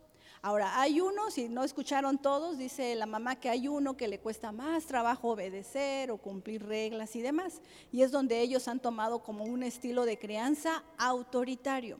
Ahora, 0.41 0.81
hay 0.81 1.01
uno, 1.01 1.33
si 1.33 1.49
no 1.49 1.65
escucharon 1.65 2.17
todos, 2.17 2.59
dice 2.59 2.95
la 2.95 3.07
mamá 3.07 3.35
que 3.41 3.51
hay 3.51 3.67
uno 3.67 3.97
que 3.97 4.07
le 4.07 4.21
cuesta 4.21 4.53
más 4.53 4.87
trabajo 4.87 5.31
obedecer 5.31 6.13
o 6.13 6.19
cumplir 6.19 6.65
reglas 6.65 7.17
y 7.17 7.23
demás. 7.23 7.61
Y 7.91 8.03
es 8.03 8.13
donde 8.13 8.41
ellos 8.41 8.69
han 8.69 8.79
tomado 8.79 9.25
como 9.25 9.43
un 9.43 9.65
estilo 9.65 10.05
de 10.05 10.17
crianza 10.17 10.85
autoritario. 10.97 11.99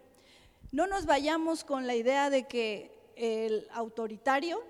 No 0.75 0.89
nos 0.89 1.07
vayamos 1.07 1.63
con 1.63 1.87
la 1.87 1.95
idea 1.95 2.31
de 2.31 2.49
que 2.49 2.91
el 3.15 3.69
autoritario 3.75 4.61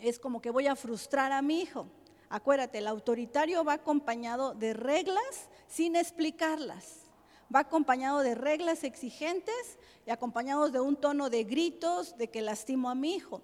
es 0.00 0.18
como 0.18 0.42
que 0.42 0.50
voy 0.50 0.66
a 0.66 0.74
frustrar 0.74 1.30
a 1.30 1.40
mi 1.40 1.60
hijo. 1.60 1.86
Acuérdate, 2.28 2.78
el 2.78 2.88
autoritario 2.88 3.62
va 3.62 3.74
acompañado 3.74 4.54
de 4.54 4.74
reglas 4.74 5.48
sin 5.68 5.94
explicarlas. 5.94 7.02
Va 7.54 7.60
acompañado 7.60 8.22
de 8.22 8.34
reglas 8.34 8.82
exigentes 8.82 9.78
y 10.04 10.10
acompañados 10.10 10.72
de 10.72 10.80
un 10.80 10.96
tono 10.96 11.30
de 11.30 11.44
gritos 11.44 12.18
de 12.18 12.28
que 12.28 12.42
lastimo 12.42 12.90
a 12.90 12.96
mi 12.96 13.14
hijo. 13.14 13.40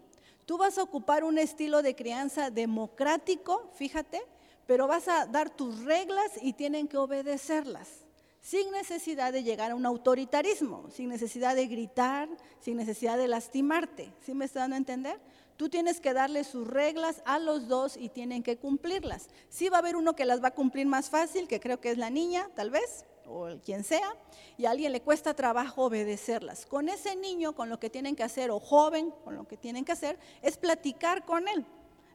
Tú 0.46 0.58
vas 0.58 0.76
a 0.76 0.82
ocupar 0.82 1.22
un 1.22 1.38
estilo 1.38 1.82
de 1.82 1.94
crianza 1.94 2.50
democrático, 2.50 3.70
fíjate, 3.74 4.20
pero 4.66 4.88
vas 4.88 5.06
a 5.06 5.24
dar 5.26 5.50
tus 5.50 5.84
reglas 5.84 6.32
y 6.42 6.52
tienen 6.52 6.88
que 6.88 6.96
obedecerlas 6.96 8.09
sin 8.40 8.70
necesidad 8.72 9.32
de 9.32 9.42
llegar 9.42 9.70
a 9.70 9.74
un 9.74 9.86
autoritarismo, 9.86 10.90
sin 10.90 11.08
necesidad 11.08 11.54
de 11.54 11.66
gritar, 11.66 12.28
sin 12.60 12.76
necesidad 12.76 13.18
de 13.18 13.28
lastimarte. 13.28 14.12
¿Sí 14.20 14.34
me 14.34 14.44
está 14.44 14.60
dando 14.60 14.74
a 14.74 14.78
entender? 14.78 15.20
Tú 15.56 15.68
tienes 15.68 16.00
que 16.00 16.14
darle 16.14 16.44
sus 16.44 16.66
reglas 16.66 17.22
a 17.26 17.38
los 17.38 17.68
dos 17.68 17.96
y 17.98 18.08
tienen 18.08 18.42
que 18.42 18.56
cumplirlas. 18.56 19.28
Sí 19.50 19.68
va 19.68 19.76
a 19.76 19.80
haber 19.80 19.94
uno 19.94 20.16
que 20.16 20.24
las 20.24 20.42
va 20.42 20.48
a 20.48 20.54
cumplir 20.54 20.86
más 20.86 21.10
fácil, 21.10 21.48
que 21.48 21.60
creo 21.60 21.80
que 21.80 21.90
es 21.90 21.98
la 21.98 22.08
niña, 22.08 22.48
tal 22.54 22.70
vez, 22.70 23.04
o 23.26 23.48
quien 23.62 23.84
sea, 23.84 24.16
y 24.56 24.64
a 24.64 24.70
alguien 24.70 24.92
le 24.92 25.02
cuesta 25.02 25.34
trabajo 25.34 25.84
obedecerlas. 25.84 26.64
Con 26.64 26.88
ese 26.88 27.14
niño, 27.14 27.54
con 27.54 27.68
lo 27.68 27.78
que 27.78 27.90
tienen 27.90 28.16
que 28.16 28.22
hacer, 28.22 28.50
o 28.50 28.58
joven, 28.58 29.12
con 29.22 29.36
lo 29.36 29.46
que 29.46 29.58
tienen 29.58 29.84
que 29.84 29.92
hacer, 29.92 30.18
es 30.40 30.56
platicar 30.56 31.26
con 31.26 31.46
él. 31.46 31.66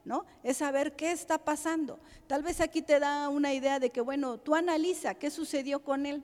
¿No? 0.06 0.24
Es 0.44 0.58
saber 0.58 0.94
qué 0.94 1.10
está 1.10 1.36
pasando. 1.36 1.98
Tal 2.28 2.44
vez 2.44 2.60
aquí 2.60 2.80
te 2.80 3.00
da 3.00 3.28
una 3.28 3.52
idea 3.52 3.80
de 3.80 3.90
que, 3.90 4.00
bueno, 4.00 4.38
tú 4.38 4.54
analiza 4.54 5.14
qué 5.14 5.30
sucedió 5.30 5.82
con 5.82 6.06
él, 6.06 6.22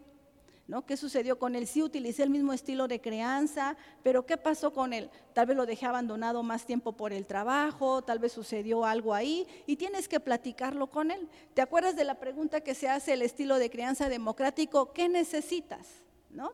¿no? 0.69 0.87
¿Qué 0.87 0.97
sucedió 0.97 1.37
con 1.37 1.57
él? 1.57 1.67
Sí 1.67 1.83
utilicé 1.83 2.23
el 2.23 2.31
mismo 2.31 2.53
estilo 2.53 2.87
de 2.87 3.01
crianza, 3.01 3.77
pero 4.05 4.25
¿qué 4.25 4.37
pasó 4.37 4.73
con 4.73 4.93
él? 4.93 5.11
Tal 5.33 5.47
vez 5.47 5.57
lo 5.57 5.67
dejé 5.67 5.87
abandonado 5.87 6.45
más 6.45 6.65
tiempo 6.65 6.93
por 6.93 7.13
el 7.13 7.27
trabajo, 7.27 8.03
tal 8.03 8.21
vez 8.21 8.31
sucedió 8.31 8.85
algo 8.85 9.15
ahí 9.15 9.49
y 9.67 9.75
tienes 9.75 10.07
que 10.07 10.21
platicarlo 10.21 10.87
con 10.87 11.11
él. 11.11 11.29
¿Te 11.53 11.61
acuerdas 11.61 11.97
de 11.97 12.05
la 12.05 12.21
pregunta 12.21 12.61
que 12.61 12.77
se 12.77 12.89
hace 12.89 13.15
el 13.15 13.23
estilo 13.23 13.59
de 13.59 13.69
crianza 13.69 14.09
democrático? 14.09 14.93
¿Qué 14.93 15.09
necesitas? 15.09 15.89
¿No? 16.31 16.53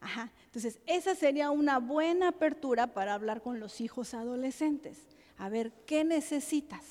Ajá. 0.00 0.32
Entonces, 0.46 0.80
esa 0.86 1.14
sería 1.14 1.52
una 1.52 1.78
buena 1.78 2.30
apertura 2.30 2.88
para 2.88 3.14
hablar 3.14 3.42
con 3.42 3.60
los 3.60 3.80
hijos 3.80 4.12
adolescentes 4.12 5.13
a 5.38 5.48
ver 5.48 5.72
qué 5.86 6.04
necesitas, 6.04 6.84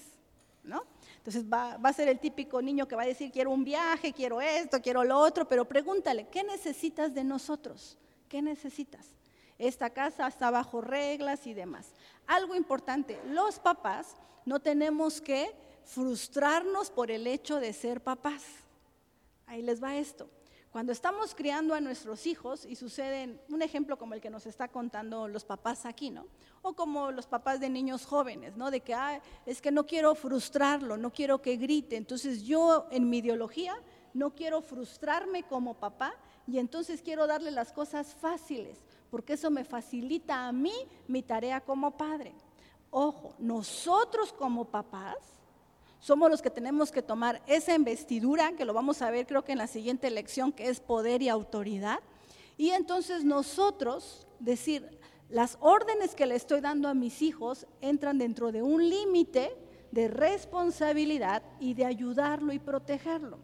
¿no? 0.64 0.84
Entonces 1.18 1.45
va, 1.45 1.74
a 1.76 1.94
ser 1.94 2.10
el 2.10 2.20
típico 2.20 2.61
niño 2.61 2.88
que 2.88 2.95
va 2.95 3.03
a 3.03 3.07
decir, 3.07 3.32
quiero 3.32 3.52
un 3.52 3.64
viaje, 3.64 4.11
quiero 4.11 4.41
esto, 4.41 4.82
quiero 4.82 5.03
lo 5.03 5.18
otro, 5.18 5.48
pero 5.48 5.65
pregúntale, 5.65 6.28
¿qué 6.28 6.44
necesitas 6.44 7.14
de 7.14 7.24
nosotros? 7.24 7.98
¿Qué 8.28 8.41
necesitas? 8.41 9.07
Esta 9.57 9.90
casa 9.90 10.28
está 10.28 10.52
bajo 10.52 10.82
reglas 10.82 11.48
y 11.48 11.53
demás. 11.53 11.94
Algo 12.28 12.56
importante, 12.56 13.20
los 13.28 13.60
papás 13.60 14.15
no 14.45 14.60
tenemos 14.60 15.22
que 15.22 15.56
frustrarnos 15.86 16.90
por 16.90 17.11
el 17.11 17.28
hecho 17.28 17.60
de 17.60 17.72
ser 17.72 18.02
papás. 18.02 18.44
Ahí 19.48 19.61
les 19.61 19.82
va 19.82 19.95
esto. 19.95 20.30
Cuando 20.74 20.91
estamos 20.91 21.36
criando 21.36 21.76
a 21.76 21.82
nuestros 21.82 22.26
hijos 22.26 22.66
y 22.66 22.76
suceden 22.76 23.40
un 23.50 23.62
ejemplo 23.62 23.95
como 23.95 24.16
el 24.16 24.22
que 24.22 24.32
nos 24.32 24.48
está 24.48 24.70
contando 24.70 25.28
los 25.28 25.45
papás 25.45 25.86
aquí, 25.86 26.10
¿no? 26.10 26.26
O 26.64 26.74
como 26.74 27.12
los 27.12 27.28
papás 27.28 27.60
de 27.60 27.70
niños 27.70 28.08
jóvenes, 28.08 28.58
¿no? 28.58 28.72
De 28.72 28.82
que 28.82 28.95
es 29.45 29.62
que 29.62 29.70
no 29.70 29.86
quiero 29.86 30.16
frustrarlo, 30.16 30.98
no 30.98 31.14
quiero 31.14 31.44
que 31.44 31.58
grite. 31.58 31.95
Entonces 31.95 32.41
yo 32.41 32.88
en 32.90 33.08
mi 33.08 33.20
ideología 33.20 33.76
no 34.16 34.34
quiero 34.34 34.64
frustrarme 34.64 35.44
como 35.44 35.76
papá 35.76 36.16
y 36.48 36.58
entonces 36.58 37.04
quiero 37.04 37.28
darle 37.28 37.52
las 37.52 37.72
cosas 37.72 38.16
fáciles, 38.16 38.82
porque 39.12 39.34
eso 39.34 39.52
me 39.52 39.66
facilita 39.66 40.48
a 40.48 40.52
mí 40.52 40.74
mi 41.08 41.22
tarea 41.22 41.62
como 41.62 41.95
padre. 41.95 42.34
Ojo, 42.90 43.36
nosotros 43.38 44.34
como 44.34 44.66
papás 44.66 45.18
somos 46.03 46.30
los 46.30 46.41
que 46.41 46.49
tenemos 46.49 46.91
que 46.91 47.01
tomar 47.01 47.41
esa 47.47 47.73
investidura, 47.73 48.51
que 48.57 48.65
lo 48.65 48.73
vamos 48.73 49.01
a 49.01 49.09
ver 49.09 49.25
creo 49.25 49.45
que 49.45 49.53
en 49.53 49.57
la 49.57 49.67
siguiente 49.67 50.11
lección, 50.11 50.51
que 50.51 50.67
es 50.67 50.81
poder 50.81 51.21
y 51.21 51.30
autoridad. 51.30 52.01
Y 52.57 52.71
entonces 52.71 53.23
nosotros 53.23 54.27
decir, 54.41 54.99
las 55.30 55.57
órdenes 55.61 56.13
que 56.13 56.25
le 56.25 56.35
estoy 56.35 56.59
dando 56.59 56.89
a 56.89 56.93
mis 56.93 57.21
hijos 57.21 57.67
entran 57.80 58.17
dentro 58.17 58.51
de 58.51 58.61
un 58.61 58.89
límite 58.89 59.55
de 59.91 60.09
responsabilidad 60.09 61.41
y 61.61 61.73
de 61.73 61.85
ayudarlo 61.85 62.51
y 62.51 62.59
protegerlo. 62.59 63.39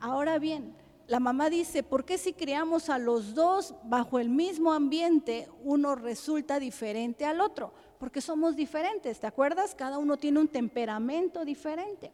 Ahora 0.00 0.40
bien, 0.40 0.74
la 1.06 1.20
mamá 1.20 1.48
dice, 1.48 1.84
¿por 1.84 2.04
qué 2.04 2.18
si 2.18 2.32
criamos 2.32 2.90
a 2.90 2.98
los 2.98 3.36
dos 3.36 3.72
bajo 3.84 4.18
el 4.18 4.30
mismo 4.30 4.72
ambiente, 4.72 5.48
uno 5.62 5.94
resulta 5.94 6.58
diferente 6.58 7.24
al 7.24 7.40
otro? 7.40 7.72
Porque 7.98 8.20
somos 8.20 8.56
diferentes, 8.56 9.20
¿te 9.20 9.26
acuerdas? 9.26 9.74
Cada 9.74 9.98
uno 9.98 10.16
tiene 10.16 10.40
un 10.40 10.48
temperamento 10.48 11.44
diferente. 11.44 12.12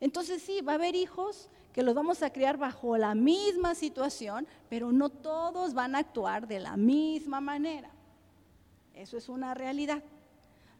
Entonces 0.00 0.42
sí, 0.42 0.60
va 0.60 0.72
a 0.72 0.74
haber 0.76 0.94
hijos 0.94 1.48
que 1.72 1.82
los 1.82 1.94
vamos 1.94 2.22
a 2.22 2.30
criar 2.30 2.56
bajo 2.56 2.96
la 2.96 3.14
misma 3.14 3.74
situación, 3.74 4.46
pero 4.68 4.92
no 4.92 5.10
todos 5.10 5.74
van 5.74 5.94
a 5.94 5.98
actuar 5.98 6.46
de 6.46 6.60
la 6.60 6.76
misma 6.76 7.40
manera. 7.40 7.90
Eso 8.94 9.16
es 9.16 9.28
una 9.28 9.54
realidad. 9.54 10.02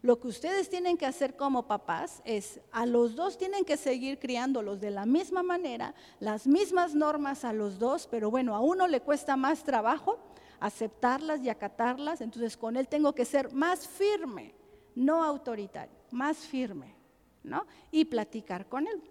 Lo 0.03 0.21
que 0.21 0.29
ustedes 0.29 0.69
tienen 0.69 0.99
que 0.99 1.07
hacer 1.07 1.35
como 1.35 1.67
papás 1.67 2.21
es, 2.27 2.61
a 2.73 2.85
los 2.85 3.17
dos 3.17 3.39
tienen 3.39 3.65
que 3.65 3.79
seguir 3.79 4.19
criándolos 4.19 4.79
de 4.79 4.91
la 4.91 5.07
misma 5.07 5.43
manera, 5.43 5.95
las 6.21 6.47
mismas 6.47 6.95
normas 6.95 7.45
a 7.45 7.55
los 7.55 7.79
dos, 7.79 8.07
pero 8.07 8.31
bueno, 8.31 8.55
a 8.55 8.61
uno 8.61 8.87
le 8.87 9.01
cuesta 9.01 9.35
más 9.37 9.65
trabajo 9.65 10.19
aceptarlas 10.61 11.41
y 11.41 11.49
acatarlas, 11.49 12.21
entonces 12.21 12.57
con 12.57 12.77
él 12.77 12.89
tengo 12.89 13.15
que 13.15 13.25
ser 13.25 13.53
más 13.53 13.87
firme, 13.87 14.55
no 14.95 15.23
autoritario, 15.25 15.95
más 16.11 16.39
firme, 16.39 16.95
¿no? 17.43 17.67
Y 17.91 18.05
platicar 18.05 18.69
con 18.69 18.87
él. 18.87 19.03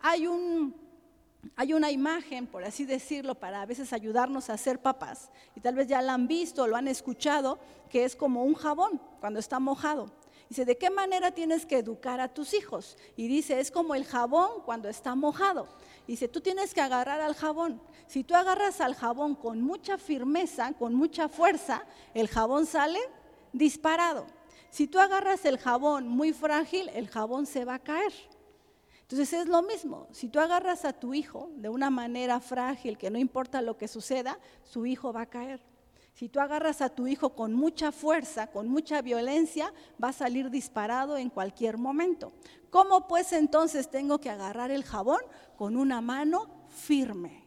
Hay, 0.00 0.26
un, 0.26 0.74
hay 1.56 1.72
una 1.74 1.90
imagen, 1.90 2.46
por 2.46 2.64
así 2.64 2.84
decirlo, 2.84 3.34
para 3.34 3.62
a 3.62 3.66
veces 3.66 3.92
ayudarnos 3.92 4.50
a 4.50 4.56
ser 4.56 4.80
papás, 4.80 5.30
y 5.54 5.60
tal 5.60 5.76
vez 5.76 5.86
ya 5.86 6.02
la 6.02 6.14
han 6.14 6.26
visto 6.26 6.62
o 6.62 6.66
lo 6.66 6.76
han 6.76 6.88
escuchado, 6.88 7.58
que 7.88 8.04
es 8.04 8.16
como 8.16 8.44
un 8.44 8.54
jabón 8.54 9.00
cuando 9.20 9.38
está 9.38 9.60
mojado. 9.60 10.10
Dice, 10.48 10.66
¿de 10.66 10.76
qué 10.76 10.90
manera 10.90 11.30
tienes 11.30 11.64
que 11.64 11.78
educar 11.78 12.20
a 12.20 12.28
tus 12.28 12.52
hijos? 12.52 12.98
Y 13.16 13.26
dice, 13.26 13.58
es 13.58 13.70
como 13.70 13.94
el 13.94 14.04
jabón 14.04 14.60
cuando 14.66 14.90
está 14.90 15.14
mojado. 15.14 15.66
Dice, 16.06 16.28
tú 16.28 16.40
tienes 16.40 16.74
que 16.74 16.80
agarrar 16.80 17.20
al 17.20 17.34
jabón. 17.34 17.80
Si 18.06 18.24
tú 18.24 18.34
agarras 18.34 18.80
al 18.80 18.94
jabón 18.94 19.34
con 19.34 19.60
mucha 19.62 19.98
firmeza, 19.98 20.72
con 20.74 20.94
mucha 20.94 21.28
fuerza, 21.28 21.84
el 22.14 22.28
jabón 22.28 22.66
sale 22.66 22.98
disparado. 23.52 24.26
Si 24.70 24.86
tú 24.86 24.98
agarras 24.98 25.44
el 25.44 25.58
jabón 25.58 26.08
muy 26.08 26.32
frágil, 26.32 26.88
el 26.94 27.08
jabón 27.08 27.46
se 27.46 27.64
va 27.64 27.74
a 27.74 27.78
caer. 27.78 28.12
Entonces 29.02 29.40
es 29.40 29.46
lo 29.46 29.60
mismo, 29.60 30.08
si 30.10 30.28
tú 30.28 30.40
agarras 30.40 30.86
a 30.86 30.94
tu 30.94 31.12
hijo 31.12 31.50
de 31.56 31.68
una 31.68 31.90
manera 31.90 32.40
frágil, 32.40 32.96
que 32.96 33.10
no 33.10 33.18
importa 33.18 33.60
lo 33.60 33.76
que 33.76 33.86
suceda, 33.86 34.38
su 34.62 34.86
hijo 34.86 35.12
va 35.12 35.22
a 35.22 35.26
caer. 35.26 35.60
Si 36.14 36.30
tú 36.30 36.40
agarras 36.40 36.80
a 36.80 36.88
tu 36.88 37.06
hijo 37.06 37.34
con 37.34 37.52
mucha 37.52 37.92
fuerza, 37.92 38.46
con 38.46 38.68
mucha 38.68 39.02
violencia, 39.02 39.72
va 40.02 40.08
a 40.08 40.12
salir 40.14 40.48
disparado 40.50 41.18
en 41.18 41.28
cualquier 41.28 41.76
momento. 41.76 42.32
¿Cómo 42.72 43.06
pues 43.06 43.34
entonces 43.34 43.90
tengo 43.90 44.18
que 44.18 44.30
agarrar 44.30 44.70
el 44.70 44.82
jabón? 44.82 45.20
Con 45.58 45.76
una 45.76 46.00
mano 46.00 46.48
firme. 46.70 47.46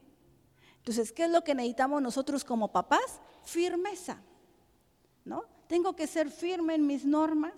Entonces, 0.77 1.11
¿qué 1.11 1.23
es 1.23 1.31
lo 1.31 1.43
que 1.43 1.55
necesitamos 1.55 1.99
nosotros 1.99 2.43
como 2.43 2.71
papás? 2.71 3.21
Firmeza. 3.43 4.21
¿No? 5.23 5.45
Tengo 5.65 5.95
que 5.95 6.05
ser 6.05 6.29
firme 6.29 6.75
en 6.75 6.85
mis 6.85 7.05
normas, 7.05 7.53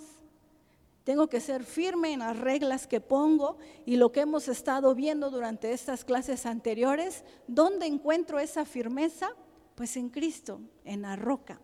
tengo 1.03 1.27
que 1.27 1.41
ser 1.41 1.65
firme 1.65 2.13
en 2.13 2.19
las 2.19 2.39
reglas 2.39 2.87
que 2.87 3.01
pongo 3.01 3.57
y 3.85 3.97
lo 3.97 4.13
que 4.13 4.21
hemos 4.21 4.47
estado 4.47 4.95
viendo 4.95 5.29
durante 5.29 5.73
estas 5.73 6.05
clases 6.05 6.45
anteriores, 6.45 7.25
¿dónde 7.47 7.85
encuentro 7.85 8.39
esa 8.39 8.63
firmeza? 8.63 9.31
Pues 9.75 9.97
en 9.97 10.07
Cristo, 10.07 10.61
en 10.85 11.01
la 11.01 11.17
roca. 11.17 11.59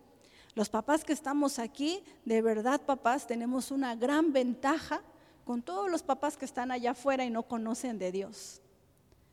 Los 0.54 0.68
papás 0.68 1.02
que 1.02 1.14
estamos 1.14 1.58
aquí, 1.58 2.04
de 2.26 2.42
verdad 2.42 2.82
papás, 2.82 3.26
tenemos 3.26 3.70
una 3.70 3.96
gran 3.96 4.34
ventaja 4.34 5.02
con 5.44 5.62
todos 5.62 5.90
los 5.90 6.02
papás 6.02 6.36
que 6.36 6.44
están 6.44 6.70
allá 6.70 6.92
afuera 6.92 7.24
y 7.24 7.30
no 7.30 7.44
conocen 7.44 7.98
de 7.98 8.10
Dios. 8.12 8.60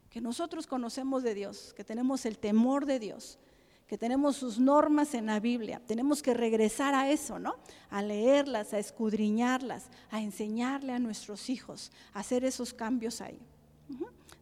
Que 0.09 0.21
nosotros 0.21 0.67
conocemos 0.67 1.23
de 1.23 1.33
Dios, 1.33 1.73
que 1.73 1.83
tenemos 1.83 2.25
el 2.25 2.37
temor 2.37 2.85
de 2.85 2.99
Dios, 2.99 3.39
que 3.87 3.97
tenemos 3.97 4.35
sus 4.35 4.59
normas 4.59 5.13
en 5.13 5.25
la 5.25 5.39
Biblia. 5.39 5.81
Tenemos 5.85 6.21
que 6.21 6.33
regresar 6.33 6.93
a 6.93 7.09
eso, 7.09 7.39
¿no? 7.39 7.55
A 7.89 8.01
leerlas, 8.01 8.73
a 8.73 8.79
escudriñarlas, 8.79 9.89
a 10.09 10.21
enseñarle 10.21 10.93
a 10.93 10.99
nuestros 10.99 11.49
hijos, 11.49 11.91
a 12.13 12.19
hacer 12.19 12.43
esos 12.43 12.73
cambios 12.73 13.21
ahí. 13.21 13.39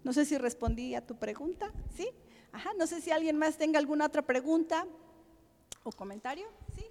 No 0.03 0.13
sé 0.13 0.25
si 0.25 0.37
respondí 0.37 0.95
a 0.95 1.05
tu 1.05 1.15
pregunta, 1.15 1.71
¿sí? 1.95 2.09
Ajá, 2.51 2.71
no 2.77 2.87
sé 2.87 3.01
si 3.01 3.11
alguien 3.11 3.37
más 3.37 3.57
tenga 3.57 3.79
alguna 3.79 4.05
otra 4.05 4.23
pregunta 4.23 4.87
o 5.83 5.91
comentario, 5.91 6.47
¿sí? 6.75 6.85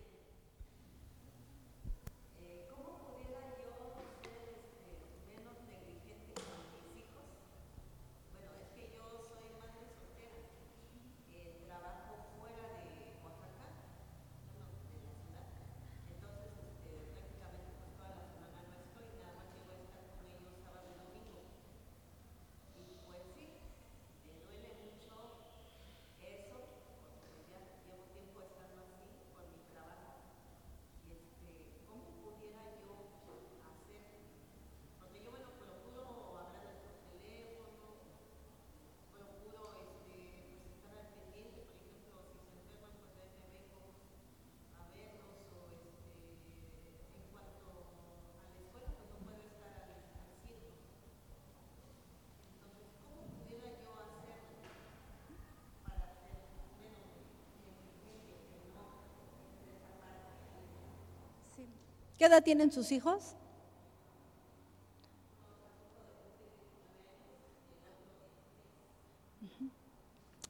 ¿Qué 62.19 62.25
edad 62.25 62.43
tienen 62.43 62.73
sus 62.73 62.91
hijos? 62.91 63.37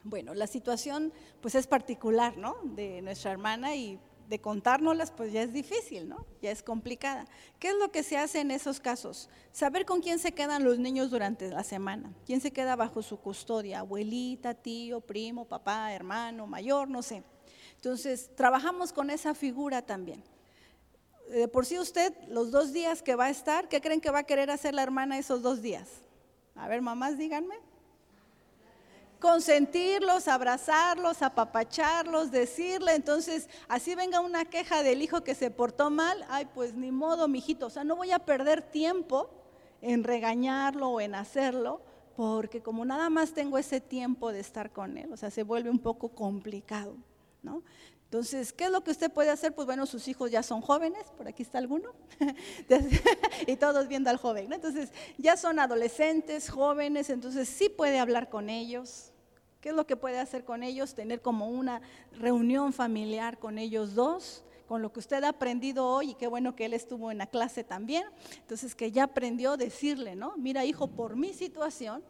Bueno, 0.02 0.32
la 0.32 0.46
situación 0.46 1.12
pues 1.42 1.54
es 1.54 1.66
particular, 1.66 2.38
¿no? 2.38 2.56
De 2.62 3.02
nuestra 3.02 3.32
hermana 3.32 3.76
y 3.76 4.00
de 4.30 4.40
contárnoslas 4.40 5.10
pues 5.10 5.30
ya 5.30 5.42
es 5.42 5.52
difícil, 5.52 6.08
¿no? 6.08 6.24
Ya 6.40 6.50
es 6.50 6.62
complicada. 6.62 7.26
¿Qué 7.58 7.68
es 7.68 7.74
lo 7.74 7.92
que 7.92 8.02
se 8.02 8.16
hace 8.16 8.40
en 8.40 8.50
esos 8.50 8.80
casos? 8.80 9.28
Saber 9.52 9.84
con 9.84 10.00
quién 10.00 10.18
se 10.18 10.32
quedan 10.32 10.64
los 10.64 10.78
niños 10.78 11.10
durante 11.10 11.50
la 11.50 11.64
semana, 11.64 12.14
quién 12.24 12.40
se 12.40 12.50
queda 12.50 12.76
bajo 12.76 13.02
su 13.02 13.18
custodia, 13.18 13.80
abuelita, 13.80 14.54
tío, 14.54 15.02
primo, 15.02 15.44
papá, 15.44 15.92
hermano, 15.92 16.46
mayor, 16.46 16.88
no 16.88 17.02
sé. 17.02 17.22
Entonces, 17.74 18.34
trabajamos 18.34 18.94
con 18.94 19.10
esa 19.10 19.34
figura 19.34 19.82
también 19.82 20.24
de 21.30 21.48
por 21.48 21.66
sí 21.66 21.78
usted, 21.78 22.12
los 22.28 22.50
dos 22.50 22.72
días 22.72 23.02
que 23.02 23.14
va 23.14 23.26
a 23.26 23.30
estar, 23.30 23.68
¿qué 23.68 23.80
creen 23.80 24.00
que 24.00 24.10
va 24.10 24.20
a 24.20 24.24
querer 24.24 24.50
hacer 24.50 24.74
la 24.74 24.82
hermana 24.82 25.18
esos 25.18 25.42
dos 25.42 25.62
días? 25.62 25.88
A 26.54 26.68
ver, 26.68 26.82
mamás, 26.82 27.18
díganme. 27.18 27.56
Consentirlos, 29.20 30.28
abrazarlos, 30.28 31.22
apapacharlos, 31.22 32.30
decirle, 32.30 32.94
entonces, 32.94 33.48
así 33.68 33.94
venga 33.94 34.20
una 34.20 34.44
queja 34.44 34.82
del 34.82 35.02
hijo 35.02 35.24
que 35.24 35.34
se 35.34 35.50
portó 35.50 35.90
mal, 35.90 36.24
ay, 36.28 36.46
pues 36.54 36.74
ni 36.74 36.92
modo, 36.92 37.26
mijito, 37.26 37.66
o 37.66 37.70
sea, 37.70 37.82
no 37.84 37.96
voy 37.96 38.12
a 38.12 38.20
perder 38.20 38.62
tiempo 38.62 39.28
en 39.82 40.04
regañarlo 40.04 40.88
o 40.90 41.00
en 41.00 41.16
hacerlo, 41.16 41.80
porque 42.16 42.62
como 42.62 42.84
nada 42.84 43.10
más 43.10 43.32
tengo 43.32 43.58
ese 43.58 43.80
tiempo 43.80 44.32
de 44.32 44.40
estar 44.40 44.72
con 44.72 44.96
él, 44.96 45.12
o 45.12 45.16
sea, 45.16 45.30
se 45.30 45.42
vuelve 45.42 45.68
un 45.68 45.80
poco 45.80 46.10
complicado, 46.10 46.96
¿no? 47.42 47.62
Entonces, 48.08 48.54
¿qué 48.54 48.64
es 48.64 48.70
lo 48.70 48.82
que 48.82 48.90
usted 48.90 49.12
puede 49.12 49.28
hacer? 49.28 49.54
Pues 49.54 49.66
bueno, 49.66 49.84
sus 49.84 50.08
hijos 50.08 50.30
ya 50.30 50.42
son 50.42 50.62
jóvenes, 50.62 51.04
por 51.18 51.28
aquí 51.28 51.42
está 51.42 51.58
alguno, 51.58 51.92
y 53.46 53.56
todos 53.56 53.86
viendo 53.86 54.08
al 54.08 54.16
joven, 54.16 54.48
¿no? 54.48 54.54
Entonces, 54.54 54.88
ya 55.18 55.36
son 55.36 55.58
adolescentes, 55.58 56.48
jóvenes, 56.48 57.10
entonces 57.10 57.50
sí 57.50 57.68
puede 57.68 57.98
hablar 57.98 58.30
con 58.30 58.48
ellos. 58.48 59.12
¿Qué 59.60 59.68
es 59.68 59.74
lo 59.74 59.86
que 59.86 59.94
puede 59.94 60.18
hacer 60.18 60.46
con 60.46 60.62
ellos? 60.62 60.94
Tener 60.94 61.20
como 61.20 61.50
una 61.50 61.82
reunión 62.12 62.72
familiar 62.72 63.38
con 63.38 63.58
ellos 63.58 63.94
dos, 63.94 64.42
con 64.66 64.80
lo 64.80 64.90
que 64.90 65.00
usted 65.00 65.22
ha 65.24 65.28
aprendido 65.28 65.86
hoy, 65.86 66.12
y 66.12 66.14
qué 66.14 66.28
bueno 66.28 66.56
que 66.56 66.64
él 66.64 66.72
estuvo 66.72 67.10
en 67.10 67.18
la 67.18 67.26
clase 67.26 67.62
también. 67.62 68.04
Entonces, 68.38 68.74
que 68.74 68.90
ya 68.90 69.04
aprendió 69.04 69.58
decirle, 69.58 70.16
¿no? 70.16 70.34
Mira, 70.38 70.64
hijo, 70.64 70.88
por 70.88 71.14
mi 71.14 71.34
situación, 71.34 72.02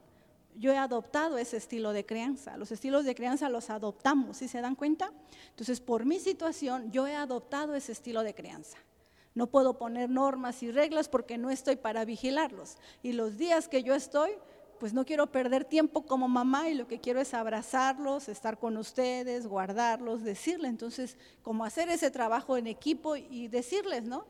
yo 0.58 0.72
he 0.72 0.76
adoptado 0.76 1.38
ese 1.38 1.56
estilo 1.56 1.92
de 1.92 2.04
crianza. 2.04 2.56
Los 2.56 2.72
estilos 2.72 3.04
de 3.04 3.14
crianza 3.14 3.48
los 3.48 3.70
adoptamos, 3.70 4.38
¿sí 4.38 4.48
se 4.48 4.60
dan 4.60 4.74
cuenta? 4.74 5.12
Entonces, 5.50 5.80
por 5.80 6.04
mi 6.04 6.18
situación, 6.18 6.90
yo 6.90 7.06
he 7.06 7.14
adoptado 7.14 7.74
ese 7.74 7.92
estilo 7.92 8.22
de 8.22 8.34
crianza. 8.34 8.78
No 9.34 9.46
puedo 9.46 9.78
poner 9.78 10.10
normas 10.10 10.62
y 10.62 10.72
reglas 10.72 11.08
porque 11.08 11.38
no 11.38 11.50
estoy 11.50 11.76
para 11.76 12.04
vigilarlos. 12.04 12.76
Y 13.02 13.12
los 13.12 13.38
días 13.38 13.68
que 13.68 13.84
yo 13.84 13.94
estoy, 13.94 14.32
pues 14.80 14.92
no 14.92 15.04
quiero 15.04 15.28
perder 15.28 15.64
tiempo 15.64 16.02
como 16.02 16.26
mamá 16.26 16.68
y 16.68 16.74
lo 16.74 16.88
que 16.88 17.00
quiero 17.00 17.20
es 17.20 17.34
abrazarlos, 17.34 18.28
estar 18.28 18.58
con 18.58 18.76
ustedes, 18.76 19.46
guardarlos, 19.46 20.24
decirles. 20.24 20.70
Entonces, 20.70 21.16
como 21.42 21.64
hacer 21.64 21.88
ese 21.88 22.10
trabajo 22.10 22.56
en 22.56 22.66
equipo 22.66 23.14
y 23.14 23.46
decirles, 23.48 24.02
¿no? 24.02 24.24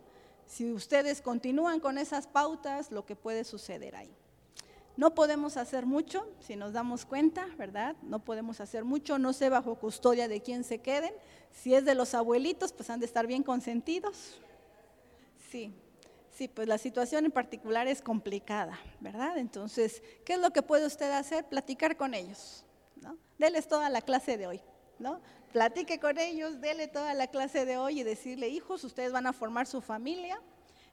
Si 0.46 0.70
ustedes 0.72 1.22
continúan 1.22 1.80
con 1.80 1.98
esas 1.98 2.26
pautas, 2.26 2.90
lo 2.90 3.06
que 3.06 3.16
puede 3.16 3.44
suceder 3.44 3.96
ahí. 3.96 4.10
No 4.98 5.14
podemos 5.14 5.56
hacer 5.56 5.86
mucho 5.86 6.28
si 6.40 6.56
nos 6.56 6.72
damos 6.72 7.06
cuenta, 7.06 7.46
¿verdad? 7.56 7.94
No 8.02 8.18
podemos 8.18 8.60
hacer 8.60 8.84
mucho, 8.84 9.16
no 9.16 9.32
sé 9.32 9.48
bajo 9.48 9.76
custodia 9.76 10.26
de 10.26 10.42
quién 10.42 10.64
se 10.64 10.80
queden. 10.80 11.14
Si 11.52 11.72
es 11.72 11.84
de 11.84 11.94
los 11.94 12.14
abuelitos, 12.14 12.72
pues 12.72 12.90
han 12.90 12.98
de 12.98 13.06
estar 13.06 13.24
bien 13.28 13.44
consentidos. 13.44 14.40
Sí, 15.52 15.72
sí, 16.32 16.48
pues 16.48 16.66
la 16.66 16.78
situación 16.78 17.26
en 17.26 17.30
particular 17.30 17.86
es 17.86 18.02
complicada, 18.02 18.76
¿verdad? 18.98 19.38
Entonces, 19.38 20.02
¿qué 20.26 20.32
es 20.32 20.40
lo 20.40 20.50
que 20.50 20.62
puede 20.62 20.84
usted 20.84 21.12
hacer? 21.12 21.44
Platicar 21.44 21.96
con 21.96 22.12
ellos, 22.12 22.64
¿no? 23.00 23.16
Deles 23.38 23.68
toda 23.68 23.88
la 23.90 24.02
clase 24.02 24.36
de 24.36 24.48
hoy, 24.48 24.60
¿no? 24.98 25.20
Platique 25.52 26.00
con 26.00 26.18
ellos, 26.18 26.60
dele 26.60 26.88
toda 26.88 27.14
la 27.14 27.28
clase 27.28 27.64
de 27.64 27.76
hoy 27.76 28.00
y 28.00 28.02
decirle, 28.02 28.48
hijos, 28.48 28.82
ustedes 28.82 29.12
van 29.12 29.28
a 29.28 29.32
formar 29.32 29.68
su 29.68 29.80
familia, 29.80 30.42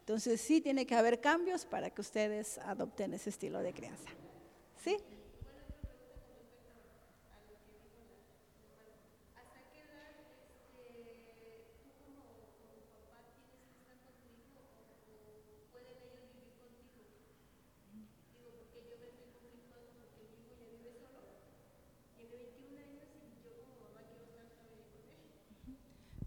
entonces 0.06 0.40
sí 0.40 0.62
tiene 0.62 0.86
que 0.86 0.94
haber 0.94 1.20
cambios 1.20 1.66
para 1.66 1.90
que 1.90 2.00
ustedes 2.00 2.60
adopten 2.60 3.16
ese 3.16 3.32
estilo 3.32 3.64
de 3.64 3.74
crianza. 3.74 4.08
¿Sí? 4.78 4.98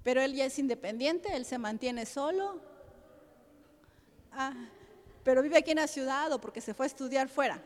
Pero 0.03 0.21
él 0.21 0.35
ya 0.35 0.47
es 0.47 0.59
independiente, 0.59 1.37
él 1.37 1.45
se 1.45 1.59
mantiene 1.59 2.07
solo. 2.07 2.68
Ah, 4.41 4.53
pero 5.25 5.43
vive 5.43 5.59
aquí 5.59 5.73
en 5.73 5.79
la 5.79 5.89
ciudad 5.89 6.33
o 6.33 6.41
porque 6.41 6.61
se 6.61 6.73
fue 6.73 6.87
a 6.87 6.93
estudiar 6.93 7.29
fuera. 7.29 7.61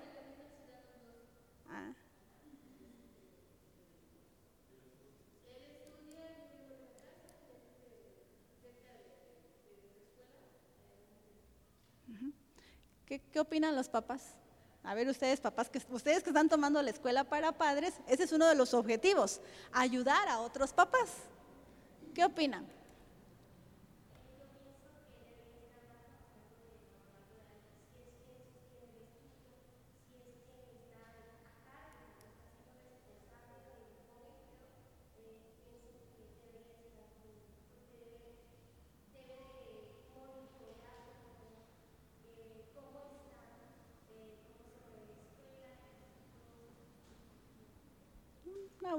Ah. 1.68 1.92
¿Qué, 13.04 13.20
¿Qué, 13.20 13.38
opinan 13.38 13.76
los 13.76 13.90
papás? 13.90 14.22
A 14.82 14.94
ver, 14.94 15.06
ustedes, 15.08 15.42
papás, 15.42 15.68
que 15.68 15.78
ustedes 15.90 16.22
que 16.22 16.30
están 16.30 16.48
tomando 16.48 16.80
la 16.80 16.88
escuela 16.88 17.24
para 17.24 17.52
padres, 17.52 17.92
ese 18.08 18.24
es 18.24 18.32
uno 18.32 18.48
de 18.48 18.54
los 18.54 18.72
objetivos, 18.72 19.42
ayudar 19.72 20.26
a 20.26 20.40
otros 20.40 20.72
papás. 20.72 21.10
¿Qué 22.14 22.24
opinan? 22.24 22.66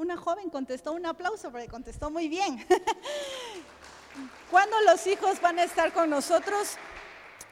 Una 0.03 0.12
joven 0.23 0.49
contestó 0.49 0.93
un 0.93 1.05
aplauso, 1.05 1.51
porque 1.51 1.67
contestó 1.67 2.09
muy 2.09 2.29
bien. 2.29 2.65
¿Cuándo 4.49 4.75
los 4.81 5.05
hijos 5.05 5.41
van 5.41 5.59
a 5.59 5.63
estar 5.63 5.91
con 5.91 6.09
nosotros? 6.09 6.77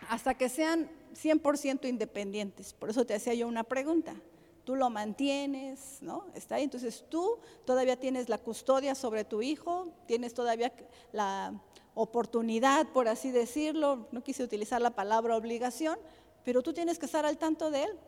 Hasta 0.10 0.36
que 0.36 0.48
sean 0.48 0.90
100% 1.14 1.88
independientes. 1.88 2.74
Por 2.74 2.90
eso 2.90 3.06
te 3.06 3.14
hacía 3.14 3.34
yo 3.34 3.48
una 3.48 3.64
pregunta. 3.64 4.16
Tú 4.64 4.76
lo 4.76 4.90
mantienes, 4.90 5.98
¿no? 6.02 6.28
Está 6.34 6.56
ahí. 6.56 6.64
Entonces 6.64 7.04
tú 7.10 7.40
todavía 7.66 8.00
tienes 8.00 8.30
la 8.30 8.38
custodia 8.38 8.96
sobre 8.96 9.26
tu 9.26 9.42
hijo, 9.42 9.90
tienes 10.06 10.34
todavía 10.34 10.72
la 11.12 11.54
oportunidad, 11.94 12.88
por 12.88 13.08
así 13.08 13.32
decirlo. 13.32 14.08
No 14.12 14.24
quise 14.24 14.44
utilizar 14.44 14.82
la 14.82 14.92
palabra 14.92 15.36
obligación, 15.36 16.00
pero 16.46 16.62
tú 16.62 16.74
tienes 16.74 17.00
que 17.00 17.08
estar 17.08 17.26
al 17.26 17.38
tanto 17.38 17.70
de 17.70 17.84
él, 17.84 18.00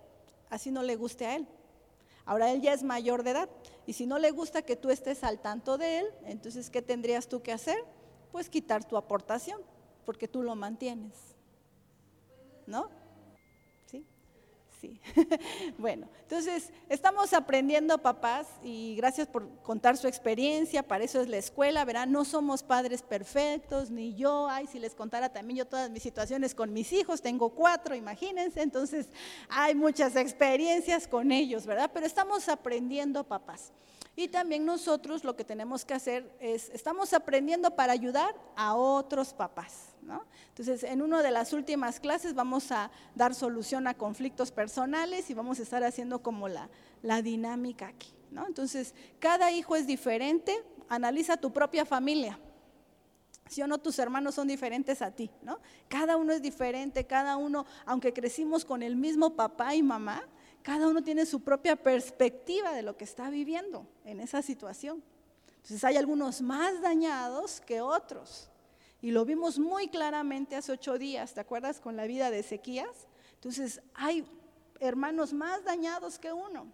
así 0.50 0.72
no 0.72 0.84
le 0.84 0.96
guste 0.96 1.26
a 1.26 1.36
él. 1.36 1.48
Ahora 2.26 2.52
él 2.52 2.62
ya 2.62 2.74
es 2.74 2.84
mayor 2.84 3.24
de 3.24 3.32
edad 3.32 3.50
y 3.86 3.94
si 3.94 4.06
no 4.06 4.20
le 4.20 4.32
gusta 4.32 4.62
que 4.62 4.76
tú 4.76 4.90
estés 4.90 5.24
al 5.24 5.40
tanto 5.40 5.78
de 5.78 6.00
él, 6.00 6.08
entonces 6.26 6.70
¿qué 6.70 6.82
tendrías 6.82 7.28
tú 7.28 7.42
que 7.42 7.52
hacer? 7.52 7.78
Pues 8.32 8.50
quitar 8.50 8.84
tu 8.84 8.98
aportación, 8.98 9.62
porque 10.06 10.28
tú 10.28 10.42
lo 10.42 10.56
mantienes. 10.56 11.14
¿No? 12.66 12.90
¿Sí? 14.84 15.00
Bueno, 15.78 16.10
entonces 16.24 16.72
estamos 16.90 17.32
aprendiendo 17.32 17.98
papás 18.00 18.48
y 18.64 18.96
gracias 18.98 19.28
por 19.28 19.48
contar 19.62 19.96
su 19.96 20.08
experiencia, 20.08 20.84
para 20.84 21.06
eso 21.06 21.22
es 21.22 21.30
la 21.30 21.38
escuela, 21.38 21.86
verán, 21.86 22.12
no 22.12 22.26
somos 22.26 22.64
padres 22.64 23.02
perfectos, 23.02 23.90
ni 23.90 24.14
yo, 24.14 24.50
ay, 24.50 24.68
si 24.68 24.80
les 24.80 24.94
contara 24.94 25.32
también 25.32 25.60
yo 25.60 25.66
todas 25.66 25.90
mis 25.90 26.04
situaciones 26.04 26.54
con 26.54 26.74
mis 26.74 26.92
hijos, 26.92 27.22
tengo 27.22 27.50
cuatro, 27.52 27.96
imagínense, 27.96 28.62
entonces 28.62 29.08
hay 29.48 29.74
muchas 29.74 30.18
experiencias 30.18 31.08
con 31.08 31.32
ellos, 31.32 31.66
¿verdad? 31.66 31.90
Pero 31.94 32.06
estamos 32.06 32.50
aprendiendo 32.50 33.24
papás. 33.24 33.72
Y 34.18 34.28
también 34.28 34.66
nosotros 34.66 35.24
lo 35.24 35.38
que 35.38 35.46
tenemos 35.46 35.86
que 35.86 35.94
hacer 35.94 36.30
es, 36.42 36.70
estamos 36.72 37.14
aprendiendo 37.14 37.72
para 37.72 37.94
ayudar 37.94 38.36
a 38.58 38.76
otros 38.76 39.34
papás. 39.34 39.93
Entonces, 40.50 40.84
en 40.84 41.02
una 41.02 41.22
de 41.22 41.32
las 41.32 41.54
últimas 41.54 42.00
clases 42.00 42.34
vamos 42.34 42.72
a 42.72 42.92
dar 43.16 43.34
solución 43.34 43.88
a 43.88 43.94
conflictos 43.94 44.52
personales 44.52 45.30
y 45.30 45.34
vamos 45.34 45.60
a 45.60 45.64
estar 45.64 45.84
haciendo 45.84 46.22
como 46.22 46.48
la, 46.48 46.70
la 47.02 47.22
dinámica 47.22 47.88
aquí. 47.88 48.14
Entonces, 48.48 48.96
cada 49.20 49.52
hijo 49.52 49.76
es 49.76 49.86
diferente, 49.88 50.56
analiza 50.90 51.38
tu 51.38 51.52
propia 51.52 51.86
familia. 51.86 52.40
Si 53.50 53.62
o 53.62 53.68
no, 53.68 53.78
tus 53.78 54.00
hermanos 54.00 54.36
son 54.36 54.48
diferentes 54.48 55.02
a 55.02 55.12
ti. 55.12 55.30
Cada 55.88 56.18
uno 56.18 56.34
es 56.34 56.42
diferente, 56.42 57.06
cada 57.06 57.38
uno, 57.38 57.66
aunque 57.86 58.14
crecimos 58.14 58.66
con 58.66 58.82
el 58.82 58.96
mismo 58.96 59.36
papá 59.36 59.76
y 59.76 59.84
mamá, 59.84 60.24
cada 60.64 60.88
uno 60.88 61.04
tiene 61.04 61.26
su 61.26 61.42
propia 61.42 61.76
perspectiva 61.76 62.72
de 62.74 62.82
lo 62.82 62.96
que 62.96 63.04
está 63.04 63.30
viviendo 63.30 63.86
en 64.06 64.22
esa 64.22 64.42
situación. 64.42 65.04
Entonces 65.58 65.84
hay 65.84 65.98
algunos 65.98 66.42
más 66.42 66.82
dañados 66.82 67.62
que 67.62 67.82
otros. 67.82 68.50
Y 69.04 69.12
lo 69.12 69.24
vimos 69.24 69.60
muy 69.60 69.90
claramente 69.90 70.56
hace 70.56 70.72
ocho 70.72 70.98
días, 70.98 71.36
¿te 71.36 71.42
acuerdas? 71.42 71.80
Con 71.80 71.96
la 71.96 72.06
vida 72.06 72.32
de 72.32 72.40
Ezequías. 72.40 73.08
Entonces 73.36 73.82
hay 73.94 74.26
hermanos 74.80 75.32
más 75.32 75.64
dañados 75.64 76.18
que 76.18 76.34
uno. 76.34 76.66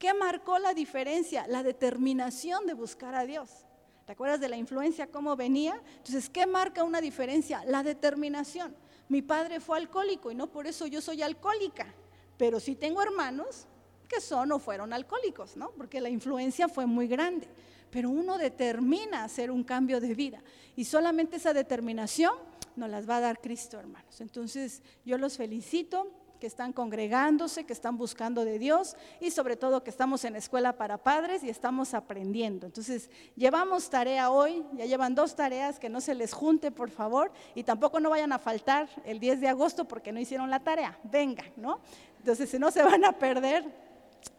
¿Qué 0.00 0.12
marcó 0.14 0.58
la 0.58 0.74
diferencia? 0.74 1.46
La 1.46 1.62
determinación 1.62 2.66
de 2.66 2.74
buscar 2.74 3.14
a 3.14 3.24
Dios. 3.24 3.64
¿Te 4.04 4.12
acuerdas 4.12 4.40
de 4.40 4.48
la 4.48 4.56
influencia, 4.56 5.06
cómo 5.06 5.36
venía? 5.36 5.80
Entonces, 5.98 6.28
¿qué 6.28 6.46
marca 6.46 6.82
una 6.82 7.00
diferencia? 7.00 7.62
La 7.66 7.84
determinación. 7.84 8.74
Mi 9.08 9.22
padre 9.22 9.60
fue 9.60 9.76
alcohólico 9.76 10.32
y 10.32 10.34
no 10.34 10.50
por 10.50 10.66
eso 10.66 10.88
yo 10.88 11.00
soy 11.00 11.22
alcohólica 11.22 11.94
pero 12.38 12.60
sí 12.60 12.76
tengo 12.76 13.02
hermanos 13.02 13.66
que 14.08 14.20
son 14.22 14.52
o 14.52 14.58
fueron 14.58 14.94
alcohólicos, 14.94 15.56
¿no? 15.56 15.72
Porque 15.72 16.00
la 16.00 16.08
influencia 16.08 16.68
fue 16.68 16.86
muy 16.86 17.08
grande. 17.08 17.46
Pero 17.90 18.10
uno 18.10 18.38
determina 18.38 19.24
hacer 19.24 19.50
un 19.50 19.64
cambio 19.64 20.00
de 20.00 20.14
vida 20.14 20.42
y 20.76 20.84
solamente 20.84 21.36
esa 21.36 21.52
determinación 21.52 22.32
nos 22.76 22.88
las 22.88 23.08
va 23.08 23.16
a 23.16 23.20
dar 23.20 23.40
Cristo, 23.40 23.78
hermanos. 23.78 24.20
Entonces, 24.20 24.82
yo 25.04 25.18
los 25.18 25.36
felicito 25.36 26.12
que 26.38 26.46
están 26.46 26.72
congregándose, 26.72 27.64
que 27.64 27.72
están 27.72 27.96
buscando 27.96 28.44
de 28.44 28.58
Dios 28.58 28.96
y 29.20 29.30
sobre 29.30 29.56
todo 29.56 29.82
que 29.82 29.90
estamos 29.90 30.24
en 30.24 30.36
escuela 30.36 30.76
para 30.76 30.98
padres 30.98 31.42
y 31.42 31.50
estamos 31.50 31.94
aprendiendo. 31.94 32.66
Entonces, 32.66 33.10
llevamos 33.36 33.90
tarea 33.90 34.30
hoy, 34.30 34.64
ya 34.74 34.86
llevan 34.86 35.14
dos 35.14 35.34
tareas, 35.34 35.78
que 35.78 35.88
no 35.88 36.00
se 36.00 36.14
les 36.14 36.32
junte, 36.32 36.70
por 36.70 36.90
favor, 36.90 37.32
y 37.54 37.64
tampoco 37.64 38.00
no 38.00 38.10
vayan 38.10 38.32
a 38.32 38.38
faltar 38.38 38.88
el 39.04 39.18
10 39.18 39.40
de 39.40 39.48
agosto 39.48 39.86
porque 39.86 40.12
no 40.12 40.20
hicieron 40.20 40.50
la 40.50 40.60
tarea. 40.60 40.98
Vengan, 41.02 41.52
¿no? 41.56 41.80
Entonces, 42.18 42.48
si 42.48 42.58
no 42.58 42.70
se 42.70 42.82
van 42.82 43.04
a 43.04 43.12
perder 43.12 43.87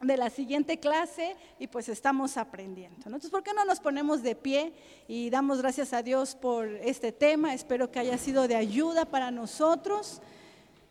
de 0.00 0.16
la 0.16 0.30
siguiente 0.30 0.78
clase 0.78 1.36
y 1.58 1.66
pues 1.66 1.88
estamos 1.88 2.36
aprendiendo. 2.36 3.02
Entonces, 3.04 3.30
¿por 3.30 3.42
qué 3.42 3.52
no 3.52 3.64
nos 3.64 3.80
ponemos 3.80 4.22
de 4.22 4.34
pie 4.34 4.72
y 5.08 5.30
damos 5.30 5.60
gracias 5.60 5.92
a 5.92 6.02
Dios 6.02 6.34
por 6.34 6.66
este 6.68 7.12
tema? 7.12 7.54
Espero 7.54 7.90
que 7.90 7.98
haya 7.98 8.16
sido 8.18 8.48
de 8.48 8.56
ayuda 8.56 9.04
para 9.04 9.30
nosotros. 9.30 10.22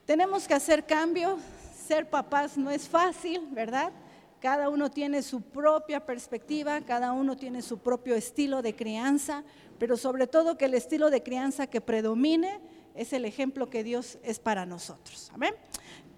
Tenemos 0.05 0.47
que 0.47 0.53
hacer 0.53 0.85
cambios, 0.85 1.39
ser 1.87 2.09
papás 2.09 2.57
no 2.57 2.69
es 2.71 2.87
fácil, 2.87 3.47
¿verdad? 3.51 3.91
Cada 4.39 4.69
uno 4.69 4.89
tiene 4.89 5.21
su 5.21 5.41
propia 5.41 6.05
perspectiva, 6.05 6.79
cada 6.81 7.11
uno 7.11 7.35
tiene 7.35 7.61
su 7.61 7.79
propio 7.79 8.15
estilo 8.15 8.61
de 8.61 8.75
crianza, 8.75 9.43
pero 9.77 9.97
sobre 9.97 10.27
todo 10.27 10.57
que 10.57 10.65
el 10.65 10.75
estilo 10.75 11.09
de 11.09 11.23
crianza 11.23 11.67
que 11.67 11.81
predomine 11.81 12.59
es 12.95 13.11
el 13.13 13.25
ejemplo 13.25 13.69
que 13.69 13.83
Dios 13.83 14.17
es 14.23 14.39
para 14.39 14.65
nosotros. 14.65 15.29
Amén. 15.33 15.53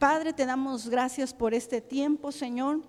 Padre, 0.02 0.34
te 0.34 0.48
damos 0.48 0.90
gracias 0.90 1.32
por 1.32 1.53
este 1.53 1.80
tiempo, 1.80 2.32
Señor. 2.32 2.82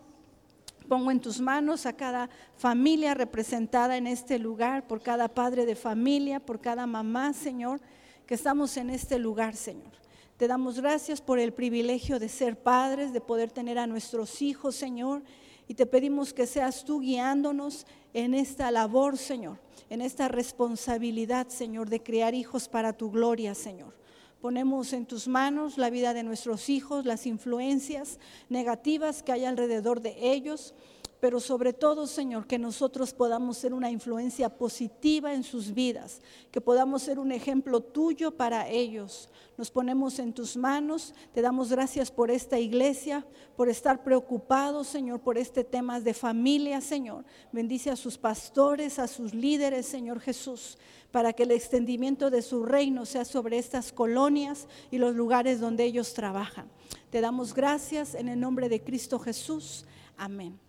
Pongo 0.88 1.10
en 1.10 1.20
tus 1.20 1.42
manos 1.42 1.84
a 1.84 1.92
cada 1.92 2.30
familia 2.56 3.12
representada 3.12 3.98
en 3.98 4.06
este 4.06 4.38
lugar, 4.38 4.86
por 4.86 5.02
cada 5.02 5.28
padre 5.28 5.66
de 5.66 5.76
familia, 5.76 6.40
por 6.40 6.62
cada 6.62 6.86
mamá, 6.86 7.34
Señor, 7.34 7.82
que 8.24 8.32
estamos 8.32 8.78
en 8.78 8.88
este 8.88 9.18
lugar, 9.18 9.56
Señor. 9.56 9.92
Te 10.38 10.48
damos 10.48 10.80
gracias 10.80 11.20
por 11.20 11.38
el 11.38 11.52
privilegio 11.52 12.18
de 12.18 12.30
ser 12.30 12.58
padres, 12.58 13.12
de 13.12 13.20
poder 13.20 13.50
tener 13.50 13.78
a 13.78 13.86
nuestros 13.86 14.40
hijos, 14.40 14.74
Señor. 14.74 15.22
Y 15.68 15.74
te 15.74 15.84
pedimos 15.84 16.32
que 16.32 16.46
seas 16.46 16.82
tú 16.82 17.00
guiándonos 17.00 17.86
en 18.14 18.32
esta 18.32 18.70
labor, 18.70 19.18
Señor, 19.18 19.58
en 19.90 20.00
esta 20.00 20.28
responsabilidad, 20.28 21.48
Señor, 21.48 21.90
de 21.90 22.02
criar 22.02 22.34
hijos 22.34 22.70
para 22.70 22.94
tu 22.94 23.10
gloria, 23.10 23.54
Señor. 23.54 24.00
Ponemos 24.42 24.92
en 24.92 25.06
tus 25.06 25.28
manos 25.28 25.78
la 25.78 25.88
vida 25.88 26.14
de 26.14 26.24
nuestros 26.24 26.68
hijos, 26.68 27.04
las 27.04 27.26
influencias 27.28 28.18
negativas 28.48 29.22
que 29.22 29.30
hay 29.30 29.44
alrededor 29.44 30.00
de 30.00 30.16
ellos, 30.32 30.74
pero 31.22 31.38
sobre 31.38 31.72
todo, 31.72 32.08
Señor, 32.08 32.48
que 32.48 32.58
nosotros 32.58 33.12
podamos 33.12 33.56
ser 33.56 33.72
una 33.74 33.92
influencia 33.92 34.48
positiva 34.48 35.32
en 35.32 35.44
sus 35.44 35.72
vidas, 35.72 36.20
que 36.50 36.60
podamos 36.60 37.00
ser 37.00 37.20
un 37.20 37.30
ejemplo 37.30 37.80
tuyo 37.80 38.32
para 38.32 38.68
ellos. 38.68 39.28
Nos 39.56 39.70
ponemos 39.70 40.18
en 40.18 40.32
tus 40.32 40.56
manos, 40.56 41.14
te 41.32 41.40
damos 41.40 41.70
gracias 41.70 42.10
por 42.10 42.32
esta 42.32 42.58
iglesia, 42.58 43.24
por 43.56 43.68
estar 43.68 44.02
preocupados, 44.02 44.88
Señor, 44.88 45.20
por 45.20 45.38
este 45.38 45.62
tema 45.62 46.00
de 46.00 46.12
familia, 46.12 46.80
Señor. 46.80 47.24
Bendice 47.52 47.90
a 47.90 47.96
sus 47.96 48.18
pastores, 48.18 48.98
a 48.98 49.06
sus 49.06 49.32
líderes, 49.32 49.86
Señor 49.86 50.18
Jesús 50.18 50.76
para 51.12 51.34
que 51.34 51.42
el 51.42 51.50
extendimiento 51.50 52.30
de 52.30 52.40
su 52.40 52.64
reino 52.64 53.04
sea 53.04 53.26
sobre 53.26 53.58
estas 53.58 53.92
colonias 53.92 54.66
y 54.90 54.96
los 54.96 55.14
lugares 55.14 55.60
donde 55.60 55.84
ellos 55.84 56.14
trabajan. 56.14 56.68
Te 57.10 57.20
damos 57.20 57.52
gracias 57.54 58.14
en 58.14 58.28
el 58.28 58.40
nombre 58.40 58.70
de 58.70 58.82
Cristo 58.82 59.18
Jesús. 59.18 59.84
Amén. 60.16 60.61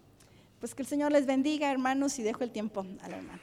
Pues 0.63 0.75
que 0.75 0.81
el 0.81 0.87
Señor 0.87 1.11
les 1.11 1.25
bendiga, 1.25 1.69
hermanos, 1.69 2.17
y 2.19 2.23
dejo 2.23 2.41
el 2.45 2.49
tiempo 2.49 2.85
a 3.01 3.09
la 3.09 3.17
hermana. 3.17 3.41